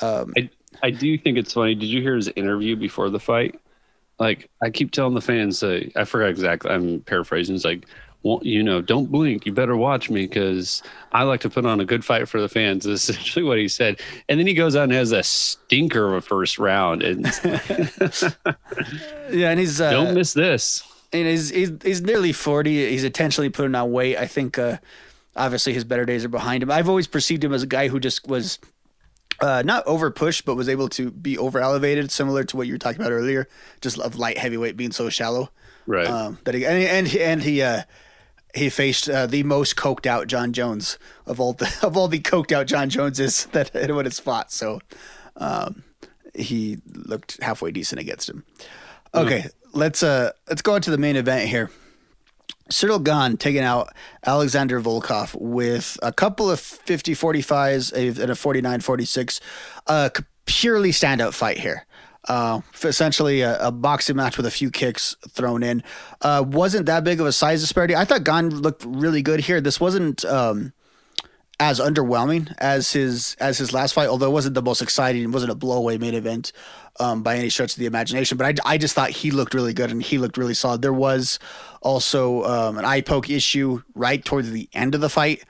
Um, 0.00 0.32
I, 0.36 0.50
I 0.82 0.90
do 0.90 1.16
think 1.18 1.38
it's 1.38 1.52
funny. 1.52 1.74
Did 1.74 1.86
you 1.86 2.00
hear 2.00 2.16
his 2.16 2.28
interview 2.28 2.76
before 2.76 3.10
the 3.10 3.20
fight? 3.20 3.58
Like 4.18 4.48
I 4.62 4.70
keep 4.70 4.92
telling 4.92 5.14
the 5.14 5.20
fans, 5.20 5.62
uh, 5.62 5.84
I 5.94 6.04
forgot 6.04 6.30
exactly. 6.30 6.70
I'm 6.70 7.00
paraphrasing. 7.00 7.54
It's 7.54 7.64
like, 7.64 7.86
well, 8.22 8.40
you 8.42 8.62
know, 8.62 8.80
don't 8.80 9.10
blink. 9.10 9.46
You 9.46 9.52
better 9.52 9.76
watch 9.76 10.10
me 10.10 10.26
because 10.26 10.82
I 11.12 11.22
like 11.22 11.40
to 11.42 11.50
put 11.50 11.64
on 11.64 11.80
a 11.80 11.84
good 11.84 12.04
fight 12.04 12.28
for 12.28 12.40
the 12.40 12.48
fans. 12.48 12.86
Is 12.86 13.08
essentially 13.08 13.44
what 13.44 13.58
he 13.58 13.68
said. 13.68 14.00
And 14.28 14.38
then 14.40 14.46
he 14.46 14.54
goes 14.54 14.74
out 14.76 14.84
and 14.84 14.92
has 14.92 15.12
a 15.12 15.22
stinker 15.22 16.08
of 16.08 16.14
a 16.14 16.20
first 16.20 16.58
round. 16.58 17.02
And 17.02 17.24
yeah, 19.30 19.50
and 19.50 19.60
he's 19.60 19.80
uh, 19.80 19.90
don't 19.90 20.14
miss 20.14 20.32
this. 20.32 20.82
And 21.12 21.26
he's, 21.26 21.50
he's 21.50 21.72
he's 21.82 22.02
nearly 22.02 22.32
forty. 22.32 22.90
He's 22.90 23.04
intentionally 23.04 23.48
putting 23.48 23.74
on 23.74 23.92
weight. 23.92 24.16
I 24.16 24.26
think. 24.26 24.58
Uh, 24.58 24.78
obviously, 25.36 25.72
his 25.74 25.84
better 25.84 26.04
days 26.04 26.24
are 26.24 26.30
behind 26.30 26.62
him. 26.62 26.70
I've 26.70 26.88
always 26.88 27.06
perceived 27.06 27.44
him 27.44 27.52
as 27.52 27.62
a 27.62 27.66
guy 27.66 27.88
who 27.88 28.00
just 28.00 28.26
was 28.26 28.58
uh, 29.40 29.62
not 29.64 29.86
over 29.86 30.10
pushed, 30.10 30.44
but 30.44 30.56
was 30.56 30.68
able 30.68 30.88
to 30.90 31.10
be 31.10 31.36
over 31.38 31.60
elevated, 31.60 32.10
similar 32.10 32.44
to 32.44 32.56
what 32.56 32.66
you 32.66 32.74
were 32.74 32.78
talking 32.78 33.00
about 33.00 33.12
earlier, 33.12 33.48
just 33.80 33.98
of 33.98 34.16
light 34.16 34.38
heavyweight 34.38 34.76
being 34.76 34.92
so 34.92 35.08
shallow. 35.10 35.50
Right. 35.86 36.06
Um, 36.06 36.38
that 36.44 36.54
he, 36.54 36.66
and 36.66 36.82
and 36.82 37.16
and 37.16 37.42
he 37.42 37.62
uh, 37.62 37.82
he 38.56 38.70
faced 38.70 39.08
uh, 39.08 39.26
the 39.26 39.42
most 39.42 39.76
coked 39.76 40.06
out 40.06 40.26
Jon 40.26 40.52
Jones 40.52 40.98
of 41.26 41.38
all 41.40 41.52
the 41.52 41.72
of 41.82 41.96
all 41.96 42.08
the 42.08 42.20
coked 42.20 42.52
out 42.52 42.66
Jon 42.66 42.88
Joneses 42.88 43.46
that 43.52 43.74
anyone 43.76 44.04
has 44.04 44.18
fought. 44.18 44.50
So 44.50 44.80
um, 45.36 45.84
he 46.34 46.78
looked 46.92 47.42
halfway 47.42 47.70
decent 47.70 48.00
against 48.00 48.28
him. 48.28 48.44
Okay, 49.14 49.40
mm-hmm. 49.40 49.78
let's 49.78 50.02
uh 50.02 50.32
let's 50.48 50.62
go 50.62 50.74
on 50.74 50.82
to 50.82 50.90
the 50.90 50.98
main 50.98 51.16
event 51.16 51.48
here. 51.48 51.70
Ciryl 52.70 53.02
Gane 53.02 53.36
taking 53.36 53.62
out 53.62 53.94
Alexander 54.26 54.80
Volkov 54.80 55.34
with 55.40 55.98
a 56.02 56.12
couple 56.12 56.50
of 56.50 56.58
50 56.58 57.14
45s 57.14 57.92
and 58.20 58.30
a 58.30 58.34
49 58.34 58.80
46. 58.80 59.40
A 59.86 60.10
purely 60.46 60.90
standout 60.90 61.32
fight 61.32 61.58
here. 61.58 61.85
Uh, 62.28 62.60
essentially 62.82 63.42
a, 63.42 63.68
a, 63.68 63.70
boxing 63.70 64.16
match 64.16 64.36
with 64.36 64.46
a 64.46 64.50
few 64.50 64.68
kicks 64.68 65.14
thrown 65.28 65.62
in. 65.62 65.80
Uh, 66.22 66.42
wasn't 66.44 66.86
that 66.86 67.04
big 67.04 67.20
of 67.20 67.26
a 67.26 67.30
size 67.30 67.60
disparity. 67.60 67.94
I 67.94 68.04
thought 68.04 68.24
Gane 68.24 68.50
looked 68.50 68.84
really 68.84 69.22
good 69.22 69.38
here. 69.38 69.60
This 69.60 69.80
wasn't 69.80 70.24
um, 70.24 70.72
as 71.58 71.80
underwhelming 71.80 72.52
as 72.58 72.92
his 72.92 73.36
as 73.40 73.58
his 73.58 73.72
last 73.72 73.94
fight, 73.94 74.08
although 74.08 74.26
it 74.26 74.32
wasn't 74.32 74.54
the 74.54 74.62
most 74.62 74.82
exciting. 74.82 75.22
It 75.22 75.30
wasn't 75.30 75.52
a 75.52 75.54
blowaway 75.54 75.98
main 75.98 76.14
event 76.14 76.52
um, 77.00 77.22
by 77.22 77.36
any 77.36 77.48
stretch 77.48 77.72
of 77.72 77.78
the 77.78 77.86
imagination. 77.86 78.36
But 78.36 78.60
I, 78.60 78.74
I 78.74 78.78
just 78.78 78.94
thought 78.94 79.10
he 79.10 79.30
looked 79.30 79.54
really 79.54 79.72
good 79.72 79.90
and 79.90 80.02
he 80.02 80.18
looked 80.18 80.36
really 80.36 80.54
solid. 80.54 80.82
There 80.82 80.92
was 80.92 81.38
also 81.80 82.44
um, 82.44 82.78
an 82.78 82.84
eye 82.84 83.00
poke 83.00 83.30
issue 83.30 83.82
right 83.94 84.24
towards 84.24 84.50
the 84.50 84.68
end 84.74 84.94
of 84.94 85.00
the 85.00 85.08
fight, 85.08 85.44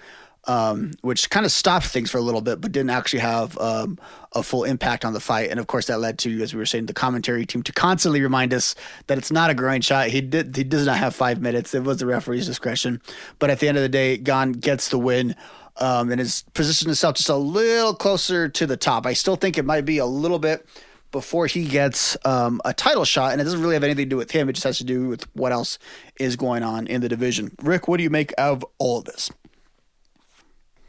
um, 0.47 0.93
which 1.03 1.31
kind 1.31 1.45
of 1.45 1.53
stopped 1.53 1.87
things 1.87 2.11
for 2.11 2.19
a 2.19 2.23
little 2.23 2.41
bit, 2.41 2.61
but 2.61 2.73
didn't 2.73 2.91
actually 2.91 3.21
have 3.21 3.59
um, 3.59 3.99
a 4.33 4.43
full 4.43 4.65
impact 4.65 5.05
on 5.05 5.13
the 5.13 5.21
fight. 5.21 5.51
And 5.51 5.59
of 5.59 5.67
course, 5.67 5.87
that 5.87 5.99
led 5.99 6.19
to, 6.21 6.43
as 6.43 6.55
we 6.55 6.59
were 6.59 6.67
saying, 6.67 6.87
the 6.87 6.95
commentary 6.95 7.47
team 7.47 7.63
to 7.65 7.73
constantly 7.73 8.21
remind 8.21 8.55
us 8.55 8.75
that 9.09 9.19
it's 9.19 9.33
not 9.33 9.51
a 9.51 9.55
groin 9.55 9.81
shot. 9.81 10.09
He 10.09 10.21
did 10.21 10.57
he 10.57 10.65
does 10.65 10.87
not 10.87 10.99
have 10.99 11.15
five 11.15 11.41
minutes. 11.41 11.75
It 11.75 11.85
was 11.85 11.99
the 11.99 12.07
referee's 12.07 12.47
discretion. 12.47 13.01
But 13.39 13.51
at 13.51 13.61
the 13.61 13.69
end 13.69 13.77
of 13.77 13.83
the 13.83 13.89
day, 13.89 14.17
Gane 14.17 14.53
gets 14.53 14.89
the 14.89 14.99
win. 14.99 15.35
Um, 15.79 16.11
and 16.11 16.19
has 16.21 16.43
positioned 16.55 16.89
himself 16.89 17.17
just 17.17 17.29
a 17.29 17.37
little 17.37 17.95
closer 17.95 18.49
to 18.49 18.67
the 18.67 18.79
top. 18.79 19.05
I 19.05 19.13
still 19.13 19.37
think 19.37 19.59
it 19.59 19.67
might 19.67 19.85
be 19.85 19.99
a 19.99 20.07
little 20.07 20.39
bit 20.39 20.67
before 21.13 21.47
he 21.47 21.67
gets 21.67 22.17
um, 22.25 22.63
a 22.65 22.73
title 22.73 23.05
shot, 23.05 23.33
and 23.33 23.43
it 23.43 23.45
doesn't 23.45 23.61
really 23.61 23.75
have 23.75 23.85
anything 23.85 24.07
to 24.07 24.09
do 24.09 24.17
with 24.17 24.31
him. 24.31 24.49
It 24.49 24.55
just 24.55 24.65
has 24.65 24.79
to 24.79 24.85
do 24.85 25.09
with 25.09 25.25
what 25.35 25.53
else 25.53 25.79
is 26.19 26.35
going 26.37 26.63
on 26.63 26.87
in 26.87 27.03
the 27.03 27.11
division. 27.11 27.55
Rick, 27.63 27.89
what 27.89 27.99
do 27.99 28.05
you 28.05 28.11
make 28.11 28.33
of 28.39 28.65
all 28.79 29.01
of 29.01 29.05
this? 29.05 29.31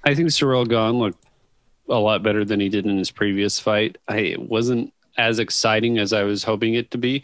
I 0.07 0.15
think 0.15 0.29
Ciryl 0.29 0.65
Gane 0.65 0.99
looked 0.99 1.21
a 1.89 1.99
lot 1.99 2.23
better 2.23 2.45
than 2.45 2.61
he 2.61 2.69
did 2.69 2.85
in 2.85 2.97
his 2.97 3.11
previous 3.11 3.59
fight. 3.59 3.97
I, 4.07 4.19
it 4.19 4.41
wasn't 4.41 4.93
as 5.17 5.37
exciting 5.37 5.97
as 5.97 6.13
I 6.13 6.23
was 6.23 6.45
hoping 6.45 6.75
it 6.75 6.91
to 6.91 6.97
be, 6.97 7.23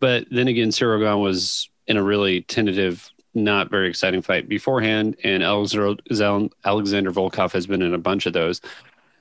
but 0.00 0.26
then 0.32 0.48
again, 0.48 0.70
Ciryl 0.70 0.98
Gane 0.98 1.22
was 1.22 1.70
in 1.86 1.96
a 1.96 2.02
really 2.02 2.42
tentative, 2.42 3.08
not 3.34 3.70
very 3.70 3.88
exciting 3.88 4.22
fight 4.22 4.48
beforehand, 4.48 5.16
and 5.22 5.44
Alexander 5.44 6.02
Volkov 7.12 7.52
has 7.52 7.68
been 7.68 7.82
in 7.82 7.94
a 7.94 7.98
bunch 7.98 8.26
of 8.26 8.32
those. 8.32 8.60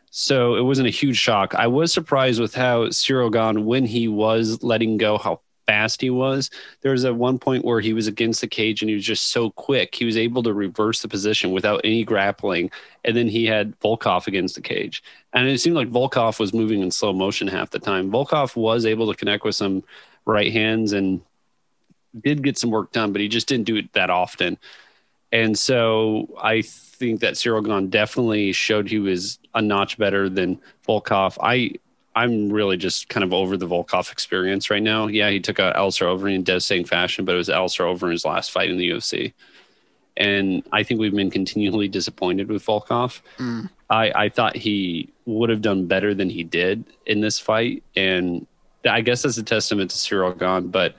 So 0.10 0.56
it 0.56 0.62
wasn't 0.62 0.88
a 0.88 0.92
huge 0.92 1.18
shock. 1.18 1.54
I 1.54 1.68
was 1.68 1.94
surprised 1.94 2.42
with 2.42 2.56
how 2.56 2.86
Ciryl 2.86 3.32
Gane, 3.32 3.66
when 3.66 3.86
he 3.86 4.08
was 4.08 4.64
letting 4.64 4.98
go, 4.98 5.20
how 5.20 5.42
fast 5.68 6.02
he 6.02 6.10
was. 6.10 6.50
There 6.82 6.92
was 6.92 7.06
at 7.06 7.16
one 7.16 7.40
point 7.40 7.66
where 7.66 7.80
he 7.80 7.94
was 7.94 8.08
against 8.08 8.42
the 8.42 8.48
cage 8.48 8.82
and 8.82 8.90
he 8.90 8.96
was 8.96 9.06
just 9.06 9.28
so 9.28 9.50
quick. 9.52 9.96
He 9.96 10.06
was 10.06 10.18
able 10.18 10.44
to 10.44 10.54
reverse 10.54 11.02
the 11.02 11.08
position 11.08 11.52
without 11.52 11.82
any 11.84 12.04
grappling. 12.04 12.72
And 13.04 13.16
then 13.16 13.28
he 13.28 13.46
had 13.46 13.80
Volkov 13.80 14.28
against 14.28 14.56
the 14.56 14.62
cage. 14.62 15.04
And 15.34 15.48
it 15.48 15.60
seemed 15.60 15.76
like 15.76 15.90
Volkov 15.90 16.40
was 16.40 16.54
moving 16.54 16.82
in 16.82 16.92
slow 16.92 17.14
motion 17.14 17.48
half 17.48 17.72
the 17.72 17.80
time. 17.80 18.12
Volkov 18.12 18.56
was 18.56 18.86
able 18.86 19.12
to 19.12 19.18
connect 19.18 19.44
with 19.44 19.56
some 19.56 19.84
right 20.26 20.52
hands 20.52 20.94
and 20.94 21.22
did 22.24 22.44
get 22.44 22.58
some 22.58 22.72
work 22.72 22.92
done, 22.92 23.12
but 23.12 23.22
he 23.22 23.28
just 23.28 23.48
didn't 23.48 23.66
do 23.66 23.76
it 23.76 23.92
that 23.94 24.10
often. 24.10 24.58
And 25.32 25.58
so 25.58 26.30
I 26.42 26.62
think 26.62 27.20
that 27.20 27.34
Ciryl 27.34 27.66
Gane 27.66 27.90
definitely 27.90 28.54
showed 28.54 28.90
he 28.90 29.00
was 29.00 29.40
a 29.54 29.62
notch 29.62 29.98
better 29.98 30.30
than 30.30 30.62
Volkov. 30.88 31.38
I 31.42 31.72
I'm 32.16 32.50
really 32.52 32.78
just 32.78 33.10
kind 33.10 33.24
of 33.24 33.32
Overeem 33.32 33.60
the 33.60 33.68
Volkov 33.68 34.12
experience 34.12 34.70
right 34.70 34.82
now. 34.82 35.08
Yeah, 35.08 35.30
he 35.30 35.40
took 35.40 35.60
out 35.60 35.76
Alistair 35.76 36.08
over 36.08 36.28
in 36.30 36.44
devastating 36.44 36.86
fashion, 36.86 37.26
but 37.26 37.36
it 37.36 37.38
was 37.38 37.50
Alistair 37.50 37.88
his 38.10 38.24
last 38.24 38.52
fight 38.52 38.70
in 38.70 38.78
the 38.78 38.90
UFC. 38.90 39.34
And 40.18 40.64
I 40.72 40.84
think 40.84 41.00
we've 41.02 41.14
been 41.14 41.30
continually 41.30 41.90
disappointed 41.90 42.48
with 42.48 42.66
Volkov. 42.66 43.20
Mm. 43.38 43.70
I, 43.90 44.12
I 44.16 44.30
thought 44.30 44.56
he 44.56 45.10
would 45.26 45.50
have 45.50 45.62
done 45.62 45.88
better 45.88 46.14
than 46.14 46.30
he 46.30 46.44
did 46.44 46.86
in 47.06 47.20
this 47.20 47.38
fight. 47.38 47.84
And 47.98 48.48
I 48.90 49.02
guess 49.02 49.24
that's 49.24 49.38
a 49.38 49.44
testament 49.44 49.92
to 49.92 49.98
Ciryl 49.98 50.38
Gane. 50.40 50.70
But 50.72 50.96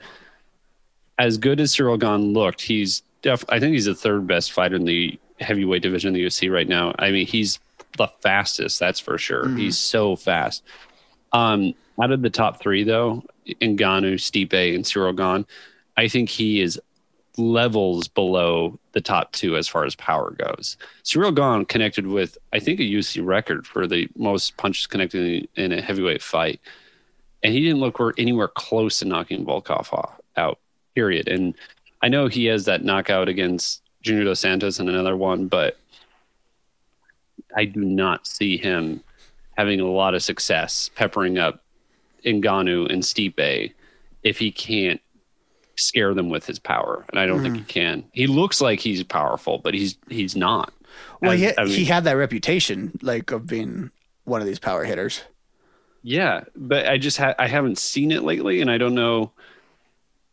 as 1.17 1.37
good 1.37 1.59
as 1.59 1.75
Ciryl 1.75 1.99
Gane 1.99 2.33
looked, 2.33 2.61
he's 2.61 3.01
def- 3.23 3.43
I 3.49 3.59
think 3.59 3.73
he's 3.73 3.85
the 3.85 3.95
third 3.95 4.27
best 4.27 4.51
fighter 4.51 4.75
in 4.75 4.85
the 4.85 5.19
heavyweight 5.39 5.81
division 5.81 6.09
in 6.09 6.13
the 6.13 6.23
UFC 6.25 6.51
right 6.53 6.67
now. 6.67 6.93
I 6.99 7.09
mean, 7.09 7.25
he's 7.25 7.59
the 7.97 8.07
fastest. 8.21 8.79
That's 8.79 8.99
for 8.99 9.17
sure. 9.17 9.45
Mhm. 9.45 9.57
He's 9.59 9.79
so 9.79 10.15
fast. 10.15 10.61
Um, 11.33 11.73
out 12.01 12.11
of 12.11 12.21
the 12.21 12.29
top 12.29 12.61
three 12.61 12.83
though, 12.83 13.23
Ngannou, 13.47 14.15
Stipe, 14.15 14.75
and 14.75 14.83
Ciryl 14.83 15.15
Gane, 15.15 15.45
I 15.95 16.07
think 16.07 16.29
he 16.29 16.61
is 16.61 16.79
levels 17.37 18.07
below 18.07 18.79
the 18.93 19.01
top 19.01 19.31
two 19.31 19.55
as 19.57 19.67
far 19.67 19.85
as 19.85 19.95
power 19.95 20.31
goes. 20.31 20.77
Ciryl 21.03 21.35
Gane 21.35 21.65
connected 21.65 22.07
with, 22.07 22.37
I 22.53 22.59
think, 22.59 22.79
a 22.79 22.83
UC 22.83 23.25
record 23.25 23.65
for 23.65 23.87
the 23.87 24.07
most 24.15 24.57
punches 24.57 24.87
connected 24.87 25.47
in 25.55 25.71
a 25.71 25.81
heavyweight 25.81 26.21
fight, 26.21 26.59
and 27.43 27.53
he 27.53 27.61
didn't 27.61 27.79
look 27.79 27.99
anywhere 28.17 28.47
close 28.47 28.99
to 28.99 29.05
knocking 29.05 29.45
Volkov 29.45 30.11
out. 30.35 30.59
Period. 30.95 31.27
And 31.27 31.53
I 32.01 32.09
know 32.09 32.27
he 32.27 32.45
has 32.45 32.65
that 32.65 32.83
knockout 32.83 33.29
against 33.29 33.83
Junior 34.01 34.23
Dos 34.23 34.39
Santos 34.39 34.79
and 34.79 34.89
another 34.89 35.15
one, 35.15 35.47
but 35.47 35.77
I 37.55 37.65
do 37.65 37.81
not 37.81 38.25
see 38.25 38.57
him 38.57 39.03
having 39.57 39.79
a 39.79 39.85
lot 39.85 40.13
of 40.13 40.23
success 40.23 40.89
peppering 40.95 41.37
up 41.37 41.63
Ngannou 42.23 42.91
and 42.91 43.01
Stipe 43.01 43.73
if 44.23 44.37
he 44.37 44.51
can't 44.51 45.01
scare 45.75 46.13
them 46.13 46.29
with 46.29 46.45
his 46.45 46.59
power. 46.59 47.05
And 47.09 47.19
I 47.19 47.25
don't 47.25 47.41
think 47.41 47.55
hmm. 47.55 47.59
he 47.61 47.65
can. 47.65 48.03
He 48.11 48.27
looks 48.27 48.61
like 48.61 48.79
he's 48.79 49.03
powerful, 49.03 49.59
but 49.59 49.73
he's 49.73 49.97
he's 50.09 50.35
not. 50.35 50.73
Well, 51.21 51.31
As- 51.31 51.39
he, 51.39 51.57
I 51.57 51.63
mean- 51.63 51.73
he 51.73 51.85
had 51.85 52.03
that 52.05 52.13
reputation, 52.13 52.97
like 53.01 53.31
of 53.31 53.47
being 53.47 53.91
one 54.25 54.41
of 54.41 54.47
these 54.47 54.59
power 54.59 54.83
hitters. 54.83 55.21
Yeah, 56.03 56.43
but 56.55 56.87
I 56.87 56.97
just 56.97 57.17
ha- 57.17 57.35
I 57.37 57.47
haven't 57.47 57.79
seen 57.79 58.11
it 58.11 58.23
lately, 58.23 58.61
and 58.61 58.71
I 58.71 58.77
don't 58.77 58.95
know. 58.95 59.31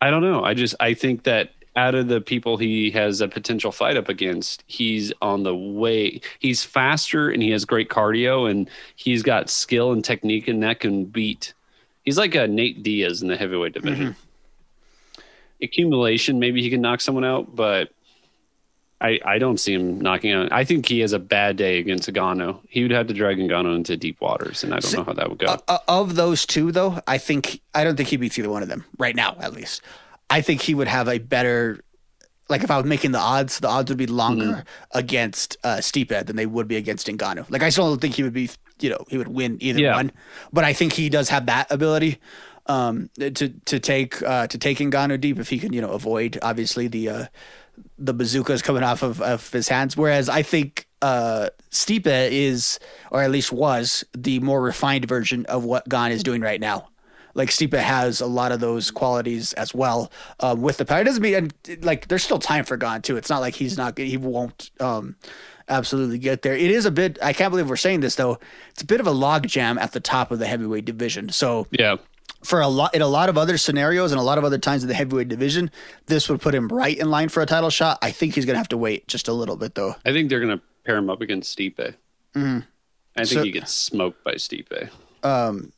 I 0.00 0.10
don't 0.10 0.22
know. 0.22 0.44
I 0.44 0.54
just 0.54 0.74
I 0.78 0.94
think 0.94 1.24
that 1.24 1.50
out 1.76 1.94
of 1.94 2.08
the 2.08 2.20
people 2.20 2.56
he 2.56 2.90
has 2.92 3.20
a 3.20 3.28
potential 3.28 3.72
fight 3.72 3.96
up 3.96 4.08
against, 4.08 4.62
he's 4.66 5.12
on 5.20 5.42
the 5.42 5.54
way. 5.54 6.20
He's 6.38 6.62
faster 6.62 7.30
and 7.30 7.42
he 7.42 7.50
has 7.50 7.64
great 7.64 7.88
cardio, 7.88 8.50
and 8.50 8.68
he's 8.96 9.22
got 9.22 9.50
skill 9.50 9.92
and 9.92 10.04
technique, 10.04 10.48
and 10.48 10.62
that 10.62 10.80
can 10.80 11.04
beat. 11.04 11.52
He's 12.04 12.18
like 12.18 12.34
a 12.34 12.46
Nate 12.46 12.82
Diaz 12.82 13.22
in 13.22 13.28
the 13.28 13.36
heavyweight 13.36 13.74
division. 13.74 14.14
Accumulation, 15.62 16.38
maybe 16.38 16.62
he 16.62 16.70
can 16.70 16.80
knock 16.80 17.00
someone 17.00 17.24
out, 17.24 17.56
but 17.56 17.90
I 19.00 19.18
I 19.24 19.38
don't 19.38 19.58
see 19.58 19.72
him 19.72 20.00
knocking 20.00 20.32
out. 20.32 20.52
I 20.52 20.64
think 20.64 20.86
he 20.86 21.00
has 21.00 21.12
a 21.12 21.18
bad 21.18 21.56
day 21.56 21.78
against 21.78 22.10
Ngannou. 22.12 22.60
He 22.68 22.82
would 22.82 22.90
have 22.90 23.06
to 23.08 23.14
drag 23.14 23.38
Ngannou 23.38 23.76
into 23.76 23.96
deep 23.96 24.20
waters, 24.20 24.62
and 24.62 24.72
I 24.72 24.76
don't 24.76 24.90
See, 24.90 24.96
know 24.96 25.04
how 25.04 25.12
that 25.14 25.28
would 25.28 25.38
go. 25.38 25.46
Uh, 25.46 25.58
uh, 25.68 25.78
of 25.88 26.14
those 26.14 26.46
two, 26.46 26.70
though, 26.70 27.00
I 27.06 27.18
think 27.18 27.60
I 27.74 27.84
don't 27.84 27.96
think 27.96 28.10
he 28.10 28.16
beats 28.16 28.38
either 28.38 28.50
one 28.50 28.62
of 28.62 28.68
them 28.68 28.84
right 28.98 29.16
now, 29.16 29.36
at 29.40 29.52
least. 29.52 29.82
I 30.30 30.40
think 30.40 30.62
he 30.62 30.74
would 30.74 30.88
have 30.88 31.08
a 31.08 31.18
better, 31.18 31.80
like 32.48 32.62
if 32.64 32.70
I 32.70 32.76
was 32.76 32.86
making 32.86 33.12
the 33.12 33.18
odds, 33.18 33.58
the 33.60 33.68
odds 33.68 33.90
would 33.90 33.98
be 33.98 34.06
longer 34.06 34.44
Mm-hmm. 34.44 34.98
against 34.98 35.56
uh, 35.64 35.76
Stipe 35.76 36.26
than 36.26 36.36
they 36.36 36.46
would 36.46 36.68
be 36.68 36.76
against 36.76 37.06
Ngannou. 37.06 37.48
Like 37.50 37.62
I 37.62 37.68
still 37.70 37.88
don't 37.88 38.00
think 38.00 38.14
he 38.14 38.22
would 38.22 38.32
be, 38.32 38.50
you 38.80 38.90
know, 38.90 39.04
he 39.08 39.18
would 39.18 39.28
win 39.28 39.58
either 39.60 39.80
Yeah. 39.80 39.96
one, 39.96 40.12
but 40.52 40.64
I 40.64 40.72
think 40.72 40.92
he 40.92 41.08
does 41.08 41.28
have 41.28 41.46
that 41.46 41.70
ability 41.70 42.18
um, 42.66 43.10
to 43.18 43.48
to 43.48 43.78
take 43.78 44.22
uh, 44.22 44.46
to 44.48 44.58
take 44.58 44.78
Ngannou 44.78 45.20
deep 45.20 45.38
if 45.38 45.48
he 45.50 45.58
can, 45.58 45.72
you 45.72 45.80
know, 45.80 45.90
avoid 45.90 46.38
obviously 46.42 46.88
the. 46.88 47.08
Uh, 47.08 47.26
the 47.98 48.14
bazookas 48.14 48.62
coming 48.62 48.84
off 48.84 49.02
of, 49.02 49.20
of 49.20 49.50
his 49.50 49.66
hands. 49.68 49.96
Whereas 49.96 50.28
I 50.28 50.42
think 50.42 50.86
uh, 51.02 51.48
Stipe 51.72 52.06
is, 52.06 52.78
or 53.10 53.20
at 53.20 53.32
least 53.32 53.50
was, 53.50 54.04
the 54.16 54.38
more 54.38 54.62
refined 54.62 55.06
version 55.08 55.44
of 55.46 55.64
what 55.64 55.88
Gane 55.88 56.12
is 56.12 56.22
doing 56.22 56.40
right 56.40 56.60
now. 56.60 56.88
Like 57.34 57.50
Stipe 57.50 57.78
has 57.78 58.20
a 58.20 58.26
lot 58.26 58.52
of 58.52 58.60
those 58.60 58.90
qualities 58.90 59.52
as 59.54 59.74
well 59.74 60.10
um, 60.40 60.62
with 60.62 60.76
the 60.78 60.84
power. 60.84 61.00
It 61.00 61.04
doesn't 61.04 61.22
mean 61.22 61.34
and, 61.34 61.84
like 61.84 62.08
there's 62.08 62.22
still 62.22 62.38
time 62.38 62.64
for 62.64 62.76
Gane 62.76 63.02
too. 63.02 63.16
It's 63.16 63.28
not 63.30 63.40
like 63.40 63.54
he's 63.54 63.76
not 63.76 63.98
he 63.98 64.16
won't 64.16 64.70
um, 64.80 65.16
absolutely 65.68 66.18
get 66.18 66.42
there. 66.42 66.54
It 66.54 66.70
is 66.70 66.86
a 66.86 66.90
bit. 66.90 67.18
I 67.22 67.32
can't 67.32 67.50
believe 67.50 67.68
we're 67.68 67.76
saying 67.76 68.00
this 68.00 68.14
though. 68.14 68.38
It's 68.70 68.82
a 68.82 68.86
bit 68.86 69.00
of 69.00 69.06
a 69.06 69.12
logjam 69.12 69.78
at 69.80 69.92
the 69.92 70.00
top 70.00 70.30
of 70.30 70.38
the 70.38 70.46
heavyweight 70.46 70.84
division. 70.84 71.28
So 71.30 71.66
yeah, 71.70 71.96
for 72.42 72.60
a 72.60 72.68
lot 72.68 72.94
in 72.94 73.02
a 73.02 73.08
lot 73.08 73.28
of 73.28 73.36
other 73.38 73.56
scenarios 73.58 74.12
and 74.12 74.20
a 74.20 74.24
lot 74.24 74.38
of 74.38 74.44
other 74.44 74.58
times 74.58 74.82
in 74.82 74.88
the 74.88 74.94
heavyweight 74.94 75.28
division, 75.28 75.70
this 76.06 76.28
would 76.28 76.40
put 76.40 76.54
him 76.54 76.68
right 76.68 76.96
in 76.96 77.10
line 77.10 77.28
for 77.28 77.42
a 77.42 77.46
title 77.46 77.70
shot. 77.70 77.98
I 78.02 78.10
think 78.10 78.34
he's 78.34 78.44
gonna 78.44 78.58
have 78.58 78.68
to 78.68 78.76
wait 78.76 79.08
just 79.08 79.28
a 79.28 79.32
little 79.32 79.56
bit 79.56 79.74
though. 79.74 79.96
I 80.04 80.12
think 80.12 80.28
they're 80.30 80.40
going 80.40 80.56
to 80.58 80.62
pair 80.84 80.96
him 80.96 81.08
up 81.08 81.20
against 81.22 81.56
Stipe. 81.56 81.94
Mhm. 82.34 82.64
I 83.16 83.20
think 83.24 83.28
So- 83.28 83.42
he 83.44 83.50
gets 83.52 83.72
smoked 83.72 84.22
by 84.24 84.34
Stipe. 84.34 84.90
Um, 85.22 85.72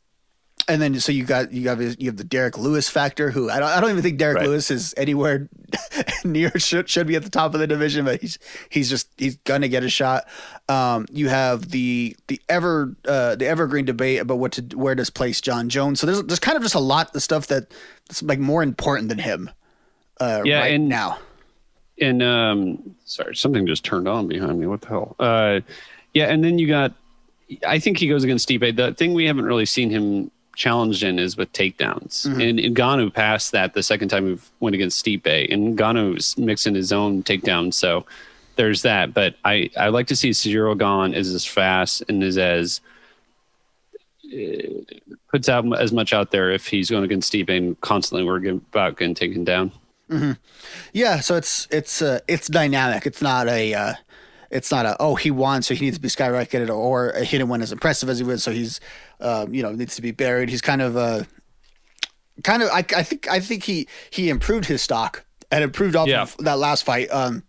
and 0.69 0.83
then 0.83 0.99
so 1.01 1.13
you 1.13 1.25
got 1.25 1.53
you 1.53 1.63
got 1.65 1.79
you 2.01 2.09
have 2.09 2.17
the 2.17 2.25
Derrick 2.25 2.59
Lewis 2.59 2.89
factor, 2.89 3.31
who 3.31 3.49
I 3.51 3.59
don't 3.61 3.69
I 3.69 3.81
don't 3.81 3.91
even 3.91 4.03
think 4.03 4.19
Derrick 4.19 4.39
Right. 4.39 4.47
Lewis 4.49 4.71
is 4.71 4.95
anywhere 4.97 5.49
near 6.25 6.51
should 6.59 6.89
should 6.89 7.07
be 7.07 7.15
at 7.17 7.23
the 7.23 7.31
top 7.31 7.55
of 7.55 7.61
the 7.61 7.67
division, 7.67 8.05
but 8.05 8.21
he's 8.21 8.39
he's 8.69 8.89
just 8.91 9.09
he's 9.17 9.37
gonna 9.39 9.69
get 9.69 9.85
a 9.85 9.89
shot. 9.89 10.27
Um, 10.69 11.07
you 11.11 11.29
have 11.29 11.71
the 11.71 12.17
the 12.29 12.41
ever 12.49 12.95
uh, 13.07 13.37
the 13.37 13.47
evergreen 13.47 13.85
debate 13.85 14.21
about 14.21 14.39
what 14.39 14.53
to 14.53 14.77
where 14.77 14.95
does 14.95 15.11
place 15.11 15.41
Jon 15.41 15.69
Jones. 15.69 16.01
So 16.01 16.07
there's 16.07 16.23
there's 16.25 16.41
kind 16.41 16.57
of 16.57 16.63
just 16.63 16.75
a 16.75 16.81
lot 16.81 17.15
of 17.15 17.23
stuff 17.23 17.47
that's 17.47 18.23
like 18.23 18.39
more 18.39 18.63
important 18.63 19.09
than 19.09 19.19
him. 19.19 19.51
Uh, 20.21 20.43
Yeah, 20.45 20.61
right 20.61 20.75
and- 20.75 20.89
now. 20.89 21.19
And 21.99 22.23
um, 22.23 22.95
sorry, 23.07 23.35
something 23.35 23.67
just 23.67 23.83
turned 23.83 24.07
on 24.07 24.29
behind 24.29 24.61
me. 24.61 24.67
What 24.67 24.83
the 24.83 24.89
hell? 24.89 25.17
Uh, 25.19 25.61
yeah, 26.13 26.27
and 26.27 26.45
then 26.45 26.59
you 26.59 26.69
got. 26.69 26.93
I 27.67 27.79
think 27.79 27.97
he 27.97 28.07
goes 28.07 28.23
against 28.23 28.47
Stipe. 28.49 28.77
The 28.77 28.93
thing 28.93 29.15
we 29.15 29.25
haven't 29.25 29.47
really 29.47 29.65
seen 29.65 29.89
him 29.89 30.31
challenged 30.57 31.03
in 31.05 31.19
is 31.19 31.37
with 31.37 31.53
takedowns. 31.53 32.27
Mhm. 32.27 32.49
And 32.67 32.77
Ngannou 32.77 33.13
passed 33.13 33.53
that 33.53 33.75
the 33.75 33.83
second 33.83 34.09
time 34.09 34.25
we 34.25 34.39
went 34.59 34.75
against 34.75 35.05
Stipe, 35.05 35.53
and 35.53 35.79
Ngannou's 35.79 36.37
mixing 36.37 36.75
his 36.75 36.93
own 36.93 37.23
takedown. 37.23 37.73
So 37.73 38.05
there's 38.57 38.83
that. 38.83 39.15
But 39.15 39.37
I 39.45 39.71
I 39.77 39.89
like 39.89 40.07
to 40.09 40.17
see 40.17 40.31
Ciryl 40.31 40.77
Gane 40.77 41.15
is 41.15 41.33
as 41.33 41.45
fast 41.45 42.03
and 42.09 42.25
is 42.25 42.39
as 42.39 42.81
uh, 44.35 44.69
puts 45.31 45.49
out 45.49 45.65
as 45.81 45.93
much 45.93 46.13
out 46.13 46.31
there 46.33 46.51
if 46.51 46.67
he's 46.67 46.91
going 46.91 47.05
against 47.05 47.33
Stipe 47.33 47.49
and 47.49 47.81
constantly 47.81 48.25
working 48.27 48.63
about 48.73 48.97
getting 48.97 49.15
taken 49.15 49.45
down. 49.45 49.71
hmm 50.11 50.33
Yeah, 50.93 51.21
so 51.21 51.37
it's 51.37 51.69
it's 51.71 52.03
uh, 52.03 52.21
it's 52.27 52.49
dynamic. 52.49 53.07
It's 53.07 53.23
not 53.23 53.47
a 53.49 53.75
uh, 53.75 53.95
it's 54.57 54.71
not 54.71 54.85
a 54.87 54.97
oh 55.01 55.15
he 55.15 55.31
won 55.31 55.63
so 55.63 55.75
he 55.75 55.85
needs 55.85 55.97
to 55.97 56.03
be 56.03 56.09
skyrocketed 56.09 56.69
or 56.71 57.13
he 57.19 57.33
didn't 57.39 57.49
win 57.49 57.63
as 57.63 57.73
impressive 57.73 58.09
as 58.09 58.19
he 58.19 58.25
was 58.25 58.43
so 58.43 58.51
he's 58.51 58.81
um, 59.21 59.53
you 59.55 59.63
know 59.63 59.73
needs 59.73 59.95
to 59.97 60.03
be 60.03 60.11
buried. 60.13 60.49
He's 60.49 60.61
kind 60.71 60.83
of 60.83 60.97
uh, 60.97 61.23
kind 62.43 62.63
of 62.63 62.69
I, 62.71 62.85
I 62.97 63.03
think 63.03 63.29
I 63.29 63.41
think 63.41 63.65
he 63.65 63.89
he 64.11 64.29
improved 64.29 64.67
his 64.67 64.83
stock 64.83 65.25
and 65.51 65.63
improved 65.65 65.97
off 65.97 66.09
Yeah. 66.09 66.23
of 66.23 66.37
that 66.39 66.59
last 66.59 66.85
fight. 66.85 67.09
Um, 67.11 67.43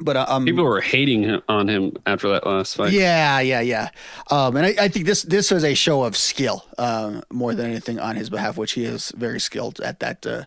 but 0.00 0.16
uh, 0.16 0.26
um, 0.28 0.44
People 0.44 0.64
were 0.64 0.80
hating 0.80 1.22
him- 1.22 1.42
on 1.48 1.68
him 1.68 1.92
after 2.04 2.28
that 2.30 2.44
last 2.44 2.74
fight. 2.74 2.92
yeah, 2.92 3.38
yeah, 3.38 3.60
yeah. 3.60 3.90
Um, 4.28 4.56
and 4.56 4.66
I, 4.66 4.74
I 4.84 4.88
think 4.88 5.06
this 5.06 5.22
this 5.22 5.52
was 5.52 5.62
a 5.64 5.74
show 5.74 6.02
of 6.02 6.16
skill 6.16 6.64
um, 6.78 7.22
more 7.30 7.54
than 7.54 7.70
anything 7.70 8.00
on 8.00 8.16
his 8.16 8.28
behalf, 8.28 8.56
which 8.56 8.72
he 8.72 8.84
is 8.84 9.12
very 9.16 9.38
skilled 9.38 9.80
at 9.80 10.00
that 10.00 10.26
uh, 10.26 10.44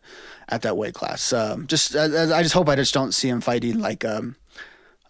at 0.49 0.63
that 0.63 0.75
weight 0.75 0.93
class. 0.95 1.31
Um, 1.31 1.65
just 1.65 1.95
I, 1.95 2.38
I 2.38 2.43
just 2.43 2.53
hope 2.53 2.67
I 2.67 2.75
just 2.75 2.93
don't 2.93 3.13
see 3.13 3.29
him 3.29 3.39
fighting 3.39 3.79
like 3.79 4.03
um, 4.03 4.35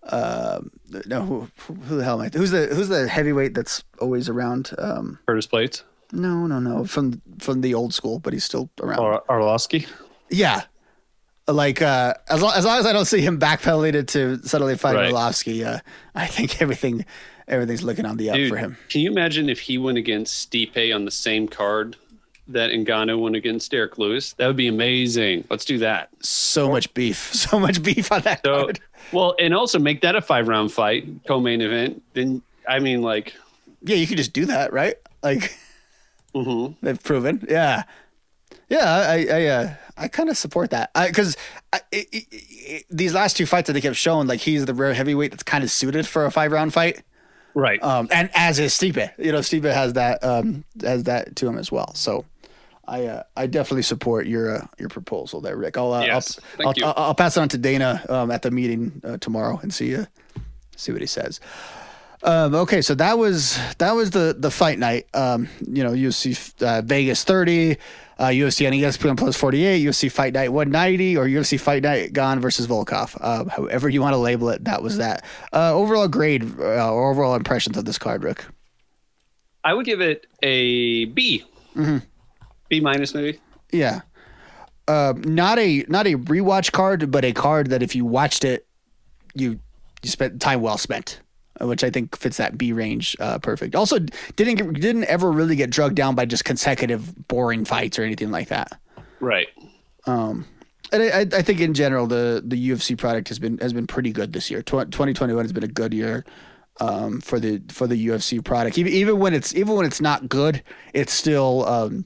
uh, 0.08 0.60
no 1.06 1.22
who, 1.24 1.48
who 1.88 1.98
the 1.98 2.04
hell 2.04 2.22
am 2.22 2.28
I? 2.28 2.38
Who's 2.38 2.52
the 2.52 2.68
who's 2.68 2.90
the 2.90 3.08
heavyweight 3.08 3.54
that's 3.54 3.84
always 4.00 4.30
around? 4.30 4.72
Um, 4.78 5.20
Curtis 5.28 5.48
Blaydes. 5.48 5.84
no, 6.12 6.48
no, 6.48 6.60
no, 6.60 6.86
from 6.86 7.22
from 7.40 7.62
the 7.62 7.74
old 7.74 7.94
school, 7.94 8.20
but 8.20 8.34
he's 8.34 8.44
still 8.44 8.70
around. 8.82 9.00
Ar- 9.00 9.24
Arlovsky. 9.30 9.88
Yeah. 10.30 10.64
Like 11.50 11.82
uh, 11.82 12.14
as 12.30 12.42
long 12.42 12.54
as 12.56 12.66
long 12.66 12.80
as 12.80 12.86
I 12.86 12.92
don't 12.92 13.06
see 13.06 13.22
him 13.22 13.40
backpedaling 13.40 14.06
to 14.08 14.46
suddenly 14.48 14.76
fight 14.76 14.96
Right. 14.96 15.14
Arlovsky, 15.14 15.66
uh, 15.66 15.80
I 16.14 16.28
think 16.28 16.62
everything 16.62 17.06
everything's 17.48 17.84
looking 17.84 18.06
on 18.06 18.18
the 18.18 18.30
up 18.32 18.36
Dude, 18.36 18.50
for 18.50 18.58
him. 18.58 18.76
Can 18.90 19.00
you 19.02 19.10
imagine 19.12 19.50
if 19.50 19.62
he 19.62 19.78
went 19.78 19.98
against 19.98 20.52
Stipe 20.52 20.94
on 20.94 21.06
the 21.06 21.12
same 21.12 21.48
card 21.48 21.96
that 22.50 22.72
Ngannou 22.72 23.22
went 23.22 23.38
against 23.38 23.72
Derrick 23.72 23.98
Lewis? 23.98 24.34
That 24.34 24.48
would 24.48 24.58
be 24.58 24.68
amazing. 24.68 25.46
Let's 25.50 25.64
do 25.64 25.78
that. 25.78 26.10
So 26.22 26.70
much 26.70 26.94
beef, 26.94 27.18
so 27.34 27.58
much 27.62 27.82
beef 27.82 28.12
on 28.12 28.22
that 28.24 28.42
So, 28.44 28.64
card. 28.66 28.80
Well, 29.12 29.36
and 29.40 29.54
also 29.54 29.80
make 29.80 30.02
that 30.02 30.16
a 30.16 30.22
five 30.22 30.48
round 30.48 30.72
fight, 30.72 31.08
co 31.28 31.40
main 31.40 31.62
event. 31.62 32.02
Then, 32.14 32.42
I 32.68 32.80
mean, 32.80 33.02
like, 33.02 33.34
Yeah, 33.82 33.96
you 33.96 34.08
could 34.08 34.18
just 34.18 34.34
do 34.34 34.46
that, 34.46 34.74
right? 34.74 34.96
Like 35.24 35.58
mm-hmm. 36.36 36.74
they've 36.86 37.02
proven. 37.02 37.46
Yeah, 37.50 37.84
yeah. 38.70 38.86
I 38.86 39.28
I 39.30 39.46
uh, 39.46 39.74
I 39.98 40.08
kind 40.08 40.30
of 40.30 40.38
support 40.38 40.72
that 40.72 40.92
I 40.94 41.08
because 41.08 41.38
these 42.90 43.14
last 43.14 43.38
two 43.38 43.46
fights 43.46 43.68
that 43.68 43.74
they 43.74 43.82
kept 43.82 43.96
showing, 43.96 44.28
like 44.28 44.42
he's 44.42 44.66
the 44.66 44.74
rare 44.74 44.94
heavyweight 44.94 45.32
that's 45.32 45.44
kind 45.44 45.64
of 45.64 45.72
suited 45.72 46.08
for 46.08 46.26
a 46.26 46.32
five 46.32 46.52
round 46.52 46.74
fight. 46.74 47.02
right. 47.54 47.82
Um, 47.82 48.08
and 48.12 48.30
as 48.36 48.60
is 48.60 48.74
Stipe, 48.74 49.12
you 49.18 49.32
know, 49.32 49.40
Stipe 49.40 49.72
has 49.72 49.94
that 49.94 50.24
um 50.24 50.64
has 50.82 51.04
that 51.04 51.36
to 51.38 51.48
him 51.48 51.58
as 51.58 51.72
well. 51.72 51.94
So. 51.96 52.26
I 52.88 53.06
uh, 53.06 53.24
I 53.36 53.48
definitely 53.48 53.84
support 53.84 54.28
your 54.28 54.58
uh, 54.58 54.68
your 54.78 54.90
proposal 54.90 55.42
there, 55.42 55.58
Rick. 55.58 55.78
I'll 55.78 55.94
uh, 55.94 56.06
Yes, 56.06 56.38
I'll, 56.38 56.44
thank 56.58 56.68
I'll, 56.68 56.74
you. 56.76 56.86
I'll 56.86 57.06
I'll 57.08 57.16
pass 57.16 57.38
it 57.38 57.42
on 57.42 57.50
to 57.50 57.58
Dana 57.58 58.04
um, 58.10 58.32
at 58.32 58.42
the 58.42 58.52
meeting 58.52 59.02
uh, 59.04 59.18
tomorrow 59.18 59.60
and 59.62 59.74
see 59.74 59.96
uh, 59.96 60.06
see 60.76 60.92
what 60.92 61.02
he 61.02 61.08
says. 61.08 61.40
Um, 62.24 62.56
okay, 62.56 62.82
so 62.82 62.96
that 62.96 63.18
was 63.18 63.60
that 63.78 63.92
was 63.92 64.12
the 64.12 64.36
the 64.38 64.50
fight 64.50 64.80
night. 64.80 65.08
Um, 65.14 65.50
you 65.68 65.84
know, 65.84 65.92
UFC 65.92 66.54
uh, 66.64 66.82
Vegas 66.82 67.24
30, 67.24 67.78
uh, 68.18 68.26
UFC 68.26 68.66
on 68.66 68.74
ESPN 68.74 69.18
Plus 69.18 69.36
48, 69.36 69.86
UFC 69.86 70.12
Fight 70.12 70.34
Night 70.34 70.52
190, 70.52 71.18
or 71.18 71.28
UFC 71.28 71.60
Fight 71.60 71.84
Night 71.84 72.14
Gane 72.14 72.40
versus 72.40 72.66
Volkov. 72.68 73.20
However 73.52 73.88
you 73.88 74.02
want 74.02 74.14
to 74.14 74.18
label 74.18 74.50
it, 74.50 74.64
that 74.64 74.82
was 74.82 74.98
that. 74.98 75.24
Uh, 75.54 75.74
overall 75.74 76.08
grade 76.08 76.60
uh, 76.60 76.92
or 76.92 77.12
overall 77.12 77.36
impressions 77.36 77.78
of 77.78 77.86
this 77.86 78.00
card, 78.00 78.24
Rick? 78.24 78.46
I 79.64 79.74
would 79.74 79.86
give 79.86 80.02
it 80.02 80.26
a 80.42 81.06
B. 81.06 81.44
Mm-hmm. 81.76 81.98
B 82.70 82.80
minus 82.80 83.14
maybe. 83.14 83.40
Yeah. 83.72 84.02
Uh, 84.88 85.14
not 85.18 85.60
a 85.60 85.84
not 85.90 86.08
a 86.08 86.16
rewatch 86.16 86.72
card, 86.72 87.12
but 87.12 87.26
a 87.26 87.34
card 87.34 87.70
that 87.72 87.84
if 87.84 87.96
you 87.96 88.06
watched 88.06 88.46
it, 88.46 88.66
you 89.34 89.60
you 90.02 90.10
spent 90.10 90.40
time 90.40 90.62
well 90.62 90.78
spent, 90.78 91.20
uh, 91.62 91.68
which 91.68 91.84
I 91.84 91.90
think 91.90 92.18
fits 92.18 92.38
that 92.38 92.58
B 92.58 92.72
range 92.72 93.16
uh, 93.20 93.40
perfect. 93.40 93.76
Also, 93.76 94.00
didn't 94.38 94.56
get, 94.56 94.74
didn't 94.74 95.06
ever 95.06 95.32
really 95.32 95.58
get 95.58 95.70
drugged 95.70 95.96
down 95.96 96.16
by 96.16 96.26
just 96.26 96.46
consecutive 96.46 97.28
boring 97.28 97.66
fights 97.66 98.00
or 98.00 98.04
anything 98.04 98.32
like 98.32 98.48
that. 98.48 98.80
Right. 99.20 99.48
Um, 100.06 100.46
and 100.92 101.04
I, 101.04 101.38
I 101.38 101.42
think 101.42 101.60
in 101.60 101.74
general 101.74 102.08
the 102.08 102.42
the 102.46 102.70
UFC 102.70 102.98
product 102.98 103.28
has 103.28 103.40
been 103.40 103.58
has 103.58 103.74
been 103.74 103.88
pretty 103.88 104.12
good 104.12 104.32
this 104.32 104.50
year. 104.50 104.62
2021 104.62 105.44
has 105.44 105.52
been 105.52 105.64
a 105.64 105.68
good 105.68 105.94
year 105.94 106.26
um, 106.80 107.22
for 107.22 107.40
the 107.40 107.62
for 107.70 107.88
the 107.88 108.08
UFC 108.08 108.44
product. 108.44 108.78
Even 108.78 108.94
even 108.94 109.20
when 109.20 109.34
it's 109.34 109.54
even 109.56 109.76
when 109.76 109.86
it's 109.86 110.02
not 110.02 110.30
good, 110.30 110.64
it's 110.94 111.14
still 111.14 111.68
um, 111.68 112.06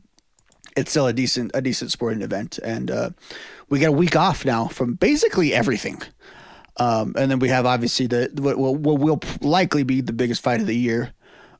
it's 0.75 0.91
still 0.91 1.07
a 1.07 1.13
decent 1.13 1.51
a 1.53 1.61
decent 1.61 1.91
sporting 1.91 2.21
event. 2.21 2.59
And 2.63 2.91
uh, 2.91 3.09
we 3.69 3.79
get 3.79 3.89
a 3.89 3.93
week 3.93 4.15
off 4.15 4.45
now 4.45 4.67
from 4.67 4.95
basically 4.95 5.53
everything. 5.53 6.01
Um, 6.77 7.13
and 7.17 7.29
then 7.29 7.39
we 7.39 7.49
have 7.49 7.65
obviously 7.65 8.07
the 8.07 8.29
what 8.35 8.57
what 8.57 8.99
will 8.99 9.19
likely 9.41 9.83
be 9.83 10.01
the 10.01 10.13
biggest 10.13 10.41
fight 10.41 10.61
of 10.61 10.67
the 10.67 10.75
year, 10.75 11.13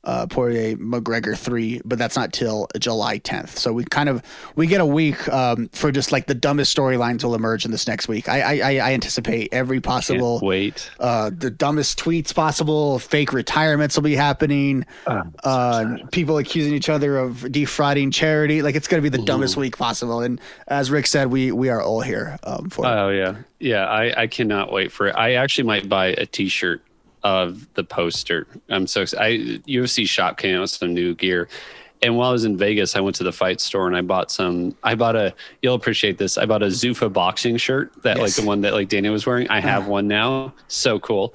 uh, 0.04 0.26
Poirier 0.26 0.76
McGregor 0.76 1.36
three, 1.36 1.80
but 1.84 1.98
that's 1.98 2.16
not 2.16 2.32
till 2.32 2.66
July 2.78 3.18
10th. 3.20 3.50
So 3.50 3.72
we 3.72 3.84
kind 3.84 4.08
of 4.08 4.22
we 4.56 4.66
get 4.66 4.80
a 4.80 4.86
week 4.86 5.28
um, 5.28 5.68
for 5.72 5.92
just 5.92 6.10
like 6.12 6.26
the 6.26 6.34
dumbest 6.34 6.76
storylines 6.76 7.22
will 7.22 7.34
emerge 7.34 7.64
in 7.64 7.70
this 7.70 7.86
next 7.86 8.08
week. 8.08 8.28
I 8.28 8.60
I, 8.60 8.74
I 8.76 8.92
anticipate 8.92 9.48
every 9.52 9.80
possible 9.80 10.40
wait. 10.42 10.90
uh, 10.98 11.30
the 11.36 11.50
dumbest 11.50 11.98
tweets 11.98 12.34
possible. 12.34 12.98
Fake 12.98 13.32
retirements 13.32 13.96
will 13.96 14.02
be 14.02 14.16
happening. 14.16 14.84
uh, 15.06 15.96
people 16.10 16.38
accusing 16.38 16.74
each 16.74 16.88
other 16.88 17.16
of 17.18 17.50
defrauding 17.52 18.10
charity. 18.10 18.62
Like 18.62 18.74
it's 18.74 18.88
going 18.88 19.02
to 19.02 19.08
be 19.08 19.16
the 19.16 19.24
dumbest 19.24 19.56
week 19.56 19.76
possible. 19.78 20.20
And 20.20 20.40
as 20.66 20.90
Rick 20.90 21.06
said, 21.06 21.30
we 21.30 21.52
we 21.52 21.68
are 21.68 21.82
all 21.82 22.00
here 22.00 22.38
um, 22.42 22.70
for. 22.70 22.84
it. 22.84 22.88
Oh 22.88 23.08
yeah, 23.10 23.36
yeah. 23.60 23.84
I 23.86 24.22
I 24.22 24.26
cannot 24.26 24.72
wait 24.72 24.90
for 24.90 25.06
it. 25.06 25.14
I 25.14 25.34
actually 25.34 25.64
might 25.64 25.88
buy 25.88 26.06
a 26.08 26.26
T-shirt 26.26 26.82
of 27.24 27.72
the 27.74 27.84
poster. 27.84 28.46
I'm 28.68 28.86
so 28.86 29.02
excited. 29.02 29.62
I 29.66 29.70
UFC 29.70 30.08
shop 30.08 30.38
came 30.38 30.56
out 30.56 30.62
with 30.62 30.70
some 30.70 30.94
new 30.94 31.14
gear. 31.14 31.48
And 32.02 32.16
while 32.16 32.30
I 32.30 32.32
was 32.32 32.44
in 32.44 32.56
Vegas, 32.56 32.96
I 32.96 33.00
went 33.00 33.14
to 33.16 33.24
the 33.24 33.32
fight 33.32 33.60
store 33.60 33.86
and 33.86 33.96
I 33.96 34.00
bought 34.00 34.32
some. 34.32 34.76
I 34.82 34.96
bought 34.96 35.14
a. 35.14 35.32
You'll 35.62 35.76
appreciate 35.76 36.18
this. 36.18 36.36
I 36.36 36.46
bought 36.46 36.62
a 36.62 36.66
Zuffa 36.66 37.12
boxing 37.12 37.56
shirt 37.56 37.92
that 38.02 38.18
like 38.18 38.34
the 38.34 38.44
one 38.44 38.60
that 38.62 38.72
like 38.72 38.88
Daniel 38.88 39.12
was 39.12 39.24
wearing. 39.24 39.48
I 39.48 39.58
uh-huh. 39.58 39.68
have 39.68 39.86
one 39.86 40.08
now. 40.08 40.52
So 40.66 40.98
cool. 40.98 41.34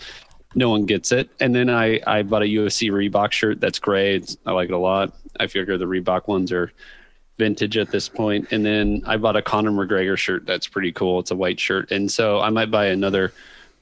No 0.56 0.70
one 0.70 0.86
gets 0.86 1.14
it. 1.14 1.30
And 1.40 1.56
then 1.56 1.70
I 1.70 2.02
I 2.06 2.24
bought 2.24 2.42
a 2.42 2.46
UFC 2.46 2.92
Reebok 2.92 3.32
shirt 3.32 3.62
that's 3.62 3.80
gray. 3.80 4.18
It's, 4.18 4.38
I 4.46 4.52
like 4.52 4.68
it 4.70 4.74
a 4.74 4.78
lot. 4.78 5.14
I 5.40 5.48
figure 5.48 5.78
the 5.78 5.86
Reebok 5.86 6.28
ones 6.28 6.52
are 6.52 6.74
vintage 7.38 7.78
at 7.78 7.92
this 7.92 8.10
point. 8.10 8.48
And 8.52 8.66
then 8.66 9.04
I 9.06 9.18
bought 9.18 9.36
a 9.36 9.42
Conor 9.42 9.72
McGregor 9.72 10.18
shirt 10.18 10.46
that's 10.46 10.68
pretty 10.68 10.92
cool. 10.92 11.20
It's 11.20 11.32
a 11.32 11.36
white 11.36 11.60
shirt. 11.60 11.92
And 11.92 12.12
so 12.12 12.42
I 12.42 12.50
might 12.50 12.72
buy 12.72 12.88
another 12.88 13.32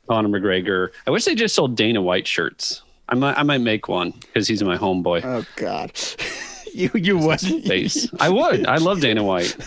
Conor 0.08 0.30
McGregor. 0.30 0.90
I 1.08 1.12
wish 1.12 1.26
they 1.26 1.36
just 1.36 1.56
sold 1.56 1.76
Dana 1.76 2.02
White 2.02 2.28
shirts. 2.28 2.82
I 3.10 3.16
might 3.16 3.38
I 3.38 3.44
might 3.44 3.62
make 3.62 3.88
one 3.88 4.12
because 4.12 4.48
he's 4.48 4.64
my 4.64 4.78
homeboy. 4.78 5.24
Oh 5.24 5.46
God. 5.56 5.92
you 6.74 6.90
you 6.94 7.18
would 7.18 7.40
face. 7.40 8.08
I 8.20 8.30
would. 8.30 8.66
I 8.66 8.78
love 8.78 9.02
Dana 9.02 9.24
White. 9.24 9.56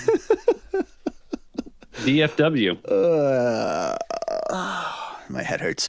DFW. 1.98 2.78
Uh, 2.88 3.96
my 5.28 5.42
head 5.42 5.60
hurts. 5.60 5.88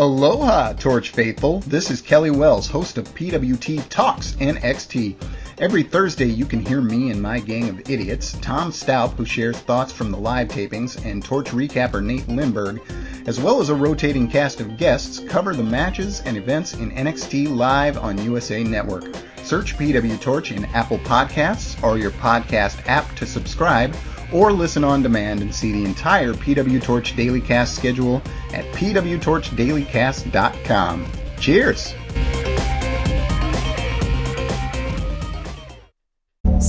Aloha, 0.00 0.72
Torch 0.72 1.10
Faithful. 1.10 1.60
This 1.66 1.90
is 1.90 2.00
Kelly 2.00 2.30
Wells, 2.30 2.66
host 2.66 2.96
of 2.96 3.06
PWT 3.14 3.86
Talks 3.90 4.32
NXT. 4.36 5.14
Every 5.58 5.82
Thursday, 5.82 6.24
you 6.24 6.46
can 6.46 6.64
hear 6.64 6.80
me 6.80 7.10
and 7.10 7.20
my 7.20 7.38
gang 7.38 7.68
of 7.68 7.80
idiots, 7.80 8.32
Tom 8.40 8.72
Stout, 8.72 9.12
who 9.12 9.26
shares 9.26 9.58
thoughts 9.58 9.92
from 9.92 10.10
the 10.10 10.16
live 10.16 10.48
tapings, 10.48 11.04
and 11.04 11.22
Torch 11.22 11.50
recapper 11.50 12.02
Nate 12.02 12.26
Lindberg, 12.28 12.80
as 13.28 13.38
well 13.42 13.60
as 13.60 13.68
a 13.68 13.74
rotating 13.74 14.26
cast 14.26 14.62
of 14.62 14.78
guests, 14.78 15.20
cover 15.28 15.54
the 15.54 15.62
matches 15.62 16.22
and 16.22 16.38
events 16.38 16.72
in 16.72 16.92
NXT 16.92 17.54
live 17.54 17.98
on 17.98 18.16
USA 18.24 18.64
Network. 18.64 19.14
Search 19.42 19.76
PW 19.76 20.18
Torch 20.18 20.50
in 20.50 20.64
Apple 20.64 20.98
Podcasts 21.00 21.82
or 21.82 21.98
your 21.98 22.12
podcast 22.12 22.80
app 22.88 23.14
to 23.16 23.26
subscribe, 23.26 23.94
or 24.32 24.52
listen 24.52 24.84
on 24.84 25.02
demand 25.02 25.42
and 25.42 25.52
see 25.54 25.72
the 25.72 25.84
entire 25.84 26.32
PW 26.32 26.80
Torch 26.82 27.14
Daily 27.16 27.40
Cast 27.40 27.76
schedule 27.76 28.22
at 28.52 28.64
pwtorchdailycast.com. 28.74 31.06
Cheers! 31.38 31.94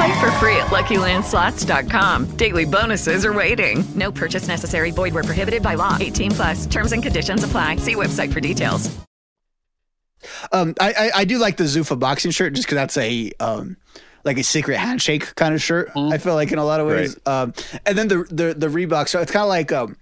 Play 0.00 0.18
for 0.18 0.30
free 0.32 0.56
at 0.56 0.68
LuckyLandSlots.com. 0.68 2.36
Daily 2.36 2.64
bonuses 2.64 3.22
are 3.26 3.34
waiting. 3.34 3.84
No 3.94 4.10
purchase 4.10 4.48
necessary. 4.48 4.92
Void 4.92 5.12
where 5.12 5.22
prohibited 5.22 5.62
by 5.62 5.74
law. 5.74 5.98
18 6.00 6.30
plus. 6.30 6.64
Terms 6.64 6.92
and 6.92 7.02
conditions 7.02 7.44
apply. 7.44 7.76
See 7.76 7.96
website 7.96 8.32
for 8.32 8.40
details. 8.40 8.88
Um, 10.52 10.74
I, 10.80 10.92
I 10.92 11.10
I 11.16 11.24
do 11.26 11.36
like 11.36 11.58
the 11.58 11.64
Zuffa 11.64 11.98
boxing 11.98 12.30
shirt 12.30 12.54
just 12.54 12.66
because 12.66 12.76
that's 12.76 12.96
a 12.96 13.30
um 13.40 13.76
like 14.24 14.38
a 14.38 14.42
secret 14.42 14.78
handshake 14.78 15.34
kind 15.34 15.54
of 15.54 15.60
shirt. 15.60 15.90
I 15.94 16.16
feel 16.16 16.32
like 16.32 16.50
in 16.50 16.58
a 16.58 16.64
lot 16.64 16.80
of 16.80 16.86
ways. 16.86 17.18
Um, 17.26 17.52
and 17.84 17.98
then 17.98 18.08
the 18.08 18.24
the 18.30 18.54
the 18.54 18.68
Reebok. 18.68 19.06
So 19.06 19.20
it's 19.20 19.30
kind 19.30 19.42
of 19.42 19.50
like 19.50 19.70
um, 19.70 19.98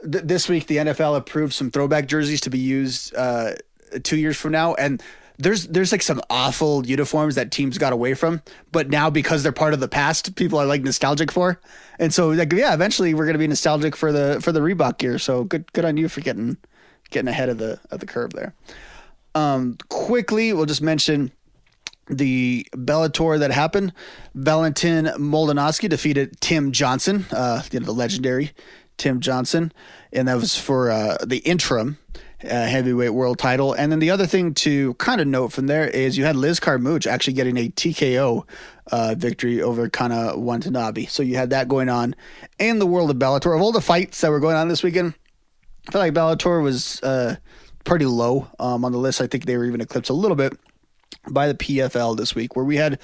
th- 0.00 0.22
this 0.22 0.48
week 0.48 0.68
the 0.68 0.76
NFL 0.76 1.16
approved 1.16 1.54
some 1.54 1.72
throwback 1.72 2.06
jerseys 2.06 2.40
to 2.42 2.50
be 2.50 2.60
used 2.60 3.16
uh 3.16 3.54
two 4.04 4.16
years 4.16 4.36
from 4.36 4.52
now, 4.52 4.74
and 4.74 5.02
there's 5.38 5.68
there's 5.68 5.92
like 5.92 6.02
some 6.02 6.20
awful 6.28 6.84
uniforms 6.84 7.36
that 7.36 7.50
teams 7.50 7.78
got 7.78 7.92
away 7.92 8.14
from, 8.14 8.42
but 8.72 8.90
now 8.90 9.08
because 9.08 9.42
they're 9.42 9.52
part 9.52 9.72
of 9.72 9.80
the 9.80 9.88
past, 9.88 10.34
people 10.34 10.58
are 10.58 10.66
like 10.66 10.82
nostalgic 10.82 11.30
for. 11.30 11.60
And 11.98 12.12
so 12.12 12.30
like 12.30 12.52
yeah, 12.52 12.74
eventually 12.74 13.14
we're 13.14 13.26
gonna 13.26 13.38
be 13.38 13.46
nostalgic 13.46 13.94
for 13.94 14.12
the 14.12 14.40
for 14.42 14.52
the 14.52 14.60
Reebok 14.60 14.98
gear. 14.98 15.18
So 15.18 15.44
good 15.44 15.72
good 15.72 15.84
on 15.84 15.96
you 15.96 16.08
for 16.08 16.20
getting 16.20 16.56
getting 17.10 17.28
ahead 17.28 17.48
of 17.48 17.58
the 17.58 17.78
of 17.90 18.00
the 18.00 18.06
curve 18.06 18.32
there. 18.32 18.54
Um, 19.34 19.78
quickly, 19.88 20.52
we'll 20.52 20.66
just 20.66 20.82
mention 20.82 21.30
the 22.08 22.66
Bellator 22.72 23.38
that 23.38 23.52
happened. 23.52 23.92
Valentin 24.34 25.06
Moldavsky 25.18 25.88
defeated 25.88 26.40
Tim 26.40 26.72
Johnson, 26.72 27.26
uh, 27.30 27.62
you 27.70 27.78
know, 27.78 27.86
the 27.86 27.92
legendary 27.92 28.52
Tim 28.96 29.20
Johnson, 29.20 29.72
and 30.12 30.26
that 30.26 30.34
was 30.34 30.56
for 30.56 30.90
uh, 30.90 31.18
the 31.24 31.38
interim 31.38 31.98
uh, 32.44 32.48
heavyweight 32.48 33.14
world 33.14 33.38
title. 33.38 33.72
And 33.72 33.90
then 33.90 33.98
the 33.98 34.10
other 34.10 34.26
thing 34.26 34.54
to 34.54 34.94
kind 34.94 35.20
of 35.20 35.26
note 35.26 35.52
from 35.52 35.66
there 35.66 35.86
is 35.88 36.16
you 36.16 36.24
had 36.24 36.36
Liz 36.36 36.60
Carmouche 36.60 37.06
actually 37.06 37.32
getting 37.32 37.56
a 37.56 37.68
TKO 37.68 38.46
uh, 38.92 39.14
victory 39.18 39.60
over 39.60 39.88
Kana 39.88 40.36
Watanabe. 40.36 41.06
So 41.06 41.22
you 41.22 41.36
had 41.36 41.50
that 41.50 41.68
going 41.68 41.88
on 41.88 42.14
in 42.58 42.78
the 42.78 42.86
world 42.86 43.10
of 43.10 43.16
Bellator. 43.16 43.54
Of 43.54 43.60
all 43.60 43.72
the 43.72 43.80
fights 43.80 44.20
that 44.20 44.30
were 44.30 44.40
going 44.40 44.56
on 44.56 44.68
this 44.68 44.82
weekend, 44.82 45.14
I 45.88 45.92
feel 45.92 46.00
like 46.00 46.14
Bellator 46.14 46.62
was 46.62 47.02
uh, 47.02 47.36
pretty 47.84 48.06
low 48.06 48.48
um, 48.58 48.84
on 48.84 48.92
the 48.92 48.98
list. 48.98 49.20
I 49.20 49.26
think 49.26 49.44
they 49.44 49.56
were 49.56 49.64
even 49.64 49.80
eclipsed 49.80 50.10
a 50.10 50.14
little 50.14 50.36
bit 50.36 50.56
by 51.28 51.48
the 51.48 51.54
PFL 51.54 52.16
this 52.16 52.34
week, 52.34 52.56
where 52.56 52.64
we 52.64 52.76
had 52.76 52.98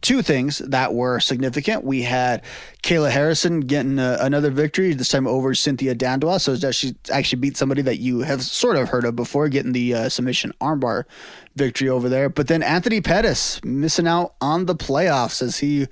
two 0.00 0.22
things 0.22 0.58
that 0.58 0.94
were 0.94 1.20
significant. 1.20 1.84
We 1.84 2.02
had 2.02 2.42
Kayla 2.82 3.10
Harrison 3.10 3.60
getting 3.60 3.98
uh, 3.98 4.18
another 4.20 4.50
victory, 4.50 4.94
this 4.94 5.08
time 5.08 5.26
over 5.26 5.54
Cynthia 5.54 5.94
Dandois. 5.94 6.40
So 6.40 6.56
that 6.56 6.74
she 6.74 6.94
actually 7.12 7.40
beat 7.40 7.56
somebody 7.56 7.82
that 7.82 7.98
you 7.98 8.20
have 8.20 8.42
sort 8.42 8.76
of 8.76 8.88
heard 8.88 9.04
of 9.04 9.16
before, 9.16 9.48
getting 9.48 9.72
the 9.72 9.94
uh, 9.94 10.08
submission 10.08 10.52
armbar 10.60 11.04
victory 11.56 11.88
over 11.88 12.08
there. 12.08 12.28
But 12.28 12.48
then 12.48 12.62
Anthony 12.62 13.00
Pettis 13.00 13.62
missing 13.64 14.06
out 14.06 14.34
on 14.40 14.66
the 14.66 14.76
playoffs 14.76 15.42
as 15.42 15.58
he 15.58 15.88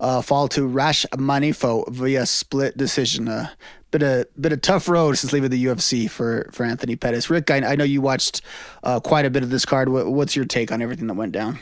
uh, 0.00 0.22
fall 0.22 0.48
to 0.48 0.66
Raush 0.66 1.04
Manfio 1.12 1.88
via 1.88 2.26
split 2.26 2.76
decision. 2.76 3.28
Uh, 3.28 3.48
bit 3.90 4.02
a 4.02 4.28
bit 4.38 4.52
of 4.52 4.60
tough 4.60 4.88
road 4.88 5.16
since 5.16 5.32
leaving 5.32 5.50
the 5.50 5.64
UFC 5.64 6.10
for 6.10 6.50
for 6.52 6.64
Anthony 6.64 6.96
Pettis. 6.96 7.30
Rick, 7.30 7.50
I, 7.50 7.58
I 7.58 7.74
know 7.74 7.84
you 7.84 8.00
watched 8.00 8.42
uh, 8.82 9.00
quite 9.00 9.24
a 9.24 9.30
bit 9.30 9.42
of 9.42 9.50
this 9.50 9.64
card. 9.64 9.88
What, 9.88 10.06
what's 10.06 10.36
your 10.36 10.44
take 10.44 10.70
on 10.70 10.82
everything 10.82 11.06
that 11.06 11.14
went 11.14 11.32
down? 11.32 11.58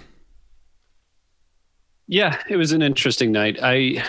Yeah, 2.08 2.40
it 2.48 2.56
was 2.56 2.72
an 2.72 2.82
interesting 2.82 3.32
night. 3.32 3.58
I 3.62 4.04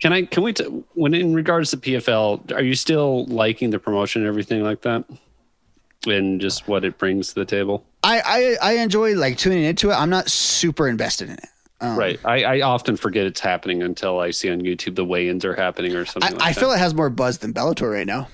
can 0.00 0.12
I 0.12 0.22
can 0.22 0.42
we 0.42 0.52
t- 0.52 0.64
when 0.94 1.14
in 1.14 1.34
regards 1.34 1.70
to 1.72 1.76
PFL, 1.76 2.52
are 2.52 2.62
you 2.62 2.74
still 2.74 3.26
liking 3.26 3.70
the 3.70 3.78
promotion 3.78 4.22
and 4.22 4.28
everything 4.28 4.62
like 4.62 4.82
that, 4.82 5.04
and 6.06 6.40
just 6.40 6.68
what 6.68 6.84
it 6.84 6.98
brings 6.98 7.28
to 7.28 7.34
the 7.34 7.44
table? 7.44 7.84
I 8.02 8.56
I, 8.62 8.70
I 8.70 8.72
enjoy 8.78 9.14
like 9.14 9.36
tuning 9.36 9.64
into 9.64 9.90
it. 9.90 9.94
I'm 9.94 10.10
not 10.10 10.30
super 10.30 10.88
invested 10.88 11.28
in 11.28 11.34
it. 11.34 11.44
Um, 11.80 11.96
right. 11.96 12.18
I, 12.24 12.42
I 12.42 12.60
often 12.62 12.96
forget 12.96 13.24
it's 13.24 13.38
happening 13.38 13.84
until 13.84 14.18
I 14.18 14.32
see 14.32 14.50
on 14.50 14.62
YouTube 14.62 14.96
the 14.96 15.04
weigh-ins 15.04 15.44
are 15.44 15.54
happening 15.54 15.94
or 15.94 16.04
something. 16.04 16.32
I, 16.32 16.36
like 16.36 16.42
I 16.48 16.52
feel 16.52 16.72
it 16.72 16.78
has 16.78 16.92
more 16.92 17.08
buzz 17.08 17.38
than 17.38 17.54
Bellator 17.54 17.92
right 17.92 18.06
now. 18.06 18.26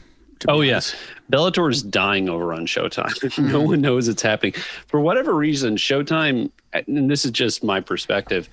Oh 0.49 0.61
yes, 0.63 0.95
Bellator 1.33 1.71
is 1.71 1.83
dying 1.83 2.29
over 2.29 2.53
on 2.55 2.67
Showtime. 2.67 3.39
no 3.53 3.61
Mhm. 3.61 3.67
one 3.67 3.81
knows 3.81 4.09
it's 4.09 4.23
happening 4.23 4.53
for 4.87 5.01
whatever 5.01 5.35
reason. 5.35 5.77
Showtime, 5.77 6.51
and 6.73 7.11
this 7.11 7.25
is 7.25 7.31
just 7.33 7.63
my 7.65 7.81
perspective. 7.81 8.49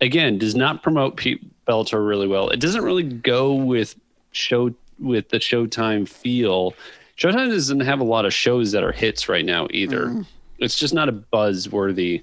Again, 0.00 0.38
does 0.38 0.54
not 0.54 0.82
promote 0.82 1.16
P- 1.16 1.40
Bellator 1.66 2.06
really 2.06 2.26
well. 2.28 2.48
It 2.50 2.60
doesn't 2.60 2.82
really 2.84 3.02
go 3.02 3.54
with 3.54 3.96
show 4.32 4.72
with 5.00 5.28
the 5.30 5.38
Showtime 5.38 6.08
feel. 6.08 6.74
Showtime 7.16 7.50
doesn't 7.50 7.80
have 7.80 8.00
a 8.00 8.04
lot 8.04 8.24
of 8.24 8.32
shows 8.34 8.72
that 8.72 8.82
are 8.84 8.92
hits 8.92 9.28
right 9.28 9.44
now 9.44 9.66
either. 9.70 10.06
Mhm. 10.06 10.26
It's 10.58 10.78
just 10.78 10.94
not 10.94 11.08
a 11.08 11.12
buzzworthy 11.12 12.22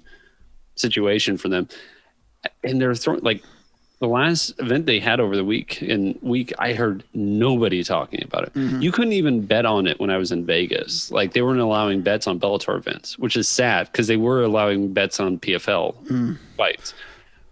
situation 0.75 1.37
for 1.37 1.49
them. 1.49 1.67
And 2.63 2.79
they're 2.81 2.95
throwing 2.95 3.21
like 3.21 3.41
the 3.99 4.07
last 4.07 4.53
event 4.59 4.85
they 4.85 4.99
had 4.99 5.19
over 5.21 5.35
the 5.37 5.43
week 5.45 5.81
in 5.81 6.17
week 6.21 6.51
I 6.59 6.73
heard 6.73 7.03
nobody 7.13 7.81
talking 7.83 8.21
about 8.23 8.43
it. 8.43 8.53
Mhm. 8.53 8.81
You 8.81 8.91
couldn't 8.91 9.13
even 9.13 9.45
bet 9.45 9.65
on 9.65 9.87
it 9.87 9.99
when 9.99 10.09
I 10.09 10.17
was 10.17 10.31
in 10.33 10.45
Vegas. 10.45 11.11
Like 11.11 11.33
they 11.33 11.41
weren't 11.41 11.61
allowing 11.61 12.01
bets 12.01 12.27
on 12.27 12.39
Bellator 12.39 12.77
events, 12.77 13.17
which 13.17 13.37
is 13.37 13.47
sad 13.47 13.89
because 13.91 14.07
they 14.07 14.17
were 14.17 14.43
allowing 14.43 14.91
bets 14.93 15.19
on 15.19 15.39
PFL 15.39 15.95
Mm. 16.09 16.37
fights. 16.57 16.93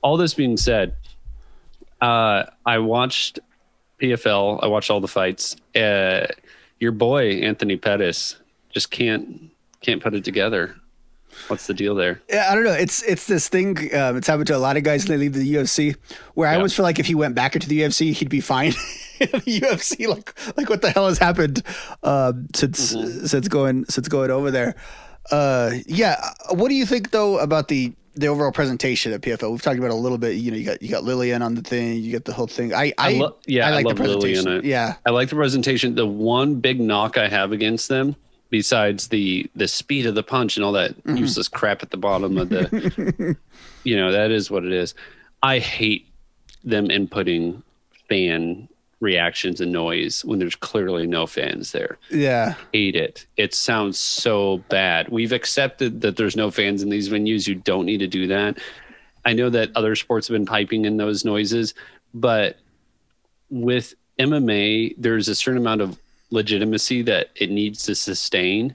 All 0.03 0.17
this 0.17 0.33
being 0.33 0.57
said, 0.57 0.95
uh, 2.01 2.43
I 2.65 2.77
watched 2.79 3.39
PFL. 4.01 4.59
I 4.61 4.67
watched 4.67 4.91
all 4.91 4.99
the 4.99 5.07
fights. 5.07 5.55
Uh, 5.75 6.27
your 6.79 6.91
boy 6.91 7.29
Anthony 7.41 7.77
Pettis 7.77 8.35
just 8.71 8.91
can't 8.91 9.49
can't 9.81 10.01
put 10.03 10.13
it 10.13 10.23
together. 10.23 10.75
What's 11.47 11.65
the 11.65 11.73
deal 11.73 11.95
there? 11.95 12.21
Yeah, 12.29 12.47
I 12.51 12.53
don't 12.55 12.63
know. 12.63 12.73
It's 12.73 13.01
it's 13.03 13.25
this 13.25 13.49
thing. 13.49 13.77
Um, 13.95 14.17
it's 14.17 14.27
happened 14.27 14.47
to 14.47 14.55
a 14.55 14.59
lot 14.59 14.77
of 14.77 14.83
guys 14.83 15.07
when 15.07 15.17
they 15.17 15.23
leave 15.25 15.33
the 15.33 15.55
UFC. 15.55 15.95
Where 16.35 16.47
I 16.47 16.55
always 16.57 16.75
feel 16.75 16.83
like 16.83 16.99
if 16.99 17.07
he 17.07 17.15
went 17.15 17.33
back 17.33 17.55
into 17.55 17.67
the 17.67 17.81
UFC, 17.81 18.13
he'd 18.13 18.29
be 18.29 18.41
fine. 18.41 18.71
the 19.19 19.61
UFC, 19.61 20.07
like 20.07 20.35
like 20.57 20.69
what 20.69 20.81
the 20.83 20.91
hell 20.91 21.07
has 21.07 21.17
happened 21.17 21.63
um, 22.03 22.47
since 22.53 22.93
Mm-hmm. 22.95 23.25
since 23.25 23.47
going 23.47 23.85
since 23.85 24.07
going 24.09 24.29
over 24.29 24.51
there? 24.51 24.75
Uh, 25.31 25.71
yeah. 25.87 26.17
What 26.51 26.67
do 26.69 26.75
you 26.75 26.85
think 26.85 27.09
though 27.11 27.39
about 27.39 27.67
the 27.67 27.93
the 28.15 28.27
overall 28.27 28.51
presentation 28.51 29.11
at 29.13 29.21
PFL? 29.21 29.51
We've 29.51 29.61
talked 29.61 29.77
about 29.77 29.87
it 29.87 29.93
a 29.93 29.95
little 29.95 30.17
bit. 30.17 30.35
You 30.35 30.51
know, 30.51 30.57
you 30.57 30.65
got 30.65 30.81
you 30.81 30.89
got 30.89 31.03
Lillian 31.03 31.41
on 31.41 31.55
the 31.55 31.61
thing. 31.61 31.95
You 31.97 32.11
get 32.11 32.25
the 32.25 32.33
whole 32.33 32.47
thing. 32.47 32.73
I 32.73 32.93
I, 32.97 33.13
lo- 33.13 33.35
yeah, 33.45 33.67
I, 33.67 33.71
like 33.71 33.85
love 33.85 33.95
the 33.97 34.03
presentation. 34.03 34.47
It. 34.57 34.65
Yeah. 34.65 34.95
I 35.05 35.09
like 35.11 35.29
the 35.29 35.35
presentation. 35.35 35.95
The 35.95 36.05
one 36.07 36.55
big 36.55 36.79
knock 36.79 37.17
I 37.17 37.27
have 37.27 37.51
against 37.51 37.89
them, 37.89 38.15
besides 38.49 39.07
the 39.09 39.49
the 39.55 39.67
speed 39.67 40.05
of 40.05 40.15
the 40.15 40.23
punch 40.23 40.57
and 40.57 40.63
all 40.65 40.71
that 40.73 41.01
Mhm. 41.03 41.17
useless 41.19 41.47
crap 41.47 41.81
at 41.83 41.89
the 41.91 41.97
bottom 41.97 42.37
of 42.37 42.49
the, 42.49 43.35
you 43.83 43.95
know, 43.95 44.11
that 44.11 44.31
is 44.31 44.49
what 44.51 44.63
it 44.65 44.71
is. 44.71 44.93
I 45.41 45.59
hate 45.59 46.07
them 46.63 46.87
inputting 46.87 47.61
fan 48.09 48.69
reactions 49.03 49.61
and 49.61 49.71
noise 49.71 50.23
when 50.25 50.39
there's 50.39 50.55
clearly 50.55 51.05
no 51.05 51.27
fans 51.27 51.71
there. 51.73 51.97
Yeah. 52.09 52.55
Hate 52.71 52.95
it. 52.95 53.27
It 53.37 53.53
sounds 53.53 53.99
so 53.99 54.59
bad. 54.69 55.09
We've 55.09 55.33
accepted 55.33 56.01
that 56.01 56.15
there's 56.15 56.35
no 56.35 56.49
fans 56.49 56.81
in 56.81 56.89
these 56.89 57.09
venues. 57.09 57.47
You 57.47 57.55
don't 57.55 57.85
need 57.85 57.99
to 57.99 58.07
do 58.07 58.27
that. 58.27 58.57
I 59.25 59.33
know 59.33 59.49
that 59.49 59.71
other 59.75 59.95
sports 59.95 60.27
have 60.27 60.35
been 60.35 60.45
piping 60.45 60.85
in 60.85 60.97
those 60.97 61.23
noises, 61.25 61.73
but 62.13 62.57
with 63.49 63.93
MMA, 64.19 64.95
there's 64.97 65.27
a 65.27 65.35
certain 65.35 65.61
amount 65.61 65.81
of 65.81 65.99
legitimacy 66.31 67.01
that 67.03 67.29
it 67.35 67.51
needs 67.51 67.83
to 67.83 67.95
sustain 67.95 68.73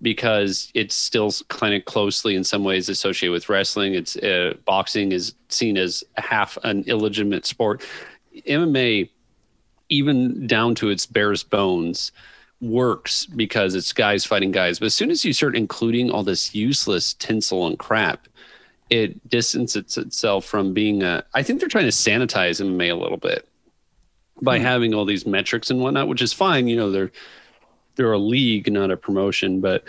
because 0.00 0.70
it's 0.74 0.94
still 0.94 1.32
kind 1.48 1.74
of 1.74 1.84
closely 1.84 2.36
in 2.36 2.44
some 2.44 2.62
ways 2.62 2.88
associated 2.88 3.32
with 3.32 3.48
wrestling. 3.48 3.94
It's 3.94 4.16
uh, 4.16 4.54
boxing 4.64 5.12
is 5.12 5.34
seen 5.48 5.76
as 5.76 6.04
half 6.16 6.56
an 6.62 6.84
illegitimate 6.86 7.44
sport. 7.44 7.84
MMA, 8.46 9.10
even 9.88 10.46
down 10.46 10.74
to 10.76 10.88
its 10.90 11.06
barest 11.06 11.50
bones, 11.50 12.12
works 12.60 13.24
because 13.26 13.74
it's 13.74 13.92
guys 13.92 14.24
fighting 14.24 14.50
guys. 14.50 14.78
But 14.78 14.86
as 14.86 14.94
soon 14.94 15.10
as 15.10 15.24
you 15.24 15.32
start 15.32 15.56
including 15.56 16.10
all 16.10 16.24
this 16.24 16.54
useless 16.54 17.14
tinsel 17.14 17.66
and 17.66 17.78
crap, 17.78 18.26
it 18.90 19.28
distances 19.28 19.96
itself 19.96 20.44
from 20.44 20.72
being 20.74 21.02
a. 21.02 21.24
I 21.34 21.42
think 21.42 21.60
they're 21.60 21.68
trying 21.68 21.84
to 21.84 21.90
sanitize 21.90 22.60
MMA 22.60 22.90
a 22.90 22.94
little 22.96 23.18
bit 23.18 23.46
by 24.42 24.58
Hmm. 24.58 24.64
having 24.64 24.94
all 24.94 25.04
these 25.04 25.26
metrics 25.26 25.70
and 25.70 25.80
whatnot, 25.80 26.08
which 26.08 26.22
is 26.22 26.32
fine. 26.32 26.68
You 26.68 26.76
know, 26.76 26.90
they're 26.90 27.12
they're 27.96 28.12
a 28.12 28.18
league, 28.18 28.72
not 28.72 28.90
a 28.90 28.96
promotion. 28.96 29.60
But 29.60 29.84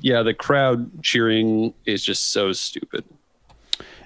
yeah, 0.00 0.22
the 0.22 0.34
crowd 0.34 1.02
cheering 1.02 1.74
is 1.86 2.04
just 2.04 2.30
so 2.30 2.52
stupid. 2.52 3.04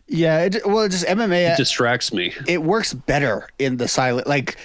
Yeah. 0.09 0.45
It, 0.45 0.66
well, 0.66 0.89
just 0.89 1.07
MMA. 1.07 1.53
It 1.53 1.57
distracts 1.57 2.12
me. 2.12 2.33
it 2.47 2.62
works 2.62 2.95
better 2.95 3.49
in 3.59 3.77
the 3.79 3.89
silent 3.89 4.27
like 4.27 4.57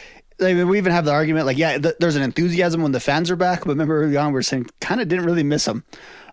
I 0.42 0.54
mean, 0.54 0.68
we 0.68 0.78
even 0.78 0.92
have 0.92 1.06
the 1.06 1.12
argument 1.12 1.46
like 1.46 1.58
yeah 1.58 1.78
th- 1.78 1.96
there's 2.00 2.16
an 2.16 2.24
enthusiasm 2.24 2.82
when 2.82 2.92
the 2.92 3.00
fans 3.00 3.30
are 3.30 3.36
back 3.36 3.60
but 3.62 3.70
remember 3.70 4.02
early 4.04 4.18
on 4.18 4.28
we 4.28 4.34
were 4.34 4.42
saying 4.44 4.68
kind 4.80 5.00
of 5.02 5.08
didn't 5.08 5.26
really 5.26 5.44
miss 5.44 5.66
them 5.66 5.84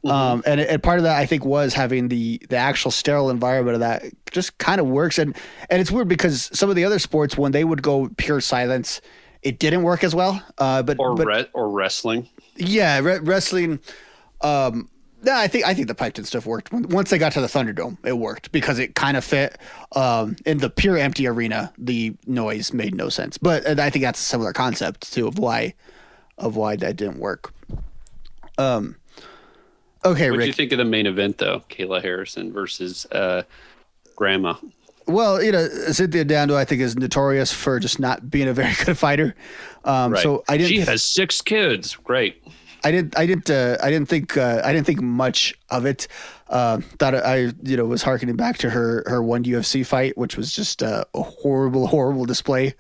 um, 0.05 0.43
and, 0.47 0.61
and 0.61 0.83
part 0.83 0.99
of 0.99 1.03
that 1.05 1.17
i 1.19 1.27
think 1.27 1.45
was 1.45 1.75
having 1.75 2.09
the 2.09 2.41
the 2.49 2.57
actual 2.57 2.91
sterile 2.91 3.29
environment 3.31 3.75
of 3.75 3.81
that 3.81 4.05
just 4.31 4.57
kind 4.59 4.81
of 4.81 4.87
works. 4.87 5.19
And 5.19 5.35
and 5.71 5.81
it's 5.81 5.91
weird 5.91 6.07
because 6.09 6.51
some 6.57 6.71
of 6.71 6.77
the 6.77 6.85
other 6.85 6.99
sports 6.99 7.37
when 7.37 7.53
they 7.53 7.65
would 7.65 7.83
go 7.83 8.09
pure 8.17 8.41
silence 8.41 9.01
it 9.43 9.59
didn't 9.59 9.83
work 9.83 10.03
as 10.05 10.15
well 10.15 10.43
uh, 10.59 10.83
but 10.83 10.97
Or 10.99 11.15
but 11.15 11.27
re- 11.27 11.47
or 11.53 11.69
wrestling. 11.71 12.29
yeah 12.57 12.99
re- 13.01 13.19
wrestling 13.21 13.81
um 14.41 14.89
yeah, 15.23 15.39
I 15.39 15.49
think 15.49 15.67
I 15.67 15.75
think 15.75 15.89
the 15.89 15.95
piped 15.95 16.19
in 16.19 16.25
stuff 16.25 16.47
worked. 16.47 16.73
Once 16.73 17.11
they 17.11 17.19
got 17.19 17.33
to 17.33 17.41
the 17.41 17.47
Thunderdome, 17.47 17.99
it 18.05 18.19
worked 18.19 18.53
because 18.53 18.79
it 18.79 18.95
kind 18.95 19.17
of 19.17 19.25
fit. 19.25 19.59
Um, 19.93 20.37
in 20.47 20.59
the 20.59 20.71
pure 20.71 20.97
empty 20.97 21.27
arena, 21.27 21.73
the 21.79 22.15
noise 22.27 22.73
made 22.73 22.95
no 22.95 23.09
sense. 23.09 23.39
But 23.39 23.79
I 23.79 23.91
think 23.91 24.05
that's 24.05 24.21
a 24.21 24.25
similar 24.25 24.53
concept 24.53 25.13
too 25.13 25.27
of 25.27 25.39
why 25.39 25.75
of 26.37 26.57
why 26.57 26.77
that 26.77 26.97
didn't 26.97 27.19
work. 27.19 27.53
Um, 28.59 28.97
Okay, 30.05 30.31
What 30.31 30.41
do 30.41 30.47
you 30.47 30.53
think 30.53 30.73
of 30.73 30.79
the 30.79 30.85
main 30.85 31.07
event 31.07 31.39
though? 31.39 31.65
Kayla 31.69 32.01
Harrison 32.01 32.53
versus 32.53 33.07
uh, 33.07 33.43
Grandma. 34.15 34.55
Well, 35.07 35.43
you 35.43 35.51
know, 35.51 35.67
Cynthia 35.91 36.25
Dandois, 36.25 36.57
I 36.57 36.65
think, 36.65 36.83
is 36.83 36.97
notorious 36.97 37.53
for 37.53 37.81
just 37.81 37.99
not 37.99 38.31
being 38.31 38.47
a 38.47 38.53
very 38.53 38.75
good 38.85 38.97
fighter. 38.97 39.35
Um, 39.85 40.13
right. 40.13 40.23
So 40.23 40.45
I 40.49 40.57
didn't. 40.57 40.69
She 40.69 40.81
has 40.81 41.03
six 41.03 41.41
kids. 41.43 41.97
Great. 41.97 42.43
I 42.85 42.91
didn't. 42.93 43.19
I 43.19 43.27
didn't. 43.27 43.51
Uh, 43.51 43.77
I 43.83 43.91
didn't 43.91 44.09
think. 44.09 44.37
Uh, 44.37 44.61
I 44.65 44.73
didn't 44.73 44.87
think 44.87 45.01
much 45.03 45.55
of 45.71 45.85
it. 45.87 46.07
Uh, 46.49 46.81
thought 46.99 47.15
I, 47.15 47.53
you 47.63 47.77
know, 47.77 47.85
was 47.85 48.03
harkening 48.03 48.37
back 48.37 48.59
to 48.59 48.71
her 48.71 49.03
her 49.07 49.23
one 49.23 49.45
UFC 49.45 49.85
fight, 49.85 50.17
which 50.17 50.37
was 50.37 50.53
just 50.53 50.83
uh, 50.83 51.05
a 51.15 51.23
horrible, 51.23 51.87
horrible 51.89 52.25
display. 52.25 52.75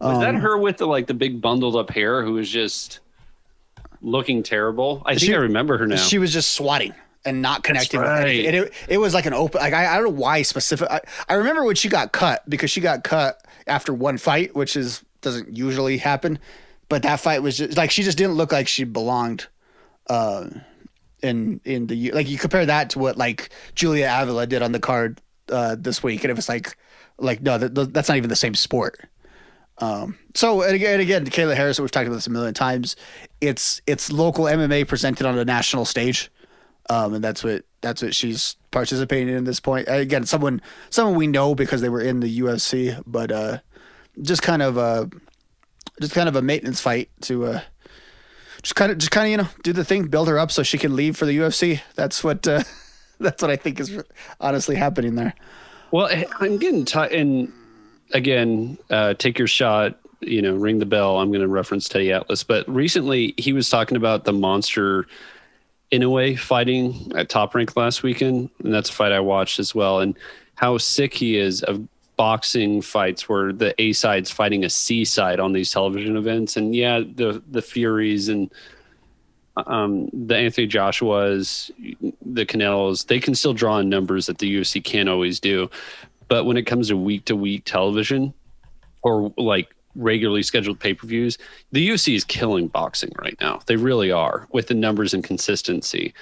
Was 0.00 0.20
that 0.20 0.34
Um, 0.34 0.40
her 0.40 0.58
with 0.58 0.78
the 0.78 0.86
like 0.86 1.06
the 1.06 1.14
big 1.14 1.40
bundled 1.40 1.76
up 1.76 1.90
hair 1.90 2.22
who 2.24 2.32
was 2.34 2.50
just 2.50 3.00
looking 4.02 4.42
terrible? 4.42 5.02
I 5.06 5.12
think 5.12 5.20
She- 5.22 5.34
I 5.34 5.38
remember 5.38 5.78
her 5.78 5.86
now. 5.86 5.96
She 5.96 6.18
was 6.18 6.32
just 6.32 6.52
swatting 6.52 6.92
and 7.24 7.40
not 7.40 7.62
connecting. 7.62 8.00
right. 8.00 8.44
And 8.44 8.54
it, 8.56 8.72
it 8.88 8.98
was 8.98 9.14
like 9.14 9.24
an 9.26 9.32
open. 9.32 9.60
Like 9.60 9.72
I, 9.72 9.86
I 9.86 9.94
don't 9.96 10.04
know 10.04 10.20
why 10.20 10.42
specific. 10.42 10.88
I, 10.90 11.00
I 11.28 11.34
remember 11.34 11.64
when 11.64 11.76
she 11.76 11.88
got 11.88 12.12
cut 12.12 12.48
because 12.48 12.70
she 12.70 12.80
got 12.80 13.02
cut 13.04 13.40
after 13.66 13.94
one 13.94 14.18
fight, 14.18 14.54
which 14.54 14.76
is 14.76 15.02
doesn't 15.22 15.56
usually 15.56 15.96
happen. 15.96 16.38
But 16.88 17.02
that 17.02 17.20
fight 17.20 17.42
was 17.42 17.58
just 17.58 17.76
like 17.76 17.90
she 17.90 18.02
just 18.02 18.18
didn't 18.18 18.34
look 18.34 18.52
like 18.52 18.68
she 18.68 18.84
belonged. 18.84 19.46
Uh, 20.08 20.48
in 21.22 21.60
in 21.64 21.86
the 21.86 22.12
like 22.12 22.28
you 22.28 22.38
compare 22.38 22.66
that 22.66 22.90
to 22.90 22.98
what 22.98 23.16
like 23.16 23.48
Julia 23.74 24.14
Avila 24.20 24.46
did 24.46 24.62
on 24.62 24.72
the 24.72 24.78
card 24.78 25.20
uh, 25.50 25.76
this 25.78 26.02
week, 26.02 26.22
and 26.22 26.30
it 26.30 26.36
was 26.36 26.48
like 26.48 26.76
like 27.18 27.40
no, 27.40 27.58
that, 27.58 27.92
that's 27.92 28.08
not 28.08 28.16
even 28.16 28.28
the 28.28 28.36
same 28.36 28.54
sport. 28.54 29.00
Um, 29.78 30.18
so 30.34 30.62
and 30.62 30.74
again, 30.74 30.92
and 30.94 31.02
again, 31.02 31.26
Kayla 31.26 31.56
Harris, 31.56 31.80
we've 31.80 31.90
talked 31.90 32.06
about 32.06 32.16
this 32.16 32.26
a 32.26 32.30
million 32.30 32.54
times. 32.54 32.94
It's 33.40 33.80
it's 33.86 34.12
local 34.12 34.44
MMA 34.44 34.86
presented 34.86 35.26
on 35.26 35.38
a 35.38 35.44
national 35.44 35.84
stage, 35.84 36.30
um, 36.90 37.14
and 37.14 37.24
that's 37.24 37.42
what 37.42 37.64
that's 37.80 38.02
what 38.02 38.14
she's 38.14 38.56
participating 38.70 39.28
in 39.28 39.36
at 39.36 39.44
this 39.44 39.60
point. 39.60 39.86
Again, 39.88 40.26
someone 40.26 40.60
someone 40.90 41.16
we 41.16 41.26
know 41.26 41.54
because 41.54 41.80
they 41.80 41.88
were 41.88 42.00
in 42.00 42.20
the 42.20 42.40
UFC, 42.40 43.02
but 43.06 43.32
uh, 43.32 43.58
just 44.22 44.42
kind 44.42 44.62
of 44.62 44.78
uh, 44.78 45.06
just 46.00 46.14
kind 46.14 46.28
of 46.28 46.36
a 46.36 46.42
maintenance 46.42 46.80
fight 46.80 47.08
to 47.22 47.46
uh, 47.46 47.60
just 48.62 48.74
kind 48.74 48.90
of 48.92 48.98
just 48.98 49.10
kind 49.10 49.26
of 49.26 49.30
you 49.30 49.36
know 49.36 49.48
do 49.62 49.72
the 49.72 49.84
thing, 49.84 50.06
build 50.08 50.28
her 50.28 50.38
up 50.38 50.50
so 50.50 50.62
she 50.62 50.78
can 50.78 50.94
leave 50.96 51.16
for 51.16 51.26
the 51.26 51.36
UFC. 51.38 51.80
That's 51.94 52.22
what 52.24 52.46
uh, 52.46 52.62
that's 53.20 53.42
what 53.42 53.50
I 53.50 53.56
think 53.56 53.80
is 53.80 54.02
honestly 54.40 54.76
happening 54.76 55.14
there. 55.14 55.34
Well, 55.90 56.06
I- 56.06 56.26
I'm 56.40 56.58
getting 56.58 56.84
tired. 56.84 57.12
And 57.12 57.52
again, 58.12 58.78
uh, 58.90 59.14
take 59.14 59.38
your 59.38 59.48
shot. 59.48 59.98
You 60.20 60.40
know, 60.40 60.54
ring 60.54 60.78
the 60.78 60.86
bell. 60.86 61.18
I'm 61.18 61.28
going 61.28 61.42
to 61.42 61.48
reference 61.48 61.86
Teddy 61.86 62.10
Atlas, 62.10 62.44
but 62.44 62.66
recently 62.68 63.34
he 63.36 63.52
was 63.52 63.68
talking 63.68 63.98
about 63.98 64.24
the 64.24 64.32
monster 64.32 65.06
Inoue 65.92 66.38
fighting 66.38 67.12
at 67.14 67.28
Top 67.28 67.54
Rank 67.54 67.76
last 67.76 68.02
weekend, 68.02 68.48
and 68.62 68.72
that's 68.72 68.88
a 68.88 68.92
fight 68.92 69.12
I 69.12 69.20
watched 69.20 69.58
as 69.58 69.74
well. 69.74 70.00
And 70.00 70.16
how 70.54 70.78
sick 70.78 71.12
he 71.12 71.36
is 71.36 71.62
of 71.62 71.86
boxing 72.16 72.82
fights 72.82 73.28
where 73.28 73.52
the 73.52 73.80
A 73.80 73.92
side's 73.92 74.30
fighting 74.30 74.64
a 74.64 74.70
C 74.70 75.04
side 75.04 75.40
on 75.40 75.52
these 75.52 75.70
television 75.70 76.16
events. 76.16 76.56
And 76.56 76.74
yeah, 76.74 77.00
the 77.00 77.42
the 77.50 77.62
Furies 77.62 78.28
and 78.28 78.50
um, 79.56 80.08
the 80.12 80.36
Anthony 80.36 80.66
Joshua's, 80.66 81.70
the 82.24 82.44
Canelos, 82.44 83.06
they 83.06 83.20
can 83.20 83.34
still 83.34 83.54
draw 83.54 83.78
in 83.78 83.88
numbers 83.88 84.26
that 84.26 84.38
the 84.38 84.56
UFC 84.56 84.82
can't 84.82 85.08
always 85.08 85.38
do. 85.38 85.70
But 86.28 86.44
when 86.44 86.56
it 86.56 86.64
comes 86.64 86.88
to 86.88 86.96
week 86.96 87.24
to 87.26 87.36
week 87.36 87.64
television 87.64 88.34
or 89.02 89.32
like 89.36 89.74
regularly 89.94 90.42
scheduled 90.42 90.80
pay 90.80 90.94
per 90.94 91.06
views, 91.06 91.38
the 91.72 91.88
UFC 91.88 92.14
is 92.14 92.24
killing 92.24 92.68
boxing 92.68 93.12
right 93.18 93.36
now. 93.40 93.60
They 93.66 93.76
really 93.76 94.10
are 94.10 94.48
with 94.50 94.66
the 94.68 94.74
numbers 94.74 95.14
and 95.14 95.22
consistency. 95.22 96.14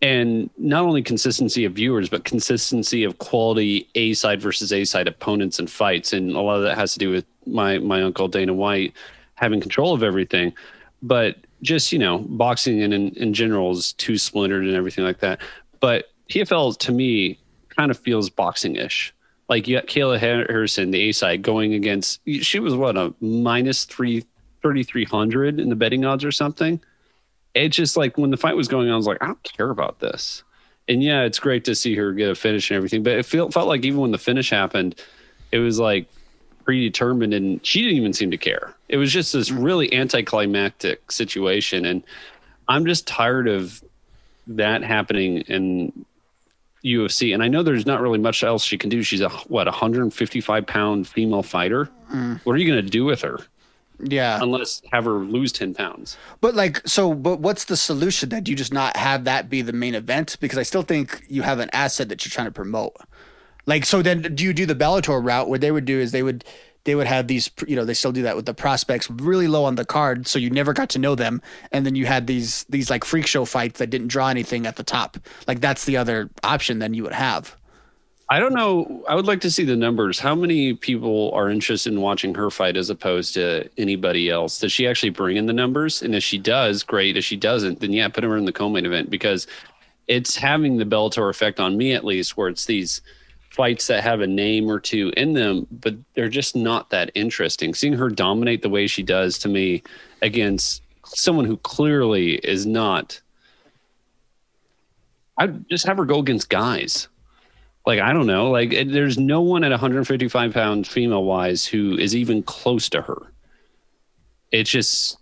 And 0.00 0.48
not 0.56 0.84
only 0.84 1.02
consistency 1.02 1.64
of 1.64 1.72
viewers, 1.72 2.08
but 2.08 2.24
consistency 2.24 3.02
of 3.02 3.18
quality 3.18 3.88
A 3.96 4.14
side 4.14 4.40
versus 4.40 4.72
A 4.72 4.84
side 4.84 5.08
opponents 5.08 5.58
and 5.58 5.68
fights. 5.68 6.12
And 6.12 6.36
a 6.36 6.40
lot 6.40 6.56
of 6.56 6.62
that 6.62 6.78
has 6.78 6.92
to 6.92 6.98
do 6.98 7.10
with 7.10 7.24
my 7.46 7.78
my 7.78 8.02
uncle 8.02 8.28
Dana 8.28 8.54
White 8.54 8.94
having 9.34 9.60
control 9.60 9.92
of 9.94 10.02
everything. 10.02 10.52
But 11.02 11.36
just, 11.62 11.92
you 11.92 11.98
know, 11.98 12.18
boxing 12.18 12.80
in, 12.80 12.92
in, 12.92 13.10
in 13.16 13.34
general 13.34 13.72
is 13.72 13.92
too 13.94 14.18
splintered 14.18 14.64
and 14.64 14.76
everything 14.76 15.04
like 15.04 15.18
that. 15.20 15.40
But 15.80 16.06
PFL 16.28 16.78
to 16.78 16.92
me 16.92 17.38
kind 17.68 17.90
of 17.90 17.98
feels 17.98 18.30
boxing 18.30 18.76
ish. 18.76 19.14
Like 19.48 19.66
you 19.66 19.76
got 19.76 19.86
Kayla 19.86 20.18
Harrison, 20.18 20.90
the 20.90 21.08
A 21.08 21.12
side, 21.12 21.42
going 21.42 21.74
against, 21.74 22.20
she 22.26 22.60
was 22.60 22.74
what, 22.74 22.96
a 22.96 23.14
minus 23.20 23.84
three, 23.84 24.20
3,300 24.62 25.58
in 25.58 25.68
the 25.68 25.76
betting 25.76 26.04
odds 26.04 26.24
or 26.24 26.32
something. 26.32 26.80
It's 27.64 27.76
just 27.76 27.96
like 27.96 28.16
when 28.16 28.30
the 28.30 28.36
fight 28.36 28.56
was 28.56 28.68
going 28.68 28.88
on, 28.88 28.94
I 28.94 28.96
was 28.96 29.06
like, 29.06 29.22
I 29.22 29.26
don't 29.26 29.42
care 29.42 29.70
about 29.70 30.00
this. 30.00 30.42
And 30.88 31.02
yeah, 31.02 31.22
it's 31.22 31.38
great 31.38 31.64
to 31.64 31.74
see 31.74 31.94
her 31.96 32.12
get 32.12 32.30
a 32.30 32.34
finish 32.34 32.70
and 32.70 32.76
everything. 32.76 33.02
But 33.02 33.14
it 33.14 33.26
felt, 33.26 33.52
felt 33.52 33.68
like 33.68 33.84
even 33.84 34.00
when 34.00 34.10
the 34.10 34.18
finish 34.18 34.50
happened, 34.50 34.94
it 35.52 35.58
was 35.58 35.78
like 35.78 36.06
predetermined 36.64 37.34
and 37.34 37.64
she 37.64 37.82
didn't 37.82 37.96
even 37.96 38.12
seem 38.12 38.30
to 38.30 38.38
care. 38.38 38.74
It 38.88 38.96
was 38.96 39.12
just 39.12 39.32
this 39.32 39.50
really 39.50 39.92
anticlimactic 39.92 41.10
situation. 41.12 41.84
And 41.84 42.02
I'm 42.68 42.86
just 42.86 43.06
tired 43.06 43.48
of 43.48 43.82
that 44.48 44.82
happening 44.82 45.38
in 45.42 46.04
UFC. 46.84 47.34
And 47.34 47.42
I 47.42 47.48
know 47.48 47.62
there's 47.62 47.86
not 47.86 48.00
really 48.00 48.18
much 48.18 48.42
else 48.42 48.64
she 48.64 48.78
can 48.78 48.90
do. 48.90 49.02
She's 49.02 49.20
a 49.20 49.28
what 49.28 49.66
155 49.66 50.66
pound 50.66 51.08
female 51.08 51.42
fighter. 51.42 51.88
Mm. 52.12 52.40
What 52.44 52.52
are 52.52 52.58
you 52.58 52.66
going 52.66 52.84
to 52.84 52.90
do 52.90 53.04
with 53.04 53.22
her? 53.22 53.38
Yeah. 54.00 54.38
Unless 54.40 54.82
have 54.92 55.04
her 55.04 55.18
lose 55.18 55.52
10 55.52 55.74
pounds. 55.74 56.16
But 56.40 56.54
like, 56.54 56.86
so, 56.86 57.14
but 57.14 57.40
what's 57.40 57.64
the 57.64 57.76
solution 57.76 58.28
then? 58.28 58.44
Do 58.44 58.50
you 58.50 58.56
just 58.56 58.72
not 58.72 58.96
have 58.96 59.24
that 59.24 59.50
be 59.50 59.62
the 59.62 59.72
main 59.72 59.94
event? 59.94 60.36
Because 60.40 60.58
I 60.58 60.62
still 60.62 60.82
think 60.82 61.24
you 61.28 61.42
have 61.42 61.58
an 61.58 61.70
asset 61.72 62.08
that 62.08 62.24
you're 62.24 62.30
trying 62.30 62.46
to 62.46 62.52
promote. 62.52 62.96
Like, 63.66 63.84
so 63.84 64.00
then 64.00 64.34
do 64.34 64.44
you 64.44 64.54
do 64.54 64.66
the 64.66 64.74
Bellator 64.74 65.22
route? 65.22 65.48
What 65.48 65.60
they 65.60 65.70
would 65.70 65.84
do 65.84 65.98
is 65.98 66.12
they 66.12 66.22
would 66.22 66.44
they 66.84 66.94
would 66.94 67.06
have 67.06 67.26
these, 67.26 67.50
you 67.66 67.76
know, 67.76 67.84
they 67.84 67.92
still 67.92 68.12
do 68.12 68.22
that 68.22 68.34
with 68.34 68.46
the 68.46 68.54
prospects 68.54 69.10
really 69.10 69.46
low 69.46 69.64
on 69.64 69.74
the 69.74 69.84
card, 69.84 70.26
so 70.26 70.38
you 70.38 70.48
never 70.48 70.72
got 70.72 70.88
to 70.90 70.98
know 70.98 71.14
them, 71.14 71.42
and 71.70 71.84
then 71.84 71.94
you 71.94 72.06
had 72.06 72.26
these 72.26 72.64
these 72.70 72.88
like 72.88 73.04
freak 73.04 73.26
show 73.26 73.44
fights 73.44 73.78
that 73.78 73.90
didn't 73.90 74.08
draw 74.08 74.28
anything 74.28 74.66
at 74.66 74.76
the 74.76 74.82
top. 74.82 75.18
Like 75.46 75.60
that's 75.60 75.84
the 75.84 75.98
other 75.98 76.30
option 76.42 76.78
then 76.78 76.94
you 76.94 77.02
would 77.02 77.12
have. 77.12 77.57
I 78.30 78.38
don't 78.38 78.52
know. 78.52 79.04
I 79.08 79.14
would 79.14 79.26
like 79.26 79.40
to 79.40 79.50
see 79.50 79.64
the 79.64 79.76
numbers. 79.76 80.18
How 80.18 80.34
many 80.34 80.74
people 80.74 81.30
are 81.32 81.48
interested 81.48 81.94
in 81.94 82.02
watching 82.02 82.34
her 82.34 82.50
fight 82.50 82.76
as 82.76 82.90
opposed 82.90 83.32
to 83.34 83.70
anybody 83.78 84.28
else? 84.28 84.58
Does 84.58 84.70
she 84.70 84.86
actually 84.86 85.10
bring 85.10 85.38
in 85.38 85.46
the 85.46 85.54
numbers? 85.54 86.02
And 86.02 86.14
if 86.14 86.22
she 86.22 86.36
does, 86.36 86.82
great. 86.82 87.16
If 87.16 87.24
she 87.24 87.36
doesn't, 87.36 87.80
then 87.80 87.92
yeah, 87.92 88.08
put 88.08 88.24
her 88.24 88.36
in 88.36 88.44
the 88.44 88.52
co-main 88.52 88.84
event 88.84 89.08
because 89.08 89.46
it's 90.08 90.36
having 90.36 90.76
the 90.76 90.84
Bellator 90.84 91.30
effect 91.30 91.58
on 91.58 91.78
me 91.78 91.94
at 91.94 92.04
least, 92.04 92.36
where 92.36 92.48
it's 92.48 92.66
these 92.66 93.00
fights 93.48 93.86
that 93.86 94.02
have 94.02 94.20
a 94.20 94.26
name 94.26 94.70
or 94.70 94.78
two 94.78 95.10
in 95.16 95.32
them, 95.32 95.66
but 95.70 95.94
they're 96.14 96.28
just 96.28 96.54
not 96.54 96.90
that 96.90 97.10
interesting. 97.14 97.72
Seeing 97.72 97.94
her 97.94 98.10
dominate 98.10 98.60
the 98.60 98.68
way 98.68 98.86
she 98.86 99.02
does 99.02 99.38
to 99.38 99.48
me 99.48 99.82
against 100.20 100.82
someone 101.06 101.46
who 101.46 101.56
clearly 101.56 102.34
is 102.34 102.66
not. 102.66 103.22
I'd 105.38 105.66
just 105.70 105.86
have 105.86 105.96
her 105.96 106.04
go 106.04 106.18
against 106.18 106.50
guys 106.50 107.08
like 107.88 108.00
I 108.00 108.12
don't 108.12 108.26
know, 108.26 108.50
like 108.50 108.74
it, 108.74 108.92
there's 108.92 109.16
no 109.16 109.40
one 109.40 109.64
at 109.64 109.70
155 109.70 110.52
pounds 110.52 110.88
female 110.88 111.24
wise 111.24 111.64
who 111.64 111.96
is 111.96 112.14
even 112.14 112.42
close 112.42 112.90
to 112.90 113.00
her. 113.00 113.32
It's 114.52 114.68
just 114.68 115.16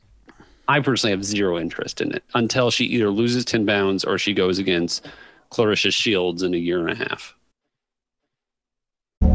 I 0.67 0.81
personally 0.81 1.13
have 1.13 1.25
zero 1.25 1.61
interest 1.61 2.01
in 2.01 2.11
it 2.11 2.25
until 2.35 2.73
she 2.73 2.87
either 2.87 3.09
loses 3.09 3.45
10 3.45 3.67
pounds 3.67 4.05
or 4.05 4.19
she 4.19 4.35
goes 4.35 4.59
against 4.59 5.07
Claressa 5.53 5.93
Shields 5.93 6.43
in 6.43 6.55
a 6.55 6.57
year 6.57 6.85
and 6.85 6.91
a 6.91 7.09
half. 7.09 7.37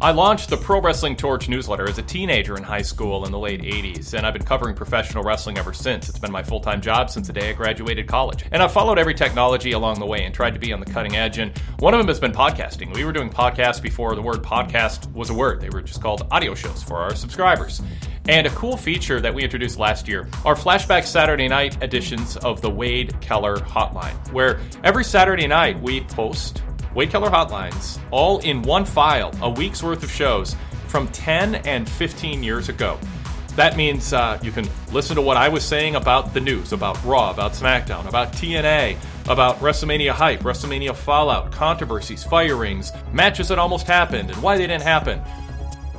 I 0.00 0.12
launched 0.12 0.48
the 0.48 0.56
Pro 0.56 0.80
Wrestling 0.80 1.16
Torch 1.16 1.48
newsletter 1.48 1.88
as 1.88 1.98
a 1.98 2.02
teenager 2.02 2.56
in 2.56 2.62
high 2.62 2.82
school 2.82 3.26
in 3.26 3.32
the 3.32 3.38
late 3.38 3.62
80s, 3.62 4.14
and 4.14 4.24
I've 4.24 4.32
been 4.32 4.44
covering 4.44 4.76
professional 4.76 5.24
wrestling 5.24 5.58
ever 5.58 5.72
since. 5.72 6.08
It's 6.08 6.20
been 6.20 6.30
my 6.30 6.42
full 6.42 6.60
time 6.60 6.80
job 6.80 7.10
since 7.10 7.26
the 7.26 7.32
day 7.32 7.50
I 7.50 7.52
graduated 7.52 8.06
college. 8.06 8.44
And 8.52 8.62
I've 8.62 8.72
followed 8.72 8.96
every 8.96 9.12
technology 9.12 9.72
along 9.72 9.98
the 9.98 10.06
way 10.06 10.24
and 10.24 10.32
tried 10.32 10.54
to 10.54 10.60
be 10.60 10.72
on 10.72 10.78
the 10.78 10.86
cutting 10.86 11.16
edge, 11.16 11.38
and 11.38 11.50
one 11.80 11.94
of 11.94 11.98
them 11.98 12.06
has 12.06 12.20
been 12.20 12.30
podcasting. 12.30 12.94
We 12.94 13.04
were 13.04 13.12
doing 13.12 13.28
podcasts 13.28 13.82
before 13.82 14.14
the 14.14 14.22
word 14.22 14.38
podcast 14.38 15.12
was 15.12 15.30
a 15.30 15.34
word, 15.34 15.60
they 15.60 15.68
were 15.68 15.82
just 15.82 16.00
called 16.00 16.28
audio 16.30 16.54
shows 16.54 16.80
for 16.80 16.98
our 16.98 17.16
subscribers. 17.16 17.82
And 18.28 18.46
a 18.46 18.50
cool 18.50 18.76
feature 18.76 19.22
that 19.22 19.34
we 19.34 19.42
introduced 19.42 19.78
last 19.78 20.06
year 20.06 20.28
are 20.44 20.54
flashback 20.54 21.06
Saturday 21.06 21.48
night 21.48 21.82
editions 21.82 22.36
of 22.36 22.60
the 22.60 22.68
Wade 22.68 23.18
Keller 23.22 23.56
Hotline, 23.56 24.14
where 24.32 24.60
every 24.84 25.02
Saturday 25.02 25.46
night 25.46 25.80
we 25.80 26.02
post 26.02 26.62
Wade 26.94 27.08
Keller 27.08 27.30
Hotlines 27.30 27.98
all 28.10 28.38
in 28.40 28.60
one 28.60 28.84
file, 28.84 29.32
a 29.40 29.48
week's 29.48 29.82
worth 29.82 30.02
of 30.02 30.10
shows 30.10 30.54
from 30.88 31.08
10 31.08 31.54
and 31.54 31.88
15 31.88 32.42
years 32.42 32.68
ago. 32.68 32.98
That 33.56 33.78
means 33.78 34.12
uh, 34.12 34.38
you 34.42 34.52
can 34.52 34.68
listen 34.92 35.16
to 35.16 35.22
what 35.22 35.38
I 35.38 35.48
was 35.48 35.64
saying 35.64 35.96
about 35.96 36.34
the 36.34 36.40
news, 36.40 36.74
about 36.74 37.02
Raw, 37.04 37.30
about 37.30 37.52
SmackDown, 37.52 38.06
about 38.06 38.34
TNA, 38.34 38.98
about 39.30 39.58
WrestleMania 39.60 40.10
hype, 40.10 40.40
WrestleMania 40.40 40.94
fallout, 40.94 41.50
controversies, 41.50 42.24
firings, 42.24 42.92
matches 43.10 43.48
that 43.48 43.58
almost 43.58 43.86
happened, 43.86 44.30
and 44.30 44.42
why 44.42 44.58
they 44.58 44.66
didn't 44.66 44.82
happen. 44.82 45.18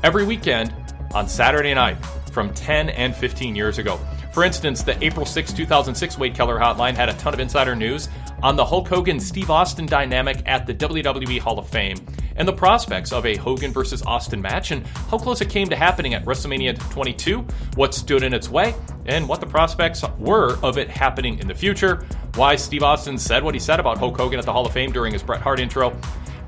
Every 0.04 0.26
weekend 0.26 0.76
on 1.16 1.28
Saturday 1.28 1.74
night 1.74 1.98
from 2.30 2.54
10 2.54 2.90
and 2.90 3.16
15 3.16 3.56
years 3.56 3.78
ago. 3.78 4.00
For 4.32 4.44
instance, 4.44 4.84
the 4.84 5.02
April 5.04 5.26
6, 5.26 5.54
2006 5.54 6.18
Wade 6.18 6.36
Keller 6.36 6.60
hotline 6.60 6.96
had 6.96 7.10
a 7.10 7.14
ton 7.14 7.34
of 7.34 7.40
insider 7.40 7.76
news 7.76 8.10
on 8.44 8.56
the 8.56 8.64
Hulk 8.64 8.88
Hogan 8.88 9.20
Steve 9.20 9.50
Austin 9.50 9.86
dynamic 9.86 10.42
at 10.46 10.66
the 10.66 10.74
WWE 10.74 11.40
Hall 11.40 11.60
of 11.60 11.68
Fame 11.68 11.98
and 12.40 12.48
the 12.48 12.54
prospects 12.54 13.12
of 13.12 13.26
a 13.26 13.36
Hogan 13.36 13.72
versus 13.72 14.02
Austin 14.04 14.42
match 14.42 14.72
and 14.72 14.88
how 14.88 15.18
close 15.18 15.42
it 15.42 15.50
came 15.50 15.68
to 15.70 15.76
happening 15.76 16.14
at 16.14 16.24
WrestleMania 16.24 16.80
22, 16.92 17.46
what 17.76 17.94
stood 17.94 18.24
in 18.24 18.34
its 18.34 18.50
way, 18.50 18.74
and 19.06 19.28
what 19.28 19.42
the 19.42 19.46
prospects 19.46 20.04
were 20.18 20.58
of 20.64 20.78
it 20.78 20.90
happening 20.90 21.38
in 21.40 21.48
the 21.48 21.54
future, 21.54 22.06
why 22.36 22.56
Steve 22.56 22.82
Austin 22.82 23.18
said 23.18 23.44
what 23.44 23.54
he 23.54 23.60
said 23.60 23.80
about 23.80 23.98
Hulk 23.98 24.18
Hogan 24.18 24.40
at 24.40 24.46
the 24.46 24.54
Hall 24.54 24.66
of 24.66 24.72
Fame 24.72 24.92
during 24.92 25.12
his 25.12 25.22
Bret 25.22 25.42
Hart 25.42 25.60
intro, 25.60 25.96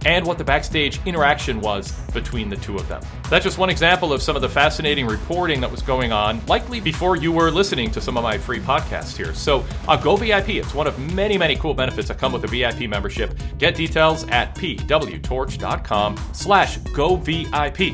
and 0.06 0.26
what 0.26 0.38
the 0.38 0.44
backstage 0.44 1.00
interaction 1.06 1.60
was 1.62 1.92
between 2.12 2.50
the 2.50 2.56
two 2.58 2.76
of 2.76 2.88
them. 2.88 3.02
That's 3.30 3.44
just 3.44 3.58
one 3.58 3.70
example 3.70 4.12
of 4.12 4.22
some 4.22 4.36
of 4.36 4.42
the 4.42 4.50
fascinating 4.50 5.08
reporting 5.08 5.62
that 5.62 5.72
was 5.72 5.82
going 5.82 6.12
on, 6.12 6.46
likely 6.48 6.80
before 6.80 7.16
you 7.16 7.32
were 7.32 7.52
listening 7.52 7.92
to 7.92 8.02
some 8.02 8.18
of 8.18 8.24
my 8.24 8.38
free 8.38 8.60
podcasts 8.60 9.16
here. 9.16 9.34
So, 9.34 9.66
uh, 9.88 9.98
go 9.98 10.16
VIP. 10.16 10.50
It's 10.50 10.74
one 10.74 10.88
of 10.88 10.98
many, 11.14 11.38
many 11.38 11.56
cool 11.56 11.74
benefits 11.74 12.08
that 12.08 12.18
come 12.18 12.32
with 12.34 12.44
a 12.44 12.48
VIP 12.48 12.90
membership. 12.90 13.38
Get 13.58 13.76
details 13.76 14.28
at 14.30 14.56
pwtorch.com 14.56 16.18
slash 16.34 16.78
go 16.78 17.16
VIP. 17.16 17.94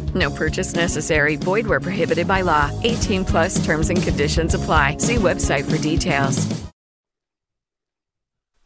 No 0.15 0.29
purchase 0.29 0.73
necessary. 0.73 1.35
Void 1.35 1.67
where 1.67 1.79
prohibited 1.79 2.27
by 2.27 2.41
law. 2.41 2.69
18 2.83 3.23
plus 3.25 3.63
terms 3.63 3.89
and 3.89 4.01
conditions 4.01 4.53
apply. 4.53 4.97
See 4.97 5.15
website 5.15 5.69
for 5.69 5.77
details. 5.77 6.47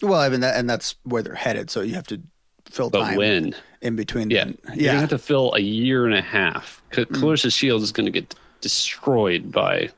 Well, 0.02 0.20
I 0.20 0.30
mean, 0.30 0.42
that, 0.42 0.58
and 0.58 0.70
that's 0.70 0.96
where 1.04 1.24
they're 1.24 1.36
headed. 1.36 1.70
So 1.70 1.82
you 1.82 1.96
have 1.96 2.08
to 2.08 2.22
fill 2.66 2.90
But 2.90 3.02
time 3.02 3.18
when? 3.18 3.56
in 3.82 3.96
between. 3.96 4.30
Yeah. 4.30 4.46
them. 4.46 4.58
You're 4.74 4.76
going 4.76 4.96
to 4.96 5.00
have 5.02 5.10
to 5.10 5.18
fill 5.18 5.54
a 5.54 5.60
year 5.60 6.06
and 6.06 6.14
a 6.14 6.22
half. 6.22 6.82
Mm. 6.92 7.06
Claressa 7.06 7.54
Shields 7.54 7.84
is 7.84 7.92
going 7.92 8.06
to 8.06 8.12
get 8.12 8.36
destroyed 8.62 9.52
by 9.52 9.90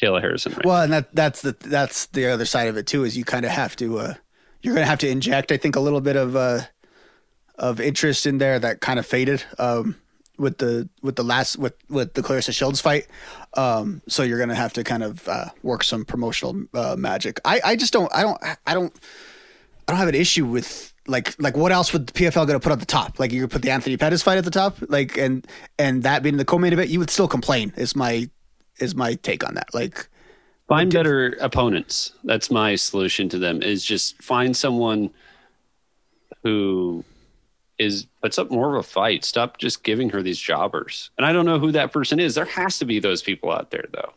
Kayla 0.00 0.20
Harrison. 0.20 0.52
Right? 0.52 0.64
Well, 0.64 0.82
and 0.82 0.92
that 0.92 1.14
that's 1.14 1.42
the 1.42 1.54
that's 1.60 2.06
the 2.06 2.26
other 2.26 2.44
side 2.44 2.68
of 2.68 2.76
it 2.76 2.86
too. 2.86 3.04
Is 3.04 3.16
you 3.16 3.24
kind 3.24 3.44
of 3.44 3.50
have 3.52 3.76
to 3.76 3.98
uh, 3.98 4.14
you're 4.62 4.74
going 4.74 4.84
to 4.84 4.90
have 4.90 4.98
to 5.00 5.08
inject, 5.08 5.52
I 5.52 5.56
think, 5.56 5.76
a 5.76 5.80
little 5.80 6.00
bit 6.00 6.16
of 6.16 6.34
uh, 6.36 6.60
of 7.56 7.80
interest 7.80 8.26
in 8.26 8.38
there 8.38 8.58
that 8.58 8.80
kind 8.80 8.98
of 8.98 9.06
faded 9.06 9.44
um, 9.58 9.96
with 10.40 10.58
the 10.58 10.88
with 11.02 11.16
the 11.16 11.22
last 11.22 11.58
with 11.58 11.74
with 11.88 12.14
the 12.14 12.22
Claressa 12.22 12.52
Shields 12.52 12.80
fight. 12.80 13.06
Um, 13.54 14.02
so 14.08 14.22
you're 14.22 14.38
going 14.38 14.48
to 14.48 14.54
have 14.54 14.72
to 14.72 14.84
kind 14.84 15.02
of 15.02 15.28
uh, 15.28 15.46
work 15.62 15.84
some 15.84 16.04
promotional 16.04 16.64
uh, 16.74 16.96
magic. 16.98 17.40
I 17.44 17.60
I 17.64 17.76
just 17.76 17.92
don't 17.92 18.12
I 18.14 18.22
don't 18.22 18.38
I 18.66 18.74
don't 18.74 18.92
I 19.86 19.92
don't 19.92 19.98
have 19.98 20.08
an 20.08 20.14
issue 20.14 20.46
with 20.46 20.92
like 21.06 21.40
like 21.40 21.56
what 21.56 21.72
else 21.72 21.92
would 21.92 22.06
the 22.06 22.12
PFL 22.12 22.46
to 22.46 22.58
put 22.60 22.72
at 22.72 22.80
the 22.80 22.86
top? 22.86 23.18
Like 23.18 23.32
you 23.32 23.42
could 23.42 23.50
put 23.50 23.62
the 23.62 23.70
Anthony 23.70 23.96
Pettis 23.96 24.22
fight 24.22 24.38
at 24.38 24.44
the 24.44 24.50
top, 24.50 24.78
like 24.88 25.16
and 25.16 25.46
and 25.78 26.02
that 26.02 26.22
being 26.22 26.38
the 26.38 26.44
co-main 26.44 26.72
event, 26.72 26.90
you 26.90 26.98
would 26.98 27.10
still 27.10 27.28
complain. 27.28 27.72
Is 27.76 27.94
my 27.94 28.28
is 28.78 28.94
my 28.94 29.14
take 29.14 29.46
on 29.46 29.54
that? 29.54 29.74
Like 29.74 30.08
Find 30.70 30.92
better 30.92 31.36
opponents. 31.40 32.12
That's 32.22 32.48
my 32.48 32.76
solution 32.76 33.28
to 33.30 33.40
them. 33.40 33.60
Is 33.60 33.84
just 33.84 34.22
find 34.22 34.56
someone 34.56 35.10
who 36.44 37.04
is 37.80 38.06
puts 38.22 38.38
up 38.38 38.50
more 38.50 38.76
of 38.76 38.84
a 38.84 38.86
fight. 38.86 39.24
Stop 39.24 39.58
just 39.58 39.82
giving 39.82 40.10
her 40.10 40.22
these 40.22 40.38
jobbers. 40.38 41.10
And 41.16 41.26
I 41.26 41.32
don't 41.32 41.46
know 41.46 41.58
who 41.58 41.72
that 41.72 41.92
person 41.92 42.20
is. 42.20 42.34
There 42.34 42.44
has 42.44 42.78
to 42.78 42.84
be 42.84 43.00
those 43.00 43.22
people 43.22 43.50
out 43.50 43.70
there 43.70 43.86
though 43.92 44.12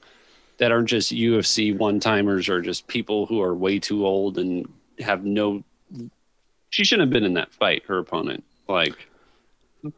that 0.57 0.72
aren't 0.72 0.89
just 0.89 1.11
UFC 1.11 1.76
one 1.76 1.99
timers 1.99 2.49
or 2.49 2.61
just 2.61 2.88
people 2.88 3.26
who 3.26 3.41
are 3.41 3.55
way 3.55 3.80
too 3.80 4.05
old 4.05 4.38
and 4.38 4.68
have 4.99 5.24
no. 5.24 5.64
She 6.70 6.84
shouldn't 6.84 7.07
have 7.07 7.14
been 7.14 7.24
in 7.24 7.34
that 7.36 7.51
fight. 7.53 7.84
Her 7.88 7.99
opponent, 7.99 8.43
like, 8.68 8.95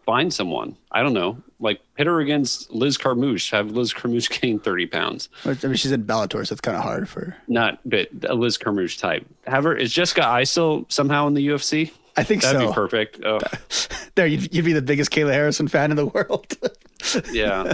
find 0.05 0.33
someone. 0.33 0.75
I 0.91 1.03
don't 1.03 1.13
know. 1.13 1.37
Like, 1.59 1.81
hit 1.97 2.07
her 2.07 2.19
against 2.19 2.71
Liz 2.71 2.97
Carmouche. 2.97 3.51
Have 3.51 3.71
Liz 3.71 3.93
Carmouche 3.93 4.29
gain 4.41 4.59
thirty 4.59 4.85
pounds. 4.85 5.29
I 5.45 5.55
mean, 5.63 5.75
she's 5.75 5.91
in 5.91 6.03
Bellator, 6.03 6.45
so 6.45 6.53
it's 6.53 6.61
kind 6.61 6.77
of 6.77 6.83
hard 6.83 7.07
for. 7.07 7.35
Not, 7.47 7.79
but 7.85 8.09
a 8.27 8.33
Liz 8.33 8.57
Carmouche 8.57 8.99
type. 8.99 9.25
Have 9.47 9.63
her. 9.63 9.75
Is 9.75 9.93
Jessica 9.93 10.27
Eye 10.27 10.43
still 10.43 10.85
somehow 10.89 11.27
in 11.27 11.33
the 11.33 11.47
UFC? 11.47 11.91
I 12.17 12.23
think 12.23 12.41
so. 12.41 12.53
That'd 12.53 12.69
be 12.69 12.73
perfect. 12.73 13.19
Oh, 13.23 13.39
There, 14.15 14.25
you'd, 14.25 14.53
you'd 14.53 14.65
be 14.65 14.73
the 14.73 14.81
biggest 14.81 15.11
Kayla 15.11 15.33
Harrison 15.33 15.67
fan 15.67 15.91
in 15.91 15.97
the 15.97 16.05
world. 16.05 16.55
yeah. 17.33 17.73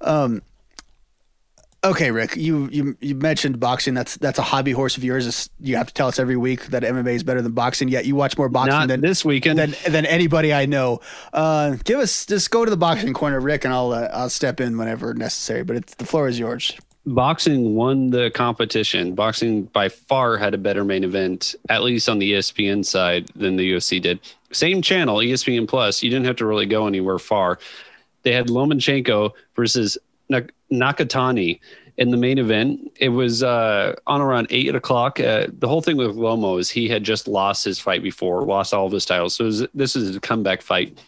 um, 0.00 0.40
okay, 1.82 2.12
Rick, 2.12 2.36
you, 2.36 2.68
you 2.70 2.96
you 3.00 3.16
mentioned 3.16 3.58
boxing. 3.58 3.94
That's 3.94 4.16
that's 4.18 4.38
a 4.38 4.42
hobby 4.42 4.70
horse 4.70 4.96
of 4.96 5.02
yours. 5.02 5.26
It's, 5.26 5.50
you 5.58 5.76
have 5.76 5.88
to 5.88 5.94
tell 5.94 6.06
us 6.06 6.20
every 6.20 6.36
week 6.36 6.66
that 6.66 6.84
MMA 6.84 7.14
is 7.14 7.24
better 7.24 7.42
than 7.42 7.52
boxing. 7.52 7.88
Yet 7.88 8.06
you 8.06 8.14
watch 8.14 8.38
more 8.38 8.48
boxing 8.48 8.70
Not 8.70 8.88
than 8.88 9.00
this 9.00 9.24
weekend 9.24 9.58
than 9.58 9.74
than 9.88 10.06
anybody 10.06 10.54
I 10.54 10.66
know. 10.66 11.00
Uh, 11.32 11.76
give 11.82 11.98
us 11.98 12.24
just 12.24 12.52
go 12.52 12.64
to 12.64 12.70
the 12.70 12.76
boxing 12.76 13.12
corner, 13.12 13.40
Rick, 13.40 13.64
and 13.64 13.74
I'll 13.74 13.90
uh, 13.90 14.08
I'll 14.12 14.30
step 14.30 14.60
in 14.60 14.78
whenever 14.78 15.12
necessary. 15.12 15.64
But 15.64 15.76
it's 15.76 15.94
the 15.96 16.06
floor 16.06 16.28
is 16.28 16.38
yours. 16.38 16.72
Boxing 17.04 17.74
won 17.74 18.10
the 18.10 18.30
competition. 18.30 19.14
Boxing 19.14 19.64
by 19.64 19.88
far 19.88 20.36
had 20.36 20.54
a 20.54 20.58
better 20.58 20.84
main 20.84 21.02
event, 21.02 21.54
at 21.68 21.82
least 21.82 22.08
on 22.08 22.18
the 22.18 22.32
ESPN 22.34 22.84
side, 22.84 23.28
than 23.34 23.56
the 23.56 23.72
UFC 23.72 24.00
did. 24.00 24.20
Same 24.52 24.82
channel, 24.82 25.16
ESPN 25.16 25.66
Plus. 25.66 26.02
You 26.02 26.10
didn't 26.10 26.26
have 26.26 26.36
to 26.36 26.46
really 26.46 26.66
go 26.66 26.86
anywhere 26.86 27.18
far. 27.18 27.58
They 28.22 28.32
had 28.32 28.46
Lomachenko 28.46 29.32
versus 29.56 29.98
Nak- 30.28 30.52
Nakatani, 30.70 31.58
in 31.96 32.10
the 32.10 32.16
main 32.16 32.38
event. 32.38 32.92
It 32.98 33.10
was 33.10 33.42
uh, 33.42 33.94
on 34.06 34.20
around 34.20 34.46
eight 34.50 34.74
o'clock. 34.74 35.20
Uh, 35.20 35.46
the 35.58 35.68
whole 35.68 35.82
thing 35.82 35.96
with 35.96 36.16
Lomo 36.16 36.58
is 36.58 36.70
he 36.70 36.88
had 36.88 37.04
just 37.04 37.28
lost 37.28 37.64
his 37.64 37.78
fight 37.78 38.02
before, 38.02 38.42
lost 38.42 38.72
all 38.72 38.86
of 38.86 38.92
his 38.92 39.04
titles. 39.04 39.34
So 39.34 39.44
was, 39.44 39.66
this 39.74 39.94
is 39.96 40.16
a 40.16 40.20
comeback 40.20 40.62
fight. 40.62 40.98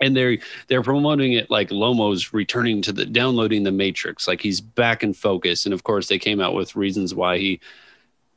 And 0.00 0.16
they're 0.16 0.38
they're 0.68 0.82
promoting 0.82 1.34
it 1.34 1.50
like 1.50 1.68
Lomo's 1.68 2.32
returning 2.32 2.80
to 2.82 2.92
the 2.92 3.04
downloading 3.04 3.64
the 3.64 3.72
Matrix, 3.72 4.26
like 4.26 4.40
he's 4.40 4.60
back 4.60 5.02
in 5.02 5.12
focus. 5.12 5.66
And 5.66 5.74
of 5.74 5.84
course, 5.84 6.08
they 6.08 6.18
came 6.18 6.40
out 6.40 6.54
with 6.54 6.76
reasons 6.76 7.14
why 7.14 7.38
he 7.38 7.60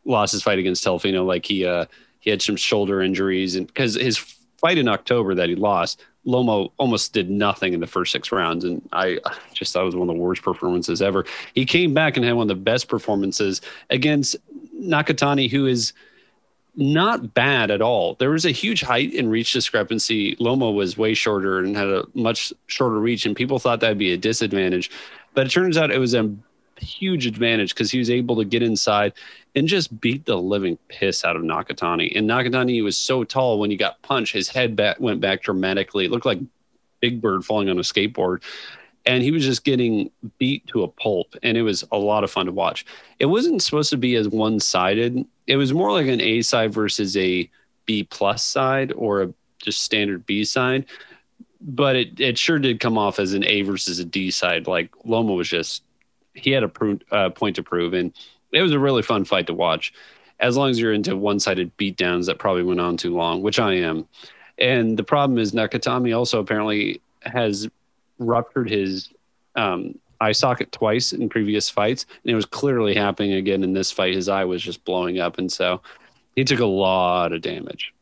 lost 0.06 0.34
his 0.34 0.44
fight 0.44 0.60
against 0.60 0.84
Teofimo, 0.84 1.26
like 1.26 1.46
he 1.46 1.66
uh, 1.66 1.86
he 2.20 2.30
had 2.30 2.42
some 2.42 2.56
shoulder 2.56 3.02
injuries, 3.02 3.56
and 3.56 3.68
because 3.68 3.96
his 3.96 4.18
fight 4.58 4.78
in 4.78 4.88
October 4.88 5.36
that 5.36 5.50
he 5.50 5.56
lost, 5.56 6.04
Lomo 6.26 6.72
almost 6.78 7.14
did 7.14 7.30
nothing 7.30 7.74
in 7.74 7.80
the 7.80 7.88
first 7.88 8.12
six 8.12 8.32
rounds, 8.32 8.64
and 8.64 8.82
I 8.94 9.20
just 9.54 9.74
thought 9.74 9.84
it 9.84 9.86
was 9.86 9.96
one 9.96 10.10
of 10.10 10.16
the 10.16 10.22
worst 10.22 10.42
performances 10.42 11.02
ever. 11.02 11.26
He 11.54 11.66
came 11.66 11.94
back 11.94 12.16
and 12.16 12.26
had 12.26 12.34
one 12.34 12.50
of 12.50 12.58
the 12.58 12.64
best 12.64 12.88
performances 12.88 13.62
against 13.90 14.36
Nakatani, 14.80 15.50
who 15.50 15.66
is 15.66 15.94
not 16.76 17.34
bad 17.34 17.72
at 17.72 17.82
all. 17.82 18.16
There 18.16 18.32
was 18.32 18.46
a 18.46 18.52
huge 18.52 18.82
height 18.82 19.14
and 19.14 19.30
reach 19.30 19.54
discrepancy. 19.54 20.36
Lomo 20.38 20.74
was 20.74 20.98
way 20.98 21.14
shorter 21.14 21.60
and 21.60 21.76
had 21.76 21.88
a 21.88 22.06
much 22.14 22.52
shorter 22.68 23.00
reach, 23.00 23.26
and 23.26 23.36
people 23.36 23.60
thought 23.60 23.80
that'd 23.80 23.98
be 23.98 24.14
a 24.14 24.18
disadvantage. 24.18 24.90
But 25.34 25.48
it 25.48 25.50
turns 25.50 25.78
out 25.78 25.92
it 25.92 26.00
was 26.00 26.14
a 26.14 26.34
huge 26.78 27.26
advantage 27.28 27.74
because 27.74 27.92
he 27.92 28.00
was 28.00 28.10
able 28.10 28.36
to 28.38 28.46
get 28.46 28.64
inside 28.64 29.14
and 29.56 29.68
just 29.68 30.00
beat 30.02 30.26
the 30.26 30.36
living 30.36 30.78
piss 30.88 31.24
out 31.24 31.36
of 31.36 31.44
Nakatani. 31.44 32.16
And 32.18 32.30
Nakatani 32.30 32.84
was 32.84 32.98
so 32.98 33.24
tall 33.24 33.60
when 33.60 33.70
he 33.70 33.78
got 33.78 34.02
punched, 34.02 34.34
his 34.34 34.50
head 34.50 34.76
back, 34.76 35.00
went 35.00 35.22
back 35.22 35.44
dramatically. 35.44 36.06
It 36.06 36.12
looked 36.12 36.26
like 36.26 36.40
Big 37.00 37.22
Bird 37.22 37.46
falling 37.46 37.70
on 37.70 37.78
a 37.78 37.82
skateboard. 37.82 38.42
And 39.06 39.22
he 39.22 39.32
was 39.32 39.44
just 39.44 39.66
getting 39.66 40.10
beat 40.38 40.66
to 40.68 40.84
a 40.84 40.88
pulp. 40.88 41.36
And 41.44 41.58
it 41.58 41.62
was 41.62 41.84
a 41.92 41.98
lot 41.98 42.24
of 42.24 42.32
fun 42.32 42.46
to 42.46 42.52
watch. 42.52 42.86
It 43.20 43.26
wasn't 43.26 43.62
supposed 43.62 43.90
to 43.90 43.98
be 43.98 44.16
as 44.16 44.30
one 44.30 44.60
sided, 44.60 45.26
it 45.48 45.58
was 45.58 45.74
more 45.74 45.92
like 45.92 46.08
an 46.08 46.22
A 46.22 46.42
side 46.42 46.74
versus 46.74 47.18
a 47.18 47.50
B 47.86 48.04
plus 48.04 48.44
side 48.44 48.92
or 48.94 49.22
a 49.24 49.34
just 49.62 49.82
standard 49.82 50.26
B 50.26 50.44
side. 50.44 50.86
But 51.62 51.96
it, 51.96 52.20
it 52.20 52.38
sure 52.38 52.60
did 52.60 52.80
come 52.80 52.98
off 52.98 53.20
as 53.20 53.34
an 53.34 53.46
A 53.46 53.62
versus 53.62 54.00
a 54.00 54.06
D 54.06 54.32
side. 54.32 54.68
Like 54.68 54.90
Loma 55.06 55.34
was 55.34 55.50
just, 55.50 55.84
he 56.34 56.52
had 56.52 56.64
a 56.64 56.98
uh, 57.12 57.30
point 57.30 57.56
to 57.56 57.64
prove. 57.64 57.94
And 57.94 58.14
it 58.52 58.62
was 58.62 58.72
a 58.72 58.80
really 58.80 59.02
fun 59.02 59.26
fight 59.26 59.48
to 59.48 59.54
watch. 59.54 59.94
As 60.40 60.58
long 60.58 60.70
as 60.70 60.80
you're 60.80 60.94
into 60.94 61.16
one-sided 61.16 61.78
beatdowns 61.78 62.26
that 62.26 62.40
probably 62.40 62.64
went 62.64 62.82
on 62.82 62.98
too 62.98 63.16
long, 63.16 63.42
which 63.42 63.60
I 63.60 63.76
am. 63.76 64.08
And 64.58 64.98
the 64.98 65.04
problem 65.04 65.40
is 65.40 65.54
Nakatani 65.54 66.16
also 66.18 66.40
apparently 66.40 67.02
has 67.22 67.70
ruptured 68.20 68.70
his 68.70 69.10
um, 69.56 69.98
eye 70.24 70.32
socket 70.32 70.72
twice 70.72 71.14
in 71.14 71.30
previous 71.30 71.70
fights, 71.70 72.06
and 72.24 72.32
it 72.32 72.36
was 72.36 72.46
clearly 72.46 72.96
happening 72.96 73.34
again 73.34 73.64
in 73.64 73.74
this 73.74 73.92
fight. 73.92 74.14
His 74.14 74.30
eye 74.30 74.46
was 74.46 74.62
just 74.62 74.84
blowing 74.86 75.20
up, 75.20 75.38
and 75.38 75.52
so 75.52 75.82
he 76.36 76.44
took 76.44 76.60
a 76.60 76.66
lot 76.66 77.34
of 77.34 77.42
damage. 77.42 77.94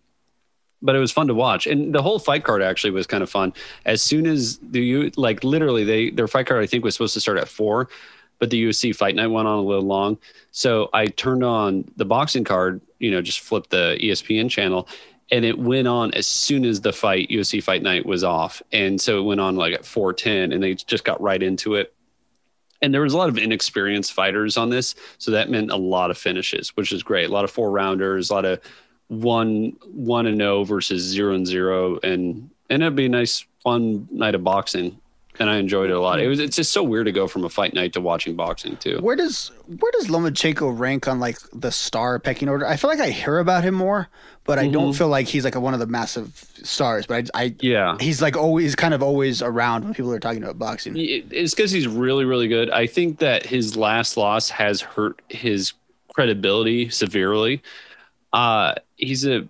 But 0.82 0.96
it 0.96 1.00
was 1.00 1.12
fun 1.12 1.28
to 1.28 1.34
watch, 1.34 1.68
and 1.68 1.94
the 1.94 2.02
whole 2.02 2.20
fight 2.20 2.44
card 2.44 2.62
actually 2.62 2.92
was 2.92 3.08
kind 3.08 3.24
of 3.24 3.30
fun. 3.30 3.54
As 3.86 4.02
soon 4.02 4.26
as 4.26 4.58
the 4.60 4.82
you 4.82 5.12
like 5.16 5.44
literally 5.44 5.84
they 5.84 6.10
their 6.10 6.28
fight 6.28 6.48
card 6.48 6.64
I 6.64 6.68
think 6.68 6.84
was 6.84 6.96
supposed 6.96 7.14
to 7.16 7.22
start 7.22 7.38
at 7.38 7.48
four 7.48 7.90
but 8.42 8.50
the 8.50 8.66
UFC 8.66 8.94
fight 8.94 9.14
night 9.14 9.28
went 9.28 9.48
on 9.48 9.60
a 9.60 9.62
little 9.62 9.86
long. 9.86 10.18
So 10.50 10.90
I 10.94 11.06
turned 11.06 11.44
on 11.44 11.86
the 11.96 12.06
boxing 12.06 12.44
card, 12.44 12.82
you 12.98 13.12
know, 13.12 13.22
just 13.22 13.40
flipped 13.40 13.70
the 13.70 14.00
ESPN 14.02 14.50
channel 14.50 14.90
and 15.32 15.46
it 15.46 15.58
went 15.58 15.88
on 15.88 16.14
as 16.14 16.28
soon 16.28 16.66
as 16.66 16.82
the 16.82 16.92
fight 16.92 17.30
UFC 17.30 17.64
fight 17.64 17.82
night 17.82 18.06
was 18.06 18.24
off. 18.24 18.62
And 18.72 19.00
so 19.00 19.20
it 19.20 19.24
went 19.24 19.40
on 19.40 19.56
like 19.56 19.74
at 19.74 19.86
410 19.86 20.52
and 20.52 20.62
they 20.62 20.74
just 20.74 21.06
got 21.06 21.22
right 21.22 21.42
into 21.42 21.76
it. 21.76 21.94
And 22.82 22.94
there 22.94 23.02
was 23.02 23.14
a 23.14 23.18
lot 23.18 23.30
of 23.30 23.38
inexperienced 23.38 24.14
fighters 24.14 24.58
on 24.58 24.70
this, 24.70 24.96
so 25.18 25.32
that 25.32 25.50
meant 25.50 25.72
a 25.72 25.76
lot 25.76 26.12
of 26.12 26.18
finishes, 26.18 26.70
which 26.70 26.92
is 26.92 27.04
great. 27.04 27.30
A 27.30 27.34
lot 27.34 27.44
of 27.44 27.52
four 27.52 27.72
rounders, 27.72 28.30
a 28.30 28.34
lot 28.34 28.46
of 28.46 28.60
one 29.08 29.76
one 29.92 30.26
and 30.26 30.40
zero 30.40 30.64
versus 30.64 31.04
zero 31.04 31.36
and 31.36 31.46
zero, 31.46 32.00
and 32.04 32.50
and 32.70 32.82
it'd 32.82 32.96
be 32.96 33.08
a 33.08 33.10
nice 33.10 33.46
fun 33.64 34.08
night 34.12 34.36
of 34.36 34.44
boxing 34.44 35.01
and 35.40 35.50
I 35.50 35.58
enjoyed 35.58 35.90
it 35.90 35.94
a 35.94 36.00
lot. 36.00 36.20
It 36.20 36.28
was 36.28 36.40
it's 36.40 36.56
just 36.56 36.72
so 36.72 36.84
weird 36.84 37.06
to 37.06 37.12
go 37.12 37.28
from 37.28 37.44
a 37.46 37.50
fight 37.50 37.74
night 37.74 37.94
to 37.94 38.02
watching 38.02 38.36
boxing 38.36 38.78
too. 38.78 39.00
Where 39.02 39.16
does 39.16 39.52
where 39.80 39.92
does 39.94 40.08
Lomachenko 40.08 40.78
rank 40.78 41.08
on 41.08 41.20
like 41.20 41.38
the 41.54 41.72
star 41.72 42.20
pecking 42.20 42.50
order? 42.50 42.68
I 42.68 42.76
feel 42.78 42.90
like 42.90 43.00
I 43.00 43.10
hear 43.10 43.40
about 43.40 43.64
him 43.64 43.74
more, 43.74 44.10
but 44.44 44.60
I 44.60 44.68
don't 44.68 44.92
Mhm. 44.92 44.98
feel 44.98 45.08
like 45.08 45.28
he's 45.28 45.44
like 45.46 45.56
a, 45.56 45.60
one 45.60 45.74
of 45.74 45.80
the 45.80 45.88
massive 45.88 46.34
stars. 46.64 47.06
But 47.06 47.30
I, 47.34 47.44
I 47.44 47.56
Yeah. 47.62 47.98
he's 48.00 48.22
like 48.22 48.36
always 48.36 48.76
kind 48.76 48.94
of 48.94 49.02
always 49.02 49.42
around 49.42 49.84
when 49.86 49.94
people 49.94 50.12
are 50.14 50.20
talking 50.20 50.44
about 50.44 50.60
boxing. 50.60 50.94
It's 50.98 51.54
because 51.56 51.72
he's 51.72 51.88
really, 51.88 52.26
really 52.26 52.48
good. 52.48 52.70
I 52.70 52.86
think 52.88 53.20
that 53.20 53.46
his 53.46 53.76
last 53.78 54.18
loss 54.18 54.50
has 54.50 54.82
hurt 54.82 55.22
his 55.30 55.74
credibility 56.14 56.90
severely. 56.90 57.62
Uh, 58.34 58.76
he's 58.98 59.26
a, 59.26 59.48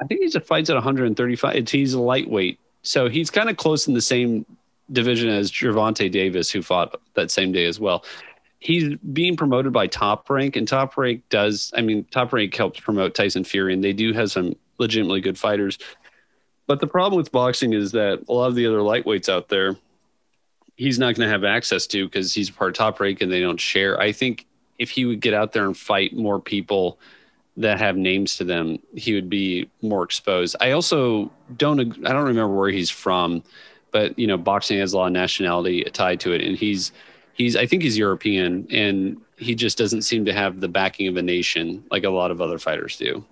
I 0.00 0.04
think 0.06 0.20
he's 0.20 0.34
a 0.34 0.40
fights 0.40 0.68
at 0.70 0.74
135. 0.74 1.54
It's, 1.56 1.70
he's 1.70 1.92
a 1.94 2.00
lightweight, 2.00 2.58
so 2.82 3.08
he's 3.08 3.30
kind 3.30 3.48
of 3.48 3.56
close 3.56 3.86
in 3.86 3.94
the 3.94 4.00
same 4.00 4.44
division 4.92 5.28
as 5.28 5.50
Gervonta 5.50 6.10
Davis, 6.10 6.50
who 6.50 6.62
fought 6.62 7.00
that 7.14 7.30
same 7.30 7.52
day 7.52 7.64
as 7.66 7.80
well. 7.80 8.04
He's 8.58 8.94
being 8.96 9.36
promoted 9.36 9.72
by 9.72 9.88
Top 9.88 10.30
Rank, 10.30 10.56
and 10.56 10.68
Top 10.68 10.96
Rank 10.96 11.28
does. 11.28 11.72
I 11.76 11.80
mean, 11.80 12.04
Top 12.04 12.32
Rank 12.32 12.54
helps 12.54 12.78
promote 12.80 13.14
Tyson 13.14 13.44
Fury, 13.44 13.74
and 13.74 13.82
they 13.82 13.92
do 13.92 14.12
have 14.12 14.30
some 14.30 14.54
legitimately 14.78 15.20
good 15.20 15.38
fighters. 15.38 15.78
But 16.66 16.80
the 16.80 16.86
problem 16.86 17.16
with 17.16 17.32
boxing 17.32 17.72
is 17.72 17.92
that 17.92 18.24
a 18.28 18.32
lot 18.32 18.46
of 18.46 18.54
the 18.54 18.66
other 18.66 18.78
lightweights 18.78 19.28
out 19.28 19.48
there, 19.48 19.76
he's 20.76 20.98
not 20.98 21.14
going 21.14 21.26
to 21.26 21.32
have 21.32 21.44
access 21.44 21.86
to 21.88 22.06
because 22.06 22.32
he's 22.32 22.50
part 22.50 22.70
of 22.70 22.76
top 22.76 23.00
rank 23.00 23.20
and 23.20 23.30
they 23.30 23.40
don't 23.40 23.60
share. 23.60 24.00
I 24.00 24.12
think 24.12 24.46
if 24.78 24.90
he 24.90 25.04
would 25.04 25.20
get 25.20 25.34
out 25.34 25.52
there 25.52 25.64
and 25.64 25.76
fight 25.76 26.14
more 26.14 26.40
people 26.40 26.98
that 27.56 27.78
have 27.78 27.96
names 27.96 28.36
to 28.36 28.44
them, 28.44 28.78
he 28.94 29.14
would 29.14 29.28
be 29.28 29.68
more 29.82 30.02
exposed. 30.04 30.56
I 30.60 30.70
also 30.70 31.30
don't 31.56 31.80
I 31.80 32.12
don't 32.12 32.26
remember 32.26 32.54
where 32.54 32.70
he's 32.70 32.90
from, 32.90 33.42
but 33.92 34.18
you 34.18 34.26
know, 34.26 34.36
boxing 34.36 34.78
has 34.78 34.92
a 34.92 34.98
lot 34.98 35.06
of 35.06 35.12
nationality 35.12 35.84
tied 35.92 36.20
to 36.20 36.32
it, 36.32 36.42
and 36.42 36.56
he's 36.56 36.92
he's 37.34 37.56
I 37.56 37.66
think 37.66 37.82
he's 37.82 37.96
European, 37.96 38.66
and 38.70 39.20
he 39.36 39.54
just 39.54 39.78
doesn't 39.78 40.02
seem 40.02 40.24
to 40.24 40.32
have 40.32 40.60
the 40.60 40.68
backing 40.68 41.08
of 41.08 41.16
a 41.16 41.22
nation 41.22 41.84
like 41.90 42.04
a 42.04 42.10
lot 42.10 42.30
of 42.30 42.40
other 42.40 42.58
fighters 42.58 42.96
do. 42.96 43.24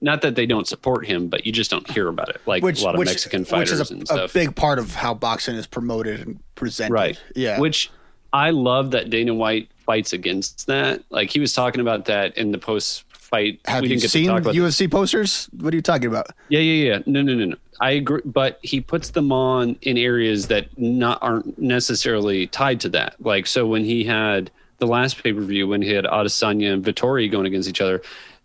Not 0.00 0.22
that 0.22 0.34
they 0.34 0.46
don't 0.46 0.66
support 0.66 1.06
him, 1.06 1.28
but 1.28 1.46
you 1.46 1.52
just 1.52 1.70
don't 1.70 1.88
hear 1.88 2.08
about 2.08 2.28
it 2.28 2.40
like 2.44 2.62
a 2.62 2.84
lot 2.84 2.96
of 2.96 3.04
Mexican 3.04 3.44
fighters 3.44 3.90
and 3.90 4.04
stuff. 4.04 4.22
which 4.24 4.26
is 4.26 4.34
a, 4.34 4.40
a 4.40 4.46
big 4.46 4.56
part 4.56 4.80
of 4.80 4.94
how 4.94 5.14
boxing 5.14 5.54
is 5.54 5.66
promoted 5.66 6.20
and 6.20 6.40
presented. 6.56 6.92
Right. 6.92 7.20
Yeah. 7.36 7.60
Which 7.60 7.88
I 8.32 8.50
love 8.50 8.90
that 8.92 9.10
Dana 9.10 9.32
White 9.32 9.70
fights 9.86 10.12
against 10.12 10.66
that. 10.66 11.04
Like 11.10 11.30
he 11.30 11.38
was 11.38 11.52
talking 11.52 11.80
about 11.80 12.06
that 12.06 12.36
in 12.36 12.50
the 12.50 12.58
post 12.58 13.04
fight. 13.32 13.60
Have 13.66 13.82
we 13.82 13.90
you 13.90 13.98
seen 14.00 14.24
to 14.24 14.30
talk 14.30 14.42
about 14.42 14.54
UFC 14.54 14.90
posters? 14.90 15.48
What 15.58 15.72
are 15.72 15.76
you 15.76 15.82
talking 15.82 16.08
about? 16.08 16.28
Yeah, 16.48 16.60
yeah, 16.60 16.94
yeah. 16.94 17.02
No, 17.06 17.22
no, 17.22 17.34
no, 17.34 17.44
no. 17.44 17.56
I 17.82 17.90
agree, 17.90 18.22
but 18.24 18.60
he 18.62 18.80
puts 18.80 19.10
them 19.10 19.32
on 19.32 19.76
in 19.82 19.98
areas 19.98 20.46
that 20.46 20.78
not 20.78 21.18
aren't 21.20 21.58
necessarily 21.58 22.46
tied 22.46 22.78
to 22.82 22.88
that. 22.90 23.16
Like 23.18 23.48
so, 23.48 23.66
when 23.66 23.84
he 23.84 24.04
had 24.04 24.52
the 24.78 24.86
last 24.86 25.20
pay 25.20 25.32
per 25.32 25.40
view, 25.40 25.66
when 25.66 25.82
he 25.82 25.90
had 25.90 26.04
Adesanya 26.04 26.72
and 26.74 26.84
Vettori 26.84 27.28
going 27.28 27.44
against 27.44 27.68
each 27.68 27.80
other, 27.80 28.00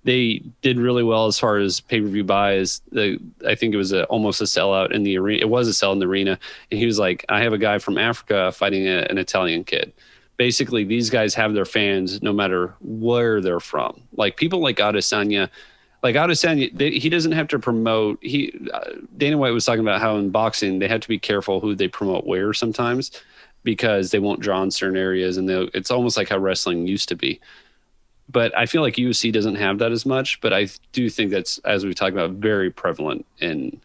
they 0.06 0.42
did 0.64 0.80
really 0.80 1.04
well 1.04 1.28
as 1.28 1.38
far 1.38 1.58
as 1.58 1.82
pay 1.82 2.02
per 2.02 2.08
view 2.08 2.24
buys. 2.24 2.82
The 2.92 3.20
I 3.48 3.54
think 3.54 3.76
it 3.76 3.78
was 3.78 3.92
a, 3.92 4.06
almost 4.06 4.42
a 4.42 4.46
sellout 4.46 4.92
in 4.92 5.04
the 5.04 5.20
arena. 5.20 5.42
It 5.42 5.50
was 5.50 5.68
a 5.68 5.74
sell 5.74 5.94
in 5.94 6.00
the 6.00 6.08
arena, 6.08 6.40
and 6.72 6.80
he 6.80 6.88
was 6.88 6.98
like, 6.98 7.24
"I 7.30 7.44
have 7.44 7.54
a 7.54 7.60
guy 7.60 7.78
from 7.78 8.00
Africa 8.00 8.52
fighting 8.52 8.88
a, 8.88 9.06
an 9.08 9.20
Italian 9.20 9.64
kid." 9.64 9.94
Basically, 10.38 10.84
these 10.84 11.12
guys 11.12 11.36
have 11.36 11.54
their 11.54 11.66
fans 11.66 12.24
no 12.24 12.34
matter 12.34 12.74
where 12.82 13.40
they're 13.40 13.60
from. 13.60 14.02
Like 14.14 14.36
people 14.36 14.62
like 14.62 14.78
Adesanya 14.78 15.50
like 16.04 16.16
Adesanya, 16.16 16.76
they, 16.78 16.92
he 16.92 17.10
doesn't 17.10 17.32
have 17.32 17.48
to 17.50 17.60
promote. 17.60 18.20
He 18.22 18.54
uh, 18.74 18.92
Dana 19.18 19.38
White 19.38 19.52
was 19.52 19.66
talking 19.66 19.82
about 19.82 20.02
how 20.02 20.18
in 20.18 20.30
boxing 20.30 20.80
they 20.80 20.88
have 20.88 21.02
to 21.02 21.08
be 21.08 21.20
careful 21.20 21.60
who 21.60 21.76
they 21.76 21.88
promote 21.88 22.26
where 22.26 22.54
sometimes 22.54 23.12
because 23.64 24.12
they 24.12 24.20
won't 24.20 24.40
draw 24.40 24.62
in 24.64 24.72
certain 24.72 24.98
areas, 24.98 25.38
and 25.38 25.50
it's 25.50 25.92
almost 25.92 26.16
like 26.16 26.30
how 26.30 26.38
wrestling 26.38 26.88
used 26.88 27.10
to 27.10 27.16
be. 27.16 27.40
But 28.30 28.56
I 28.58 28.66
feel 28.66 28.82
like 28.82 28.96
UFC 28.96 29.32
doesn't 29.32 29.56
have 29.56 29.80
that 29.80 29.92
as 29.92 30.06
much. 30.06 30.40
But 30.42 30.54
I 30.54 30.68
do 30.92 31.10
think 31.10 31.32
that's 31.32 31.58
as 31.60 31.86
we 31.86 31.94
talked 31.94 32.14
about 32.14 32.32
very 32.32 32.70
prevalent 32.70 33.26
in 33.40 33.82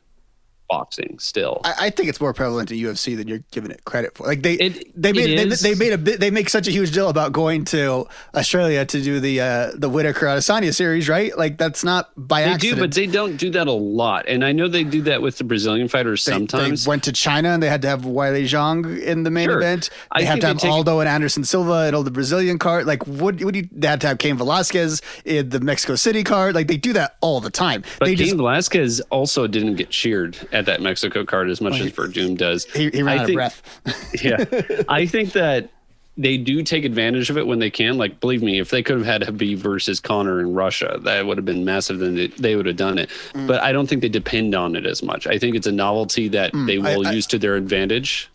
boxing 0.72 1.18
still. 1.18 1.60
I, 1.64 1.74
I 1.86 1.90
think 1.90 2.08
it's 2.08 2.20
more 2.20 2.32
prevalent 2.32 2.70
in 2.72 2.78
UFC 2.78 3.14
than 3.16 3.28
you're 3.28 3.44
giving 3.50 3.70
it 3.70 3.84
credit 3.84 4.14
for. 4.16 4.26
Like 4.26 4.42
they 4.42 4.56
they 4.94 5.12
made 5.12 5.38
they, 5.38 5.44
they 5.56 5.74
made 5.74 5.92
a 5.92 5.98
bit, 5.98 6.18
they 6.18 6.30
make 6.30 6.48
such 6.48 6.66
a 6.66 6.70
huge 6.70 6.92
deal 6.92 7.08
about 7.10 7.32
going 7.32 7.64
to 7.66 8.06
Australia 8.34 8.84
to 8.86 9.02
do 9.02 9.20
the 9.20 9.40
uh, 9.40 9.70
the 9.74 9.88
Whittaker 9.90 10.26
Adesanya 10.26 10.74
series, 10.74 11.08
right? 11.08 11.36
Like 11.36 11.58
that's 11.58 11.84
not 11.84 12.10
by 12.16 12.42
accident. 12.42 12.44
they 12.44 12.54
accident. 12.54 12.76
do, 12.76 12.80
but 12.86 12.94
they 12.94 13.06
don't 13.06 13.36
do 13.36 13.50
that 13.50 13.66
a 13.66 13.72
lot. 13.72 14.24
And 14.28 14.44
I 14.44 14.52
know 14.52 14.66
they 14.68 14.84
do 14.84 15.02
that 15.02 15.20
with 15.20 15.36
the 15.38 15.44
Brazilian 15.44 15.88
fighters 15.88 16.24
They- 16.24 16.32
sometimes. 16.32 16.84
They 16.84 16.88
went 16.88 17.02
to 17.04 17.12
China 17.12 17.50
and 17.50 17.62
they 17.62 17.68
had 17.68 17.82
to 17.82 17.88
have 17.88 18.02
Weili 18.02 18.44
Zhang 18.44 19.00
in 19.02 19.24
the 19.24 19.30
main 19.30 19.48
Sure. 19.48 19.58
event. 19.58 19.90
They 20.16 20.24
had 20.24 20.32
think 20.34 20.40
to 20.42 20.46
have 20.48 20.58
take- 20.58 20.70
Aldo 20.70 21.00
and 21.00 21.08
Anderson 21.08 21.44
Silva 21.44 21.84
and 21.86 21.94
all 21.96 22.02
the 22.02 22.10
Brazilian 22.10 22.58
card. 22.58 22.86
Like, 22.86 23.06
what 23.06 23.42
would 23.42 23.54
you? 23.56 23.68
They 23.72 23.88
had 23.88 24.00
to 24.02 24.06
have 24.08 24.18
Cain 24.18 24.36
Velasquez 24.38 25.02
in 25.24 25.50
the 25.50 25.60
Mexico 25.60 25.96
City 25.96 26.22
card. 26.24 26.54
Like, 26.54 26.68
they 26.68 26.76
do 26.78 26.92
that 26.94 27.16
all 27.20 27.40
the 27.40 27.50
time. 27.50 27.82
But 27.98 28.06
they 28.06 28.14
Cain 28.16 28.24
just 28.26 28.36
Velasquez 28.36 29.00
also 29.10 29.46
didn't 29.46 29.76
get 29.76 29.90
cheered 29.90 30.36
at 30.52 30.61
that 30.66 30.80
Mexico 30.80 31.24
card 31.24 31.50
as 31.50 31.60
much 31.60 31.80
as 31.80 31.92
Werdum 31.92 32.36
does. 32.36 32.64
he, 32.66 32.90
he 32.90 33.02
ran 33.02 33.18
I 33.18 33.22
out 33.22 33.26
think- 33.26 33.40
of 33.40 33.62
breath. 33.84 34.14
yeah, 34.24 34.82
I 34.88 35.06
think 35.06 35.32
that 35.32 35.70
they 36.18 36.36
do 36.36 36.62
take 36.62 36.84
advantage 36.84 37.30
of 37.30 37.38
it 37.38 37.46
when 37.46 37.58
they 37.58 37.70
can. 37.70 37.96
Like, 37.96 38.20
believe 38.20 38.42
me, 38.42 38.58
if 38.60 38.68
they 38.68 38.82
could 38.82 38.98
have 38.98 39.06
had 39.06 39.22
Khabib 39.22 39.56
versus 39.56 39.98
Conor 39.98 40.40
in 40.40 40.52
Russia, 40.52 40.98
that 41.04 41.26
would 41.26 41.38
have 41.38 41.46
been 41.46 41.64
massive. 41.64 42.00
Then 42.00 42.14
they, 42.16 42.26
they 42.26 42.54
would 42.54 42.66
have 42.66 42.76
done 42.76 42.98
it. 42.98 43.08
Mm. 43.32 43.46
But 43.46 43.62
I 43.62 43.72
don't 43.72 43.86
think 43.88 44.02
they 44.02 44.10
depend 44.10 44.54
on 44.54 44.76
it 44.76 44.84
as 44.84 45.02
much. 45.02 45.26
I 45.26 45.38
think 45.38 45.56
it's 45.56 45.66
a 45.66 45.72
novelty 45.72 46.28
that 46.28 46.52
Mm, 46.52 46.66
they 46.66 46.76
I- 46.76 46.96
will 46.98 47.06
I- 47.06 47.12
use 47.12 47.26
to 47.28 47.38
their 47.38 47.56
advantage. 47.56 48.28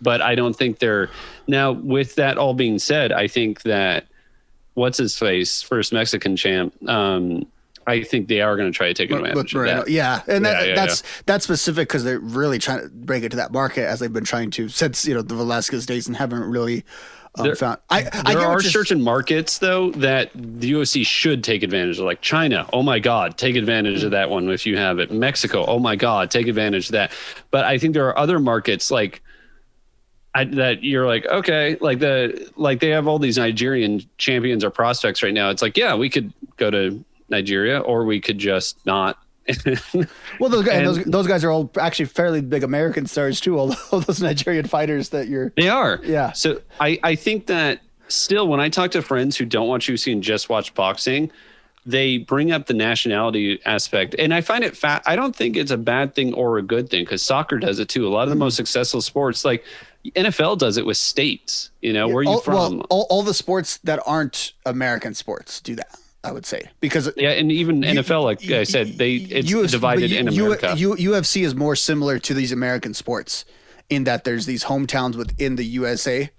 But 0.00 0.20
I 0.22 0.34
don't 0.34 0.56
think 0.56 0.78
they're 0.78 1.10
now. 1.46 1.70
With 1.72 2.14
that 2.16 2.36
all 2.38 2.54
being 2.54 2.78
said, 2.80 3.12
I 3.12 3.28
think 3.28 3.62
that 3.62 4.06
what's 4.74 4.98
his 4.98 5.16
face, 5.16 5.62
first 5.62 5.92
Mexican 5.92 6.34
champ. 6.34 6.72
Um, 6.88 7.46
I 7.86 8.02
think 8.02 8.28
they 8.28 8.40
are 8.40 8.56
going 8.56 8.70
to 8.70 8.76
try 8.76 8.88
to 8.88 8.94
take 8.94 9.10
advantage 9.10 9.54
of 9.54 9.64
that. 9.64 9.88
Yeah, 9.88 10.22
and 10.26 10.44
that, 10.44 10.62
Yeah, 10.62 10.68
yeah, 10.68 10.74
that's 10.74 11.02
that's 11.26 11.44
specific 11.44 11.88
because 11.88 12.04
they're 12.04 12.18
really 12.18 12.58
trying 12.58 12.82
to 12.82 12.88
break 12.88 13.24
into 13.24 13.36
that 13.36 13.52
market 13.52 13.86
as 13.86 14.00
they've 14.00 14.12
been 14.12 14.24
trying 14.24 14.50
to 14.52 14.68
since 14.68 15.06
you 15.06 15.14
know 15.14 15.22
the 15.22 15.34
Velasquez 15.34 15.86
days 15.86 16.06
and 16.06 16.16
haven't 16.16 16.44
really 16.44 16.84
um, 17.38 17.46
There- 17.46 17.54
found. 17.56 17.78
I, 17.88 17.98
I 17.98 18.34
there 18.34 18.42
get 18.42 18.46
are 18.46 18.62
certain 18.62 19.00
markets 19.02 19.58
though 19.58 19.90
that 19.92 20.30
the 20.34 20.72
UFC 20.72 21.04
should 21.06 21.42
take 21.42 21.62
advantage 21.62 21.98
of, 21.98 22.04
like 22.04 22.20
China. 22.20 22.68
Oh 22.72 22.82
my 22.82 22.98
God, 22.98 23.38
take 23.38 23.56
advantage 23.56 24.04
of 24.04 24.10
that 24.10 24.28
one 24.28 24.48
if 24.50 24.66
you 24.66 24.76
have 24.76 24.98
it. 24.98 25.10
Mexico. 25.10 25.64
Oh 25.66 25.78
my 25.78 25.96
God, 25.96 26.30
take 26.30 26.46
advantage 26.46 26.86
of 26.86 26.92
that. 26.92 27.12
But 27.50 27.64
I 27.64 27.78
think 27.78 27.94
there 27.94 28.06
are 28.06 28.18
other 28.18 28.38
markets 28.38 28.90
like 28.90 29.22
I, 30.34 30.44
that 30.44 30.82
you're 30.82 31.06
like 31.06 31.26
okay, 31.26 31.76
like 31.80 31.98
the 31.98 32.50
like 32.56 32.80
they 32.80 32.88
have 32.88 33.06
all 33.06 33.18
these 33.18 33.38
Nigerian 33.38 34.02
champions 34.18 34.64
or 34.64 34.70
prospects 34.70 35.22
right 35.22 35.34
now. 35.34 35.50
It's 35.50 35.62
like 35.62 35.76
yeah, 35.76 35.94
we 35.94 36.08
could 36.10 36.32
go 36.56 36.70
to 36.70 37.02
Nigeria 37.32 37.80
or 37.80 38.04
we 38.04 38.20
could 38.20 38.38
just 38.38 38.84
not. 38.86 39.18
Well, 40.38 40.48
those 40.48 40.64
guys, 40.64 40.76
And- 40.76 40.86
those, 40.86 41.04
those 41.04 41.26
guys 41.26 41.44
are 41.44 41.50
all 41.50 41.70
actually 41.78 42.06
fairly 42.06 42.40
big 42.40 42.62
American 42.62 43.06
stars 43.06 43.40
too. 43.40 43.58
Although 43.58 44.00
those 44.06 44.22
Nigerian 44.22 44.66
fighters 44.66 45.10
that 45.10 45.28
you're, 45.28 45.52
They 45.56 45.68
are. 45.68 46.00
Yeah. 46.04 46.32
So 46.32 46.60
I, 46.80 46.98
I 47.02 47.14
think 47.16 47.46
that 47.46 47.80
still, 48.08 48.46
when 48.48 48.60
I 48.60 48.68
talk 48.68 48.92
to 48.92 49.02
friends 49.02 49.36
who 49.36 49.44
don't 49.44 49.68
watch 49.68 49.88
UFC 49.88 50.12
and 50.12 50.22
just 50.22 50.48
watch 50.48 50.74
boxing, 50.74 51.30
they 51.84 52.18
bring 52.18 52.52
up 52.52 52.66
the 52.66 52.74
nationality 52.74 53.60
aspect. 53.66 54.14
And 54.18 54.32
I 54.32 54.40
find 54.40 54.62
it 54.62 54.76
fat. 54.76 55.02
I 55.06 55.16
don't 55.16 55.34
think 55.34 55.56
it's 55.56 55.70
a 55.70 55.76
bad 55.76 56.14
thing 56.14 56.32
or 56.34 56.58
a 56.58 56.62
good 56.62 56.88
thing 56.88 57.04
because 57.04 57.22
soccer 57.22 57.58
does 57.58 57.78
it 57.78 57.88
too. 57.88 58.06
A 58.06 58.10
lot 58.10 58.22
of 58.22 58.28
the 58.28 58.34
mm-hmm. 58.34 58.44
most 58.44 58.56
successful 58.56 59.02
sports, 59.02 59.44
like 59.44 59.64
NFL 60.10 60.58
does 60.58 60.76
it 60.76 60.86
with 60.86 60.96
states, 60.96 61.70
you 61.80 61.92
know, 61.92 62.08
where 62.08 62.18
are 62.18 62.22
you 62.22 62.30
all, 62.30 62.40
from? 62.40 62.54
Well, 62.54 62.86
all, 62.90 63.06
all 63.10 63.22
the 63.22 63.34
sports 63.34 63.78
that 63.78 64.00
aren't 64.06 64.52
American 64.66 65.14
sports 65.14 65.60
do 65.60 65.74
that. 65.76 65.98
I 66.24 66.30
would 66.32 66.46
say 66.46 66.70
because 66.80 67.10
yeah. 67.16 67.30
And 67.30 67.50
even 67.50 67.82
NFL, 67.82 68.22
like 68.22 68.48
I 68.50 68.62
said, 68.64 68.96
they, 68.98 69.14
it's 69.14 69.50
UFC 69.50 69.70
divided 69.72 70.10
you- 70.10 70.18
in 70.18 70.28
America. 70.28 70.74
U- 70.76 70.94
UFC 70.94 71.42
is 71.44 71.54
more 71.54 71.74
similar 71.74 72.18
to 72.20 72.32
these 72.34 72.52
American 72.52 72.94
sports 72.94 73.44
in 73.90 74.04
that 74.04 74.24
there's 74.24 74.46
these 74.46 74.64
hometowns 74.64 75.16
within 75.16 75.56
the 75.56 75.64
USA. 75.64 76.30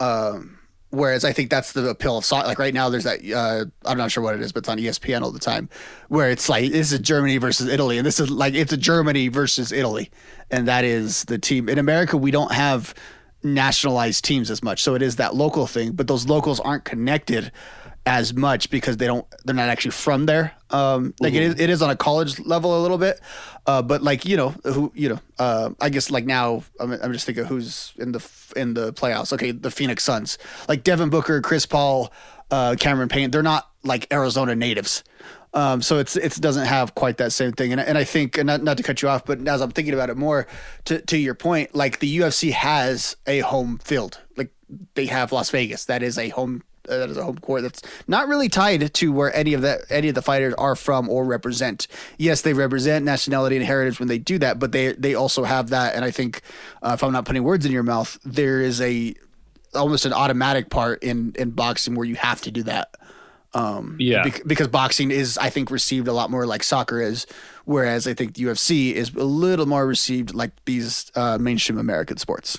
Um, 0.00 0.58
whereas 0.90 1.24
I 1.24 1.32
think 1.32 1.50
that's 1.50 1.72
the 1.72 1.88
appeal 1.90 2.16
of 2.18 2.24
soccer. 2.24 2.48
Like 2.48 2.58
right 2.58 2.72
now, 2.74 2.88
there's 2.88 3.04
that 3.04 3.20
uh, 3.30 3.66
I'm 3.88 3.98
not 3.98 4.10
sure 4.10 4.22
what 4.22 4.34
it 4.34 4.40
is, 4.40 4.52
but 4.52 4.60
it's 4.60 4.68
on 4.68 4.78
ESPN 4.78 5.22
all 5.22 5.30
the 5.30 5.38
time, 5.38 5.68
where 6.08 6.30
it's 6.30 6.48
like 6.48 6.72
this 6.72 6.92
is 6.92 6.98
Germany 7.00 7.36
versus 7.36 7.68
Italy, 7.68 7.98
and 7.98 8.06
this 8.06 8.18
is 8.18 8.30
like 8.30 8.54
it's 8.54 8.72
a 8.72 8.76
Germany 8.78 9.28
versus 9.28 9.72
Italy, 9.72 10.10
and 10.50 10.66
that 10.68 10.84
is 10.84 11.24
the 11.24 11.38
team. 11.38 11.68
In 11.68 11.78
America, 11.78 12.16
we 12.16 12.30
don't 12.30 12.52
have 12.52 12.94
nationalized 13.42 14.24
teams 14.24 14.50
as 14.50 14.62
much, 14.62 14.82
so 14.82 14.94
it 14.94 15.02
is 15.02 15.16
that 15.16 15.34
local 15.34 15.66
thing. 15.66 15.92
But 15.92 16.08
those 16.08 16.26
locals 16.26 16.60
aren't 16.60 16.84
connected 16.84 17.52
as 18.06 18.32
much 18.32 18.70
because 18.70 18.96
they 18.96 19.06
don't 19.06 19.26
they're 19.44 19.54
not 19.54 19.68
actually 19.68 19.90
from 19.90 20.26
there. 20.26 20.54
Um 20.70 21.12
like 21.20 21.34
it 21.34 21.42
is 21.42 21.60
it 21.60 21.68
is 21.68 21.82
on 21.82 21.90
a 21.90 21.96
college 21.96 22.38
level 22.38 22.78
a 22.78 22.80
little 22.80 22.98
bit 22.98 23.20
uh 23.66 23.82
but 23.82 24.02
like 24.02 24.24
you 24.24 24.36
know 24.36 24.50
who 24.64 24.92
you 24.94 25.08
know 25.08 25.20
uh 25.38 25.70
i 25.80 25.88
guess 25.88 26.10
like 26.10 26.24
now 26.24 26.64
i'm, 26.80 26.92
I'm 26.92 27.12
just 27.12 27.24
thinking 27.26 27.44
who's 27.44 27.92
in 27.98 28.12
the 28.12 28.28
in 28.56 28.74
the 28.74 28.92
playoffs. 28.92 29.32
Okay 29.32 29.50
the 29.50 29.70
phoenix 29.70 30.04
suns. 30.04 30.38
Like 30.68 30.82
devin 30.82 31.10
booker 31.10 31.40
chris 31.40 31.66
paul 31.66 32.12
uh 32.50 32.76
cameron 32.78 33.08
payne 33.08 33.30
they're 33.30 33.42
not 33.42 33.70
like 33.84 34.12
arizona 34.12 34.54
natives. 34.54 35.04
Um, 35.54 35.80
so 35.80 35.98
it's 35.98 36.16
it 36.16 36.34
doesn't 36.34 36.66
have 36.66 36.94
quite 36.94 37.16
that 37.16 37.32
same 37.32 37.52
thing, 37.52 37.72
and 37.72 37.80
and 37.80 37.96
I 37.96 38.04
think 38.04 38.36
and 38.36 38.46
not 38.46 38.62
not 38.62 38.76
to 38.76 38.82
cut 38.82 39.00
you 39.00 39.08
off, 39.08 39.24
but 39.24 39.46
as 39.48 39.62
I'm 39.62 39.70
thinking 39.70 39.94
about 39.94 40.10
it 40.10 40.16
more, 40.16 40.46
to 40.84 41.00
to 41.00 41.16
your 41.16 41.34
point, 41.34 41.74
like 41.74 42.00
the 42.00 42.18
UFC 42.18 42.52
has 42.52 43.16
a 43.26 43.38
home 43.38 43.78
field, 43.78 44.20
like 44.36 44.50
they 44.94 45.06
have 45.06 45.32
Las 45.32 45.48
Vegas, 45.48 45.86
that 45.86 46.02
is 46.02 46.18
a 46.18 46.28
home 46.28 46.62
that 46.88 47.10
is 47.10 47.16
a 47.16 47.24
home 47.24 47.38
court 47.38 47.62
that's 47.62 47.82
not 48.08 48.28
really 48.28 48.48
tied 48.48 48.92
to 48.94 49.12
where 49.12 49.34
any 49.34 49.54
of 49.54 49.62
that 49.62 49.80
any 49.90 50.08
of 50.08 50.14
the 50.14 50.22
fighters 50.22 50.54
are 50.54 50.76
from 50.76 51.08
or 51.08 51.24
represent. 51.24 51.86
Yes, 52.18 52.42
they 52.42 52.52
represent 52.52 53.04
nationality 53.04 53.56
and 53.56 53.64
heritage 53.64 53.98
when 53.98 54.08
they 54.08 54.18
do 54.18 54.38
that, 54.38 54.58
but 54.58 54.72
they 54.72 54.92
they 54.92 55.14
also 55.14 55.44
have 55.44 55.70
that, 55.70 55.94
and 55.94 56.04
I 56.04 56.10
think 56.10 56.40
uh, 56.82 56.92
if 56.94 57.02
I'm 57.02 57.12
not 57.12 57.24
putting 57.24 57.42
words 57.44 57.66
in 57.66 57.72
your 57.72 57.82
mouth, 57.82 58.18
there 58.24 58.60
is 58.60 58.80
a 58.80 59.14
almost 59.74 60.06
an 60.06 60.12
automatic 60.12 60.70
part 60.70 61.02
in 61.02 61.32
in 61.38 61.50
boxing 61.50 61.94
where 61.94 62.06
you 62.06 62.14
have 62.16 62.40
to 62.42 62.50
do 62.50 62.62
that. 62.64 62.94
Um, 63.54 63.96
Yeah. 63.98 64.24
bec- 64.24 64.42
because 64.46 64.68
boxing 64.68 65.10
is, 65.10 65.38
I 65.38 65.48
think, 65.48 65.70
received 65.70 66.08
a 66.08 66.12
lot 66.12 66.30
more 66.30 66.44
like 66.44 66.62
soccer 66.62 67.00
is, 67.00 67.26
whereas 67.64 68.06
I 68.06 68.12
think 68.12 68.34
the 68.34 68.42
UFC 68.44 68.92
is 68.92 69.14
a 69.14 69.24
little 69.24 69.64
more 69.64 69.86
received 69.86 70.34
like 70.34 70.50
these 70.66 71.10
uh, 71.14 71.38
mainstream 71.38 71.78
American 71.78 72.18
sports. 72.18 72.58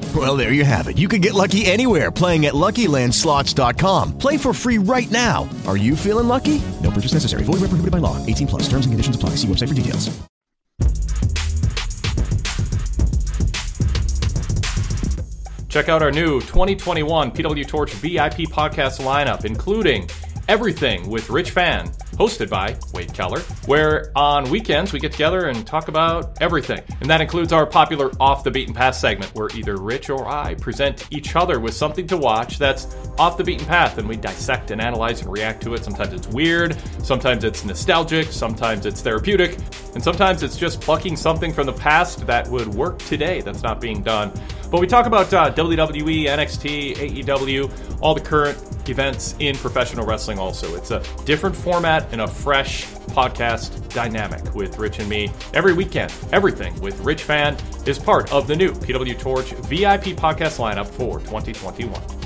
Well, 0.13 0.35
there 0.35 0.51
you 0.51 0.65
have 0.65 0.89
it. 0.89 0.97
You 0.97 1.07
can 1.07 1.21
get 1.21 1.33
lucky 1.33 1.65
anywhere 1.65 2.11
playing 2.11 2.45
at 2.45 2.53
LuckyLandSlots.com. 2.53 4.17
Play 4.17 4.35
for 4.35 4.51
free 4.53 4.77
right 4.77 5.09
now. 5.09 5.47
Are 5.67 5.77
you 5.77 5.95
feeling 5.95 6.27
lucky? 6.27 6.61
No 6.81 6.91
purchase 6.91 7.13
necessary. 7.13 7.43
Void 7.43 7.61
where 7.61 7.69
prohibited 7.69 7.91
by 7.91 7.99
law. 7.99 8.17
18 8.25 8.47
plus. 8.47 8.63
Terms 8.63 8.85
and 8.85 8.91
conditions 8.91 9.15
apply. 9.15 9.35
See 9.35 9.47
website 9.47 9.69
for 9.69 9.73
details. 9.73 10.09
Check 15.69 15.87
out 15.87 16.01
our 16.01 16.11
new 16.11 16.41
2021 16.41 17.31
PW 17.31 17.65
Torch 17.65 17.93
VIP 17.93 18.49
podcast 18.51 18.99
lineup, 18.99 19.45
including 19.45 20.09
Everything 20.49 21.09
with 21.09 21.29
Rich 21.29 21.51
Fann, 21.51 21.89
hosted 22.21 22.51
by 22.51 22.77
Wade 22.93 23.11
Keller, 23.15 23.39
where 23.65 24.11
on 24.15 24.47
weekends 24.51 24.93
we 24.93 24.99
get 24.99 25.11
together 25.11 25.47
and 25.47 25.65
talk 25.65 25.87
about 25.87 26.39
everything. 26.39 26.79
And 26.99 27.09
that 27.09 27.19
includes 27.19 27.51
our 27.51 27.65
popular 27.65 28.11
Off 28.19 28.43
the 28.43 28.51
Beaten 28.51 28.75
Path 28.75 28.93
segment, 28.93 29.33
where 29.33 29.49
either 29.55 29.77
Rich 29.77 30.11
or 30.11 30.27
I 30.27 30.53
present 30.53 31.07
each 31.09 31.35
other 31.35 31.59
with 31.59 31.73
something 31.73 32.05
to 32.05 32.17
watch 32.17 32.59
that's 32.59 32.95
off 33.17 33.37
the 33.37 33.43
beaten 33.43 33.65
path, 33.65 33.97
and 33.97 34.07
we 34.07 34.17
dissect 34.17 34.69
and 34.69 34.79
analyze 34.79 35.21
and 35.21 35.31
react 35.31 35.63
to 35.63 35.73
it. 35.73 35.83
Sometimes 35.83 36.13
it's 36.13 36.27
weird, 36.27 36.77
sometimes 37.03 37.43
it's 37.43 37.65
nostalgic, 37.65 38.31
sometimes 38.31 38.85
it's 38.85 39.01
therapeutic, 39.01 39.57
and 39.95 40.03
sometimes 40.03 40.43
it's 40.43 40.57
just 40.57 40.79
plucking 40.79 41.15
something 41.15 41.51
from 41.51 41.65
the 41.65 41.73
past 41.73 42.27
that 42.27 42.47
would 42.49 42.67
work 42.67 42.99
today 42.99 43.41
that's 43.41 43.63
not 43.63 43.81
being 43.81 44.03
done. 44.03 44.31
But 44.71 44.79
we 44.79 44.87
talk 44.87 45.05
about 45.05 45.33
uh, 45.33 45.53
WWE, 45.53 46.27
NXT, 46.27 46.95
AEW, 47.25 47.99
all 48.01 48.15
the 48.15 48.21
current 48.21 48.57
events 48.89 49.35
in 49.39 49.55
professional 49.57 50.05
wrestling 50.05 50.39
also. 50.39 50.75
It's 50.75 50.91
a 50.91 51.03
different 51.25 51.55
format 51.55 52.10
and 52.11 52.21
a 52.21 52.27
fresh 52.27 52.85
podcast 53.11 53.93
dynamic 53.93 54.55
with 54.55 54.77
Rich 54.77 54.99
and 54.99 55.09
me 55.09 55.31
every 55.53 55.73
weekend. 55.73 56.13
Everything 56.31 56.79
with 56.81 56.99
Rich 57.01 57.23
Fann 57.23 57.57
is 57.85 57.99
part 57.99 58.31
of 58.31 58.47
the 58.47 58.55
new 58.55 58.71
PW 58.71 59.17
Torch 59.19 59.51
VIP 59.51 60.17
podcast 60.17 60.59
lineup 60.59 60.87
for 60.87 61.19
2021. 61.19 62.21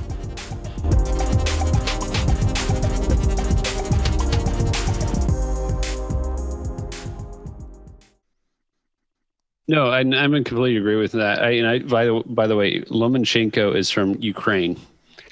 No, 9.68 9.88
I, 9.88 9.99
I'm 9.99 10.36
in 10.36 10.44
completely 10.44 10.78
agree 10.78 10.95
with 10.95 11.14
that. 11.14 11.41
I, 11.41 11.52
and 11.52 11.68
I, 11.68 11.80
by 11.80 12.06
the 12.06 12.24
by 12.28 12.45
the 12.45 12.56
way, 12.56 12.82
Lomachenko 12.82 13.76
is 13.76 13.90
from 13.90 14.16
Ukraine, 14.22 14.80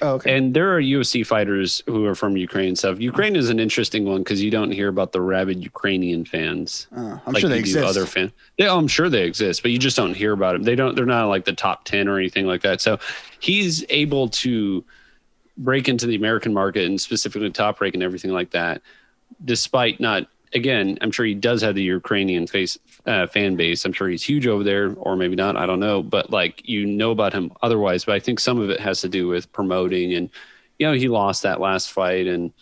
Oh, 0.01 0.15
okay. 0.15 0.35
And 0.35 0.53
there 0.53 0.75
are 0.75 0.81
UFC 0.81 1.25
fighters 1.25 1.81
who 1.85 2.05
are 2.05 2.15
from 2.15 2.35
Ukraine 2.35 2.69
and 2.69 2.77
stuff. 2.77 2.99
Ukraine 2.99 3.35
is 3.35 3.49
an 3.49 3.59
interesting 3.59 4.05
one 4.05 4.19
because 4.19 4.41
you 4.41 4.51
don't 4.51 4.71
hear 4.71 4.87
about 4.87 5.11
the 5.11 5.21
rabid 5.21 5.63
Ukrainian 5.63 6.25
fans. 6.25 6.87
Uh, 6.95 7.19
I'm 7.25 7.35
sure 7.35 7.49
they 7.49 7.59
exist. 7.59 7.85
Other 7.85 8.05
fan, 8.05 8.31
yeah, 8.57 8.73
I'm 8.73 8.87
sure 8.87 9.09
they 9.09 9.23
exist, 9.23 9.61
but 9.61 9.71
you 9.71 9.77
just 9.77 9.95
don't 9.95 10.13
hear 10.13 10.33
about 10.33 10.53
them. 10.53 10.63
They 10.63 10.75
don't. 10.75 10.95
They're 10.95 11.05
not 11.05 11.27
like 11.27 11.45
the 11.45 11.53
top 11.53 11.85
ten 11.85 12.07
or 12.07 12.17
anything 12.17 12.45
like 12.45 12.61
that. 12.61 12.81
So 12.81 12.99
he's 13.39 13.85
able 13.89 14.29
to 14.29 14.83
break 15.57 15.87
into 15.87 16.07
the 16.07 16.15
American 16.15 16.53
market 16.53 16.85
and 16.85 16.99
specifically 16.99 17.49
top 17.51 17.79
rank 17.79 17.93
and 17.93 18.03
everything 18.03 18.31
like 18.31 18.51
that, 18.51 18.81
despite 19.45 19.99
not. 19.99 20.27
Again, 20.53 20.97
I'm 21.01 21.11
sure 21.11 21.25
he 21.25 21.33
does 21.33 21.61
have 21.61 21.75
the 21.75 21.83
Ukrainian 21.83 22.47
face 22.47 22.77
uh, 23.05 23.27
fan 23.27 23.55
base. 23.55 23.85
I'm 23.85 23.93
sure 23.93 24.07
he's 24.07 24.23
huge 24.23 24.45
over 24.47 24.63
there, 24.63 24.93
or 24.97 25.15
maybe 25.15 25.35
not. 25.35 25.55
I 25.57 25.65
don't 25.65 25.79
know, 25.79 26.03
but 26.03 26.29
like 26.29 26.67
you 26.67 26.85
know 26.85 27.11
about 27.11 27.33
him 27.33 27.51
otherwise. 27.61 28.05
But 28.05 28.15
I 28.15 28.19
think 28.19 28.39
some 28.39 28.59
of 28.59 28.69
it 28.69 28.79
has 28.79 29.01
to 29.01 29.09
do 29.09 29.27
with 29.27 29.51
promoting, 29.51 30.13
and 30.13 30.29
you 30.79 30.87
know 30.87 30.93
he 30.93 31.07
lost 31.07 31.43
that 31.43 31.59
last 31.59 31.91
fight, 31.91 32.27
and 32.27 32.53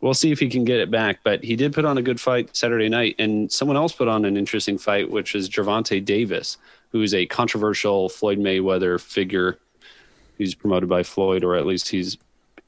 we'll 0.00 0.14
see 0.14 0.32
if 0.32 0.40
he 0.40 0.48
can 0.48 0.64
get 0.64 0.80
it 0.80 0.90
back. 0.90 1.20
But 1.22 1.44
he 1.44 1.54
did 1.56 1.72
put 1.72 1.84
on 1.84 1.98
a 1.98 2.02
good 2.02 2.20
fight 2.20 2.56
Saturday 2.56 2.88
night, 2.88 3.16
and 3.18 3.50
someone 3.52 3.76
else 3.76 3.92
put 3.92 4.08
on 4.08 4.24
an 4.24 4.36
interesting 4.36 4.78
fight, 4.78 5.10
which 5.10 5.34
is 5.34 5.48
Gervonta 5.48 6.04
Davis, 6.04 6.56
who's 6.90 7.14
a 7.14 7.26
controversial 7.26 8.08
Floyd 8.08 8.38
Mayweather 8.38 9.00
figure. 9.00 9.58
He's 10.38 10.54
promoted 10.54 10.88
by 10.88 11.02
Floyd, 11.02 11.44
or 11.44 11.56
at 11.56 11.66
least 11.66 11.88
he's 11.90 12.16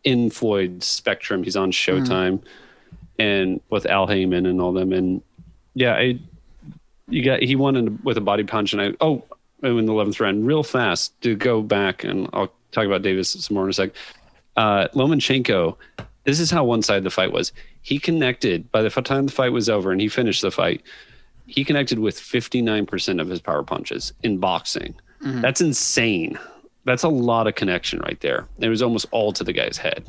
in 0.05 0.31
Floyd's 0.31 0.87
spectrum. 0.87 1.43
He's 1.43 1.57
on 1.57 1.73
Showtime, 1.73 2.43
and 3.19 3.61
with 3.71 3.87
Al 3.87 4.07
Haymon 4.07 4.47
and 4.47 4.61
all 4.61 4.73
them. 4.73 4.93
And 4.93 5.23
yeah, 5.75 5.95
I 5.95 6.19
you 7.09 7.23
got 7.25 7.43
he 7.43 7.57
won 7.57 7.77
in, 7.77 7.99
with 8.03 8.17
a 8.17 8.21
body 8.21 8.45
punch, 8.45 8.73
and 8.73 8.83
I 8.83 8.93
oh 9.01 9.23
in 9.63 9.87
the 9.87 9.93
eleventh 9.93 10.21
round, 10.21 10.47
real 10.47 10.63
fast 10.63 11.19
to 11.23 11.35
go 11.35 11.63
back, 11.63 12.05
and 12.05 12.29
I'll 12.33 12.53
talk 12.73 12.87
about 12.87 13.03
Davis 13.03 13.31
some 13.31 13.55
more 13.55 13.65
in 13.65 13.71
a 13.71 13.73
sec. 13.73 13.91
Uh, 14.57 14.89
Lomachenko, 14.95 15.77
this 16.25 16.39
is 16.39 16.51
how 16.51 16.65
one 16.65 16.83
side 16.83 17.03
the 17.03 17.11
fight 17.11 17.33
was. 17.33 17.53
He 17.83 17.99
connected 17.99 18.71
by 18.71 18.83
the 18.83 18.91
time 18.91 19.27
the 19.27 19.33
fight 19.33 19.53
was 19.53 19.69
over, 19.69 19.91
and 19.91 20.01
he 20.01 20.09
finished 20.09 20.43
the 20.43 20.51
fight. 20.51 20.83
He 21.47 21.65
connected 21.65 21.99
with 21.99 22.19
fifty 22.19 22.63
nine 22.63 22.87
percent 22.87 23.21
of 23.21 23.29
his 23.29 23.41
power 23.41 23.63
punches 23.63 24.13
in 24.23 24.39
boxing. 24.39 24.95
Mhm. 25.23 25.41
That's 25.41 25.61
insane. 25.61 26.39
That's 26.85 27.03
a 27.03 27.09
lot 27.09 27.47
of 27.47 27.55
connection 27.55 28.01
right 28.01 28.21
there. 28.21 28.47
It 28.59 28.69
was 28.69 28.83
almost 28.83 29.07
all 29.11 29.33
to 29.33 29.45
the 29.45 29.53
guy's 29.53 29.79
head. 29.79 30.07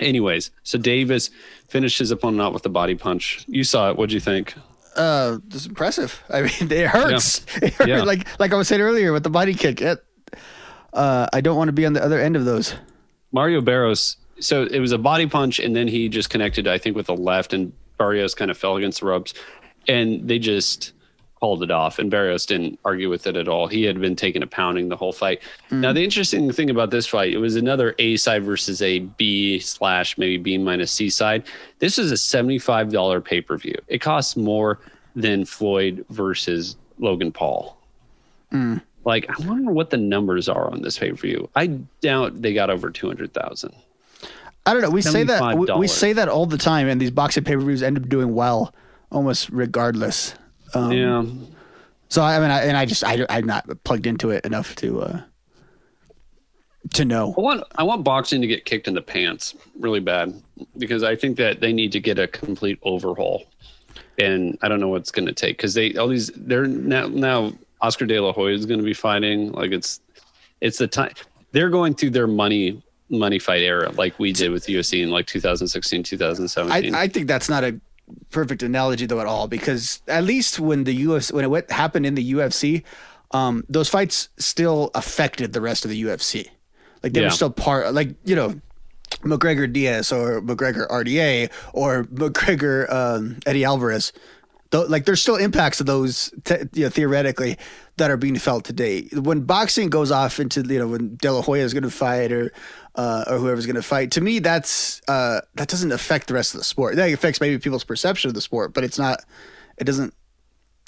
Anyways, 0.00 0.50
so 0.62 0.78
Davis 0.78 1.30
finished 1.68 1.98
his 1.98 2.10
opponent 2.10 2.42
out 2.42 2.52
with 2.52 2.62
the 2.62 2.68
body 2.68 2.94
punch. 2.94 3.44
You 3.48 3.64
saw 3.64 3.90
it. 3.90 3.96
What'd 3.96 4.12
you 4.12 4.20
think? 4.20 4.54
Uh, 4.94 5.38
this 5.48 5.62
is 5.62 5.66
impressive. 5.66 6.22
I 6.30 6.42
mean, 6.42 6.70
it 6.72 6.86
hurts. 6.86 7.44
It 7.62 7.74
hurt, 7.74 7.88
Yeah. 7.88 8.02
Like 8.02 8.26
like 8.40 8.52
I 8.52 8.56
was 8.56 8.68
saying 8.68 8.80
earlier 8.80 9.12
with 9.12 9.22
the 9.22 9.30
body 9.30 9.54
kick. 9.54 9.80
It, 9.80 10.02
uh, 10.92 11.26
I 11.32 11.40
don't 11.40 11.56
want 11.56 11.68
to 11.68 11.72
be 11.72 11.84
on 11.84 11.92
the 11.92 12.02
other 12.02 12.18
end 12.20 12.36
of 12.36 12.44
those. 12.44 12.74
Mario 13.32 13.60
Barrios. 13.60 14.16
So 14.40 14.64
it 14.64 14.80
was 14.80 14.92
a 14.92 14.98
body 14.98 15.26
punch, 15.26 15.58
and 15.58 15.74
then 15.74 15.88
he 15.88 16.08
just 16.08 16.28
connected, 16.30 16.66
I 16.68 16.76
think, 16.78 16.94
with 16.96 17.06
the 17.06 17.16
left, 17.16 17.52
and 17.54 17.72
Barrios 17.98 18.34
kind 18.34 18.50
of 18.50 18.58
fell 18.58 18.76
against 18.76 19.00
the 19.00 19.06
ropes, 19.06 19.32
and 19.88 20.28
they 20.28 20.38
just 20.38 20.92
called 21.40 21.62
it 21.62 21.70
off. 21.70 21.98
And 21.98 22.10
Barrios 22.10 22.46
didn't 22.46 22.78
argue 22.84 23.10
with 23.10 23.26
it 23.26 23.36
at 23.36 23.46
all. 23.46 23.66
He 23.66 23.82
had 23.84 24.00
been 24.00 24.16
taking 24.16 24.42
a 24.42 24.46
pounding 24.46 24.88
the 24.88 24.96
whole 24.96 25.12
fight. 25.12 25.42
Now, 25.70 25.92
the 25.92 26.02
interesting 26.02 26.50
thing 26.50 26.70
about 26.70 26.90
this 26.90 27.06
fight, 27.06 27.32
it 27.32 27.38
was 27.38 27.56
another 27.56 27.94
A 27.98 28.16
side 28.16 28.42
versus 28.44 28.80
a 28.80 29.00
B 29.00 29.58
slash 29.58 30.16
maybe 30.16 30.38
B 30.38 30.58
minus 30.58 30.90
C 30.92 31.10
side. 31.10 31.44
This 31.78 31.98
is 31.98 32.10
a 32.10 32.16
seventy-five 32.16 32.90
dollar 32.90 33.20
pay 33.20 33.40
per 33.40 33.58
view. 33.58 33.76
It 33.88 34.00
costs 34.00 34.36
more 34.36 34.80
than 35.14 35.44
Floyd 35.44 36.04
versus 36.10 36.76
Logan 36.98 37.32
Paul. 37.32 37.78
Mm. 38.52 38.82
Like, 39.04 39.28
I 39.28 39.46
wonder 39.46 39.70
what 39.70 39.90
the 39.90 39.96
numbers 39.98 40.48
are 40.48 40.70
on 40.70 40.82
this 40.82 40.98
pay 40.98 41.10
per 41.10 41.16
view. 41.16 41.48
I 41.54 41.66
doubt 42.00 42.40
they 42.40 42.54
got 42.54 42.70
over 42.70 42.90
two 42.90 43.06
hundred 43.06 43.34
thousand. 43.34 43.74
I 44.64 44.72
don't 44.72 44.82
know. 44.82 44.90
We 44.90 45.02
say 45.02 45.22
that 45.22 45.56
we, 45.56 45.66
we 45.76 45.86
say 45.86 46.12
that 46.14 46.28
all 46.28 46.46
the 46.46 46.58
time, 46.58 46.88
and 46.88 47.00
these 47.00 47.10
boxing 47.12 47.44
pay 47.44 47.54
per 47.54 47.60
views 47.60 47.82
end 47.82 47.98
up 47.98 48.08
doing 48.08 48.34
well 48.34 48.74
almost 49.12 49.50
regardless. 49.50 50.34
Um, 50.76 50.92
Yeah. 50.92 51.24
So 52.08 52.22
I 52.22 52.38
mean, 52.38 52.50
I, 52.50 52.62
and 52.64 52.76
I 52.76 52.86
just 52.86 53.02
I 53.04 53.26
I'm 53.28 53.46
not 53.46 53.66
plugged 53.84 54.06
into 54.06 54.30
it 54.30 54.44
enough 54.44 54.74
to 54.76 55.02
uh 55.02 55.20
to 56.94 57.04
know. 57.04 57.34
I 57.36 57.40
want 57.40 57.64
I 57.76 57.82
want 57.82 58.04
boxing 58.04 58.40
to 58.40 58.46
get 58.46 58.64
kicked 58.64 58.88
in 58.88 58.94
the 58.94 59.02
pants 59.02 59.54
really 59.78 60.00
bad 60.00 60.40
because 60.78 61.02
I 61.02 61.16
think 61.16 61.36
that 61.38 61.60
they 61.60 61.72
need 61.72 61.92
to 61.92 62.00
get 62.00 62.18
a 62.18 62.28
complete 62.28 62.78
overhaul, 62.82 63.44
and 64.18 64.56
I 64.62 64.68
don't 64.68 64.80
know 64.80 64.88
what's 64.88 65.10
going 65.10 65.26
to 65.26 65.32
take 65.32 65.56
because 65.56 65.74
they 65.74 65.94
all 65.96 66.08
these 66.08 66.30
they're 66.36 66.66
now 66.66 67.08
now 67.08 67.52
Oscar 67.80 68.06
De 68.06 68.18
La 68.20 68.32
Hoya 68.32 68.54
is 68.54 68.66
going 68.66 68.80
to 68.80 68.84
be 68.84 68.94
fighting 68.94 69.52
like 69.52 69.72
it's 69.72 70.00
it's 70.60 70.78
the 70.78 70.86
time 70.86 71.12
they're 71.52 71.70
going 71.70 71.94
through 71.94 72.10
their 72.10 72.26
money 72.26 72.82
money 73.08 73.38
fight 73.38 73.62
era 73.62 73.90
like 73.92 74.18
we 74.18 74.32
did 74.32 74.50
with 74.50 74.66
UFC 74.66 75.02
in 75.02 75.10
like 75.10 75.26
2016 75.26 76.02
2017. 76.02 76.94
I, 76.94 77.02
I 77.02 77.08
think 77.08 77.26
that's 77.26 77.48
not 77.48 77.64
a 77.64 77.80
perfect 78.30 78.62
analogy 78.62 79.06
though 79.06 79.20
at 79.20 79.26
all 79.26 79.48
because 79.48 80.00
at 80.08 80.24
least 80.24 80.60
when 80.60 80.84
the 80.84 81.06
UFC 81.06 81.32
when 81.32 81.44
it 81.44 81.48
went, 81.48 81.70
happened 81.70 82.06
in 82.06 82.14
the 82.14 82.32
UFC, 82.34 82.82
um, 83.32 83.64
those 83.68 83.88
fights 83.88 84.28
still 84.38 84.90
affected 84.94 85.52
the 85.52 85.60
rest 85.60 85.84
of 85.84 85.90
the 85.90 86.02
UFC. 86.02 86.48
Like 87.02 87.12
they 87.12 87.20
Yeah. 87.20 87.26
were 87.26 87.30
still 87.30 87.50
part, 87.50 87.92
like 87.94 88.14
you 88.24 88.36
know, 88.36 88.60
McGregor 89.22 89.72
Diaz 89.72 90.12
or 90.12 90.40
McGregor 90.40 90.88
RDA 90.88 91.50
or 91.72 92.04
McGregor 92.04 92.92
um, 92.92 93.38
Eddie 93.46 93.64
Alvarez. 93.64 94.12
Though, 94.70 94.82
like 94.82 95.04
there's 95.04 95.22
still 95.22 95.36
impacts 95.36 95.78
of 95.78 95.86
those 95.86 96.32
te- 96.44 96.64
you 96.72 96.84
know, 96.84 96.90
theoretically 96.90 97.56
that 97.98 98.10
are 98.10 98.16
being 98.16 98.36
felt 98.36 98.64
today. 98.64 99.08
When 99.12 99.42
boxing 99.42 99.90
goes 99.90 100.10
off 100.10 100.40
into 100.40 100.62
you 100.62 100.80
know 100.80 100.88
when 100.88 101.16
De 101.16 101.30
La 101.32 101.40
Hoya 101.40 101.62
is 101.62 101.72
going 101.72 101.84
to 101.84 101.90
fight 101.90 102.32
or 102.32 102.52
uh, 102.96 103.24
or 103.28 103.38
whoever's 103.38 103.66
going 103.66 103.76
to 103.76 103.82
fight, 103.82 104.10
to 104.12 104.20
me 104.20 104.38
that's 104.40 105.00
uh, 105.08 105.40
that 105.54 105.68
doesn't 105.68 105.92
affect 105.92 106.26
the 106.28 106.34
rest 106.34 106.54
of 106.54 106.58
the 106.60 106.64
sport. 106.64 106.96
That 106.96 107.12
affects 107.12 107.40
maybe 107.40 107.58
people's 107.58 107.84
perception 107.84 108.28
of 108.28 108.34
the 108.34 108.40
sport, 108.40 108.74
but 108.74 108.82
it's 108.84 108.98
not. 108.98 109.20
It 109.78 109.84
doesn't. 109.84 110.14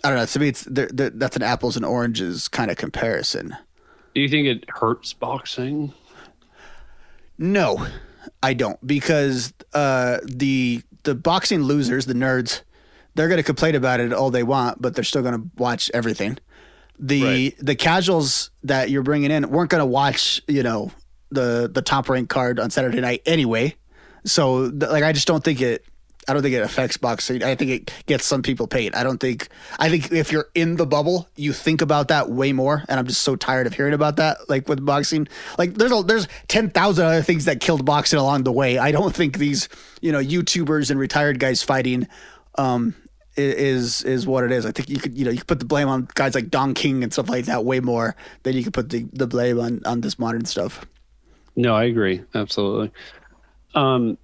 I 0.04 0.08
don't 0.10 0.18
know. 0.18 0.26
To 0.26 0.38
me, 0.38 0.48
it's 0.48 0.64
there 0.64 0.88
there- 0.92 1.10
that's 1.10 1.36
an 1.36 1.42
apples 1.42 1.76
and 1.76 1.84
oranges 1.84 2.48
kind 2.48 2.70
of 2.70 2.76
comparison. 2.76 3.56
Do 4.14 4.20
you 4.22 4.28
think 4.28 4.46
it 4.48 4.64
hurts 4.70 5.12
boxing? 5.12 5.92
No, 7.36 7.86
I 8.42 8.54
don't 8.54 8.84
because 8.86 9.52
uh, 9.74 10.18
the 10.24 10.82
the 11.04 11.14
boxing 11.14 11.62
losers, 11.62 12.06
the 12.06 12.14
nerds, 12.14 12.62
they're 13.14 13.28
going 13.28 13.38
to 13.38 13.44
complain 13.44 13.74
about 13.74 14.00
it 14.00 14.12
all 14.12 14.30
they 14.30 14.42
want, 14.42 14.80
but 14.82 14.94
they're 14.94 15.04
still 15.04 15.22
going 15.22 15.34
to 15.40 15.50
watch 15.56 15.90
everything. 15.94 16.38
The 16.98 17.54
the 17.60 17.76
casuals 17.76 18.50
that 18.64 18.90
you're 18.90 19.04
bringing 19.04 19.30
in 19.30 19.50
weren't 19.50 19.70
going 19.70 19.80
to 19.82 19.86
watch, 19.86 20.42
you 20.48 20.64
know, 20.64 20.90
the 21.30 21.70
the 21.72 21.82
top 21.82 22.08
ranked 22.08 22.30
card 22.30 22.58
on 22.58 22.70
Saturday 22.70 23.00
night 23.00 23.22
anyway. 23.26 23.74
So 24.24 24.70
like 24.74 25.04
I 25.04 25.12
just 25.12 25.26
don't 25.26 25.42
think 25.42 25.60
it 25.60 25.84
I 26.28 26.34
don't 26.34 26.42
think 26.42 26.54
it 26.54 26.62
affects 26.62 26.98
boxing. 26.98 27.42
I 27.42 27.54
think 27.54 27.70
it 27.70 27.92
gets 28.04 28.26
some 28.26 28.42
people 28.42 28.66
paid. 28.66 28.94
I 28.94 29.02
don't 29.02 29.18
think 29.18 29.48
I 29.78 29.88
think 29.88 30.12
if 30.12 30.30
you're 30.30 30.48
in 30.54 30.76
the 30.76 30.86
bubble, 30.86 31.28
you 31.36 31.52
think 31.52 31.80
about 31.80 32.08
that 32.08 32.30
way 32.30 32.52
more 32.52 32.84
and 32.88 33.00
I'm 33.00 33.06
just 33.06 33.22
so 33.22 33.34
tired 33.34 33.66
of 33.66 33.74
hearing 33.74 33.94
about 33.94 34.16
that 34.16 34.48
like 34.48 34.68
with 34.68 34.84
boxing. 34.84 35.28
Like 35.56 35.74
there's 35.74 35.92
a, 35.92 36.02
there's 36.02 36.28
10,000 36.48 37.04
other 37.04 37.22
things 37.22 37.46
that 37.46 37.60
killed 37.60 37.84
boxing 37.84 38.18
along 38.18 38.44
the 38.44 38.52
way. 38.52 38.78
I 38.78 38.92
don't 38.92 39.14
think 39.14 39.38
these, 39.38 39.68
you 40.02 40.12
know, 40.12 40.20
YouTubers 40.20 40.90
and 40.90 41.00
retired 41.00 41.38
guys 41.38 41.62
fighting 41.62 42.06
um 42.56 42.94
is 43.38 44.02
is 44.02 44.26
what 44.26 44.44
it 44.44 44.52
is. 44.52 44.66
I 44.66 44.72
think 44.72 44.90
you 44.90 44.98
could 44.98 45.16
you 45.16 45.24
know 45.24 45.30
you 45.30 45.38
could 45.38 45.46
put 45.46 45.60
the 45.60 45.64
blame 45.64 45.88
on 45.88 46.08
guys 46.14 46.34
like 46.34 46.50
Don 46.50 46.74
King 46.74 47.02
and 47.02 47.12
stuff 47.12 47.28
like 47.28 47.46
that 47.46 47.64
way 47.64 47.80
more 47.80 48.16
than 48.42 48.54
you 48.54 48.64
could 48.64 48.74
put 48.74 48.90
the, 48.90 49.06
the 49.12 49.26
blame 49.26 49.60
on 49.60 49.80
on 49.86 50.00
this 50.00 50.18
modern 50.18 50.44
stuff. 50.44 50.84
No, 51.58 51.74
I 51.74 51.84
agree. 51.84 52.22
Absolutely. 52.36 52.92
Um, 53.74 54.16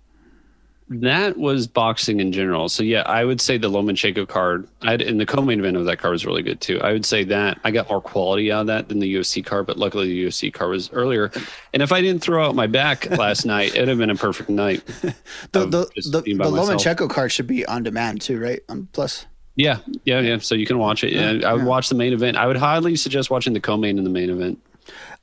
that 0.89 1.37
was 1.37 1.67
boxing 1.67 2.21
in 2.21 2.31
general. 2.31 2.69
So 2.69 2.85
yeah, 2.85 3.03
I 3.07 3.25
would 3.25 3.41
say 3.41 3.59
the 3.59 3.69
Lomachenko 3.69 4.29
card. 4.29 4.69
I'd, 4.83 5.03
and 5.03 5.19
the 5.19 5.27
co-main 5.27 5.59
event 5.59 5.77
of 5.77 5.85
that 5.87 5.99
card 5.99 6.13
was 6.13 6.25
really 6.25 6.43
good 6.43 6.61
too. 6.61 6.81
I 6.81 6.93
would 6.93 7.05
say 7.05 7.25
that 7.25 7.59
I 7.65 7.73
got 7.73 7.89
more 7.91 8.01
quality 8.01 8.53
out 8.53 8.61
of 8.61 8.67
that 8.69 8.89
than 8.89 9.01
the 9.01 9.13
UFC 9.13 9.45
card, 9.45 9.67
but 9.67 9.79
luckily 9.79 10.07
the 10.07 10.27
UFC 10.27 10.55
card 10.55 10.71
was 10.71 10.93
earlier. 10.93 11.33
And 11.73 11.83
if 11.83 11.91
I 11.91 12.01
didn't 12.01 12.23
throw 12.23 12.47
out 12.47 12.55
my 12.55 12.69
back 12.69 13.11
last 13.19 13.45
night, 13.45 13.75
it'd 13.75 13.89
have 13.89 13.99
been 13.99 14.11
a 14.11 14.15
perfect 14.15 14.49
night. 14.49 14.85
The 15.51 15.67
the 15.67 15.91
the, 15.97 16.21
the. 16.21 16.35
Lomachenko 16.35 17.11
card 17.11 17.33
should 17.33 17.49
be 17.49 17.67
on 17.67 17.83
demand 17.83 18.21
too, 18.21 18.41
right? 18.41 18.61
On 18.69 18.87
plus. 18.93 19.27
Yeah, 19.57 19.79
yeah, 20.05 20.21
yeah. 20.21 20.39
So 20.39 20.55
you 20.55 20.67
can 20.67 20.79
watch 20.79 21.03
it. 21.03 21.13
Yeah, 21.13 21.49
I 21.49 21.55
would 21.55 21.65
watch 21.65 21.89
the 21.89 21.95
main 21.97 22.13
event. 22.13 22.37
I 22.37 22.47
would 22.47 22.57
highly 22.57 22.95
suggest 22.95 23.31
watching 23.31 23.55
the 23.55 23.61
co-main 23.61 23.99
and 23.99 24.07
the 24.07 24.11
main 24.11 24.31
event. 24.31 24.61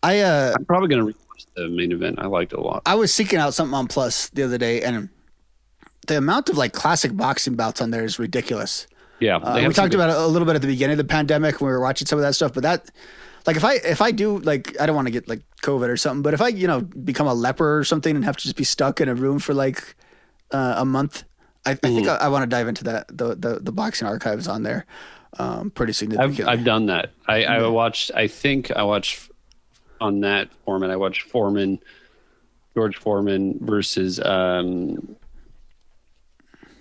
I 0.03 0.19
uh 0.19 0.53
I'm 0.57 0.65
probably 0.65 0.89
gonna 0.89 1.13
the 1.55 1.67
main 1.69 1.91
event. 1.91 2.19
I 2.19 2.27
liked 2.27 2.53
it 2.53 2.59
a 2.59 2.61
lot. 2.61 2.81
I 2.85 2.95
was 2.95 3.13
seeking 3.13 3.39
out 3.39 3.53
something 3.53 3.73
on 3.73 3.87
Plus 3.87 4.29
the 4.29 4.43
other 4.43 4.57
day, 4.57 4.81
and 4.81 5.09
the 6.07 6.17
amount 6.17 6.49
of 6.49 6.57
like 6.57 6.73
classic 6.73 7.15
boxing 7.15 7.55
bouts 7.55 7.81
on 7.81 7.91
there 7.91 8.03
is 8.03 8.19
ridiculous. 8.19 8.87
Yeah, 9.19 9.35
Uh, 9.37 9.67
we 9.67 9.73
talked 9.73 9.91
good- 9.91 9.99
about 9.99 10.09
it 10.09 10.15
a 10.15 10.27
little 10.27 10.45
bit 10.47 10.55
at 10.55 10.61
the 10.61 10.67
beginning 10.67 10.93
of 10.93 10.97
the 10.97 11.03
pandemic 11.03 11.61
when 11.61 11.67
we 11.67 11.73
were 11.73 11.79
watching 11.81 12.07
some 12.07 12.17
of 12.17 12.23
that 12.23 12.33
stuff, 12.33 12.53
but 12.53 12.63
that, 12.63 12.89
like, 13.45 13.55
if 13.55 13.63
I 13.63 13.75
if 13.75 14.01
I 14.01 14.11
do 14.11 14.39
like 14.39 14.79
I 14.81 14.85
don't 14.85 14.95
want 14.95 15.07
to 15.07 15.11
get 15.11 15.27
like 15.27 15.41
COVID 15.63 15.89
or 15.89 15.97
something, 15.97 16.21
but 16.23 16.33
if 16.33 16.41
I 16.41 16.47
you 16.47 16.67
know 16.67 16.81
become 16.81 17.27
a 17.27 17.33
leper 17.33 17.77
or 17.77 17.83
something 17.83 18.15
and 18.15 18.25
have 18.25 18.37
to 18.37 18.43
just 18.43 18.55
be 18.55 18.63
stuck 18.63 18.99
in 19.01 19.09
a 19.09 19.15
room 19.15 19.37
for 19.39 19.53
like 19.53 19.95
uh, 20.51 20.75
a 20.77 20.85
month, 20.85 21.23
I, 21.65 21.71
I 21.71 21.75
think 21.75 22.07
I, 22.07 22.15
I 22.15 22.27
want 22.29 22.43
to 22.43 22.47
dive 22.49 22.67
into 22.67 22.83
that 22.85 23.07
the, 23.09 23.35
the 23.35 23.59
the 23.61 23.71
boxing 23.71 24.07
archives 24.07 24.47
on 24.47 24.63
there 24.63 24.85
um, 25.39 25.69
pretty 25.71 25.93
significantly. 25.93 26.43
I've, 26.45 26.59
I've 26.59 26.65
done 26.65 26.87
that. 26.87 27.11
I, 27.27 27.43
I 27.45 27.67
watched. 27.67 28.11
I 28.15 28.27
think 28.27 28.71
I 28.71 28.83
watched 28.83 29.30
on 30.01 30.19
that 30.21 30.49
Foreman. 30.65 30.91
I 30.91 30.95
watched 30.97 31.21
Foreman, 31.23 31.79
George 32.73 32.97
Foreman 32.97 33.59
versus 33.61 34.19
um, 34.19 35.15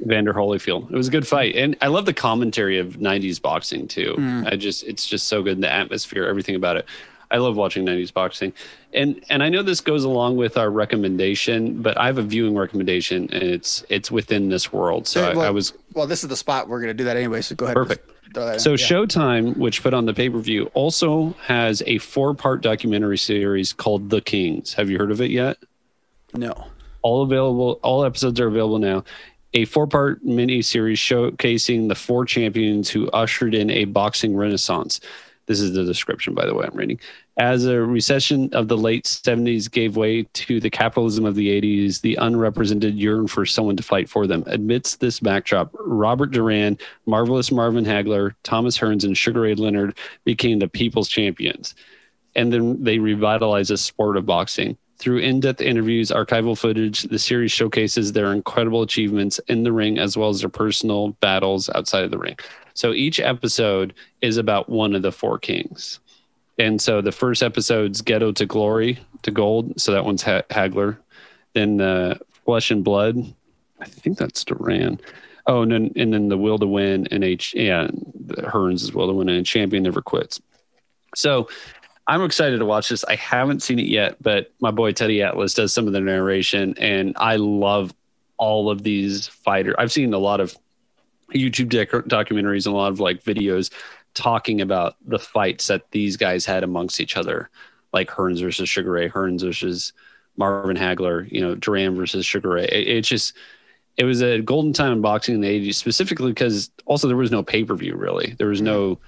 Vander 0.01 0.33
Holyfield. 0.33 0.91
It 0.91 0.97
was 0.97 1.09
a 1.09 1.11
good 1.11 1.27
fight, 1.27 1.55
and 1.55 1.77
I 1.81 1.89
love 1.89 2.07
the 2.07 2.15
commentary 2.15 2.79
of 2.79 2.97
'90s 2.97 3.41
boxing 3.41 3.87
too. 3.87 4.15
Mm. 4.19 4.51
I 4.51 4.57
just 4.57 4.85
it's 4.85 5.07
just 5.07 5.29
so 5.29 5.43
good. 5.43 5.61
The 5.61 5.73
atmosphere, 5.73 6.27
everything 6.27 6.57
about 6.57 6.77
it. 6.77 6.87
I 7.31 7.37
love 7.37 7.57
watching 7.57 7.87
'90s 7.87 8.13
boxing, 8.13 8.53
and 8.93 9.23
and 9.29 9.43
I 9.43 9.49
know 9.49 9.63
this 9.63 9.81
goes 9.81 10.05
along 10.05 10.37
with 10.37 10.57
our 10.57 10.71
recommendation, 10.71 11.81
but 11.81 11.97
I 11.99 12.07
have 12.07 12.19
a 12.19 12.23
viewing 12.23 12.57
recommendation, 12.57 13.29
and 13.33 13.43
it's 13.43 13.85
it's 13.89 14.11
within 14.11 14.49
this 14.49 14.73
world. 14.73 15.07
So 15.07 15.31
I, 15.31 15.35
well, 15.35 15.47
I 15.47 15.51
was 15.51 15.75
well. 15.93 16.07
This 16.07 16.25
is 16.25 16.29
the 16.29 16.37
spot 16.37 16.69
we're 16.69 16.81
gonna 16.81 16.95
do 16.95 17.05
that 17.05 17.17
anyway. 17.17 17.43
So 17.43 17.55
go 17.55 17.67
ahead. 17.67 17.77
Perfect. 17.77 18.11
Throw 18.35 18.47
that 18.47 18.55
in. 18.55 18.61
so 18.61 18.73
Yeah. 18.73 18.77
Showtime, 18.77 19.57
which 19.57 19.83
put 19.83 19.95
on 19.95 20.07
the 20.07 20.15
pay 20.15 20.31
per 20.31 20.39
view, 20.39 20.71
also 20.75 21.35
has 21.43 21.83
a 21.87 21.99
four 21.99 22.35
part 22.35 22.63
documentary 22.63 23.19
series 23.19 23.73
called 23.73 24.11
The 24.11 24.21
Kings. 24.21 24.75
Have 24.75 24.91
you 24.91 24.99
heard 24.99 25.11
of 25.11 25.21
it 25.21 25.31
yet? 25.31 25.59
No. 26.35 26.67
All 27.03 27.23
available. 27.23 27.81
All 27.83 28.05
episodes 28.05 28.39
are 28.41 28.49
available 28.49 28.79
now. 28.79 29.05
A 29.55 29.65
four 29.65 29.87
part 29.87 30.25
mini 30.25 30.63
series 30.63 30.99
showcasing 30.99 31.89
the 31.89 31.95
four 31.95 32.25
champions 32.25 32.89
who 32.89 33.09
ushered 33.11 33.55
in 33.55 33.71
a 33.71 33.85
boxing 33.87 34.37
renaissance. 34.37 35.01
This 35.47 35.61
is 35.61 35.73
the 35.73 35.85
description, 35.85 36.35
by 36.35 36.47
the 36.47 36.55
way, 36.55 36.65
I'm 36.71 36.77
reading. 36.77 37.01
As 37.41 37.65
a 37.65 37.81
recession 37.81 38.53
of 38.53 38.69
the 38.69 38.77
late 38.77 39.07
70s 39.07 39.71
gave 39.71 39.97
way 39.97 40.25
to 40.25 40.61
the 40.61 40.69
capitalism 40.69 41.25
of 41.25 41.37
the 41.37 41.49
80s, 41.49 42.03
the 42.03 42.17
unrepresented 42.17 42.99
yearn 42.99 43.29
for 43.29 43.47
someone 43.47 43.79
to 43.79 43.83
fight 43.83 44.11
for 44.11 44.27
them. 44.27 44.45
Amidst 44.47 45.01
this 45.01 45.21
backdrop, 45.21 45.71
Robert 45.73 46.33
Duran, 46.33 46.77
Marvelous 47.07 47.51
Marvin 47.51 47.87
Hagler, 47.87 48.35
Thomas 48.43 48.77
Hearns, 48.77 49.05
and 49.05 49.17
Sugar 49.17 49.41
Ray 49.41 49.55
Leonard 49.55 49.97
became 50.27 50.59
the 50.59 50.69
people's 50.69 51.09
champions. 51.09 51.75
And 52.37 52.53
then 52.53 52.85
they 52.85 52.99
revitalized 52.99 53.71
the 53.71 53.79
sport 53.79 54.19
of 54.19 54.27
boxing. 54.27 54.77
Through 54.99 55.21
in 55.21 55.41
depth 55.41 55.63
interviews, 55.63 56.11
archival 56.11 56.59
footage, 56.59 57.05
the 57.05 57.19
series 57.19 57.53
showcases 57.53 58.13
their 58.13 58.35
incredible 58.35 58.83
achievements 58.83 59.39
in 59.49 59.63
the 59.63 59.73
ring 59.73 59.99
as 59.99 60.15
well 60.15 60.29
as 60.29 60.41
their 60.41 60.51
personal 60.51 61.13
battles 61.21 61.71
outside 61.75 62.05
of 62.05 62.11
the 62.11 62.19
ring. 62.19 62.37
So 62.75 62.93
each 62.93 63.19
episode 63.19 63.95
is 64.21 64.37
about 64.37 64.69
one 64.69 64.95
of 64.95 65.01
the 65.01 65.11
four 65.11 65.39
kings. 65.39 66.01
And 66.61 66.79
so 66.79 67.01
the 67.01 67.11
first 67.11 67.43
episode's 67.43 68.03
Ghetto 68.03 68.33
to 68.33 68.45
Glory 68.45 68.99
to 69.23 69.31
Gold. 69.31 69.81
So 69.81 69.93
that 69.93 70.05
one's 70.05 70.23
ha- 70.23 70.43
Hagler. 70.51 70.99
Then 71.55 71.81
uh, 71.81 72.19
Flesh 72.45 72.71
and 72.71 72.85
Blood. 72.85 73.17
I 73.81 73.87
think 73.87 74.19
that's 74.19 74.45
Duran. 74.45 75.01
Oh, 75.47 75.63
and 75.63 75.73
then, 75.73 75.93
and 75.97 76.13
then 76.13 76.29
the 76.29 76.37
Will 76.37 76.59
to 76.59 76.67
Win 76.67 77.09
and 77.11 77.25
H. 77.25 77.53
The 77.53 78.43
Hearns 78.43 78.83
is 78.83 78.93
Will 78.93 79.07
to 79.07 79.15
Win 79.15 79.31
and 79.31 79.47
Champion 79.47 79.85
Never 79.85 80.03
Quits. 80.03 80.39
So 81.17 81.49
I'm 82.07 82.23
excited 82.23 82.59
to 82.59 82.67
watch 82.67 82.91
this. 82.91 83.05
I 83.05 83.17
haven't 83.17 83.63
seen 83.63 83.79
it 83.79 83.87
yet, 83.87 84.23
but 84.23 84.53
my 84.61 84.71
boy 84.71 84.93
Teddy 84.93 85.23
Atlas 85.23 85.55
does 85.55 85.73
some 85.73 85.87
of 85.87 85.95
the 85.95 86.01
narration, 86.01 86.75
and 86.77 87.15
I 87.17 87.37
love 87.37 87.95
all 88.37 88.69
of 88.69 88.83
these 88.83 89.29
fighters. 89.29 89.77
I've 89.79 89.93
seen 89.93 90.13
a 90.13 90.19
lot 90.19 90.41
of 90.41 90.55
YouTube 91.33 91.71
doc- 91.71 92.05
documentaries 92.05 92.67
and 92.67 92.75
a 92.75 92.79
lot 92.79 92.93
of 92.93 93.01
like 93.01 93.25
videos 93.25 93.71
talking 94.15 94.61
about 94.61 94.97
the 95.07 95.19
fights 95.19 95.67
that 95.69 95.91
these 95.91 96.17
guys 96.17 96.45
had 96.45 96.63
amongst 96.63 97.01
each 97.01 97.17
other, 97.17 97.51
like 97.93 98.09
Hearns 98.09 98.41
versus 98.41 98.69
Sugar 98.69 98.93
Ray, 98.93 99.09
Hearns 99.09 99.43
versus 99.43 99.93
Marvin 100.37 100.77
Hagler, 100.77 101.31
you 101.31 101.41
know, 101.41 101.55
Duran 101.55 101.97
versus 101.97 102.25
Sugar 102.27 102.51
Ray. 102.51 102.65
It, 102.65 102.89
it's 102.89 103.09
just, 103.09 103.35
it 103.97 104.05
was 104.05 104.23
a 104.23 104.41
golden 104.41 104.73
time 104.73 104.93
in 104.93 105.01
boxing 105.01 105.35
in 105.35 105.41
the 105.41 105.69
80s, 105.69 105.75
specifically 105.75 106.31
because 106.31 106.71
also 106.87 107.07
there 107.07 107.17
was 107.17 107.31
no 107.31 107.43
pay 107.43 107.65
per 107.65 107.75
view 107.75 107.95
really. 107.97 108.35
There 108.39 108.49
was 108.49 108.63
no 108.63 108.99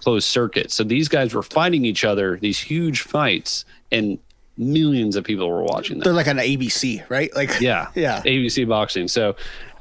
closed 0.00 0.26
circuit. 0.26 0.72
So 0.72 0.82
these 0.82 1.08
guys 1.08 1.34
were 1.34 1.42
fighting 1.42 1.84
each 1.84 2.04
other, 2.04 2.38
these 2.38 2.58
huge 2.58 3.02
fights, 3.02 3.64
and 3.92 4.18
millions 4.56 5.16
of 5.16 5.24
people 5.24 5.48
were 5.48 5.62
watching 5.62 5.98
them. 5.98 6.04
They're 6.04 6.12
like 6.12 6.28
on 6.28 6.36
ABC, 6.36 7.08
right? 7.08 7.34
Like 7.34 7.60
Yeah. 7.60 7.88
yeah. 7.94 8.22
ABC 8.22 8.68
boxing. 8.68 9.08
So 9.08 9.36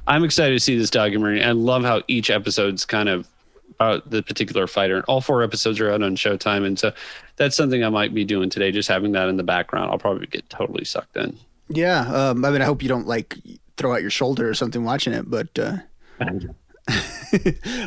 I'm 0.07 0.23
excited 0.23 0.53
to 0.53 0.59
see 0.59 0.77
this 0.77 0.89
documentary. 0.89 1.43
I 1.43 1.51
love 1.51 1.83
how 1.83 2.01
each 2.07 2.29
episode's 2.29 2.85
kind 2.85 3.09
of 3.09 3.27
about 3.71 4.09
the 4.09 4.21
particular 4.23 4.67
fighter. 4.67 4.95
And 4.95 5.05
all 5.05 5.21
four 5.21 5.43
episodes 5.43 5.79
are 5.79 5.91
out 5.91 6.03
on 6.03 6.15
Showtime. 6.15 6.65
And 6.65 6.77
so 6.77 6.91
that's 7.37 7.55
something 7.55 7.83
I 7.83 7.89
might 7.89 8.13
be 8.13 8.25
doing 8.25 8.49
today, 8.49 8.71
just 8.71 8.89
having 8.89 9.11
that 9.13 9.29
in 9.29 9.37
the 9.37 9.43
background. 9.43 9.91
I'll 9.91 9.97
probably 9.97 10.27
get 10.27 10.49
totally 10.49 10.85
sucked 10.85 11.17
in. 11.17 11.37
Yeah. 11.69 12.01
Um, 12.11 12.43
I 12.43 12.49
mean, 12.49 12.61
I 12.61 12.65
hope 12.65 12.81
you 12.81 12.89
don't 12.89 13.07
like 13.07 13.37
throw 13.77 13.93
out 13.93 14.01
your 14.01 14.11
shoulder 14.11 14.49
or 14.49 14.53
something 14.53 14.83
watching 14.83 15.13
it, 15.13 15.29
but 15.29 15.57
uh, 15.57 15.77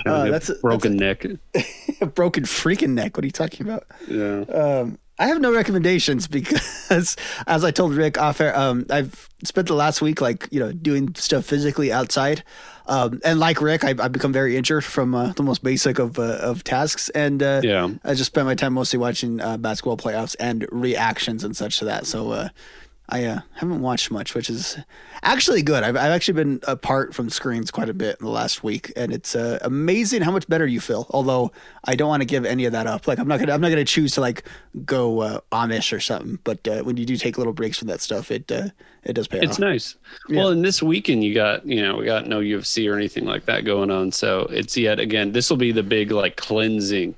uh, 0.07 0.29
that's 0.31 0.49
a, 0.49 0.55
broken 0.57 0.97
neck. 0.97 1.27
a 2.01 2.07
broken 2.07 2.45
freaking 2.45 2.91
neck. 2.91 3.17
What 3.17 3.25
are 3.25 3.27
you 3.27 3.33
talking 3.33 3.67
about? 3.67 3.87
Yeah. 4.09 4.41
Um, 4.43 4.99
I 5.19 5.27
have 5.27 5.41
no 5.41 5.53
recommendations 5.53 6.27
because, 6.29 7.17
as 7.47 7.65
I 7.65 7.71
told 7.71 7.95
Rick 7.95 8.19
off 8.19 8.41
air, 8.41 8.57
um, 8.57 8.87
I've 8.91 9.29
spent 9.45 9.69
the 9.69 9.75
last 9.75 10.01
week 10.03 10.21
like 10.21 10.49
you 10.51 10.61
know 10.61 10.73
doing 10.73 11.15
stuff 11.15 11.45
physically 11.45 11.93
outside, 11.93 12.43
um, 12.87 13.21
and 13.25 13.39
like 13.41 13.61
Rick, 13.61 13.85
I've, 13.85 14.01
I've 14.01 14.13
become 14.13 14.33
very 14.33 14.57
injured 14.57 14.85
from 14.85 15.15
uh, 15.15 15.33
the 15.33 15.43
most 15.43 15.63
basic 15.63 15.99
of 15.99 16.19
uh, 16.19 16.23
of 16.41 16.65
tasks, 16.65 17.09
and 17.11 17.43
uh, 17.43 17.61
Yeah. 17.63 17.91
I 18.05 18.15
just 18.15 18.27
spent 18.33 18.47
my 18.47 18.55
time 18.55 18.73
mostly 18.75 18.99
watching 18.99 19.41
uh, 19.41 19.57
basketball 19.57 19.97
playoffs 19.97 20.37
and 20.41 20.67
reactions 20.71 21.45
and 21.45 21.57
such 21.57 21.79
to 21.79 21.85
that. 21.87 22.07
So 22.07 22.31
uh, 22.33 22.49
I 23.13 23.25
uh, 23.27 23.41
haven't 23.53 23.83
watched 23.83 24.11
much, 24.11 24.35
which 24.35 24.49
is 24.49 24.79
actually 25.23 25.61
good. 25.63 25.85
I've, 25.85 25.97
I've 25.97 26.13
actually 26.13 26.33
been 26.33 26.61
apart 26.67 27.15
from 27.15 27.29
screens 27.29 27.71
quite 27.71 27.91
a 27.91 27.95
bit 27.95 28.17
in 28.19 28.25
the 28.25 28.33
last 28.33 28.65
week, 28.65 28.91
and 28.97 29.13
it's 29.13 29.37
uh, 29.37 29.59
amazing 29.61 30.23
how 30.23 30.31
much 30.31 30.49
better 30.49 30.67
you 30.67 30.81
feel. 30.81 31.07
Although 31.11 31.53
I 31.85 31.95
don't 31.95 32.09
want 32.09 32.23
to 32.23 32.27
give 32.27 32.47
any 32.47 32.65
of 32.65 32.73
that 32.73 32.87
up. 32.87 33.07
Like 33.07 33.19
I'm 33.19 33.29
not 33.29 33.39
gonna 33.39 33.53
I'm 33.53 33.61
not 33.61 33.69
gonna 33.69 33.85
choose 33.85 34.13
to 34.13 34.23
like 34.23 34.45
go 34.87 35.21
uh, 35.21 35.41
Amish 35.53 35.93
or 35.93 36.01
something. 36.01 36.39
But 36.43 36.67
uh, 36.67 36.85
when 36.85 36.97
you 36.97 37.05
do 37.05 37.19
take 37.19 37.37
little 37.37 37.53
breaks 37.53 37.79
from 37.79 37.89
that 37.89 38.01
stuff, 38.01 38.31
it 38.31 38.51
uh, 38.51 38.69
it 39.05 39.13
does 39.13 39.29
pay 39.29 39.41
It's 39.41 39.57
off. 39.57 39.59
nice. 39.59 39.97
Well, 40.31 40.49
and 40.49 40.65
this 40.65 40.83
weekend 40.83 41.23
you 41.23 41.35
got, 41.35 41.67
you 41.67 41.83
know, 41.83 41.97
we 41.97 42.07
got 42.07 42.27
no 42.27 42.41
UFC 42.41 42.91
or 42.91 42.97
anything 42.97 43.27
like 43.27 43.45
that 43.45 43.67
going 43.67 43.91
on. 43.91 44.11
So 44.11 44.43
it's 44.51 44.75
yet 44.75 44.99
again, 44.99 45.33
this 45.33 45.51
will 45.51 45.59
be 45.59 45.71
the 45.71 45.83
big 45.83 46.13
like 46.13 46.37
cleansing 46.37 47.15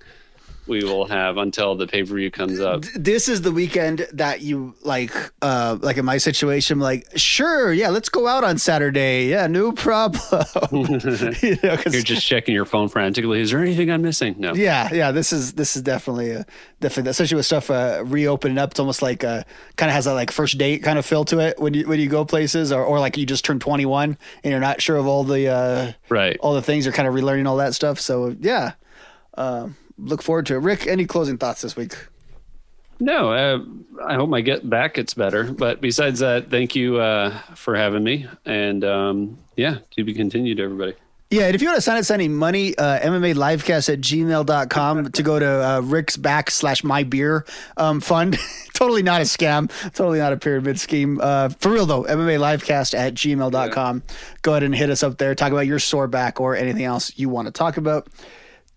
we 0.67 0.83
will 0.83 1.07
have 1.07 1.37
until 1.37 1.75
the 1.75 1.87
pay 1.87 2.03
per 2.03 2.15
view 2.15 2.31
comes 2.31 2.61
up. 2.61 2.83
This 2.95 3.29
is 3.29 3.43
the 3.43 3.53
weekend 3.53 4.07
that 4.13 4.41
you 4.41 4.75
like, 4.83 5.13
uh, 5.43 5.79
like 5.81 5.97
in 5.97 6.05
my 6.05 6.17
situation, 6.19 6.81
like 6.81 7.07
sure, 7.17 7.73
yeah, 7.73 7.91
let's 7.91 8.09
go 8.09 8.27
out 8.27 8.45
on 8.45 8.59
Saturday. 8.59 9.27
Yeah, 9.27 9.47
no 9.47 9.73
problem. 9.73 10.23
you 10.73 11.57
know, 11.63 11.77
You're 11.91 12.03
just 12.03 12.27
checking 12.27 12.55
your 12.55 12.65
phone 12.65 12.89
frantically. 12.89 13.41
Is 13.41 13.51
there 13.51 13.61
anything 13.61 13.91
I'm 13.91 14.03
missing? 14.03 14.37
No. 14.39 14.55
Yeah, 14.55 14.93
yeah. 14.93 15.11
This 15.11 15.33
is 15.33 15.55
this 15.55 15.77
is 15.77 15.83
definitely 15.83 16.31
a 16.31 16.47
definitely 16.81 17.11
especially 17.11 17.37
with 17.37 17.47
stuff 17.47 17.71
uh, 17.71 18.03
reopening 18.05 18.59
up. 18.59 18.71
It's 18.71 18.81
almost 18.81 19.03
like 19.03 19.23
uh, 19.25 19.45
kind 19.77 19.91
of 19.91 19.95
has 19.95 20.07
a 20.07 20.15
like 20.15 20.31
first 20.31 20.59
date 20.59 20.83
kind 20.83 20.99
of 20.99 21.05
feel 21.05 21.25
to 21.27 21.41
it 21.41 21.59
when 21.59 21.75
you 21.75 21.87
when 21.87 22.01
you 22.01 22.09
go 22.09 22.25
places, 22.25 22.73
or, 22.73 22.83
or 22.83 23.01
like 23.01 23.17
you 23.17 23.27
just 23.27 23.45
turned 23.45 23.61
twenty 23.61 23.87
one 23.87 24.17
and 24.43 24.51
you're 24.51 24.61
not 24.61 24.81
sure 24.81 24.97
of 24.97 25.07
all 25.07 25.25
the 25.25 25.49
uh, 25.49 25.93
right 26.09 26.37
all 26.41 26.55
the 26.55 26.63
things. 26.63 26.85
You're 26.87 26.95
kind 26.95 27.09
of 27.09 27.15
relearning 27.15 27.47
all 27.47 27.57
that 27.59 27.75
stuff. 27.75 28.01
So 28.01 28.35
yeah, 28.41 28.73
uh, 29.37 29.69
look 29.99 30.23
forward 30.23 30.47
to 30.47 30.55
it. 30.55 30.59
Rick, 30.59 30.87
any 30.87 31.07
closing 31.07 31.39
thoughts 31.39 31.63
this 31.63 31.77
week? 31.77 31.97
No, 33.01 33.33
uh, 33.33 33.59
I 34.07 34.15
hope 34.15 34.29
my 34.29 34.41
get 34.41 34.69
back 34.69 34.95
gets 34.95 35.15
better. 35.15 35.45
But 35.45 35.81
besides 35.81 36.21
that, 36.21 36.51
thank 36.51 36.77
you 36.77 36.99
uh, 36.99 37.39
for 37.55 37.75
having 37.75 38.05
me. 38.05 38.27
And 38.45 38.85
um, 38.85 39.39
yeah, 39.57 39.79
to 39.93 40.05
be 40.05 40.15
continued, 40.15 40.61
everybody. 40.61 40.95
Yeah, 41.31 41.47
and 41.47 41.55
if 41.57 41.63
you 41.63 41.69
want 41.69 41.79
to 41.79 41.83
sign 41.83 41.97
us 41.97 42.13
any 42.13 42.29
money, 42.29 42.77
uh, 42.79 43.01
MMA 43.01 43.35
livecast 43.35 43.93
at 43.93 44.01
gmail.com 44.01 45.11
to 45.11 45.23
go 45.23 45.39
to 45.39 45.47
uh, 45.47 45.81
Rick's 45.81 46.17
back 46.17 46.49
slash 46.51 46.85
my 46.85 47.03
beer 47.03 47.45
um, 47.77 48.01
fund. 48.01 48.39
totally 48.75 49.03
not 49.03 49.21
a 49.21 49.25
scam. 49.25 49.69
Totally 49.95 50.21
not 50.21 50.33
a 50.33 50.37
pyramid 50.37 50.79
scheme. 50.79 51.19
Uh, 51.21 51.49
for 51.49 51.73
real 51.73 51.87
though, 51.87 52.05
MMA 52.05 52.39
livecast 52.39 52.95
at 52.97 53.15
gmail.com. 53.15 54.03
Go 54.43 54.53
ahead 54.53 54.63
and 54.63 54.75
hit 54.75 54.91
us 54.91 55.03
up 55.03 55.19
there. 55.19 55.35
Talk 55.35 55.51
about 55.51 55.67
your 55.67 55.81
sore 55.81 56.07
back 56.07 56.41
or 56.41 56.55
anything 56.55 56.85
else 56.85 57.13
you 57.19 57.29
want 57.29 57.47
to 57.47 57.53
talk 57.53 57.79
about. 57.79 58.07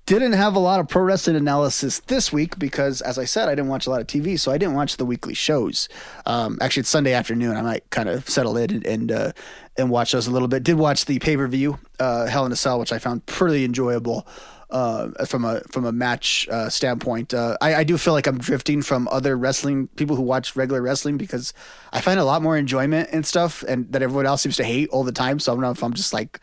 Didn't 0.08 0.32
have 0.32 0.56
a 0.56 0.60
lot 0.60 0.80
of 0.80 0.88
pro 0.88 1.02
wrestling 1.02 1.36
analysis 1.36 2.00
this 2.00 2.32
week 2.32 2.58
because, 2.58 3.02
as 3.02 3.20
I 3.20 3.26
said, 3.26 3.50
I 3.50 3.56
didn't 3.56 3.68
watch 3.68 3.88
a 3.88 3.90
lot 3.90 4.00
of 4.00 4.08
TV, 4.08 4.40
so 4.40 4.54
I 4.54 4.58
didn't 4.58 4.74
watch 4.74 4.96
the 4.96 5.06
weekly 5.06 5.34
shows. 5.34 5.90
Um, 6.26 6.58
actually, 6.62 6.80
it's 6.80 6.90
Sunday 6.90 7.12
afternoon. 7.12 7.58
I 7.58 7.62
might 7.62 7.90
kind 7.90 8.08
of 8.08 8.28
settle 8.30 8.56
in 8.56 8.72
and 8.72 8.88
and, 8.88 9.12
uh, 9.12 9.32
and 9.78 9.90
watch 9.90 10.14
those 10.14 10.26
a 10.26 10.32
little 10.32 10.48
bit. 10.48 10.64
Did 10.64 10.76
watch 10.76 11.04
the 11.04 11.20
pay 11.20 11.36
per 11.36 11.46
view, 11.46 11.78
uh, 12.00 12.28
Hell 12.28 12.46
in 12.46 12.54
a 12.54 12.56
Cell, 12.56 12.80
which 12.80 12.94
I 12.94 13.00
found 13.00 13.26
pretty 13.26 13.66
enjoyable 13.66 14.26
uh, 14.70 15.10
from 15.26 15.44
a 15.44 15.60
from 15.72 15.84
a 15.84 15.92
match 15.92 16.48
uh, 16.50 16.70
standpoint. 16.70 17.34
Uh, 17.34 17.58
I, 17.60 17.76
I 17.76 17.84
do 17.84 17.98
feel 17.98 18.14
like 18.14 18.28
I'm 18.28 18.38
drifting 18.38 18.84
from 18.84 19.10
other 19.12 19.38
wrestling 19.38 19.88
people 19.98 20.16
who 20.16 20.22
watch 20.22 20.56
regular 20.56 20.82
wrestling 20.82 21.18
because 21.18 21.54
I 21.92 22.00
find 22.00 22.18
a 22.18 22.24
lot 22.24 22.42
more 22.42 22.56
enjoyment 22.56 23.10
and 23.12 23.26
stuff, 23.26 23.62
and 23.64 23.92
that 23.92 24.02
everyone 24.02 24.26
else 24.26 24.42
seems 24.42 24.56
to 24.56 24.64
hate 24.64 24.88
all 24.88 25.04
the 25.04 25.12
time. 25.12 25.38
So 25.42 25.52
I 25.52 25.56
don't 25.56 25.64
know 25.64 25.72
if 25.72 25.84
I'm 25.84 25.94
just 25.94 26.14
like 26.14 26.40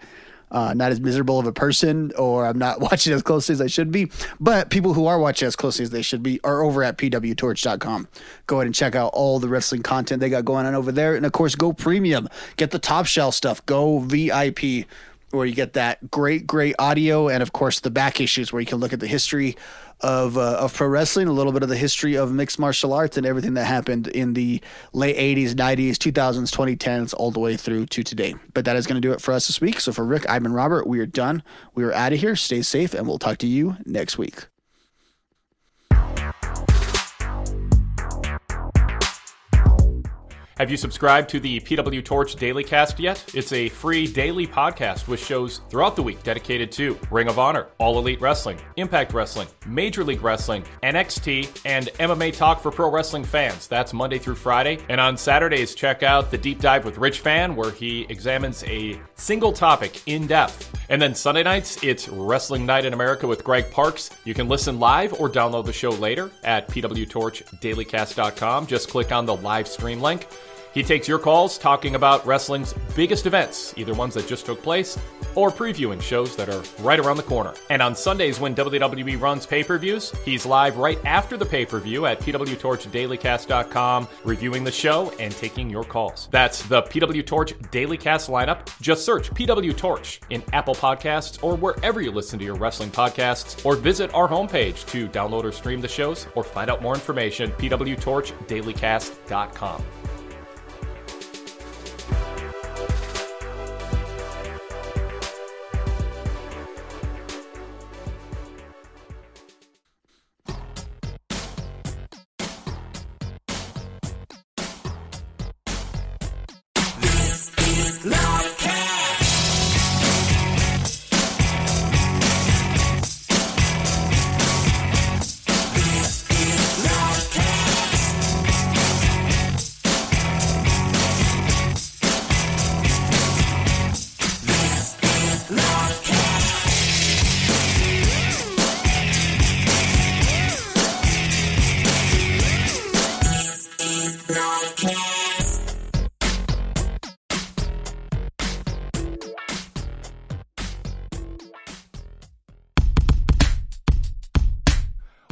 uh, 0.54 0.72
not 0.72 0.92
as 0.92 1.00
miserable 1.00 1.38
of 1.38 1.46
a 1.46 1.52
person 1.52 2.12
or 2.16 2.46
I'm 2.46 2.58
not 2.58 2.80
watching 2.80 3.12
as 3.12 3.22
closely 3.22 3.52
as 3.52 3.60
I 3.60 3.66
should 3.66 3.90
be. 3.90 4.10
But 4.40 4.70
people 4.70 4.94
who 4.94 5.06
are 5.06 5.18
watching 5.18 5.46
as 5.46 5.56
closely 5.56 5.82
as 5.82 5.90
they 5.90 6.02
should 6.02 6.22
be 6.22 6.40
are 6.44 6.62
over 6.62 6.82
at 6.82 6.96
pwtorch.com. 6.96 8.08
Go 8.46 8.56
ahead 8.56 8.66
and 8.66 8.74
check 8.74 8.94
out 8.94 9.10
all 9.12 9.38
the 9.40 9.48
wrestling 9.48 9.82
content 9.82 10.20
they 10.20 10.30
got 10.30 10.44
going 10.44 10.64
on 10.64 10.74
over 10.74 10.92
there. 10.92 11.16
And 11.16 11.26
of 11.26 11.32
course, 11.32 11.56
go 11.56 11.72
premium. 11.72 12.28
Get 12.56 12.70
the 12.70 12.78
top 12.78 13.06
shelf 13.06 13.34
stuff. 13.34 13.64
Go 13.66 13.98
VIP. 13.98 14.86
Where 15.34 15.46
you 15.46 15.54
get 15.54 15.74
that 15.74 16.10
great, 16.10 16.46
great 16.46 16.74
audio, 16.78 17.28
and 17.28 17.42
of 17.42 17.52
course 17.52 17.80
the 17.80 17.90
back 17.90 18.20
issues 18.20 18.52
where 18.52 18.60
you 18.60 18.66
can 18.66 18.78
look 18.78 18.92
at 18.92 19.00
the 19.00 19.06
history 19.06 19.56
of 20.00 20.36
uh, 20.36 20.58
of 20.58 20.74
pro 20.74 20.88
wrestling, 20.88 21.28
a 21.28 21.32
little 21.32 21.52
bit 21.52 21.62
of 21.62 21.68
the 21.68 21.76
history 21.76 22.14
of 22.14 22.32
mixed 22.32 22.58
martial 22.58 22.92
arts, 22.92 23.16
and 23.16 23.26
everything 23.26 23.54
that 23.54 23.64
happened 23.64 24.08
in 24.08 24.34
the 24.34 24.60
late 24.92 25.16
'80s, 25.16 25.54
'90s, 25.54 25.92
2000s, 25.92 26.50
2010s, 26.52 27.14
all 27.16 27.30
the 27.30 27.40
way 27.40 27.56
through 27.56 27.86
to 27.86 28.02
today. 28.02 28.34
But 28.52 28.64
that 28.64 28.76
is 28.76 28.86
going 28.86 29.00
to 29.00 29.06
do 29.06 29.12
it 29.12 29.20
for 29.20 29.32
us 29.32 29.46
this 29.46 29.60
week. 29.60 29.80
So 29.80 29.92
for 29.92 30.04
Rick, 30.04 30.24
I'm 30.28 30.44
and 30.44 30.54
Robert, 30.54 30.86
we 30.86 31.00
are 31.00 31.06
done. 31.06 31.42
We 31.74 31.84
are 31.84 31.92
out 31.92 32.12
of 32.12 32.20
here. 32.20 32.36
Stay 32.36 32.62
safe, 32.62 32.94
and 32.94 33.06
we'll 33.06 33.18
talk 33.18 33.38
to 33.38 33.46
you 33.46 33.76
next 33.84 34.18
week. 34.18 34.46
Have 40.56 40.70
you 40.70 40.76
subscribed 40.76 41.28
to 41.30 41.40
the 41.40 41.58
PW 41.58 42.04
Torch 42.04 42.36
Daily 42.36 42.62
Cast 42.62 43.00
yet? 43.00 43.24
It's 43.34 43.52
a 43.52 43.68
free 43.70 44.06
daily 44.06 44.46
podcast 44.46 45.08
with 45.08 45.18
shows 45.18 45.62
throughout 45.68 45.96
the 45.96 46.02
week 46.04 46.22
dedicated 46.22 46.70
to 46.72 46.96
Ring 47.10 47.26
of 47.26 47.40
Honor, 47.40 47.66
All 47.78 47.98
Elite 47.98 48.20
Wrestling, 48.20 48.58
Impact 48.76 49.12
Wrestling, 49.12 49.48
Major 49.66 50.04
League 50.04 50.22
Wrestling, 50.22 50.62
NXT, 50.84 51.60
and 51.64 51.86
MMA 51.98 52.36
Talk 52.36 52.62
for 52.62 52.70
pro 52.70 52.88
wrestling 52.88 53.24
fans. 53.24 53.66
That's 53.66 53.92
Monday 53.92 54.18
through 54.18 54.36
Friday. 54.36 54.78
And 54.88 55.00
on 55.00 55.16
Saturdays, 55.16 55.74
check 55.74 56.04
out 56.04 56.30
the 56.30 56.38
Deep 56.38 56.60
Dive 56.60 56.84
with 56.84 56.98
Rich 56.98 57.18
Fann, 57.18 57.56
where 57.56 57.72
he 57.72 58.06
examines 58.08 58.62
a 58.62 59.00
single 59.16 59.52
topic 59.52 60.02
in 60.06 60.26
depth. 60.26 60.70
And 60.88 61.00
then 61.00 61.14
Sunday 61.14 61.42
nights, 61.42 61.82
it's 61.82 62.08
Wrestling 62.08 62.66
Night 62.66 62.84
in 62.84 62.92
America 62.92 63.26
with 63.26 63.42
Greg 63.42 63.70
Parks. 63.70 64.10
You 64.24 64.34
can 64.34 64.48
listen 64.48 64.78
live 64.78 65.14
or 65.14 65.30
download 65.30 65.64
the 65.64 65.72
show 65.72 65.90
later 65.90 66.30
at 66.42 66.68
pwtorchdailycast.com. 66.68 68.66
Just 68.66 68.88
click 68.90 69.12
on 69.12 69.26
the 69.26 69.36
live 69.36 69.66
stream 69.66 70.00
link. 70.00 70.26
He 70.74 70.82
takes 70.82 71.06
your 71.06 71.20
calls 71.20 71.56
talking 71.56 71.94
about 71.94 72.26
wrestling's 72.26 72.74
biggest 72.96 73.26
events, 73.26 73.74
either 73.76 73.94
ones 73.94 74.14
that 74.14 74.26
just 74.26 74.44
took 74.44 74.60
place 74.60 74.98
or 75.36 75.50
previewing 75.50 76.02
shows 76.02 76.36
that 76.36 76.48
are 76.48 76.62
right 76.82 77.00
around 77.00 77.16
the 77.16 77.22
corner. 77.22 77.54
And 77.70 77.80
on 77.82 77.96
Sundays, 77.96 78.38
when 78.40 78.54
WWE 78.54 79.18
runs 79.20 79.46
pay 79.46 79.64
per 79.64 79.78
views, 79.78 80.12
he's 80.24 80.46
live 80.46 80.76
right 80.76 80.98
after 81.04 81.36
the 81.36 81.46
pay 81.46 81.66
per 81.66 81.80
view 81.80 82.06
at 82.06 82.20
pwtorchdailycast.com, 82.20 84.08
reviewing 84.24 84.64
the 84.64 84.72
show 84.72 85.12
and 85.20 85.34
taking 85.34 85.70
your 85.70 85.84
calls. 85.84 86.28
That's 86.30 86.62
the 86.62 86.82
PW 86.82 87.26
Torch 87.26 87.54
Daily 87.70 87.96
Cast 87.96 88.28
lineup. 88.28 88.68
Just 88.80 89.04
search 89.04 89.30
PW 89.30 89.76
Torch 89.76 90.20
in 90.30 90.42
Apple 90.52 90.74
Podcasts 90.74 91.40
or 91.42 91.56
wherever 91.56 92.00
you 92.00 92.10
listen 92.10 92.38
to 92.38 92.44
your 92.44 92.56
wrestling 92.56 92.90
podcasts, 92.90 93.64
or 93.64 93.76
visit 93.76 94.12
our 94.14 94.28
homepage 94.28 94.84
to 94.86 95.08
download 95.08 95.44
or 95.44 95.52
stream 95.52 95.80
the 95.80 95.88
shows 95.88 96.26
or 96.34 96.42
find 96.42 96.70
out 96.70 96.82
more 96.82 96.94
information. 96.94 97.50
pwtorchdailycast.com. 97.52 99.84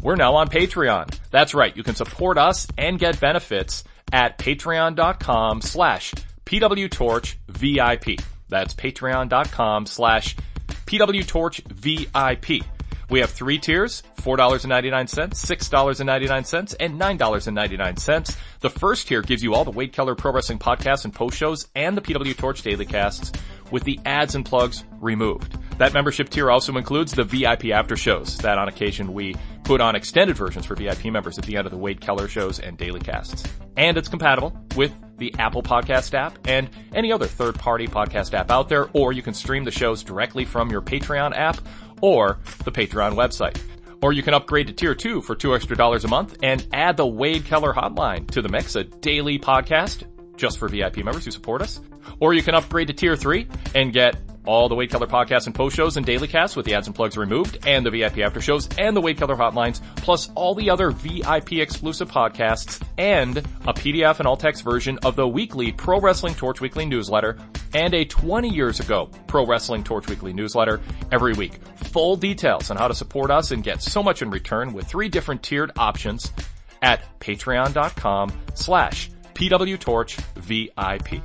We're 0.02 0.16
now 0.16 0.34
on 0.34 0.48
Patreon. 0.48 1.16
That's 1.30 1.54
right. 1.54 1.76
You 1.76 1.82
can 1.82 1.94
support 1.94 2.36
us 2.36 2.66
and 2.76 2.98
get 2.98 3.20
benefits 3.20 3.84
at 4.12 4.36
patreon.com 4.38 5.62
slash 5.62 6.12
pwtorchvip. 6.44 8.20
That's 8.48 8.74
patreon.com 8.74 9.86
slash 9.86 10.36
pwtorchvip. 10.86 12.64
We 13.10 13.20
have 13.20 13.30
three 13.30 13.58
tiers, 13.58 14.02
$4.99, 14.22 14.90
$6.99, 15.34 16.76
and 16.80 17.00
$9.99. 17.00 18.36
The 18.60 18.70
first 18.70 19.06
tier 19.06 19.20
gives 19.20 19.42
you 19.42 19.54
all 19.54 19.64
the 19.64 19.70
Wade 19.70 19.92
Keller 19.92 20.14
Pro 20.14 20.32
Wrestling 20.32 20.58
podcasts 20.58 21.04
and 21.04 21.12
post 21.14 21.36
shows 21.36 21.68
and 21.74 21.94
the 21.94 22.00
PW 22.00 22.34
Torch 22.36 22.62
daily 22.62 22.86
casts 22.86 23.32
with 23.70 23.84
the 23.84 24.00
ads 24.06 24.34
and 24.34 24.46
plugs 24.46 24.84
removed. 25.00 25.58
That 25.78 25.92
membership 25.92 26.30
tier 26.30 26.50
also 26.50 26.74
includes 26.76 27.12
the 27.12 27.24
VIP 27.24 27.66
after 27.66 27.96
shows 27.96 28.38
that 28.38 28.58
on 28.58 28.68
occasion 28.68 29.12
we 29.12 29.36
put 29.64 29.80
on 29.80 29.94
extended 29.94 30.36
versions 30.36 30.66
for 30.66 30.74
VIP 30.74 31.06
members 31.06 31.38
at 31.38 31.44
the 31.44 31.56
end 31.56 31.66
of 31.66 31.70
the 31.70 31.78
Wade 31.78 32.00
Keller 32.00 32.28
shows 32.28 32.58
and 32.58 32.76
daily 32.76 33.00
casts. 33.00 33.44
And 33.76 33.96
it's 33.96 34.08
compatible 34.08 34.56
with 34.76 34.92
the 35.18 35.34
Apple 35.38 35.62
Podcast 35.62 36.14
app 36.14 36.36
and 36.46 36.68
any 36.94 37.12
other 37.12 37.26
third 37.26 37.54
party 37.54 37.86
podcast 37.86 38.34
app 38.34 38.50
out 38.50 38.68
there, 38.68 38.88
or 38.92 39.12
you 39.12 39.22
can 39.22 39.34
stream 39.34 39.64
the 39.64 39.70
shows 39.70 40.02
directly 40.02 40.44
from 40.44 40.70
your 40.70 40.82
Patreon 40.82 41.36
app 41.36 41.58
or 42.00 42.38
the 42.64 42.72
Patreon 42.72 43.14
website. 43.14 43.58
Or 44.02 44.12
you 44.12 44.22
can 44.22 44.34
upgrade 44.34 44.66
to 44.66 44.72
tier 44.72 44.96
two 44.96 45.22
for 45.22 45.36
two 45.36 45.54
extra 45.54 45.76
dollars 45.76 46.04
a 46.04 46.08
month 46.08 46.36
and 46.42 46.66
add 46.72 46.96
the 46.96 47.06
Wade 47.06 47.44
Keller 47.44 47.72
hotline 47.72 48.28
to 48.32 48.42
the 48.42 48.48
mix, 48.48 48.74
a 48.74 48.82
daily 48.82 49.38
podcast 49.38 50.04
just 50.36 50.58
for 50.58 50.68
VIP 50.68 50.98
members 50.98 51.24
who 51.24 51.30
support 51.30 51.62
us. 51.62 51.80
Or 52.20 52.34
you 52.34 52.42
can 52.42 52.54
upgrade 52.54 52.88
to 52.88 52.92
tier 52.92 53.16
three 53.16 53.48
and 53.74 53.92
get 53.92 54.16
all 54.44 54.68
the 54.68 54.74
Wade 54.74 54.90
Keller 54.90 55.06
podcasts 55.06 55.46
and 55.46 55.54
post 55.54 55.76
shows 55.76 55.96
and 55.96 56.04
daily 56.04 56.26
casts 56.26 56.56
with 56.56 56.66
the 56.66 56.74
ads 56.74 56.86
and 56.86 56.96
plugs 56.96 57.16
removed 57.16 57.58
and 57.66 57.86
the 57.86 57.90
VIP 57.90 58.18
after 58.18 58.40
shows 58.40 58.68
and 58.78 58.96
the 58.96 59.00
Wade 59.00 59.16
Keller 59.16 59.36
hotlines, 59.36 59.80
plus 59.96 60.30
all 60.34 60.54
the 60.54 60.70
other 60.70 60.90
VIP 60.90 61.52
exclusive 61.54 62.10
podcasts 62.10 62.82
and 62.98 63.38
a 63.38 63.72
PDF 63.72 64.18
and 64.18 64.26
all 64.26 64.36
text 64.36 64.64
version 64.64 64.98
of 65.04 65.16
the 65.16 65.26
weekly 65.26 65.72
Pro 65.72 66.00
Wrestling 66.00 66.34
Torch 66.34 66.60
Weekly 66.60 66.84
newsletter 66.86 67.38
and 67.74 67.94
a 67.94 68.04
20 68.04 68.48
years 68.48 68.80
ago 68.80 69.08
Pro 69.26 69.46
Wrestling 69.46 69.84
Torch 69.84 70.08
Weekly 70.08 70.32
newsletter 70.32 70.80
every 71.10 71.34
week. 71.34 71.60
Full 71.76 72.16
details 72.16 72.70
on 72.70 72.76
how 72.76 72.88
to 72.88 72.94
support 72.94 73.30
us 73.30 73.50
and 73.52 73.62
get 73.62 73.80
so 73.82 74.02
much 74.02 74.22
in 74.22 74.30
return 74.30 74.72
with 74.72 74.86
three 74.86 75.08
different 75.08 75.42
tiered 75.42 75.70
options 75.76 76.32
at 76.82 77.20
patreon.com 77.20 78.32
slash 78.54 79.10
pwtorchvip. 79.34 81.22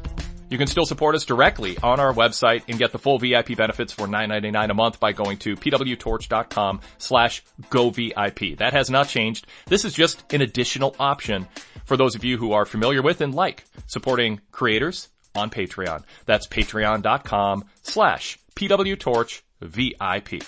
You 0.49 0.57
can 0.57 0.67
still 0.67 0.85
support 0.85 1.15
us 1.15 1.25
directly 1.25 1.77
on 1.83 1.99
our 1.99 2.13
website 2.13 2.63
and 2.67 2.79
get 2.79 2.91
the 2.91 2.99
full 2.99 3.19
VIP 3.19 3.57
benefits 3.57 3.91
for 3.91 4.07
$9.99 4.07 4.69
a 4.69 4.73
month 4.73 4.99
by 4.99 5.11
going 5.11 5.37
to 5.39 5.55
pwtorch.com 5.55 6.81
slash 6.97 7.43
govip. 7.69 8.57
That 8.57 8.73
has 8.73 8.89
not 8.89 9.09
changed. 9.09 9.45
This 9.65 9.83
is 9.83 9.93
just 9.93 10.23
an 10.33 10.41
additional 10.41 10.95
option 10.99 11.47
for 11.85 11.97
those 11.97 12.15
of 12.15 12.23
you 12.23 12.37
who 12.37 12.53
are 12.53 12.65
familiar 12.65 13.01
with 13.01 13.21
and 13.21 13.35
like 13.35 13.65
supporting 13.87 14.41
creators 14.51 15.09
on 15.35 15.49
Patreon. 15.49 16.03
That's 16.25 16.47
patreon.com 16.47 17.65
slash 17.83 18.37
pwtorchvip. 18.55 20.47